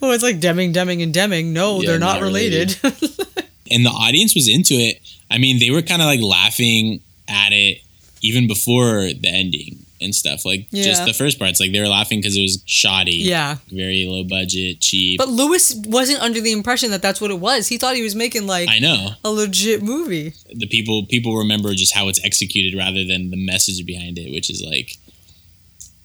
Well, 0.00 0.12
it's 0.12 0.22
like 0.22 0.40
Deming, 0.40 0.72
Deming, 0.72 1.02
and 1.02 1.12
Deming. 1.12 1.52
No, 1.52 1.80
Yeah, 1.80 1.90
they're 1.90 1.98
not, 1.98 2.20
not 2.20 2.22
related. 2.22 2.78
and 2.82 3.84
the 3.84 3.90
audience 3.90 4.34
was 4.34 4.48
into 4.48 4.74
it. 4.74 5.00
I 5.30 5.38
mean, 5.38 5.58
they 5.58 5.70
were 5.70 5.82
kind 5.82 6.02
of 6.02 6.06
like 6.06 6.20
laughing 6.20 7.00
at 7.28 7.52
it 7.52 7.82
even 8.22 8.46
before 8.48 9.02
the 9.12 9.28
ending 9.28 9.78
and 10.00 10.14
stuff. 10.14 10.44
Like 10.44 10.66
Yeah. 10.70 10.84
just 10.84 11.04
the 11.06 11.12
first 11.14 11.38
parts, 11.38 11.58
like 11.60 11.72
they 11.72 11.80
were 11.80 11.88
laughing 11.88 12.20
because 12.20 12.36
it 12.36 12.42
was 12.42 12.62
shoddy. 12.66 13.16
Yeah. 13.16 13.56
very 13.70 14.04
low 14.06 14.24
budget, 14.24 14.80
cheap. 14.80 15.18
but 15.18 15.28
Louis 15.28 15.74
wasn't 15.86 16.20
under 16.20 16.40
the 16.40 16.52
impression 16.52 16.90
that 16.90 17.02
that's 17.02 17.20
what 17.20 17.30
it 17.30 17.38
was. 17.40 17.68
He 17.68 17.78
thought 17.78 17.96
he 17.96 18.02
was 18.02 18.14
making 18.14 18.46
like 18.46 18.68
I 18.68 18.78
know 18.78 19.10
a 19.24 19.30
legit 19.30 19.82
movie. 19.82 20.34
the 20.52 20.66
people 20.66 21.06
people 21.06 21.36
remember 21.36 21.72
just 21.74 21.94
how 21.94 22.08
it's 22.08 22.22
executed 22.24 22.76
rather 22.76 23.04
than 23.04 23.30
the 23.30 23.36
message 23.36 23.84
behind 23.86 24.18
it, 24.18 24.32
which 24.32 24.50
is 24.50 24.62
like. 24.62 24.96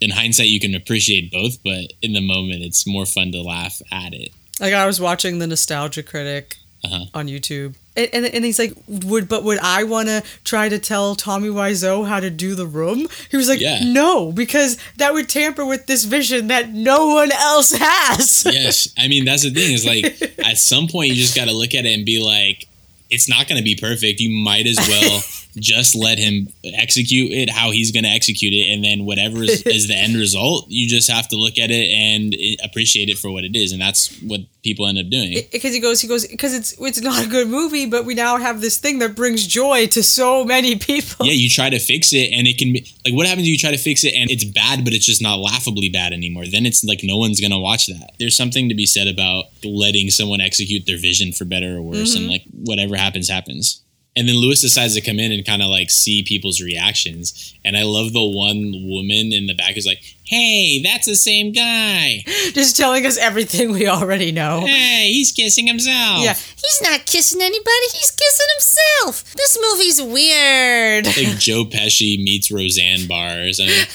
In 0.04 0.10
hindsight, 0.10 0.48
you 0.48 0.60
can 0.60 0.74
appreciate 0.74 1.32
both, 1.32 1.62
but 1.64 1.94
in 2.02 2.14
the 2.14 2.22
moment, 2.22 2.64
it's 2.64 2.88
more 2.88 3.06
fun 3.06 3.32
to 3.34 3.42
laugh 3.44 3.84
at 3.92 4.16
it. 4.16 4.32
Like 4.60 4.74
I 4.74 4.88
was 4.88 5.00
watching 5.00 5.38
the 5.38 5.46
Nostalgia 5.46 6.02
Critic 6.02 6.58
Uh-huh. 6.84 7.06
on 7.14 7.28
YouTube, 7.28 7.76
and, 7.96 8.10
and, 8.14 8.26
and 8.26 8.46
he's 8.46 8.58
like, 8.60 8.74
"Would 8.88 9.28
but 9.28 9.44
would 9.44 9.60
I 9.60 9.84
want 9.84 10.08
to 10.08 10.24
try 10.44 10.70
to 10.70 10.80
tell 10.80 11.16
Tommy 11.16 11.50
Wiseau 11.50 12.08
how 12.08 12.20
to 12.20 12.30
do 12.30 12.56
the 12.56 12.66
room?" 12.66 13.08
He 13.30 13.38
was 13.38 13.50
like, 13.50 13.60
Yeah. 13.60 13.80
"No, 13.84 14.32
because 14.32 14.78
that 14.98 15.14
would 15.14 15.28
tamper 15.30 15.66
with 15.66 15.88
this 15.88 16.06
vision 16.06 16.48
that 16.48 16.70
no 16.70 17.08
one 17.08 17.32
else 17.32 17.72
has." 17.78 18.46
yes 18.52 18.94
i 18.98 19.08
mean 19.08 19.26
that's 19.26 19.44
the 19.44 19.50
thing 19.52 19.74
is 19.74 19.86
like 19.86 20.22
at 20.46 20.58
some 20.58 20.88
point 20.88 21.10
you 21.10 21.16
just 21.16 21.36
got 21.36 21.46
to 21.46 21.54
look 21.54 21.74
at 21.74 21.86
it 21.86 21.90
and 21.94 22.06
be 22.06 22.20
like 22.24 22.68
it's 23.10 23.28
not 23.30 23.48
going 23.48 23.58
to 23.58 23.64
be 23.64 23.76
perfect 23.76 24.20
you 24.20 24.30
might 24.44 24.66
as 24.66 24.78
well 24.88 25.22
just 25.58 25.96
let 25.96 26.18
him 26.18 26.48
execute 26.64 27.32
it 27.32 27.50
how 27.50 27.72
he's 27.72 27.92
going 27.92 28.04
to 28.04 28.10
execute 28.10 28.54
it. 28.54 28.72
And 28.74 28.84
then 28.84 29.06
whatever 29.06 29.44
is, 29.44 29.62
is 29.66 29.88
the 29.88 29.96
end 29.96 30.16
result 30.16 30.66
you 30.70 30.88
just 30.88 31.10
have 31.12 31.28
to 31.30 31.36
look 31.36 31.58
at 31.58 31.70
it 31.72 31.90
and 31.90 32.34
appreciate 32.64 33.10
it 33.10 33.18
for 33.18 33.30
what 33.32 33.44
it 33.44 33.56
is. 33.56 33.72
And 33.72 33.82
that's 33.82 34.16
what 34.22 34.42
people 34.64 34.88
end 34.88 34.98
up 35.00 35.10
doing. 35.10 35.38
Because 35.52 35.74
he 35.74 35.80
goes, 35.80 36.00
he 36.02 36.08
goes, 36.08 36.26
because 36.28 36.54
it's 36.54 36.76
it's 36.80 37.02
not 37.02 37.26
a 37.26 37.28
good 37.28 37.48
movie, 37.48 37.86
but 37.86 38.06
we 38.06 38.14
now 38.14 38.38
have 38.38 38.62
this 38.62 38.78
thing 38.78 39.00
that 39.00 39.16
brings 39.16 39.46
joy 39.48 39.88
to 39.88 40.04
so 40.04 40.44
many 40.46 40.76
people. 40.78 41.26
yeah 41.26 41.34
you 41.34 41.50
try 41.50 41.70
to 41.70 41.80
fix 41.80 42.14
it 42.14 42.32
and 42.32 42.48
it 42.48 42.58
can 42.58 42.72
be 42.74 42.86
like 43.06 43.14
what 43.14 43.26
happens 43.28 43.46
if 43.48 43.52
you 43.52 43.58
try 43.58 43.72
to 43.72 43.78
fix 43.78 44.04
it 44.04 44.14
and 44.14 44.30
it's 44.32 44.44
bad 44.46 44.84
but 44.84 44.94
it's 44.94 45.06
just 45.06 45.22
not 45.22 45.36
laughably 45.40 45.90
bad 45.90 46.14
anymore? 46.14 46.46
Then 46.46 46.66
it's 46.66 46.84
like 46.84 47.02
no 47.04 47.18
one's 47.18 47.42
gonna 47.42 47.60
watch 47.60 47.88
that. 47.88 48.14
There's 48.20 48.38
something 48.38 48.70
to 48.70 48.76
be 48.76 48.86
said 48.86 49.08
about 49.08 49.46
letting 49.64 50.10
someone 50.12 50.40
execute 50.42 50.86
their 50.86 50.98
vision 50.98 51.32
for 51.34 51.46
better 51.46 51.78
or 51.78 51.82
worse. 51.82 52.16
And 52.16 52.26
Mhm. 52.26 52.30
like 52.30 52.44
whatever 52.54 52.96
happens 52.96 53.30
happens 53.30 53.82
and 54.16 54.28
then 54.28 54.36
louis 54.36 54.62
decides 54.62 54.94
to 54.96 55.02
come 55.02 55.20
in 55.20 55.32
and 55.32 55.46
kind 55.46 55.62
of 55.62 55.70
like 55.70 55.90
see 55.90 56.24
people's 56.24 56.62
reactions 56.62 57.54
and 57.64 57.78
i 57.78 57.84
love 57.84 58.12
the 58.14 58.22
one 58.22 58.72
woman 58.90 59.32
in 59.32 59.46
the 59.48 59.54
back 59.54 59.74
who's 59.76 59.86
like 59.86 60.02
hey 60.26 60.82
that's 60.84 61.06
the 61.06 61.16
same 61.16 61.52
guy 61.52 62.24
Just 62.54 62.76
telling 62.78 63.06
us 63.06 63.18
everything 63.18 63.72
we 63.72 63.88
already 63.88 64.32
know. 64.32 64.62
hey 64.66 65.12
he's 65.12 65.32
kissing 65.32 65.68
himself 65.68 66.24
Yeah, 66.24 66.34
he's 66.34 66.82
not 66.82 67.06
kissing 67.06 67.42
anybody. 67.42 67.88
He's 67.94 68.12
kissing 68.12 68.48
himself. 68.58 69.34
This 69.34 69.58
movie's 69.62 70.02
weird. 70.02 71.06
like 71.08 71.38
Joe 71.40 71.66
Pesci 71.66 72.22
meets 72.22 72.52
Roseanne 72.52 73.08
Barr 73.08 73.44
or 73.48 73.54
something. 73.54 73.88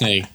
like, 0.00 0.26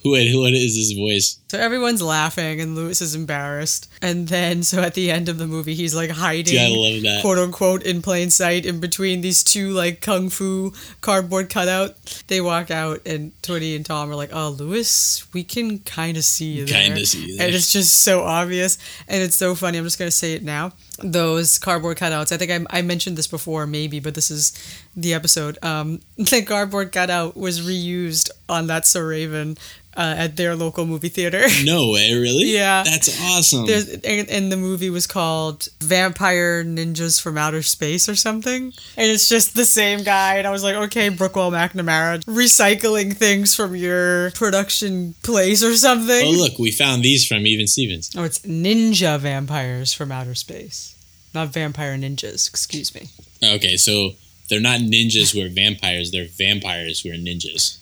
who, 0.02 0.14
who 0.16 0.44
is 0.46 0.76
his 0.76 0.92
voice? 0.92 1.38
So 1.50 1.58
everyone's 1.58 2.00
laughing 2.00 2.60
and 2.60 2.76
Louis 2.76 3.00
is 3.02 3.14
embarrassed. 3.14 3.90
And 4.00 4.28
then, 4.28 4.62
so 4.62 4.80
at 4.82 4.94
the 4.94 5.10
end 5.10 5.28
of 5.28 5.38
the 5.38 5.46
movie, 5.46 5.74
he's 5.74 5.94
like 5.94 6.10
hiding, 6.10 6.54
Yeah, 6.54 6.66
I 6.66 6.68
love 6.68 7.02
that. 7.02 7.18
quote 7.22 7.38
unquote, 7.38 7.82
in 7.82 8.02
plain 8.02 8.30
sight 8.30 8.64
in 8.64 8.78
between 8.78 9.20
these 9.20 9.42
two 9.42 9.70
like 9.70 10.00
kung 10.00 10.30
fu 10.30 10.72
cardboard 11.00 11.50
cutout. 11.50 11.96
They 12.28 12.40
walk 12.40 12.70
out 12.70 13.00
and 13.04 13.32
Twitty 13.42 13.74
and 13.74 13.84
Tom 13.84 14.10
are 14.10 14.14
like, 14.14 14.30
oh, 14.32 14.50
Louis, 14.50 15.26
we 15.32 15.42
can 15.42 15.80
kind 15.80 16.16
of 16.16 16.24
see 16.24 16.52
you 16.52 16.66
there. 16.66 16.82
Kinda 16.84 17.04
see 17.04 17.26
you 17.26 17.36
there. 17.36 17.46
And 17.46 17.54
it's 17.54 17.72
just 17.72 17.98
so 18.04 18.22
obvious. 18.22 18.78
And 19.08 19.22
it's 19.22 19.36
so 19.36 19.54
funny. 19.54 19.78
I'm 19.78 19.84
just 19.84 19.98
going 19.98 20.10
to 20.10 20.16
say 20.16 20.34
it 20.34 20.44
now. 20.44 20.72
Those 21.02 21.58
cardboard 21.58 21.98
cutouts, 21.98 22.32
I 22.32 22.36
think 22.36 22.50
I, 22.50 22.78
I 22.78 22.82
mentioned 22.82 23.16
this 23.16 23.26
before, 23.26 23.66
maybe, 23.66 24.00
but 24.00 24.14
this 24.14 24.30
is 24.30 24.52
the 24.96 25.14
episode. 25.14 25.58
Um, 25.62 26.00
the 26.16 26.42
cardboard 26.42 26.92
cutout 26.92 27.36
was 27.36 27.60
reused 27.60 28.30
on 28.48 28.66
that 28.66 28.86
So 28.86 29.00
Raven 29.00 29.56
uh, 29.96 30.14
at 30.16 30.36
their 30.36 30.54
local 30.54 30.86
movie 30.86 31.08
theater. 31.08 31.42
No 31.64 31.90
way, 31.90 32.14
really? 32.14 32.46
Yeah. 32.46 32.82
That's 32.84 33.20
awesome. 33.20 33.66
There's, 33.66 33.88
and, 33.88 34.28
and 34.30 34.50
the 34.50 34.56
movie 34.56 34.88
was 34.88 35.06
called 35.06 35.68
Vampire 35.80 36.64
Ninjas 36.64 37.20
from 37.20 37.36
Outer 37.36 37.62
Space 37.62 38.08
or 38.08 38.14
something. 38.14 38.72
And 38.96 39.10
it's 39.10 39.28
just 39.28 39.54
the 39.54 39.64
same 39.64 40.02
guy. 40.02 40.36
And 40.36 40.46
I 40.46 40.50
was 40.50 40.64
like, 40.64 40.74
okay, 40.74 41.10
Brookwell 41.10 41.50
McNamara, 41.50 42.24
recycling 42.24 43.14
things 43.14 43.54
from 43.54 43.76
your 43.76 44.30
production 44.32 45.14
place 45.22 45.62
or 45.62 45.74
something. 45.76 46.26
oh, 46.26 46.30
look, 46.30 46.58
we 46.58 46.70
found 46.70 47.02
these 47.02 47.26
from 47.26 47.46
Even 47.46 47.66
Stevens. 47.66 48.10
Oh, 48.16 48.24
it's 48.24 48.38
Ninja 48.40 49.18
Vampires 49.18 49.92
from 49.92 50.10
Outer 50.10 50.34
Space. 50.34 50.89
Not 51.34 51.48
Vampire 51.48 51.96
Ninjas, 51.96 52.48
excuse 52.48 52.94
me. 52.94 53.08
Okay, 53.42 53.76
so 53.76 54.12
they're 54.48 54.60
not 54.60 54.80
ninjas 54.80 55.32
who 55.32 55.44
are 55.44 55.48
vampires, 55.48 56.10
they're 56.10 56.26
vampires 56.26 57.00
who 57.00 57.10
are 57.10 57.14
ninjas. 57.14 57.78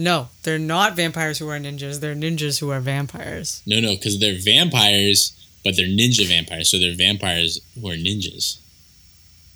No, 0.00 0.28
they're 0.44 0.60
not 0.60 0.94
vampires 0.94 1.38
who 1.38 1.48
are 1.48 1.58
ninjas. 1.58 1.98
They're 1.98 2.14
ninjas 2.14 2.60
who 2.60 2.70
are 2.70 2.78
vampires. 2.78 3.62
No, 3.66 3.80
no, 3.80 3.96
because 3.96 4.20
they're 4.20 4.38
vampires, 4.38 5.32
but 5.64 5.76
they're 5.76 5.86
ninja 5.88 6.26
vampires, 6.26 6.70
so 6.70 6.78
they're 6.78 6.94
vampires 6.94 7.60
who 7.74 7.88
are 7.88 7.96
ninjas. 7.96 8.58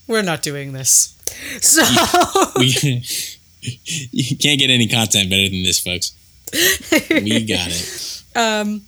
We're 0.09 0.23
not 0.23 0.43
doing 0.43 0.73
this. 0.73 1.17
So. 1.63 1.83
We, 2.57 2.67
you 3.63 4.37
can't 4.37 4.61
get 4.61 4.69
any 4.69 4.87
content 4.87 5.31
better 5.31 5.49
than 5.49 5.63
this, 5.63 5.79
folks. 5.81 6.13
We 7.11 7.45
got 7.47 7.69
it. 7.71 8.23
Um, 8.37 8.83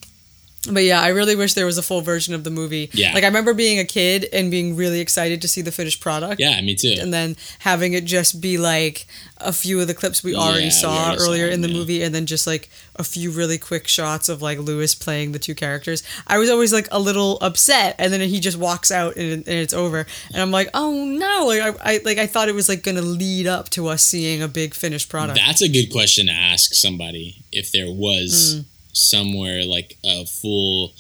but 0.71 0.83
yeah, 0.85 1.01
I 1.01 1.09
really 1.09 1.37
wish 1.37 1.55
there 1.55 1.67
was 1.67 1.79
a 1.79 1.83
full 1.83 2.01
version 2.01 2.35
of 2.35 2.45
the 2.45 2.51
movie. 2.51 2.91
Yeah. 2.93 3.13
Like 3.15 3.25
I 3.25 3.27
remember 3.27 3.55
being 3.55 3.79
a 3.79 3.85
kid 3.85 4.27
and 4.33 4.51
being 4.51 4.77
really 4.77 5.01
excited 5.01 5.43
to 5.43 5.49
see 5.49 5.61
the 5.63 5.73
finished 5.73 6.01
product. 6.01 6.41
Yeah, 6.41 6.61
me 6.61 6.75
too. 6.75 6.97
And 7.01 7.13
then 7.13 7.37
having 7.61 7.93
it 7.93 8.05
just 8.05 8.41
be 8.41 8.59
like 8.59 9.07
a 9.39 9.53
few 9.53 9.81
of 9.81 9.87
the 9.89 9.95
clips 9.95 10.23
we 10.23 10.33
Yeah, 10.33 10.39
already 10.39 10.65
we 10.65 10.71
saw 10.71 11.07
already 11.09 11.23
earlier 11.23 11.45
them, 11.47 11.55
in 11.55 11.61
the 11.63 11.69
yeah. 11.69 11.75
movie, 11.75 12.03
and 12.03 12.15
then 12.15 12.27
just 12.27 12.47
like 12.47 12.71
a 12.97 13.05
few 13.05 13.31
really 13.31 13.59
quick 13.59 13.89
shots 13.89 14.29
of 14.29 14.41
like 14.41 14.59
Louis 14.59 14.95
playing 14.95 15.33
the 15.33 15.39
two 15.39 15.55
characters. 15.55 16.03
I 16.27 16.39
was 16.39 16.49
always 16.49 16.73
like 16.73 16.89
a 16.93 16.99
little 17.01 17.39
upset, 17.41 17.97
and 17.99 18.13
then 18.13 18.21
he 18.21 18.41
just 18.41 18.57
walks 18.57 18.91
out 18.91 19.17
and, 19.17 19.33
and 19.33 19.49
it's 19.49 19.75
over, 19.75 20.07
and 20.33 20.41
I'm 20.41 20.51
like, 20.51 20.71
oh 20.75 21.05
no! 21.05 21.47
Like 21.47 21.61
I, 21.61 21.95
I 21.95 22.01
like 22.05 22.19
I 22.19 22.27
thought 22.27 22.49
it 22.49 22.55
was 22.55 22.69
like 22.69 22.83
gonna 22.83 23.03
lead 23.03 23.47
up 23.47 23.69
to 23.71 23.89
us 23.89 24.03
seeing 24.03 24.43
a 24.43 24.49
big 24.49 24.73
finished 24.75 25.09
product. 25.09 25.39
That's 25.45 25.61
a 25.63 25.69
good 25.69 25.93
question 25.93 26.27
to 26.27 26.33
ask 26.33 26.73
somebody 26.75 27.43
if 27.53 27.71
there 27.73 27.91
was 27.91 28.57
Mm. 28.61 28.65
Somewhere 28.95 29.65
like 29.65 29.99
a 30.05 30.25
full, 30.25 30.93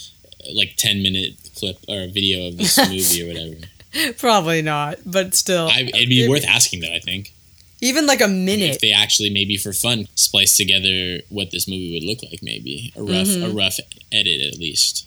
like 0.52 0.74
10 0.76 1.02
minute 1.02 1.34
clip 1.56 1.78
or 1.88 2.02
a 2.02 2.08
video 2.08 2.48
of 2.48 2.58
this 2.58 2.76
movie 2.88 3.22
or 3.24 3.28
whatever. 3.28 4.12
Probably 4.18 4.60
not, 4.62 4.98
but 5.06 5.34
still, 5.34 5.68
I, 5.68 5.82
it'd 5.94 6.08
be 6.08 6.24
It- 6.24 6.28
worth 6.28 6.44
asking 6.44 6.80
though, 6.80 6.92
I 6.92 6.98
think. 6.98 7.32
even 7.80 8.06
like 8.06 8.20
a 8.20 8.26
minute. 8.28 8.70
If 8.70 8.80
they 8.80 8.92
actually, 8.92 9.30
maybe 9.30 9.56
for 9.56 9.72
fun, 9.72 10.08
splice 10.16 10.56
together 10.56 11.20
what 11.28 11.50
this 11.52 11.68
movie 11.68 11.94
would 11.94 12.02
look 12.04 12.22
like, 12.28 12.42
maybe. 12.42 12.92
A 12.96 13.02
rough, 13.02 13.28
a 13.28 13.48
Mhm. 13.52 13.56
rough 13.56 13.78
edit 14.10 14.40
at 14.40 14.58
least. 14.58 15.06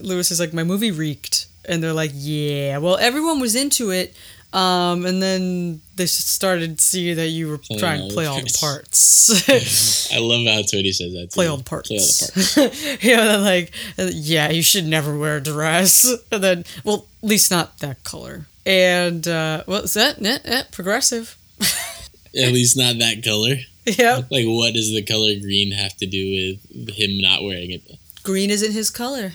Louis 0.00 0.28
is 0.30 0.40
like, 0.40 0.52
my 0.52 0.64
movie 0.64 0.90
reeked. 0.90 1.46
And 1.66 1.82
they're 1.82 1.92
like, 1.94 2.10
yeah. 2.14 2.78
Well, 2.78 2.96
everyone 2.96 3.38
was 3.40 3.54
into 3.54 3.90
it 3.90 4.14
Um, 4.54 5.04
and 5.04 5.20
then 5.20 5.80
they 5.96 6.06
started 6.06 6.80
seeing 6.80 7.16
that 7.16 7.28
you 7.28 7.48
were 7.48 7.58
Playing 7.58 7.80
trying 7.80 8.08
to 8.08 8.14
play 8.14 8.26
all 8.26 8.38
the 8.40 8.56
parts. 8.60 9.48
I 10.14 10.18
love 10.20 10.46
how 10.46 10.62
Tawny 10.62 10.92
says 10.92 11.12
that. 11.12 11.30
Too. 11.30 11.34
play 11.34 11.48
all 11.48 11.56
the 11.56 11.64
parts. 11.64 11.88
Play 11.88 11.96
all 11.98 12.06
the 12.06 12.60
parts. 12.70 13.02
yeah, 13.04 13.24
then 13.24 13.42
like, 13.42 13.72
uh, 13.98 14.10
yeah, 14.12 14.50
you 14.50 14.62
should 14.62 14.86
never 14.86 15.18
wear 15.18 15.38
a 15.38 15.42
dress. 15.42 16.06
And 16.32 16.42
then, 16.42 16.64
well, 16.84 17.06
at 17.22 17.28
least 17.28 17.50
not 17.50 17.78
that 17.80 18.04
color. 18.04 18.46
And 18.64 19.26
uh, 19.26 19.64
what 19.66 19.84
is 19.84 19.94
that? 19.94 20.24
Eh, 20.24 20.38
eh, 20.44 20.62
progressive. 20.70 21.36
At 21.60 22.52
least 22.52 22.76
not 22.76 22.98
that 22.98 23.22
color. 23.24 23.56
Yeah, 23.86 24.22
Like, 24.30 24.46
what 24.46 24.72
does 24.74 24.90
the 24.92 25.02
color 25.02 25.34
green 25.40 25.72
have 25.72 25.96
to 25.98 26.06
do 26.06 26.56
with 26.74 26.88
him 26.90 27.18
not 27.20 27.42
wearing 27.42 27.70
it? 27.72 27.82
green 28.22 28.50
isn't 28.50 28.72
his 28.72 28.88
color. 28.90 29.32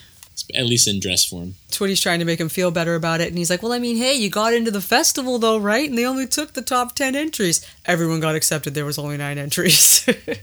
At 0.56 0.66
least 0.66 0.88
in 0.88 1.00
dress 1.00 1.26
form. 1.26 1.56
Twitty's 1.72 2.02
trying 2.02 2.20
to 2.20 2.26
make 2.26 2.40
him 2.40 2.50
feel 2.50 2.72
better 2.72 2.96
about 2.96 3.22
it, 3.22 3.28
and 3.30 3.38
he's 3.38 3.50
like, 3.50 3.62
"Well, 3.62 3.72
I 3.74 3.80
mean, 3.80 3.98
hey, 3.98 4.14
you 4.16 4.30
got 4.30 4.54
into 4.54 4.72
the 4.72 4.82
festival 4.82 5.38
though, 5.40 5.58
right? 5.58 5.88
And 5.88 5.98
they 5.98 6.06
only 6.06 6.26
took 6.28 6.54
the 6.54 6.62
top 6.62 6.96
ten 6.96 7.16
entries. 7.16 7.66
Everyone 7.86 8.20
got 8.20 8.36
accepted. 8.36 8.74
There 8.74 8.86
was 8.86 8.98
only 8.98 9.18
nine 9.18 9.38
entries." 9.38 10.04
and 10.18 10.40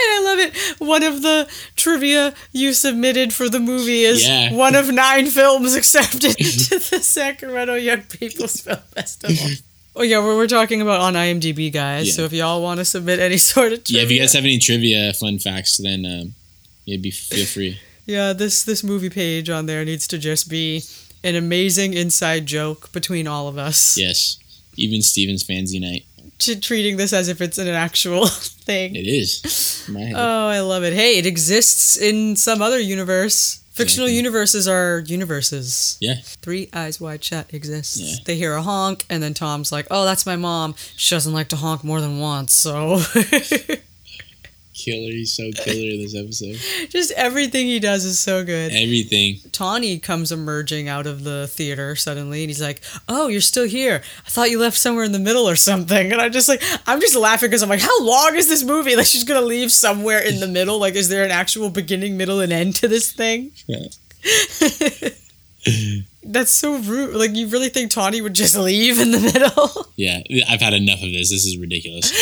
I 0.00 0.22
love 0.24 0.38
it. 0.38 0.54
One 0.78 1.02
of 1.02 1.22
the 1.22 1.48
trivia 1.76 2.34
you 2.52 2.72
submitted 2.72 3.32
for 3.32 3.48
the 3.48 3.58
movie 3.60 4.02
is 4.02 4.26
Yeah. 4.26 4.52
one 4.52 4.74
of 4.74 4.92
nine 4.92 5.26
films 5.26 5.74
accepted 5.80 6.36
to 6.36 6.78
the 6.78 7.00
Sacramento 7.02 7.74
Young 7.74 8.02
People's 8.02 8.60
Film 8.60 8.78
Festival. 8.94 9.36
Oh 9.98 10.02
yeah, 10.02 10.18
we're, 10.18 10.36
we're 10.36 10.46
talking 10.46 10.82
about 10.82 11.00
on 11.00 11.14
IMDb, 11.14 11.72
guys. 11.72 12.08
Yeah. 12.08 12.12
So 12.12 12.24
if 12.24 12.32
y'all 12.34 12.60
want 12.60 12.80
to 12.80 12.84
submit 12.84 13.18
any 13.18 13.38
sort 13.38 13.72
of 13.72 13.82
trivia, 13.82 14.00
Yeah, 14.00 14.04
if 14.04 14.10
you 14.12 14.18
guys 14.20 14.34
have 14.34 14.44
any 14.44 14.58
trivia 14.58 15.14
fun 15.14 15.38
facts, 15.38 15.78
then 15.78 16.04
um, 16.04 16.34
yeah, 16.84 16.98
be 16.98 17.10
feel 17.10 17.46
free. 17.46 17.80
Yeah, 18.06 18.32
this 18.32 18.62
this 18.64 18.82
movie 18.84 19.10
page 19.10 19.50
on 19.50 19.66
there 19.66 19.84
needs 19.84 20.06
to 20.08 20.18
just 20.18 20.48
be 20.48 20.82
an 21.24 21.34
amazing 21.34 21.92
inside 21.94 22.46
joke 22.46 22.92
between 22.92 23.26
all 23.26 23.48
of 23.48 23.58
us. 23.58 23.98
Yes, 23.98 24.38
even 24.76 25.02
Stevens 25.02 25.42
fans 25.42 25.74
unite. 25.74 26.04
T- 26.38 26.60
treating 26.60 26.98
this 26.98 27.12
as 27.12 27.28
if 27.28 27.40
it's 27.40 27.58
an 27.58 27.68
actual 27.68 28.26
thing. 28.66 28.94
It 28.94 29.06
is. 29.06 29.84
In 29.88 29.94
My 29.94 30.00
head. 30.00 30.14
Oh, 30.16 30.48
I 30.48 30.60
love 30.60 30.84
it. 30.84 30.92
Hey, 30.92 31.18
it 31.18 31.26
exists 31.26 31.96
in 31.96 32.36
some 32.36 32.60
other 32.62 32.78
universe. 32.78 33.62
Fictional 33.72 34.06
Exactly. 34.06 34.16
universes 34.16 34.68
are 34.68 35.00
universes. 35.00 35.98
Yeah. 36.00 36.14
Three 36.42 36.68
Eyes 36.72 36.98
Wide 37.00 37.22
Shut 37.24 37.52
exists. 37.52 37.98
Yeah. 38.00 38.14
They 38.24 38.36
hear 38.36 38.54
a 38.54 38.62
honk, 38.62 39.04
and 39.10 39.22
then 39.22 39.34
Tom's 39.34 39.70
like, 39.72 39.86
"Oh, 39.90 40.04
that's 40.04 40.24
my 40.26 40.36
mom. 40.36 40.74
She 40.96 41.14
doesn't 41.14 41.32
like 41.34 41.48
to 41.48 41.56
honk 41.56 41.82
more 41.84 42.00
than 42.00 42.18
once." 42.18 42.52
So, 42.54 43.00
Killer, 44.76 45.10
he's 45.10 45.32
so 45.32 45.50
killer 45.52 45.90
in 45.90 46.02
this 46.02 46.14
episode. 46.14 46.58
just 46.90 47.10
everything 47.12 47.66
he 47.66 47.80
does 47.80 48.04
is 48.04 48.18
so 48.18 48.44
good. 48.44 48.72
Everything. 48.72 49.38
Tawny 49.50 49.98
comes 49.98 50.30
emerging 50.30 50.86
out 50.86 51.06
of 51.06 51.24
the 51.24 51.46
theater 51.46 51.96
suddenly, 51.96 52.42
and 52.42 52.50
he's 52.50 52.60
like, 52.60 52.82
"Oh, 53.08 53.28
you're 53.28 53.40
still 53.40 53.66
here? 53.66 54.02
I 54.26 54.28
thought 54.28 54.50
you 54.50 54.58
left 54.60 54.76
somewhere 54.76 55.04
in 55.04 55.12
the 55.12 55.18
middle 55.18 55.48
or 55.48 55.56
something." 55.56 56.12
And 56.12 56.20
I'm 56.20 56.30
just 56.30 56.48
like, 56.48 56.62
I'm 56.86 57.00
just 57.00 57.16
laughing 57.16 57.48
because 57.48 57.62
I'm 57.62 57.70
like, 57.70 57.80
"How 57.80 58.02
long 58.02 58.36
is 58.36 58.48
this 58.48 58.62
movie? 58.64 58.94
Like, 58.96 59.06
she's 59.06 59.24
gonna 59.24 59.40
leave 59.42 59.72
somewhere 59.72 60.20
in 60.20 60.40
the 60.40 60.46
middle? 60.46 60.78
Like, 60.78 60.94
is 60.94 61.08
there 61.08 61.24
an 61.24 61.30
actual 61.30 61.68
beginning, 61.70 62.16
middle, 62.16 62.40
and 62.40 62.52
end 62.52 62.76
to 62.76 62.88
this 62.88 63.12
thing?" 63.12 63.52
Yeah. 63.66 63.88
That's 66.22 66.50
so 66.50 66.78
rude. 66.78 67.14
Like, 67.14 67.34
you 67.34 67.48
really 67.48 67.68
think 67.68 67.90
Tawny 67.90 68.20
would 68.20 68.34
just 68.34 68.56
leave 68.56 69.00
in 69.00 69.10
the 69.10 69.20
middle? 69.20 69.86
Yeah, 69.96 70.22
I've 70.48 70.60
had 70.60 70.74
enough 70.74 71.02
of 71.02 71.12
this. 71.12 71.30
This 71.30 71.46
is 71.46 71.56
ridiculous. 71.58 72.12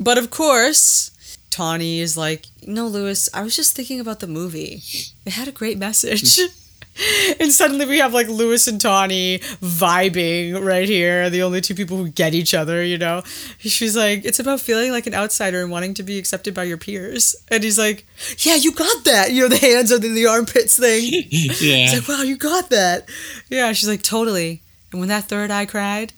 But 0.00 0.18
of 0.18 0.30
course, 0.30 1.10
Tawny 1.50 2.00
is 2.00 2.16
like, 2.16 2.46
no, 2.66 2.86
Louis, 2.86 3.28
I 3.34 3.42
was 3.42 3.54
just 3.54 3.76
thinking 3.76 4.00
about 4.00 4.20
the 4.20 4.26
movie. 4.26 4.82
It 5.26 5.34
had 5.34 5.46
a 5.46 5.52
great 5.52 5.78
message. 5.78 6.40
and 7.40 7.52
suddenly 7.52 7.86
we 7.86 7.98
have 7.98 8.12
like 8.12 8.28
Louis 8.28 8.66
and 8.68 8.80
Tawny 8.80 9.38
vibing 9.38 10.64
right 10.64 10.88
here, 10.88 11.30
the 11.30 11.42
only 11.42 11.60
two 11.60 11.74
people 11.74 11.96
who 11.96 12.08
get 12.08 12.34
each 12.34 12.54
other, 12.54 12.82
you 12.82 12.98
know? 12.98 13.22
She's 13.58 13.96
like, 13.96 14.24
it's 14.24 14.38
about 14.38 14.60
feeling 14.60 14.90
like 14.90 15.06
an 15.06 15.14
outsider 15.14 15.62
and 15.62 15.70
wanting 15.70 15.94
to 15.94 16.02
be 16.02 16.18
accepted 16.18 16.54
by 16.54 16.64
your 16.64 16.76
peers. 16.76 17.36
And 17.48 17.62
he's 17.62 17.78
like, 17.78 18.06
yeah, 18.38 18.56
you 18.56 18.72
got 18.72 19.04
that. 19.04 19.32
You 19.32 19.42
know, 19.42 19.48
the 19.48 19.56
hands 19.56 19.92
under 19.92 20.08
the 20.08 20.26
armpits 20.26 20.78
thing. 20.78 21.02
He's 21.30 21.62
yeah, 21.62 21.98
like, 21.98 22.08
wow, 22.08 22.22
you 22.22 22.36
got 22.36 22.70
that. 22.70 23.08
Yeah, 23.48 23.72
she's 23.72 23.88
like, 23.88 24.02
totally. 24.02 24.62
And 24.90 25.00
when 25.00 25.08
that 25.08 25.24
third 25.24 25.50
eye 25.50 25.66
cried, 25.66 26.12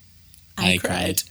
I, 0.57 0.73
I 0.73 0.77
cried. 0.77 1.23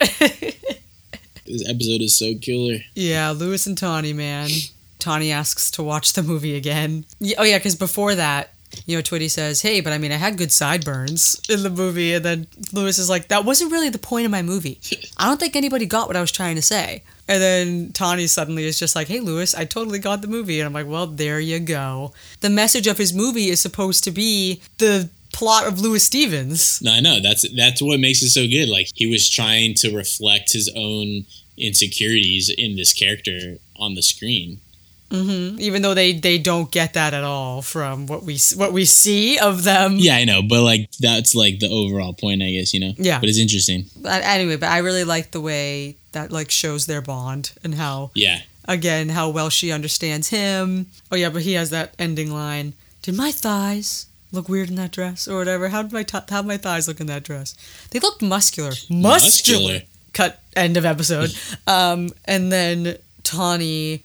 This 1.53 1.69
episode 1.69 2.01
is 2.01 2.17
so 2.17 2.35
killer. 2.35 2.79
Yeah, 2.95 3.31
Louis 3.31 3.67
and 3.67 3.77
Tawny, 3.77 4.15
man. 4.15 4.49
Tawny 4.99 5.31
asks 5.31 5.71
to 5.73 5.83
watch 5.83 6.15
the 6.15 6.23
movie 6.23 6.57
again. 6.57 7.05
Yeah, 7.21 7.37
oh 7.39 7.43
yeah, 7.43 7.59
because 7.59 7.75
before 7.75 8.15
that, 8.15 8.55
you 8.87 8.97
know, 8.97 9.03
Twitty 9.03 9.31
says, 9.31 9.61
"Hey, 9.61 9.81
but 9.81 9.93
I 9.93 9.99
mean, 9.99 10.13
I 10.13 10.17
had 10.17 10.39
good 10.39 10.51
sideburns 10.51 11.41
in 11.51 11.63
the 11.63 11.69
movie," 11.69 12.15
and 12.15 12.25
then 12.25 12.47
Louis 12.73 12.99
is 12.99 13.11
like, 13.11 13.29
"That 13.29 13.45
wasn't 13.45 13.71
really 13.71 13.91
the 13.91 13.99
point 13.99 14.25
of 14.25 14.31
my 14.31 14.41
movie. 14.41 14.81
I 15.19 15.27
don't 15.27 15.39
think 15.39 15.57
anybody 15.57 15.85
got 15.85 16.07
what 16.07 16.17
I 16.17 16.21
was 16.21 16.33
trying 16.33 16.57
to 16.57 16.63
say." 16.63 17.03
And 17.29 17.43
then 17.43 17.93
Tawny 17.93 18.27
suddenly 18.27 18.65
is 18.65 18.79
just 18.79 18.97
like, 18.97 19.09
"Hey, 19.09 19.21
Louis, 19.21 19.55
I 19.55 19.67
totally 19.67 19.99
got 19.99 20.23
the 20.23 20.29
movie," 20.29 20.59
and 20.59 20.67
I'm 20.67 20.73
like, 20.73 20.87
"Well, 20.87 21.07
there 21.07 21.39
you 21.41 21.59
go." 21.61 22.13
The 22.41 22.51
message 22.51 22.87
of 22.87 22.97
his 22.97 23.13
movie 23.13 23.51
is 23.51 23.61
supposed 23.61 24.05
to 24.05 24.11
be 24.11 24.63
the 24.79 25.11
plot 25.33 25.67
of 25.67 25.81
Louis 25.81 26.05
Stevens. 26.05 26.81
No, 26.83 26.93
I 26.93 27.01
know 27.01 27.21
that's 27.21 27.45
that's 27.55 27.83
what 27.83 28.01
makes 28.01 28.23
it 28.23 28.31
so 28.31 28.47
good. 28.47 28.69
Like 28.69 28.89
he 28.95 29.07
was 29.07 29.29
trying 29.29 29.75
to 29.77 29.95
reflect 29.95 30.53
his 30.53 30.71
own 30.77 31.25
insecurities 31.57 32.49
in 32.57 32.77
this 32.77 32.93
character 32.93 33.59
on 33.77 33.95
the 33.95 34.03
screen. 34.03 34.61
hmm 35.11 35.57
Even 35.61 35.83
though 35.83 35.95
they 35.95 36.13
they 36.13 36.39
don't 36.39 36.71
get 36.71 36.95
that 36.95 37.13
at 37.15 37.25
all 37.25 37.61
from 37.63 38.07
what 38.07 38.23
we 38.23 38.39
what 38.57 38.73
we 38.73 38.85
see 38.85 39.39
of 39.39 39.65
them. 39.65 39.97
Yeah, 39.99 40.17
I 40.17 40.25
know, 40.25 40.41
but 40.43 40.63
like 40.63 40.89
that's 41.01 41.35
like 41.35 41.59
the 41.61 41.69
overall 41.69 42.15
point, 42.15 42.43
I 42.43 42.51
guess. 42.53 42.73
You 42.75 42.81
know. 42.81 42.93
Yeah. 42.97 43.21
But 43.21 43.29
it's 43.29 43.39
interesting. 43.39 43.85
But 44.01 44.23
anyway, 44.25 44.57
but 44.57 44.71
I 44.71 44.79
really 44.79 45.05
like 45.05 45.31
the 45.33 45.41
way 45.41 45.97
that 46.13 46.33
like 46.33 46.51
shows 46.51 46.87
their 46.87 47.03
bond 47.03 47.53
and 47.65 47.75
how 47.75 48.11
Yeah. 48.15 48.41
again 48.67 49.09
how 49.11 49.29
well 49.31 49.51
she 49.51 49.71
understands 49.73 50.29
him. 50.29 50.87
Oh 51.11 51.17
yeah, 51.17 51.31
but 51.31 51.43
he 51.43 51.53
has 51.55 51.69
that 51.71 51.95
ending 51.99 52.31
line. 52.33 52.73
Did 53.03 53.17
my 53.17 53.33
thighs 53.33 54.07
look 54.31 54.49
weird 54.49 54.69
in 54.71 54.77
that 54.77 54.93
dress 54.93 55.29
or 55.29 55.37
whatever? 55.37 55.69
How 55.69 55.83
did 55.83 55.93
my 55.93 56.05
t- 56.05 56.29
how 56.35 56.43
my 56.43 56.57
thighs 56.57 56.87
look 56.89 57.01
in 57.01 57.07
that 57.09 57.25
dress? 57.25 57.55
They 57.91 57.99
looked 58.01 58.23
muscular. 58.23 58.73
Muscular. 58.89 59.01
Muscular. 59.19 59.81
Cut 60.13 60.41
end 60.57 60.77
of 60.77 60.85
episode. 60.85 61.35
um, 61.67 62.11
and 62.25 62.51
then 62.53 62.97
Tawny 63.23 64.03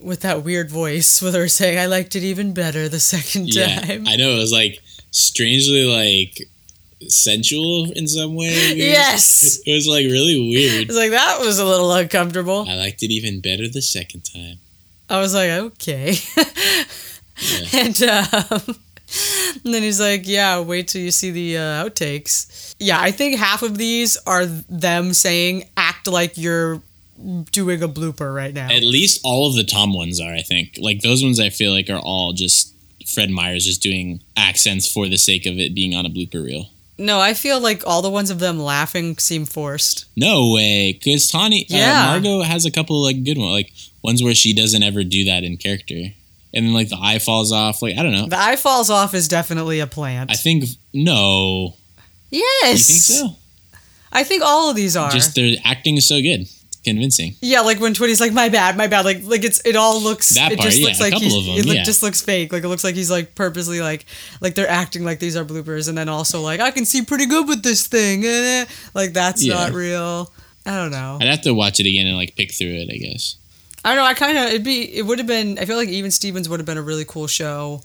with 0.00 0.20
that 0.20 0.44
weird 0.44 0.70
voice 0.70 1.20
with 1.22 1.34
her 1.34 1.48
saying, 1.48 1.78
"I 1.78 1.86
liked 1.86 2.14
it 2.16 2.22
even 2.22 2.52
better 2.54 2.88
the 2.88 3.00
second 3.00 3.54
Yeah. 3.54 3.80
time." 3.80 4.06
I 4.06 4.16
know 4.16 4.30
it 4.34 4.38
was 4.38 4.52
like 4.52 4.80
strangely 5.10 5.84
like 5.84 6.48
sensual 7.08 7.90
in 7.92 8.06
some 8.08 8.34
way. 8.34 8.48
Yes. 8.76 9.60
It 9.66 9.72
was 9.72 9.86
like 9.86 10.04
really 10.06 10.38
weird. 10.50 10.88
It's 10.88 10.96
like 10.96 11.10
that 11.12 11.38
was 11.40 11.58
a 11.58 11.64
little 11.64 11.92
uncomfortable. 11.92 12.66
I 12.68 12.74
liked 12.74 13.02
it 13.02 13.10
even 13.10 13.40
better 13.40 13.68
the 13.68 13.82
second 13.82 14.22
time. 14.22 14.56
I 15.10 15.20
was 15.20 15.32
like, 15.34 15.50
okay. 15.50 16.16
and, 17.72 18.02
um, 18.02 18.76
and 19.64 19.72
then 19.74 19.82
he's 19.82 20.00
like, 20.00 20.26
yeah, 20.26 20.60
wait 20.60 20.88
till 20.88 21.00
you 21.00 21.10
see 21.10 21.30
the 21.30 21.56
uh, 21.56 21.84
outtakes. 21.84 22.74
Yeah, 22.78 23.00
I 23.00 23.10
think 23.10 23.38
half 23.38 23.62
of 23.62 23.78
these 23.78 24.16
are 24.26 24.46
them 24.46 25.12
saying, 25.14 25.64
act 25.76 26.06
like 26.06 26.36
you're 26.36 26.80
doing 27.50 27.82
a 27.82 27.88
blooper 27.88 28.32
right 28.34 28.54
now. 28.54 28.68
At 28.70 28.82
least 28.84 29.20
all 29.24 29.48
of 29.48 29.54
the 29.56 29.64
Tom 29.64 29.92
ones 29.94 30.20
are, 30.20 30.32
I 30.34 30.42
think. 30.42 30.76
Like 30.78 31.00
those 31.02 31.22
ones 31.22 31.40
I 31.40 31.50
feel 31.50 31.72
like 31.72 31.90
are 31.90 31.98
all 31.98 32.32
just 32.32 32.74
Fred 33.06 33.30
Myers 33.30 33.64
just 33.64 33.82
doing 33.82 34.20
accents 34.36 34.90
for 34.90 35.08
the 35.08 35.16
sake 35.18 35.46
of 35.46 35.58
it 35.58 35.74
being 35.74 35.94
on 35.94 36.06
a 36.06 36.10
blooper 36.10 36.44
reel. 36.44 36.66
no, 36.98 37.18
I 37.20 37.32
feel 37.34 37.60
like 37.60 37.82
all 37.86 38.02
the 38.02 38.10
ones 38.10 38.28
of 38.30 38.38
them 38.40 38.58
laughing 38.58 39.16
seem 39.18 39.44
forced. 39.46 40.04
No 40.16 40.52
way, 40.52 40.92
because 40.92 41.28
Tawny, 41.30 41.64
Yeah. 41.68 42.02
uh, 42.02 42.06
Margo 42.20 42.42
has 42.42 42.66
a 42.66 42.70
couple 42.70 43.02
like 43.02 43.22
good 43.24 43.38
ones, 43.38 43.52
like 43.52 43.72
ones 44.02 44.22
where 44.22 44.34
she 44.34 44.52
doesn't 44.52 44.82
ever 44.82 45.02
do 45.04 45.24
that 45.24 45.42
in 45.44 45.56
character, 45.56 46.12
and 46.58 46.66
then 46.66 46.74
like 46.74 46.88
the 46.90 46.98
eye 47.00 47.18
falls 47.20 47.52
off. 47.52 47.80
Like 47.80 47.96
I 47.96 48.02
don't 48.02 48.12
know. 48.12 48.26
The 48.26 48.38
eye 48.38 48.56
falls 48.56 48.90
off 48.90 49.14
is 49.14 49.28
definitely 49.28 49.80
a 49.80 49.86
plant. 49.86 50.30
I 50.30 50.34
think 50.34 50.64
no. 50.92 51.74
yes. 52.30 52.88
You 53.12 53.24
think 53.24 53.32
so? 53.32 53.36
I 54.12 54.24
think 54.24 54.42
all 54.44 54.70
of 54.70 54.76
these 54.76 54.96
are. 54.96 55.10
Just 55.10 55.34
their 55.34 55.56
acting 55.64 55.96
is 55.96 56.08
so 56.08 56.16
good, 56.20 56.40
it's 56.40 56.76
convincing. 56.84 57.34
Yeah, 57.42 57.60
like 57.60 57.78
when 57.78 57.92
Twitty's 57.94 58.20
like, 58.20 58.32
"My 58.32 58.48
bad, 58.48 58.76
my 58.76 58.86
bad." 58.86 59.04
Like, 59.04 59.22
like 59.22 59.44
it's 59.44 59.60
it 59.66 59.76
all 59.76 60.00
looks. 60.00 60.30
That 60.30 60.50
it 60.52 60.58
part, 60.58 60.66
just 60.70 60.78
yeah, 60.80 60.86
looks 60.86 61.00
a 61.00 61.10
couple 61.10 61.38
of 61.38 61.44
them, 61.44 61.54
it 61.58 61.66
look, 61.66 61.76
yeah. 61.76 61.82
just 61.84 62.02
looks 62.02 62.22
fake. 62.22 62.50
Like 62.52 62.64
it 62.64 62.68
looks 62.68 62.84
like 62.84 62.94
he's 62.94 63.10
like 63.10 63.34
purposely 63.34 63.80
like 63.80 64.06
like 64.40 64.54
they're 64.54 64.68
acting 64.68 65.04
like 65.04 65.18
these 65.20 65.36
are 65.36 65.44
bloopers, 65.44 65.88
and 65.88 65.96
then 65.96 66.08
also 66.08 66.40
like 66.40 66.58
I 66.60 66.70
can 66.70 66.84
see 66.86 67.02
pretty 67.02 67.26
good 67.26 67.46
with 67.48 67.62
this 67.62 67.86
thing. 67.86 68.24
eh." 68.24 68.64
Like 68.94 69.12
that's 69.12 69.44
Yeah. 69.44 69.54
not 69.54 69.72
real. 69.72 70.32
I 70.64 70.76
don't 70.76 70.90
know. 70.90 71.18
I'd 71.20 71.28
have 71.28 71.42
to 71.42 71.52
watch 71.54 71.78
it 71.80 71.86
again 71.86 72.06
and 72.06 72.16
like 72.16 72.34
pick 72.34 72.52
through 72.52 72.74
it. 72.74 72.90
I 72.90 72.96
guess. 72.96 73.36
I 73.84 73.94
don't 73.94 73.98
know. 74.02 74.04
I 74.08 74.14
kind 74.14 74.36
of 74.38 74.44
it'd 74.48 74.64
be 74.64 74.82
it 74.96 75.02
would 75.06 75.18
have 75.18 75.26
been. 75.28 75.58
I 75.58 75.64
feel 75.64 75.76
like 75.76 75.88
even 75.88 76.10
Stevens 76.10 76.48
would 76.48 76.60
have 76.60 76.66
been 76.66 76.78
a 76.78 76.82
really 76.82 77.04
cool 77.04 77.26
show 77.26 77.82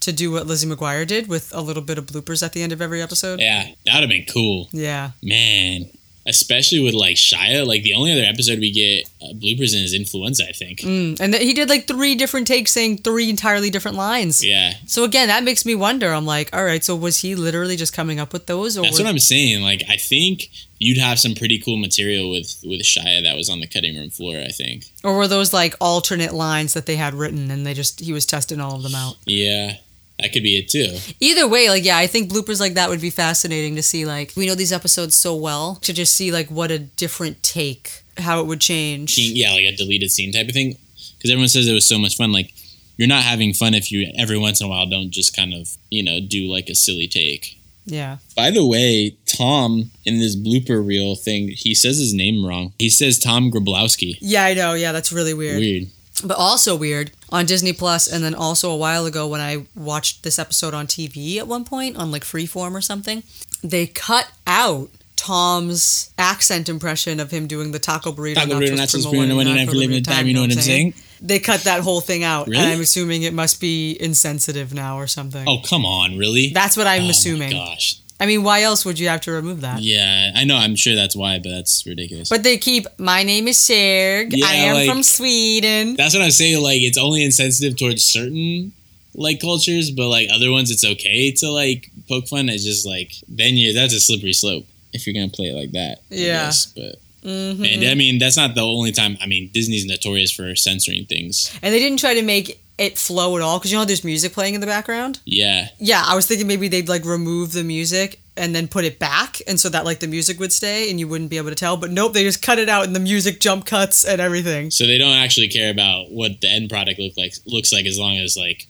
to 0.00 0.12
do 0.12 0.30
what 0.30 0.46
Lizzie 0.46 0.68
McGuire 0.68 1.06
did 1.06 1.26
with 1.28 1.54
a 1.54 1.60
little 1.60 1.82
bit 1.82 1.96
of 1.98 2.06
bloopers 2.06 2.42
at 2.42 2.52
the 2.52 2.62
end 2.62 2.72
of 2.72 2.82
every 2.82 3.00
episode. 3.00 3.40
Yeah, 3.40 3.64
that 3.86 3.94
would 3.94 4.00
have 4.02 4.08
been 4.10 4.26
cool, 4.30 4.68
Yeah. 4.72 5.12
man. 5.22 5.86
Especially 6.26 6.80
with 6.80 6.94
like 6.94 7.16
Shia. 7.16 7.66
Like 7.66 7.82
the 7.82 7.94
only 7.94 8.12
other 8.12 8.22
episode 8.24 8.58
we 8.58 8.70
get 8.72 9.08
uh, 9.22 9.32
bloopers 9.34 9.74
in 9.76 9.82
is 9.84 9.94
influenza. 9.94 10.48
I 10.48 10.52
think. 10.52 10.80
Mm, 10.80 11.20
and 11.20 11.32
th- 11.32 11.42
he 11.44 11.52
did 11.54 11.68
like 11.68 11.86
three 11.86 12.14
different 12.14 12.46
takes 12.46 12.72
saying 12.72 12.98
three 12.98 13.30
entirely 13.30 13.70
different 13.70 13.96
lines. 13.96 14.44
Yeah. 14.44 14.74
So 14.86 15.04
again, 15.04 15.28
that 15.28 15.44
makes 15.44 15.64
me 15.64 15.74
wonder. 15.74 16.10
I'm 16.12 16.26
like, 16.26 16.54
all 16.54 16.64
right, 16.64 16.82
so 16.84 16.94
was 16.96 17.20
he 17.20 17.34
literally 17.34 17.76
just 17.76 17.92
coming 17.92 18.18
up 18.20 18.32
with 18.32 18.46
those, 18.46 18.76
or 18.76 18.82
That's 18.82 18.92
was- 18.92 19.00
what 19.02 19.08
I'm 19.08 19.18
saying. 19.18 19.62
Like 19.62 19.82
I 19.88 19.96
think 19.96 20.50
you'd 20.78 20.98
have 20.98 21.18
some 21.18 21.34
pretty 21.34 21.58
cool 21.58 21.76
material 21.78 22.30
with 22.30 22.54
with 22.64 22.82
Shia 22.82 23.22
that 23.22 23.36
was 23.36 23.48
on 23.48 23.60
the 23.60 23.66
cutting 23.66 23.96
room 23.96 24.10
floor. 24.10 24.36
I 24.40 24.48
think. 24.48 24.84
or 25.04 25.16
were 25.16 25.28
those 25.28 25.52
like 25.52 25.74
alternate 25.80 26.34
lines 26.34 26.74
that 26.74 26.86
they 26.86 26.96
had 26.96 27.14
written 27.14 27.50
and 27.50 27.66
they 27.66 27.74
just 27.74 28.00
he 28.00 28.12
was 28.12 28.26
testing 28.26 28.60
all 28.60 28.74
of 28.76 28.82
them 28.82 28.94
out? 28.94 29.14
Yeah, 29.24 29.76
that 30.18 30.32
could 30.32 30.42
be 30.42 30.56
it 30.56 30.68
too. 30.68 30.98
Either 31.20 31.46
way, 31.46 31.68
like 31.68 31.84
yeah, 31.84 31.98
I 31.98 32.06
think 32.06 32.30
bloopers 32.30 32.60
like 32.60 32.74
that 32.74 32.88
would 32.88 33.00
be 33.00 33.10
fascinating 33.10 33.76
to 33.76 33.82
see. 33.82 34.06
Like 34.06 34.32
we 34.36 34.46
know 34.46 34.54
these 34.54 34.72
episodes 34.72 35.14
so 35.14 35.34
well 35.34 35.76
to 35.76 35.92
just 35.92 36.14
see 36.14 36.32
like 36.32 36.50
what 36.50 36.70
a 36.70 36.78
different 36.78 37.42
take, 37.42 38.02
how 38.18 38.40
it 38.40 38.46
would 38.46 38.60
change. 38.60 39.18
Yeah, 39.18 39.52
like 39.52 39.64
a 39.64 39.76
deleted 39.76 40.10
scene 40.10 40.32
type 40.32 40.48
of 40.48 40.54
thing. 40.54 40.76
Because 41.16 41.30
everyone 41.30 41.48
says 41.48 41.68
it 41.68 41.74
was 41.74 41.88
so 41.88 41.98
much 41.98 42.16
fun. 42.16 42.32
Like 42.32 42.52
you're 42.96 43.08
not 43.08 43.24
having 43.24 43.52
fun 43.52 43.74
if 43.74 43.92
you 43.92 44.10
every 44.18 44.38
once 44.38 44.60
in 44.60 44.66
a 44.66 44.70
while 44.70 44.86
don't 44.86 45.10
just 45.10 45.36
kind 45.36 45.52
of 45.52 45.76
you 45.90 46.02
know 46.02 46.20
do 46.20 46.46
like 46.50 46.68
a 46.68 46.74
silly 46.74 47.08
take. 47.08 47.58
Yeah. 47.84 48.18
By 48.34 48.50
the 48.50 48.66
way, 48.66 49.16
Tom 49.26 49.90
in 50.04 50.18
this 50.18 50.34
blooper 50.34 50.84
reel 50.84 51.14
thing, 51.14 51.48
he 51.48 51.74
says 51.74 51.98
his 51.98 52.12
name 52.14 52.44
wrong. 52.44 52.72
He 52.78 52.90
says 52.90 53.18
Tom 53.18 53.50
Grabowski. 53.50 54.16
Yeah, 54.20 54.44
I 54.44 54.54
know. 54.54 54.74
Yeah, 54.74 54.92
that's 54.92 55.12
really 55.12 55.34
weird. 55.34 55.58
Weird. 55.58 55.88
But 56.24 56.38
also 56.38 56.74
weird 56.76 57.10
on 57.30 57.44
Disney 57.46 57.72
Plus, 57.74 58.06
and 58.10 58.24
then 58.24 58.34
also 58.34 58.70
a 58.70 58.76
while 58.76 59.04
ago 59.06 59.28
when 59.28 59.40
I 59.40 59.66
watched 59.74 60.22
this 60.22 60.38
episode 60.38 60.72
on 60.74 60.86
TV 60.86 61.36
at 61.36 61.46
one 61.46 61.64
point 61.64 61.96
on 61.96 62.10
like 62.10 62.24
Freeform 62.24 62.72
or 62.74 62.80
something, 62.80 63.22
they 63.62 63.86
cut 63.86 64.30
out 64.46 64.88
Tom's 65.16 66.10
accent 66.18 66.68
impression 66.68 67.20
of 67.20 67.30
him 67.30 67.46
doing 67.46 67.72
the 67.72 67.78
taco 67.78 68.12
burrito. 68.12 68.34
Taco 68.36 68.52
burrito, 68.60 68.76
nachos, 68.76 69.08
primo 69.08 69.26
burrito, 69.34 69.36
one 69.36 69.46
and 69.48 69.68
for 69.68 69.74
limited 69.76 70.04
time, 70.04 70.26
you 70.26 70.34
know 70.34 70.42
what 70.42 70.52
I'm 70.52 70.58
saying? 70.60 70.94
They 71.20 71.38
cut 71.38 71.60
that 71.62 71.80
whole 71.80 72.00
thing 72.00 72.22
out, 72.24 72.46
Really? 72.46 72.62
and 72.62 72.72
I'm 72.72 72.80
assuming 72.80 73.22
it 73.22 73.32
must 73.34 73.60
be 73.60 73.96
insensitive 74.00 74.72
now 74.72 74.98
or 74.98 75.06
something. 75.06 75.44
Oh 75.48 75.58
come 75.68 75.84
on, 75.84 76.16
really? 76.16 76.50
That's 76.54 76.76
what 76.76 76.86
I'm 76.86 77.02
Oh 77.02 77.04
my 77.04 77.10
assuming. 77.10 77.50
gosh. 77.50 77.98
I 78.18 78.26
mean, 78.26 78.42
why 78.42 78.62
else 78.62 78.84
would 78.84 78.98
you 78.98 79.08
have 79.08 79.20
to 79.22 79.32
remove 79.32 79.60
that? 79.60 79.80
Yeah, 79.82 80.32
I 80.34 80.44
know. 80.44 80.56
I'm 80.56 80.74
sure 80.76 80.94
that's 80.94 81.14
why, 81.14 81.38
but 81.38 81.50
that's 81.50 81.84
ridiculous. 81.86 82.28
But 82.30 82.42
they 82.44 82.56
keep, 82.56 82.86
my 82.98 83.22
name 83.22 83.46
is 83.48 83.58
Serg. 83.58 84.28
Yeah, 84.30 84.46
I 84.46 84.54
am 84.54 84.74
like- 84.74 84.88
from 84.88 85.02
Sweden. 85.02 85.96
That's 85.96 86.14
what 86.14 86.22
I'm 86.22 86.30
saying. 86.30 86.62
Like, 86.62 86.80
it's 86.80 86.96
only 86.98 87.22
insensitive 87.24 87.76
towards 87.76 88.02
certain 88.02 88.72
like 89.14 89.40
cultures, 89.40 89.90
but 89.90 90.08
like 90.08 90.28
other 90.32 90.50
ones, 90.50 90.70
it's 90.70 90.84
okay 90.84 91.30
to 91.32 91.50
like 91.50 91.90
poke 92.08 92.28
fun. 92.28 92.48
It's 92.48 92.64
just 92.64 92.86
like 92.86 93.12
then 93.28 93.54
you 93.54 93.72
that's 93.72 93.94
a 93.94 94.00
slippery 94.00 94.34
slope 94.34 94.66
if 94.92 95.06
you're 95.06 95.14
gonna 95.14 95.28
play 95.28 95.46
it 95.46 95.54
like 95.54 95.72
that. 95.72 96.00
Yeah. 96.10 96.44
guess. 96.46 96.66
but 96.66 96.96
Mhm. 97.24 97.66
and 97.74 97.84
I 97.84 97.94
mean 97.94 98.18
that's 98.18 98.36
not 98.36 98.54
the 98.54 98.60
only 98.60 98.92
time. 98.92 99.16
I 99.22 99.26
mean 99.26 99.50
Disney's 99.54 99.86
notorious 99.86 100.30
for 100.30 100.54
censoring 100.54 101.06
things. 101.06 101.50
And 101.62 101.72
they 101.74 101.78
didn't 101.78 101.98
try 101.98 102.12
to 102.14 102.22
make 102.22 102.60
it 102.78 102.98
flow 102.98 103.36
at 103.36 103.42
all 103.42 103.58
because 103.58 103.72
you 103.72 103.78
know 103.78 103.84
there's 103.84 104.04
music 104.04 104.32
playing 104.32 104.54
in 104.54 104.60
the 104.60 104.66
background? 104.66 105.20
Yeah, 105.24 105.68
Yeah, 105.78 106.02
I 106.06 106.14
was 106.14 106.26
thinking 106.26 106.46
maybe 106.46 106.68
they'd 106.68 106.88
like 106.88 107.04
remove 107.04 107.52
the 107.52 107.64
music 107.64 108.20
and 108.36 108.54
then 108.54 108.68
put 108.68 108.84
it 108.84 108.98
back 108.98 109.40
and 109.46 109.58
so 109.58 109.70
that 109.70 109.86
like 109.86 110.00
the 110.00 110.06
music 110.06 110.38
would 110.38 110.52
stay 110.52 110.90
and 110.90 111.00
you 111.00 111.08
wouldn't 111.08 111.30
be 111.30 111.38
able 111.38 111.48
to 111.48 111.54
tell. 111.54 111.76
But 111.76 111.90
nope, 111.90 112.12
they 112.12 112.22
just 112.22 112.42
cut 112.42 112.58
it 112.58 112.68
out 112.68 112.84
and 112.84 112.94
the 112.94 113.00
music 113.00 113.40
jump 113.40 113.64
cuts 113.64 114.04
and 114.04 114.20
everything. 114.20 114.70
so 114.70 114.86
they 114.86 114.98
don't 114.98 115.16
actually 115.16 115.48
care 115.48 115.70
about 115.70 116.10
what 116.10 116.40
the 116.42 116.48
end 116.48 116.68
product 116.68 117.00
look 117.00 117.16
like 117.16 117.34
looks 117.46 117.72
like 117.72 117.86
as 117.86 117.98
long 117.98 118.16
as 118.18 118.36
like. 118.36 118.66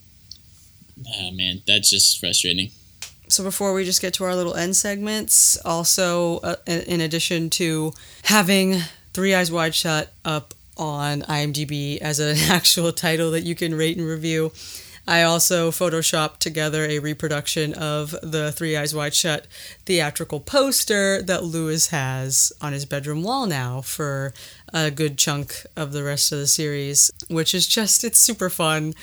Oh 1.18 1.30
man, 1.32 1.62
that's 1.66 1.90
just 1.90 2.18
frustrating. 2.18 2.70
So 3.28 3.42
before 3.42 3.74
we 3.74 3.84
just 3.84 4.00
get 4.00 4.14
to 4.14 4.24
our 4.24 4.34
little 4.36 4.54
end 4.54 4.76
segments, 4.76 5.58
also 5.64 6.38
uh, 6.38 6.56
in 6.66 6.80
in 6.82 7.00
addition 7.00 7.50
to 7.50 7.92
having 8.24 8.78
Three 9.12 9.34
Eyes 9.34 9.50
Wide 9.50 9.74
Shut 9.74 10.12
up 10.24 10.54
on 10.76 11.22
IMDb 11.22 11.98
as 11.98 12.18
an 12.18 12.36
actual 12.50 12.92
title 12.92 13.30
that 13.32 13.44
you 13.44 13.54
can 13.54 13.74
rate 13.74 13.96
and 13.96 14.06
review, 14.06 14.52
I 15.08 15.22
also 15.22 15.70
photoshopped 15.70 16.38
together 16.38 16.84
a 16.84 16.98
reproduction 16.98 17.74
of 17.74 18.10
the 18.22 18.50
Three 18.50 18.76
Eyes 18.76 18.94
Wide 18.94 19.14
Shut 19.14 19.46
theatrical 19.84 20.40
poster 20.40 21.22
that 21.22 21.44
Louis 21.44 21.86
has 21.88 22.52
on 22.60 22.72
his 22.72 22.86
bedroom 22.86 23.22
wall 23.22 23.46
now 23.46 23.82
for 23.82 24.34
a 24.74 24.90
good 24.90 25.16
chunk 25.16 25.64
of 25.76 25.92
the 25.92 26.02
rest 26.02 26.32
of 26.32 26.38
the 26.38 26.48
series, 26.48 27.12
which 27.28 27.54
is 27.54 27.68
just, 27.68 28.02
it's 28.02 28.18
super 28.18 28.50
fun. 28.50 28.94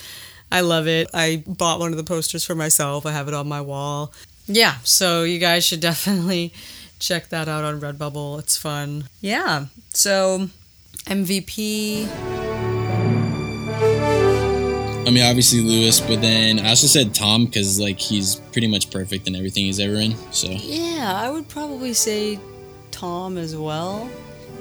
I 0.51 0.59
love 0.59 0.87
it. 0.87 1.09
I 1.13 1.43
bought 1.47 1.79
one 1.79 1.91
of 1.91 1.97
the 1.97 2.03
posters 2.03 2.43
for 2.43 2.53
myself. 2.53 3.05
I 3.05 3.13
have 3.13 3.29
it 3.29 3.33
on 3.33 3.47
my 3.47 3.61
wall. 3.61 4.11
Yeah, 4.45 4.75
so 4.83 5.23
you 5.23 5.39
guys 5.39 5.63
should 5.63 5.79
definitely 5.79 6.53
check 6.99 7.29
that 7.29 7.47
out 7.47 7.63
on 7.63 7.79
Redbubble. 7.79 8.39
It's 8.39 8.57
fun. 8.57 9.05
Yeah. 9.21 9.67
So 9.93 10.49
MVP. 11.05 12.07
I 15.05 15.09
mean, 15.09 15.23
obviously 15.23 15.61
Louis, 15.61 15.99
but 15.99 16.21
then 16.21 16.59
I 16.59 16.69
also 16.69 16.87
said 16.87 17.13
Tom 17.13 17.45
because 17.45 17.79
like 17.79 17.99
he's 17.99 18.35
pretty 18.53 18.67
much 18.67 18.89
perfect 18.89 19.27
in 19.27 19.35
everything 19.35 19.65
he's 19.65 19.79
ever 19.79 19.95
in. 19.95 20.15
So 20.31 20.47
Yeah, 20.49 21.11
I 21.13 21.29
would 21.29 21.47
probably 21.49 21.93
say 21.93 22.39
Tom 22.91 23.37
as 23.37 23.55
well. 23.55 24.09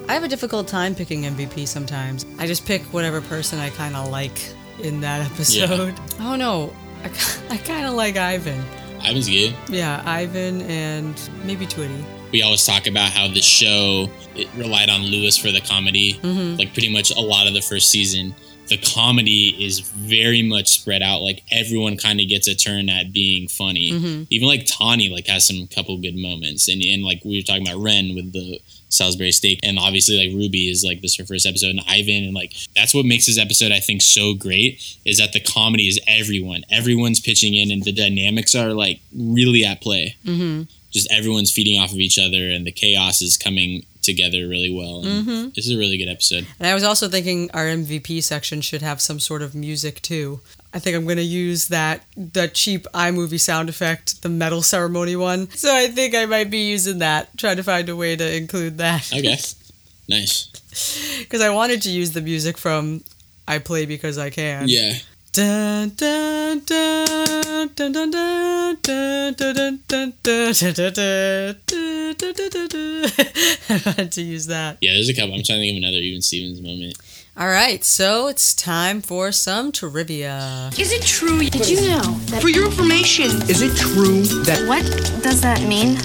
I 0.09 0.15
have 0.15 0.25
a 0.25 0.29
difficult 0.29 0.67
time 0.67 0.97
picking 0.97 1.23
MVP 1.23 1.69
sometimes. 1.69 2.27
I 2.41 2.47
just 2.49 2.67
pick 2.67 2.83
whatever 2.93 3.21
person 3.21 3.61
I 3.61 3.71
kind 3.71 3.95
of 3.95 4.09
like 4.09 4.37
in 4.83 5.01
that 5.03 5.25
episode. 5.31 5.95
Oh 6.21 6.35
no, 6.35 6.73
I, 7.05 7.55
I 7.55 7.57
kind 7.59 7.87
of 7.87 7.95
like 7.95 8.17
Ivan. 8.17 8.61
Ivan's 9.05 9.29
good. 9.29 9.55
Yeah, 9.69 10.03
Ivan 10.05 10.61
and 10.63 11.15
maybe 11.45 11.67
Twitty. 11.67 12.05
we 12.33 12.43
always 12.43 12.65
talk 12.67 12.87
about 12.89 13.11
how 13.11 13.29
the 13.29 13.41
show 13.43 14.09
it 14.37 14.49
relied 14.57 14.89
on 14.91 15.03
Louis 15.03 15.37
for 15.37 15.51
the 15.53 15.61
comedy. 15.61 16.15
Mhm. 16.15 16.59
Like 16.59 16.73
pretty 16.73 16.89
much 16.93 17.11
a 17.11 17.21
lot 17.21 17.47
of 17.47 17.55
the 17.55 17.61
first 17.63 17.91
season, 17.91 18.35
the 18.69 18.79
comedy 18.79 19.55
is 19.59 19.81
very 19.81 20.43
much 20.43 20.69
spread 20.69 21.03
out. 21.03 21.21
Like 21.23 21.43
everyone 21.51 21.97
kind 21.97 22.21
of 22.21 22.29
gets 22.29 22.47
a 22.49 22.55
turn 22.55 22.89
at 22.89 23.13
being 23.13 23.49
funny. 23.49 23.91
Mhm. 23.91 24.27
Even 24.31 24.49
like 24.49 24.67
Tawny 24.67 25.09
like 25.09 25.27
has 25.27 25.47
some 25.47 25.67
couple 25.67 25.97
good 25.99 26.17
moments, 26.17 26.69
and 26.69 26.83
and 26.83 27.03
like 27.05 27.25
we 27.25 27.39
were 27.39 27.43
talking 27.43 27.67
about 27.67 27.81
Ren 27.83 28.15
with 28.15 28.33
the 28.33 28.61
Salisbury 28.89 29.33
steak, 29.33 29.59
and 29.63 29.79
obviously 29.79 30.17
like 30.19 30.35
Ruby 30.37 30.69
is 30.69 30.85
like 30.85 31.01
this 31.03 31.17
her 31.17 31.25
first 31.25 31.47
episode, 31.47 31.71
and 31.71 31.81
Ivan, 31.89 32.25
and 32.25 32.35
like 32.35 32.53
that's 32.77 32.95
what 32.95 33.05
makes 33.07 33.27
this 33.27 33.39
episode 33.39 33.73
I 33.73 33.81
think 33.81 34.01
so 34.03 34.35
great 34.35 34.81
is 35.05 35.19
that 35.19 35.33
the 35.33 35.41
comedy 35.41 35.89
is 35.89 35.99
everyone, 36.07 36.65
everyone's 36.71 37.19
pitching 37.21 37.55
in, 37.55 37.71
and 37.71 37.83
the 37.83 37.93
dynamics 37.93 38.55
are 38.55 38.73
like 38.75 39.01
really 39.15 39.65
at 39.65 39.81
play 39.81 40.15
Mm-hmm. 40.27 40.63
just 40.93 41.11
everyone's 41.11 41.51
feeding 41.51 41.81
off 41.81 41.91
of 41.93 41.99
each 41.99 42.19
other 42.19 42.51
and 42.51 42.67
the 42.67 42.71
chaos 42.73 43.23
is 43.23 43.37
coming 43.39 43.85
together 44.03 44.47
really 44.49 44.71
well. 44.71 45.05
And 45.05 45.27
Mhm. 45.27 45.55
This 45.55 45.67
is 45.67 45.73
a 45.73 45.79
really 45.79 45.97
good 45.97 46.09
episode. 46.09 46.47
And 46.59 46.67
I 46.69 46.75
was 46.75 46.83
also 46.83 47.09
thinking 47.09 47.51
our 47.55 47.67
MVP 47.67 48.21
section 48.21 48.61
should 48.61 48.83
have 48.83 49.01
some 49.01 49.21
sort 49.21 49.43
of 49.43 49.55
music 49.55 50.03
too. 50.03 50.41
I 50.75 50.79
think 50.79 50.97
I'm 50.97 51.07
gonna 51.07 51.21
use 51.23 51.69
that 51.69 52.05
that 52.17 52.55
cheap 52.55 52.87
iMovie 52.95 53.41
sound 53.41 53.69
effect, 53.69 54.23
the 54.23 54.29
medal 54.29 54.63
ceremony 54.63 55.17
one. 55.17 55.49
So 55.55 55.75
I 55.75 55.89
think 55.89 56.15
I 56.15 56.27
might 56.27 56.51
be 56.51 56.59
using 56.71 56.99
that. 56.99 57.37
Trying 57.39 57.57
to 57.57 57.63
find 57.63 57.89
a 57.89 57.97
way 57.97 58.17
to 58.17 58.37
include 58.37 58.79
that. 58.79 59.13
Okay. 59.13 59.39
nice. 60.09 60.47
Because 61.19 61.43
I 61.43 61.51
wanted 61.51 61.83
to 61.83 61.91
use 61.91 62.13
the 62.13 62.21
music 62.23 62.57
from 62.59 63.05
I 63.47 63.59
Play 63.59 63.85
Because 63.87 64.17
I 64.19 64.31
Can. 64.31 64.69
Yeah. 64.69 64.95
To 65.33 65.41
use 74.17 74.47
that. 74.49 74.77
Yeah, 74.83 74.93
there's 74.93 75.09
a 75.09 75.15
couple. 75.15 75.35
I'm 75.35 75.43
trying 75.43 75.61
to 75.61 75.63
think 75.63 75.73
of 75.73 75.79
another 75.79 75.97
even 75.97 76.21
Stevens 76.21 76.61
moment. 76.61 76.99
All 77.35 77.49
right, 77.49 77.83
so 77.83 78.29
it's 78.29 78.53
time 78.53 79.01
for 79.01 79.33
some 79.33 79.73
trivia. 79.73 80.71
Is 80.79 80.93
it 80.93 81.01
true? 81.01 81.39
Did 81.39 81.67
you 81.67 81.81
know 81.89 82.03
that 82.27 82.43
For 82.43 82.51
your 82.51 82.67
information, 82.67 83.31
is 83.49 83.63
it 83.63 83.75
true 83.75 84.25
that 84.45 84.69
What 84.69 84.85
does 85.23 85.41
that 85.41 85.63
mean? 85.63 85.97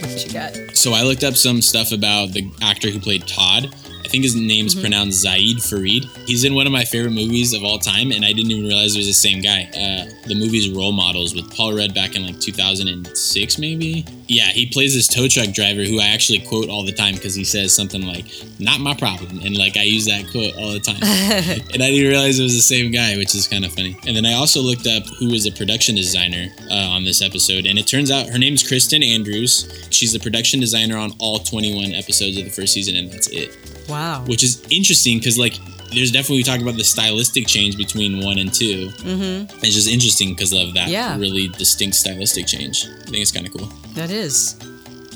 What 0.00 0.24
you 0.24 0.32
got? 0.32 0.74
So 0.74 0.94
I 0.94 1.02
looked 1.02 1.22
up 1.22 1.34
some 1.34 1.60
stuff 1.60 1.92
about 1.92 2.32
the 2.32 2.50
actor 2.62 2.88
who 2.88 2.98
played 2.98 3.28
Todd. 3.28 3.74
I 4.12 4.20
think 4.20 4.24
his 4.24 4.36
name's 4.36 4.74
Mm-hmm. 4.74 4.82
pronounced 4.82 5.20
Zaid 5.22 5.62
Farid. 5.62 6.04
He's 6.26 6.44
in 6.44 6.54
one 6.54 6.66
of 6.66 6.72
my 6.72 6.84
favorite 6.84 7.12
movies 7.12 7.54
of 7.54 7.64
all 7.64 7.78
time, 7.78 8.12
and 8.12 8.26
I 8.26 8.34
didn't 8.34 8.50
even 8.50 8.66
realize 8.66 8.94
it 8.94 8.98
was 8.98 9.06
the 9.06 9.14
same 9.14 9.40
guy. 9.40 9.62
Uh, 9.72 10.04
the 10.28 10.34
movie's 10.34 10.68
Role 10.68 10.92
Models 10.92 11.34
with 11.34 11.50
Paul 11.56 11.72
Rudd 11.74 11.94
back 11.94 12.14
in 12.14 12.26
like 12.26 12.38
2006, 12.38 13.58
maybe. 13.58 14.04
Yeah, 14.32 14.48
he 14.48 14.66
plays 14.66 14.94
this 14.94 15.06
tow 15.08 15.28
truck 15.28 15.52
driver 15.52 15.84
who 15.84 16.00
I 16.00 16.06
actually 16.06 16.40
quote 16.40 16.70
all 16.70 16.84
the 16.84 16.92
time 16.92 17.14
because 17.14 17.34
he 17.34 17.44
says 17.44 17.76
something 17.76 18.02
like 18.02 18.24
"Not 18.58 18.80
my 18.80 18.94
problem," 18.94 19.40
and 19.44 19.56
like 19.56 19.76
I 19.76 19.82
use 19.82 20.06
that 20.06 20.30
quote 20.30 20.54
all 20.56 20.72
the 20.72 20.80
time. 20.80 20.96
and 21.02 21.82
I 21.82 21.90
didn't 21.90 22.08
realize 22.08 22.38
it 22.38 22.44
was 22.44 22.56
the 22.56 22.62
same 22.62 22.90
guy, 22.90 23.16
which 23.18 23.34
is 23.34 23.46
kind 23.46 23.64
of 23.64 23.72
funny. 23.72 23.96
And 24.06 24.16
then 24.16 24.24
I 24.24 24.32
also 24.32 24.60
looked 24.60 24.86
up 24.86 25.04
who 25.18 25.30
was 25.30 25.44
the 25.44 25.50
production 25.50 25.94
designer 25.94 26.48
uh, 26.70 26.74
on 26.96 27.04
this 27.04 27.20
episode, 27.20 27.66
and 27.66 27.78
it 27.78 27.86
turns 27.86 28.10
out 28.10 28.28
her 28.28 28.38
name's 28.38 28.66
Kristen 28.66 29.02
Andrews. 29.02 29.86
She's 29.90 30.12
the 30.12 30.20
production 30.20 30.60
designer 30.60 30.96
on 30.96 31.12
all 31.18 31.38
21 31.38 31.92
episodes 31.92 32.38
of 32.38 32.44
the 32.44 32.50
first 32.50 32.72
season, 32.72 32.96
and 32.96 33.12
that's 33.12 33.28
it. 33.28 33.56
Wow. 33.88 34.24
Which 34.26 34.42
is 34.42 34.64
interesting 34.70 35.18
because, 35.18 35.38
like, 35.38 35.58
there's 35.94 36.10
definitely 36.10 36.38
we 36.38 36.42
talk 36.42 36.60
about 36.60 36.76
the 36.76 36.84
stylistic 36.84 37.46
change 37.46 37.76
between 37.76 38.20
one 38.24 38.38
and 38.38 38.52
two. 38.52 38.88
Mm-hmm. 38.88 39.54
It's 39.64 39.74
just 39.74 39.88
interesting 39.88 40.30
because 40.30 40.52
of 40.52 40.74
that 40.74 40.88
Yeah. 40.88 41.16
really 41.18 41.48
distinct 41.48 41.96
stylistic 41.96 42.46
change. 42.46 42.86
I 42.86 43.04
think 43.04 43.16
it's 43.18 43.32
kind 43.32 43.46
of 43.46 43.52
cool. 43.52 43.66
That 43.94 44.10
is. 44.10 44.56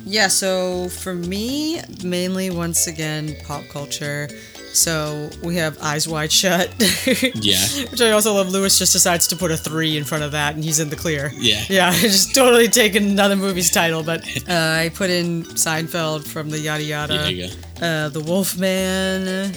Yeah, 0.04 0.28
so 0.28 0.88
for 0.88 1.14
me, 1.14 1.80
mainly 2.04 2.50
once 2.50 2.86
again, 2.86 3.34
pop 3.44 3.64
culture. 3.68 4.28
So 4.72 5.30
we 5.42 5.56
have 5.56 5.78
Eyes 5.82 6.06
Wide 6.06 6.30
Shut. 6.30 6.68
Yeah. 7.34 7.64
Which 7.90 8.00
I 8.02 8.10
also 8.10 8.34
love. 8.34 8.50
Louis 8.50 8.78
just 8.78 8.92
decides 8.92 9.26
to 9.28 9.36
put 9.36 9.50
a 9.50 9.56
three 9.56 9.96
in 9.96 10.04
front 10.04 10.22
of 10.22 10.32
that 10.32 10.54
and 10.54 10.62
he's 10.62 10.78
in 10.80 10.90
the 10.90 10.96
clear. 10.96 11.32
Yeah. 11.34 11.64
Yeah, 11.68 11.90
just 11.98 12.34
totally 12.34 12.68
taking 12.68 13.10
another 13.10 13.36
movie's 13.36 13.70
title. 13.70 14.02
But 14.02 14.20
uh, 14.48 14.52
I 14.84 14.90
put 14.94 15.08
in 15.10 15.44
Seinfeld 15.44 16.24
from 16.26 16.50
the 16.50 16.58
Yada 16.58 16.82
Yada. 16.84 17.14
Yeah, 17.14 17.22
there 17.22 17.30
you 17.32 17.48
go. 17.48 17.86
Uh, 17.86 18.08
the 18.10 18.20
Wolfman, 18.20 19.54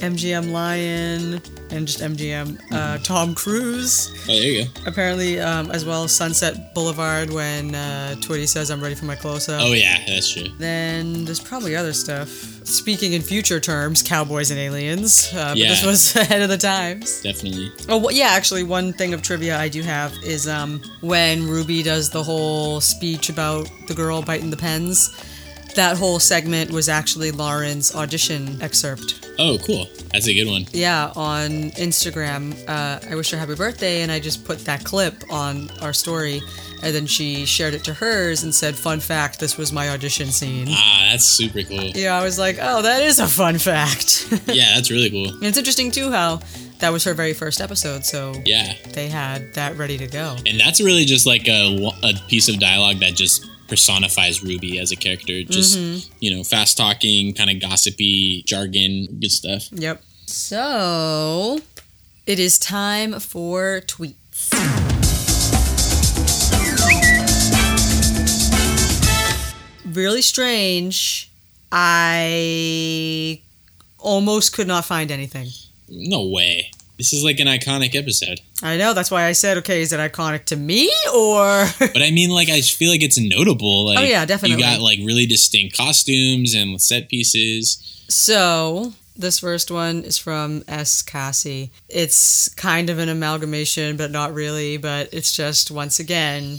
MGM 0.00 0.50
Lion, 0.52 1.40
and 1.70 1.86
just 1.86 2.00
MGM. 2.00 2.60
Uh, 2.72 2.98
Tom 2.98 3.34
Cruise. 3.34 4.10
Oh, 4.24 4.26
there 4.38 4.42
you 4.42 4.64
go. 4.64 4.70
Apparently, 4.86 5.40
um, 5.40 5.70
as 5.70 5.84
well 5.84 6.04
as 6.04 6.12
Sunset 6.14 6.74
Boulevard 6.74 7.30
when 7.30 7.74
uh, 7.74 8.14
Twitty 8.18 8.46
says, 8.48 8.70
I'm 8.70 8.80
ready 8.82 8.94
for 8.94 9.04
my 9.06 9.14
close 9.16 9.48
up. 9.48 9.60
Oh 9.62 9.72
yeah, 9.72 10.02
that's 10.06 10.32
true. 10.32 10.48
Then 10.58 11.24
there's 11.24 11.40
probably 11.40 11.74
other 11.76 11.92
stuff. 11.92 12.28
Speaking 12.64 13.12
in 13.12 13.20
future 13.22 13.60
terms, 13.60 14.02
Cowboys 14.02 14.50
and 14.50 14.58
Aliens. 14.58 15.30
Uh, 15.34 15.50
but 15.50 15.56
Yeah. 15.58 15.68
this 15.68 15.84
was 15.84 16.16
ahead 16.24 16.42
of 16.42 16.48
the 16.48 16.58
times. 16.58 17.22
Definitely. 17.22 17.72
Oh 17.88 17.98
well, 17.98 18.10
yeah, 18.12 18.28
actually, 18.28 18.62
one 18.62 18.92
thing 18.92 19.14
of 19.14 19.22
trivia 19.22 19.58
I 19.58 19.68
do 19.68 19.82
have 19.82 20.12
is 20.22 20.46
um, 20.48 20.80
when 21.00 21.46
Ruby 21.46 21.82
does 21.82 22.10
the 22.10 22.22
whole 22.22 22.80
speech 22.80 23.28
about 23.28 23.68
the 23.88 23.94
girl 23.94 24.22
biting 24.22 24.50
the 24.50 24.56
pens. 24.56 25.10
That 25.74 25.96
whole 25.96 26.20
segment 26.20 26.70
was 26.70 26.88
actually 26.88 27.30
Lauren's 27.32 27.94
audition 27.94 28.62
excerpt. 28.62 29.28
Oh, 29.38 29.58
cool. 29.66 29.88
That's 30.12 30.28
a 30.28 30.34
good 30.34 30.46
one. 30.48 30.66
Yeah, 30.72 31.10
on 31.16 31.72
Instagram, 31.72 32.54
uh, 32.68 33.00
I 33.10 33.16
wish 33.16 33.30
her 33.32 33.36
happy 33.38 33.56
birthday, 33.56 34.02
and 34.02 34.12
I 34.12 34.20
just 34.20 34.44
put 34.44 34.60
that 34.66 34.84
clip 34.84 35.24
on 35.32 35.68
our 35.82 35.92
story, 35.92 36.40
and 36.84 36.94
then 36.94 37.06
she 37.06 37.44
shared 37.44 37.74
it 37.74 37.82
to 37.84 37.94
hers 37.94 38.44
and 38.44 38.54
said, 38.54 38.76
"Fun 38.76 39.00
fact: 39.00 39.40
This 39.40 39.56
was 39.58 39.72
my 39.72 39.88
audition 39.88 40.30
scene." 40.30 40.68
Ah, 40.70 41.08
that's 41.10 41.24
super 41.24 41.62
cool. 41.64 41.82
Yeah, 41.90 42.16
I 42.16 42.22
was 42.22 42.38
like, 42.38 42.58
"Oh, 42.60 42.82
that 42.82 43.02
is 43.02 43.18
a 43.18 43.26
fun 43.26 43.58
fact." 43.58 44.28
Yeah, 44.46 44.74
that's 44.76 44.90
really 44.92 45.10
cool. 45.10 45.30
And 45.34 45.42
it's 45.44 45.58
interesting 45.58 45.90
too 45.90 46.12
how 46.12 46.40
that 46.78 46.90
was 46.92 47.02
her 47.04 47.14
very 47.14 47.32
first 47.34 47.60
episode, 47.60 48.04
so 48.04 48.34
Yeah. 48.44 48.74
they 48.92 49.08
had 49.08 49.52
that 49.54 49.76
ready 49.76 49.98
to 49.98 50.06
go. 50.06 50.36
And 50.46 50.60
that's 50.60 50.80
really 50.80 51.04
just 51.04 51.26
like 51.26 51.48
a, 51.48 51.90
a 52.04 52.12
piece 52.28 52.48
of 52.48 52.60
dialogue 52.60 53.00
that 53.00 53.14
just 53.14 53.44
personifies 53.68 54.42
Ruby 54.42 54.78
as 54.78 54.92
a 54.92 54.96
character. 54.96 55.42
Just, 55.42 55.78
Mhm. 55.78 56.06
you 56.20 56.30
know, 56.34 56.44
fast 56.44 56.76
talking, 56.76 57.32
kind 57.34 57.50
of 57.50 57.60
gossipy 57.60 58.42
jargon, 58.46 59.06
good 59.20 59.32
stuff. 59.32 59.68
Yep. 59.72 60.02
So 60.26 61.60
it 62.26 62.38
is 62.38 62.58
time 62.58 63.18
for 63.20 63.82
tweets. 63.86 64.14
Really 69.86 70.22
strange. 70.22 71.30
I 71.70 73.40
almost 73.98 74.52
could 74.54 74.66
not 74.66 74.84
find 74.84 75.10
anything. 75.10 75.48
No 75.88 76.24
way. 76.26 76.70
This 76.96 77.12
is 77.12 77.24
like 77.24 77.40
an 77.40 77.48
iconic 77.48 77.94
episode. 77.96 78.40
I 78.62 78.76
know, 78.76 78.94
that's 78.94 79.10
why 79.10 79.24
I 79.24 79.32
said, 79.32 79.58
okay, 79.58 79.82
is 79.82 79.92
it 79.92 79.98
iconic 79.98 80.44
to 80.46 80.56
me 80.56 80.92
or. 81.12 81.66
But 81.78 82.02
I 82.02 82.10
mean, 82.12 82.30
like, 82.30 82.48
I 82.48 82.60
feel 82.60 82.90
like 82.90 83.02
it's 83.02 83.18
notable. 83.18 83.86
Like, 83.86 83.98
Oh, 83.98 84.02
yeah, 84.02 84.24
definitely. 84.24 84.56
You 84.56 84.62
got 84.62 84.80
like 84.80 85.00
really 85.04 85.26
distinct 85.26 85.76
costumes 85.76 86.54
and 86.54 86.80
set 86.80 87.08
pieces. 87.08 88.04
So, 88.08 88.92
this 89.16 89.40
first 89.40 89.70
one 89.72 90.04
is 90.04 90.18
from 90.18 90.62
S. 90.68 91.02
Cassie. 91.02 91.72
It's 91.88 92.48
kind 92.54 92.88
of 92.90 92.98
an 93.00 93.08
amalgamation, 93.08 93.96
but 93.96 94.10
not 94.12 94.32
really. 94.32 94.76
But 94.76 95.12
it's 95.12 95.32
just, 95.34 95.70
once 95.72 95.98
again, 95.98 96.58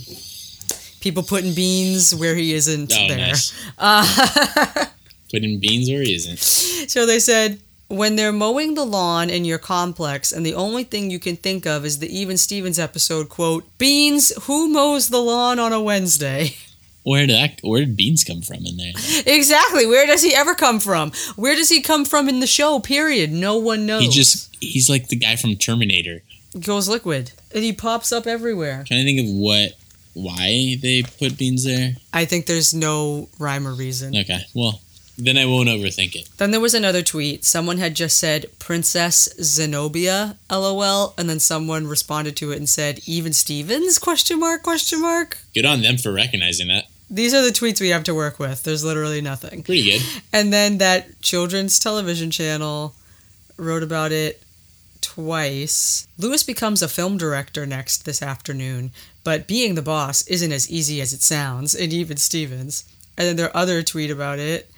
people 1.00 1.22
putting 1.22 1.54
beans 1.54 2.14
where 2.14 2.34
he 2.34 2.52
isn't 2.52 2.92
Oh, 2.92 3.08
there. 3.08 3.16
nice. 3.16 3.52
Uh, 3.78 4.86
Put 5.30 5.42
in 5.42 5.58
beans 5.60 5.90
where 5.90 6.02
he 6.02 6.14
isn't. 6.14 6.38
so 6.38 7.04
they 7.06 7.18
said, 7.18 7.58
when 7.88 8.16
they're 8.16 8.32
mowing 8.32 8.74
the 8.74 8.84
lawn 8.84 9.30
in 9.30 9.44
your 9.44 9.58
complex, 9.58 10.32
and 10.32 10.44
the 10.44 10.54
only 10.54 10.84
thing 10.84 11.10
you 11.10 11.18
can 11.18 11.36
think 11.36 11.66
of 11.66 11.84
is 11.84 11.98
the 11.98 12.14
Even 12.16 12.36
Stevens 12.36 12.78
episode, 12.78 13.28
quote, 13.28 13.64
Beans, 13.78 14.32
who 14.44 14.68
mows 14.68 15.08
the 15.08 15.20
lawn 15.20 15.58
on 15.58 15.72
a 15.72 15.80
Wednesday? 15.80 16.56
Where 17.04 17.24
did 17.24 17.36
that? 17.36 17.60
Where 17.62 17.78
did 17.84 17.96
beans 17.96 18.24
come 18.24 18.42
from 18.42 18.66
in 18.66 18.76
there? 18.76 18.92
exactly. 19.26 19.86
Where 19.86 20.08
does 20.08 20.24
he 20.24 20.34
ever 20.34 20.56
come 20.56 20.80
from? 20.80 21.12
Where 21.36 21.54
does 21.54 21.68
he 21.68 21.80
come 21.80 22.04
from 22.04 22.28
in 22.28 22.40
the 22.40 22.48
show, 22.48 22.80
period? 22.80 23.30
No 23.30 23.56
one 23.58 23.86
knows. 23.86 24.02
He 24.02 24.08
just 24.08 24.56
he's 24.58 24.90
like 24.90 25.06
the 25.06 25.14
guy 25.14 25.36
from 25.36 25.54
Terminator. 25.54 26.22
goes 26.58 26.88
liquid. 26.88 27.30
And 27.54 27.62
he 27.62 27.72
pops 27.72 28.10
up 28.10 28.26
everywhere. 28.26 28.82
trying 28.88 29.02
to 29.02 29.04
think 29.04 29.20
of 29.20 29.32
what 29.36 29.74
why 30.14 30.78
they 30.82 31.04
put 31.04 31.38
beans 31.38 31.62
there. 31.62 31.92
I 32.12 32.24
think 32.24 32.46
there's 32.46 32.74
no 32.74 33.28
rhyme 33.38 33.68
or 33.68 33.74
reason. 33.74 34.16
Okay, 34.16 34.40
well 34.52 34.80
then 35.18 35.38
I 35.38 35.46
won't 35.46 35.68
overthink 35.68 36.14
it. 36.14 36.28
Then 36.36 36.50
there 36.50 36.60
was 36.60 36.74
another 36.74 37.02
tweet. 37.02 37.44
Someone 37.44 37.78
had 37.78 37.94
just 37.94 38.18
said 38.18 38.46
Princess 38.58 39.28
Zenobia, 39.40 40.36
lol, 40.50 41.14
and 41.16 41.28
then 41.28 41.40
someone 41.40 41.86
responded 41.86 42.36
to 42.36 42.52
it 42.52 42.58
and 42.58 42.68
said 42.68 43.00
even 43.06 43.32
Stevens 43.32 43.98
question 43.98 44.38
mark 44.38 44.62
question 44.62 45.00
mark. 45.00 45.38
Good 45.54 45.66
on 45.66 45.80
them 45.82 45.96
for 45.96 46.12
recognizing 46.12 46.68
that. 46.68 46.84
These 47.08 47.34
are 47.34 47.42
the 47.42 47.50
tweets 47.50 47.80
we 47.80 47.90
have 47.90 48.04
to 48.04 48.14
work 48.14 48.38
with. 48.38 48.64
There's 48.64 48.84
literally 48.84 49.20
nothing. 49.20 49.62
Pretty 49.62 49.90
good. 49.90 50.02
And 50.32 50.52
then 50.52 50.78
that 50.78 51.20
children's 51.22 51.78
television 51.78 52.30
channel 52.30 52.94
wrote 53.56 53.84
about 53.84 54.12
it 54.12 54.42
twice. 55.00 56.08
Louis 56.18 56.42
becomes 56.42 56.82
a 56.82 56.88
film 56.88 57.16
director 57.16 57.64
next 57.64 58.04
this 58.04 58.22
afternoon, 58.22 58.90
but 59.22 59.46
being 59.46 59.76
the 59.76 59.82
boss 59.82 60.26
isn't 60.26 60.52
as 60.52 60.68
easy 60.68 61.00
as 61.00 61.12
it 61.12 61.22
sounds, 61.22 61.74
and 61.74 61.92
even 61.92 62.16
Stevens. 62.16 62.84
And 63.16 63.28
then 63.28 63.36
their 63.36 63.56
other 63.56 63.82
tweet 63.82 64.10
about 64.10 64.40
it 64.40 64.70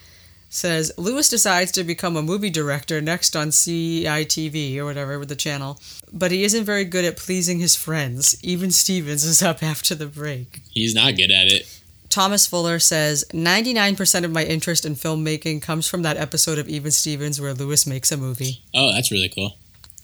says 0.48 0.92
Louis 0.96 1.28
decides 1.28 1.72
to 1.72 1.84
become 1.84 2.16
a 2.16 2.22
movie 2.22 2.50
director 2.50 3.00
next 3.00 3.36
on 3.36 3.48
CITV 3.48 4.76
or 4.78 4.84
whatever 4.84 5.18
with 5.18 5.28
the 5.28 5.36
channel, 5.36 5.80
but 6.12 6.30
he 6.30 6.44
isn't 6.44 6.64
very 6.64 6.84
good 6.84 7.04
at 7.04 7.16
pleasing 7.16 7.58
his 7.58 7.74
friends. 7.76 8.36
Even 8.42 8.70
Stevens 8.70 9.24
is 9.24 9.42
up 9.42 9.62
after 9.62 9.94
the 9.94 10.06
break. 10.06 10.60
He's 10.70 10.94
not 10.94 11.16
good 11.16 11.30
at 11.30 11.46
it. 11.52 11.80
Thomas 12.08 12.46
Fuller 12.46 12.78
says 12.78 13.24
99% 13.32 14.24
of 14.24 14.30
my 14.32 14.44
interest 14.44 14.86
in 14.86 14.94
filmmaking 14.94 15.60
comes 15.60 15.86
from 15.86 16.02
that 16.02 16.16
episode 16.16 16.58
of 16.58 16.66
Even 16.68 16.90
Stevens 16.90 17.40
where 17.40 17.52
Louis 17.52 17.86
makes 17.86 18.10
a 18.10 18.16
movie. 18.16 18.62
Oh, 18.74 18.92
that's 18.92 19.10
really 19.12 19.28
cool. 19.28 19.56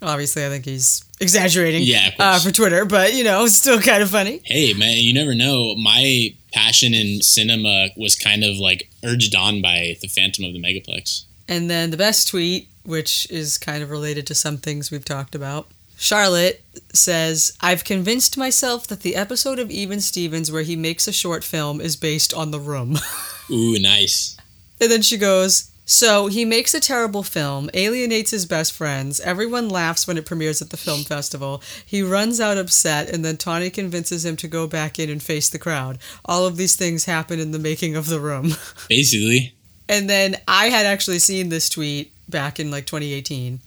Obviously, 0.03 0.45
I 0.45 0.51
think 0.51 0.67
he's 0.67 1.03
exaggerating 1.19 1.83
Yeah, 1.85 2.11
uh, 2.19 2.39
for 2.39 2.51
Twitter, 2.51 2.85
but 2.85 3.15
you 3.15 3.25
know, 3.25 3.45
it's 3.45 3.55
still 3.55 3.81
kind 3.81 4.03
of 4.03 4.11
funny. 4.11 4.43
Hey 4.45 4.75
man, 4.75 4.99
you 4.99 5.15
never 5.15 5.35
know. 5.35 5.75
My 5.77 6.35
passion 6.55 6.95
in 6.95 7.21
cinema 7.21 7.89
was 7.97 8.15
kind 8.15 8.45
of 8.45 8.57
like 8.57 8.89
urged 9.05 9.35
on 9.35 9.61
by 9.61 9.97
the 10.01 10.09
Phantom 10.09 10.45
of 10.45 10.53
the 10.53 10.63
Megaplex. 10.63 11.25
And 11.49 11.69
then 11.69 11.91
the 11.91 11.97
best 11.97 12.29
tweet, 12.29 12.69
which 12.85 13.31
is 13.31 13.59
kind 13.59 13.83
of 13.83 13.91
related 13.91 14.27
to 14.29 14.35
some 14.35 14.57
things 14.57 14.91
we've 14.91 15.05
talked 15.05 15.35
about. 15.35 15.67
Charlotte 15.97 16.63
says, 16.93 17.57
I've 17.61 17.85
convinced 17.85 18.37
myself 18.37 18.87
that 18.89 19.01
the 19.01 19.17
episode 19.17 19.59
of 19.59 19.71
Even 19.71 20.01
Stevens 20.01 20.51
where 20.51 20.63
he 20.63 20.77
makes 20.77 21.07
a 21.07 21.13
short 21.13 21.45
film 21.45 21.81
is 21.81 21.97
based 21.97 22.33
on 22.33 22.51
The 22.51 22.61
Room. 22.61 22.99
Ooh, 23.51 23.79
nice. 23.79 24.37
And 24.81 24.91
then 24.91 25.03
she 25.03 25.17
goes, 25.17 25.71
So 25.87 26.29
he 26.29 26.45
makes 26.45 26.73
a 26.73 26.81
terrible 26.81 27.23
film, 27.23 27.69
alienates 27.75 28.31
his 28.31 28.47
best 28.47 28.73
friends, 28.73 29.21
everyone 29.21 29.69
laughs 29.69 30.07
when 30.07 30.17
it 30.17 30.25
premieres 30.25 30.63
at 30.63 30.71
the 30.71 30.77
film 30.77 31.03
festival. 31.05 31.63
He 31.85 32.03
runs 32.03 32.41
out 32.41 32.57
upset, 32.57 33.11
and 33.11 33.25
then 33.25 33.37
Tawny 33.37 33.71
convinces 33.71 34.25
him 34.25 34.37
to 34.37 34.49
go 34.49 34.67
back 34.67 34.99
in 34.99 35.11
and 35.11 35.23
face 35.23 35.49
the 35.51 35.59
crowd. 35.59 35.99
All 36.25 36.47
of 36.47 36.57
these 36.57 36.75
things 36.77 37.05
happen 37.05 37.39
in 37.39 37.51
the 37.51 37.59
making 37.59 37.97
of 37.97 38.09
the 38.09 38.21
room. 38.21 38.53
Basically, 38.89 39.55
And 39.89 40.09
then 40.09 40.37
I 40.49 40.67
had 40.67 40.87
actually 40.87 41.19
seen 41.19 41.51
this 41.51 41.69
tweet 41.69 42.13
back 42.29 42.59
in 42.59 42.71
like 42.71 42.87
2018. 42.87 43.61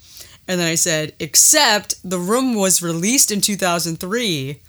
And 0.48 0.60
then 0.60 0.68
I 0.68 0.76
said, 0.76 1.14
except 1.20 1.96
the 2.10 2.20
room 2.20 2.56
was 2.56 2.82
released 2.82 3.32
in 3.32 3.42
2003. 3.42 4.62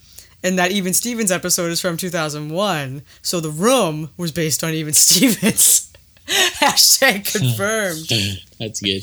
And 0.43 0.59
that 0.59 0.71
Even 0.71 0.93
Stevens 0.93 1.33
episode 1.33 1.71
is 1.71 1.81
from 1.81 1.97
2001. 1.97 3.03
So 3.23 3.41
the 3.41 3.51
room 3.51 4.11
was 4.17 4.31
based 4.33 4.63
on 4.63 4.73
Even 4.73 4.93
Stevens. 4.95 5.88
Hashtag 6.61 7.31
confirmed. 7.33 8.09
that's 8.59 8.81
good. 8.81 9.03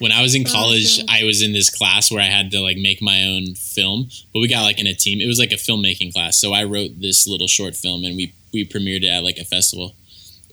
When 0.00 0.12
I 0.12 0.22
was 0.22 0.34
in 0.34 0.44
college, 0.44 1.02
I 1.08 1.24
was 1.24 1.42
in 1.42 1.52
this 1.52 1.70
class 1.70 2.10
where 2.10 2.20
I 2.20 2.26
had 2.26 2.50
to 2.50 2.60
like 2.60 2.76
make 2.76 3.00
my 3.00 3.24
own 3.24 3.54
film, 3.54 4.10
but 4.32 4.40
we 4.40 4.48
got 4.48 4.62
like 4.62 4.78
in 4.78 4.86
a 4.86 4.94
team. 4.94 5.20
It 5.20 5.26
was 5.26 5.38
like 5.38 5.52
a 5.52 5.56
filmmaking 5.56 6.12
class, 6.12 6.38
so 6.38 6.52
I 6.52 6.64
wrote 6.64 7.00
this 7.00 7.26
little 7.26 7.48
short 7.48 7.74
film 7.74 8.04
and 8.04 8.16
we 8.16 8.34
we 8.52 8.66
premiered 8.66 9.02
it 9.02 9.08
at 9.08 9.24
like 9.24 9.38
a 9.38 9.44
festival, 9.44 9.94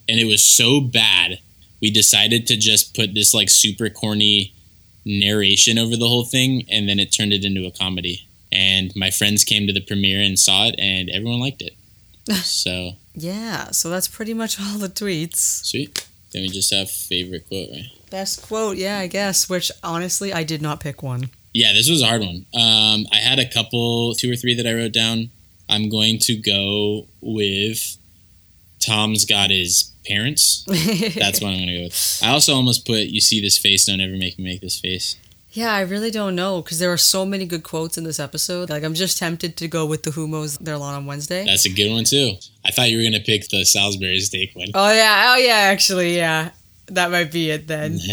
and 0.08 0.18
it 0.18 0.24
was 0.24 0.44
so 0.44 0.80
bad. 0.80 1.38
We 1.80 1.90
decided 1.90 2.46
to 2.46 2.56
just 2.56 2.96
put 2.96 3.12
this 3.12 3.34
like 3.34 3.50
super 3.50 3.90
corny 3.90 4.54
narration 5.04 5.78
over 5.78 5.96
the 5.96 6.08
whole 6.08 6.24
thing, 6.24 6.64
and 6.70 6.88
then 6.88 6.98
it 6.98 7.12
turned 7.12 7.32
it 7.32 7.44
into 7.44 7.66
a 7.66 7.70
comedy. 7.70 8.26
And 8.50 8.90
my 8.96 9.10
friends 9.10 9.44
came 9.44 9.66
to 9.66 9.72
the 9.72 9.80
premiere 9.80 10.20
and 10.20 10.38
saw 10.38 10.68
it, 10.68 10.76
and 10.78 11.10
everyone 11.10 11.40
liked 11.40 11.62
it. 11.62 11.74
So 12.42 12.92
Yeah, 13.16 13.70
so 13.70 13.88
that's 13.90 14.08
pretty 14.08 14.34
much 14.34 14.60
all 14.60 14.78
the 14.78 14.88
tweets. 14.88 15.64
sweet. 15.64 16.06
Then 16.32 16.42
we 16.42 16.48
just 16.48 16.72
have 16.74 16.90
favorite 16.90 17.48
quote, 17.48 17.70
right? 17.70 17.86
Best 18.10 18.46
quote, 18.46 18.76
yeah, 18.76 18.98
I 18.98 19.06
guess, 19.06 19.48
which 19.48 19.70
honestly, 19.82 20.32
I 20.32 20.42
did 20.42 20.60
not 20.60 20.80
pick 20.80 21.02
one. 21.02 21.30
Yeah, 21.54 21.72
this 21.72 21.88
was 21.88 22.02
a 22.02 22.06
hard 22.06 22.20
one. 22.20 22.44
Um, 22.52 23.06
I 23.10 23.16
had 23.16 23.38
a 23.38 23.48
couple, 23.48 24.14
two 24.14 24.30
or 24.30 24.36
three 24.36 24.54
that 24.54 24.66
I 24.66 24.74
wrote 24.74 24.92
down. 24.92 25.30
I'm 25.68 25.88
going 25.88 26.18
to 26.20 26.36
go 26.36 27.06
with 27.22 27.96
Tom's 28.80 29.24
got 29.24 29.50
his 29.50 29.90
parents. 30.06 30.64
That's 30.68 31.40
what 31.40 31.48
I'm 31.52 31.58
gonna 31.58 31.76
go 31.78 31.82
with. 31.84 32.20
I 32.22 32.28
also 32.30 32.54
almost 32.54 32.86
put 32.86 33.06
"You 33.06 33.20
see 33.20 33.40
this 33.40 33.58
face, 33.58 33.86
don't 33.86 34.00
ever 34.00 34.16
make 34.16 34.38
me 34.38 34.44
make 34.44 34.60
this 34.60 34.78
face." 34.78 35.16
Yeah, 35.56 35.72
I 35.72 35.80
really 35.80 36.10
don't 36.10 36.36
know 36.36 36.60
because 36.60 36.78
there 36.80 36.92
are 36.92 36.98
so 36.98 37.24
many 37.24 37.46
good 37.46 37.62
quotes 37.62 37.96
in 37.96 38.04
this 38.04 38.20
episode. 38.20 38.68
Like, 38.68 38.84
I'm 38.84 38.92
just 38.92 39.16
tempted 39.18 39.56
to 39.56 39.68
go 39.68 39.86
with 39.86 40.02
the 40.02 40.10
Humos. 40.10 40.58
They're 40.60 40.74
on 40.74 40.94
on 40.94 41.06
Wednesday. 41.06 41.46
That's 41.46 41.64
a 41.64 41.70
good 41.70 41.90
one 41.90 42.04
too. 42.04 42.32
I 42.62 42.72
thought 42.72 42.90
you 42.90 42.98
were 42.98 43.04
gonna 43.04 43.20
pick 43.20 43.48
the 43.48 43.64
Salisbury 43.64 44.20
steak 44.20 44.54
one. 44.54 44.68
Oh 44.74 44.92
yeah, 44.92 45.32
oh 45.32 45.38
yeah. 45.38 45.70
Actually, 45.72 46.14
yeah, 46.14 46.50
that 46.88 47.10
might 47.10 47.32
be 47.32 47.50
it 47.50 47.66
then. 47.66 47.98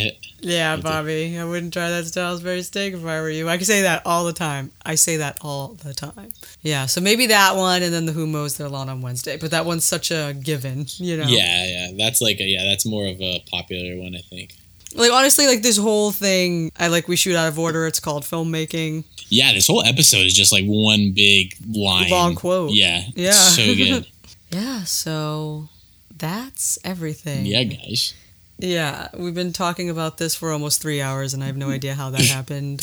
Yeah, 0.46 0.76
Bobby, 0.76 1.40
I 1.40 1.46
wouldn't 1.46 1.72
try 1.72 1.90
that 1.90 2.06
Salisbury 2.06 2.64
steak 2.64 2.94
if 2.94 3.06
I 3.06 3.22
were 3.22 3.30
you. 3.30 3.48
I 3.48 3.56
can 3.56 3.66
say 3.66 3.84
that 3.84 4.02
all 4.06 4.26
the 4.26 4.34
time. 4.34 4.72
I 4.86 4.96
say 4.96 5.16
that 5.16 5.38
all 5.40 5.70
the 5.70 5.94
time. 5.94 6.34
Yeah, 6.62 6.86
so 6.86 7.00
maybe 7.00 7.28
that 7.28 7.56
one, 7.56 7.82
and 7.82 7.94
then 7.94 8.06
the 8.06 8.12
Humos. 8.12 8.58
They're 8.58 8.68
on 8.68 8.90
on 8.90 9.02
Wednesday, 9.02 9.38
but 9.38 9.52
that 9.52 9.66
one's 9.66 9.86
such 9.86 10.12
a 10.12 10.34
given, 10.34 10.86
you 10.98 11.16
know. 11.16 11.28
Yeah, 11.28 11.66
yeah. 11.66 11.92
That's 11.98 12.22
like 12.22 12.42
a 12.42 12.44
yeah. 12.44 12.66
That's 12.66 12.86
more 12.86 13.08
of 13.08 13.22
a 13.22 13.40
popular 13.50 13.96
one, 14.02 14.16
I 14.16 14.22
think. 14.30 14.54
Like 14.96 15.12
honestly, 15.12 15.48
like 15.48 15.62
this 15.62 15.78
whole 15.78 16.12
thing, 16.12 16.72
I 16.78 16.88
like 16.88 17.08
we 17.08 17.16
shoot 17.16 17.36
out 17.36 17.48
of 17.48 17.58
order. 17.60 17.88
It's 17.88 18.00
called 18.00 18.24
filmmaking. 18.24 19.04
Yeah, 19.30 19.54
this 19.54 19.68
whole 19.68 19.84
episode 19.84 20.26
is 20.26 20.34
just 20.34 20.52
like 20.52 20.66
one 20.66 21.12
big 21.14 21.56
line. 21.68 22.10
Long 22.10 22.36
quote. 22.36 22.72
Yeah. 22.72 23.02
Yeah. 23.16 23.32
So 23.32 23.64
good. 23.76 24.08
yeah. 24.52 24.84
So 24.84 25.70
that's 26.18 26.78
everything. 26.84 27.46
yeah, 27.46 27.64
guys. 27.64 28.14
Yeah, 28.60 29.10
we've 29.18 29.34
been 29.34 29.52
talking 29.52 29.90
about 29.90 30.20
this 30.20 30.36
for 30.36 30.52
almost 30.52 30.82
three 30.82 31.02
hours, 31.02 31.34
and 31.34 31.44
I 31.44 31.48
have 31.48 31.58
no 31.58 31.70
idea 31.70 31.96
how 31.96 32.12
that 32.12 32.22
happened. 32.26 32.82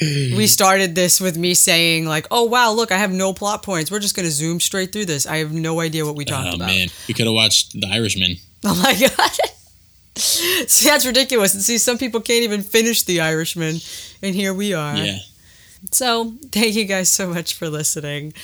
we 0.00 0.46
started 0.46 0.94
this 0.94 1.20
with 1.20 1.36
me 1.36 1.54
saying 1.54 2.06
like, 2.06 2.26
"Oh 2.30 2.44
wow, 2.44 2.72
look, 2.72 2.90
I 2.90 2.96
have 2.96 3.12
no 3.12 3.34
plot 3.34 3.62
points. 3.62 3.90
We're 3.90 4.00
just 4.00 4.16
gonna 4.16 4.30
zoom 4.30 4.58
straight 4.58 4.92
through 4.92 5.04
this. 5.04 5.26
I 5.26 5.36
have 5.38 5.52
no 5.52 5.80
idea 5.80 6.04
what 6.06 6.16
we 6.16 6.24
oh, 6.24 6.28
talked 6.28 6.46
about. 6.46 6.52
Oh 6.54 6.56
about." 6.56 6.68
man, 6.68 6.88
we 7.06 7.14
could 7.14 7.26
have 7.26 7.34
watched 7.34 7.78
The 7.78 7.86
Irishman. 7.88 8.36
Oh 8.64 8.74
my 8.82 8.94
god. 9.16 9.30
See, 10.16 10.88
that's 10.88 11.06
ridiculous. 11.06 11.54
And 11.54 11.62
see, 11.62 11.78
some 11.78 11.98
people 11.98 12.20
can't 12.20 12.44
even 12.44 12.62
finish 12.62 13.02
The 13.02 13.20
Irishman, 13.20 13.76
and 14.22 14.34
here 14.34 14.52
we 14.52 14.74
are. 14.74 14.96
Yeah. 14.96 15.18
So, 15.90 16.34
thank 16.52 16.76
you 16.76 16.84
guys 16.84 17.10
so 17.10 17.28
much 17.28 17.54
for 17.54 17.68
listening. 17.68 18.34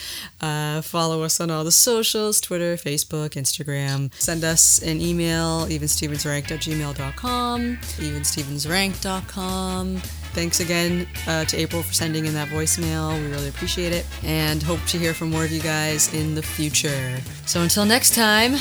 Uh, 0.40 0.82
follow 0.82 1.23
us 1.23 1.40
on 1.40 1.53
all 1.53 1.62
the 1.62 1.70
socials 1.70 2.40
Twitter, 2.40 2.74
Facebook, 2.77 3.31
Instagram. 3.31 4.12
Send 4.15 4.43
us 4.43 4.82
an 4.82 5.01
email, 5.01 5.66
evenstevensranked 5.66 6.51
at 6.51 6.59
gmail.com, 6.61 7.77
evenstevensranked.com. 7.77 9.97
Thanks 10.32 10.61
again 10.61 11.07
uh, 11.27 11.45
to 11.45 11.57
April 11.57 11.82
for 11.82 11.93
sending 11.93 12.27
in 12.27 12.35
that 12.35 12.49
voicemail. 12.49 13.16
We 13.23 13.28
really 13.31 13.49
appreciate 13.49 13.93
it 13.93 14.05
and 14.24 14.62
hope 14.62 14.85
to 14.86 14.99
hear 14.99 15.15
from 15.15 15.31
more 15.31 15.45
of 15.45 15.53
you 15.53 15.61
guys 15.61 16.12
in 16.12 16.35
the 16.35 16.43
future. 16.43 17.20
So, 17.47 17.62
until 17.62 17.85
next 17.85 18.16
time, 18.16 18.57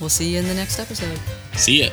We'll 0.00 0.08
see 0.08 0.32
you 0.32 0.38
in 0.38 0.48
the 0.48 0.54
next 0.54 0.78
episode. 0.78 1.18
See 1.54 1.82
ya. 1.82 1.90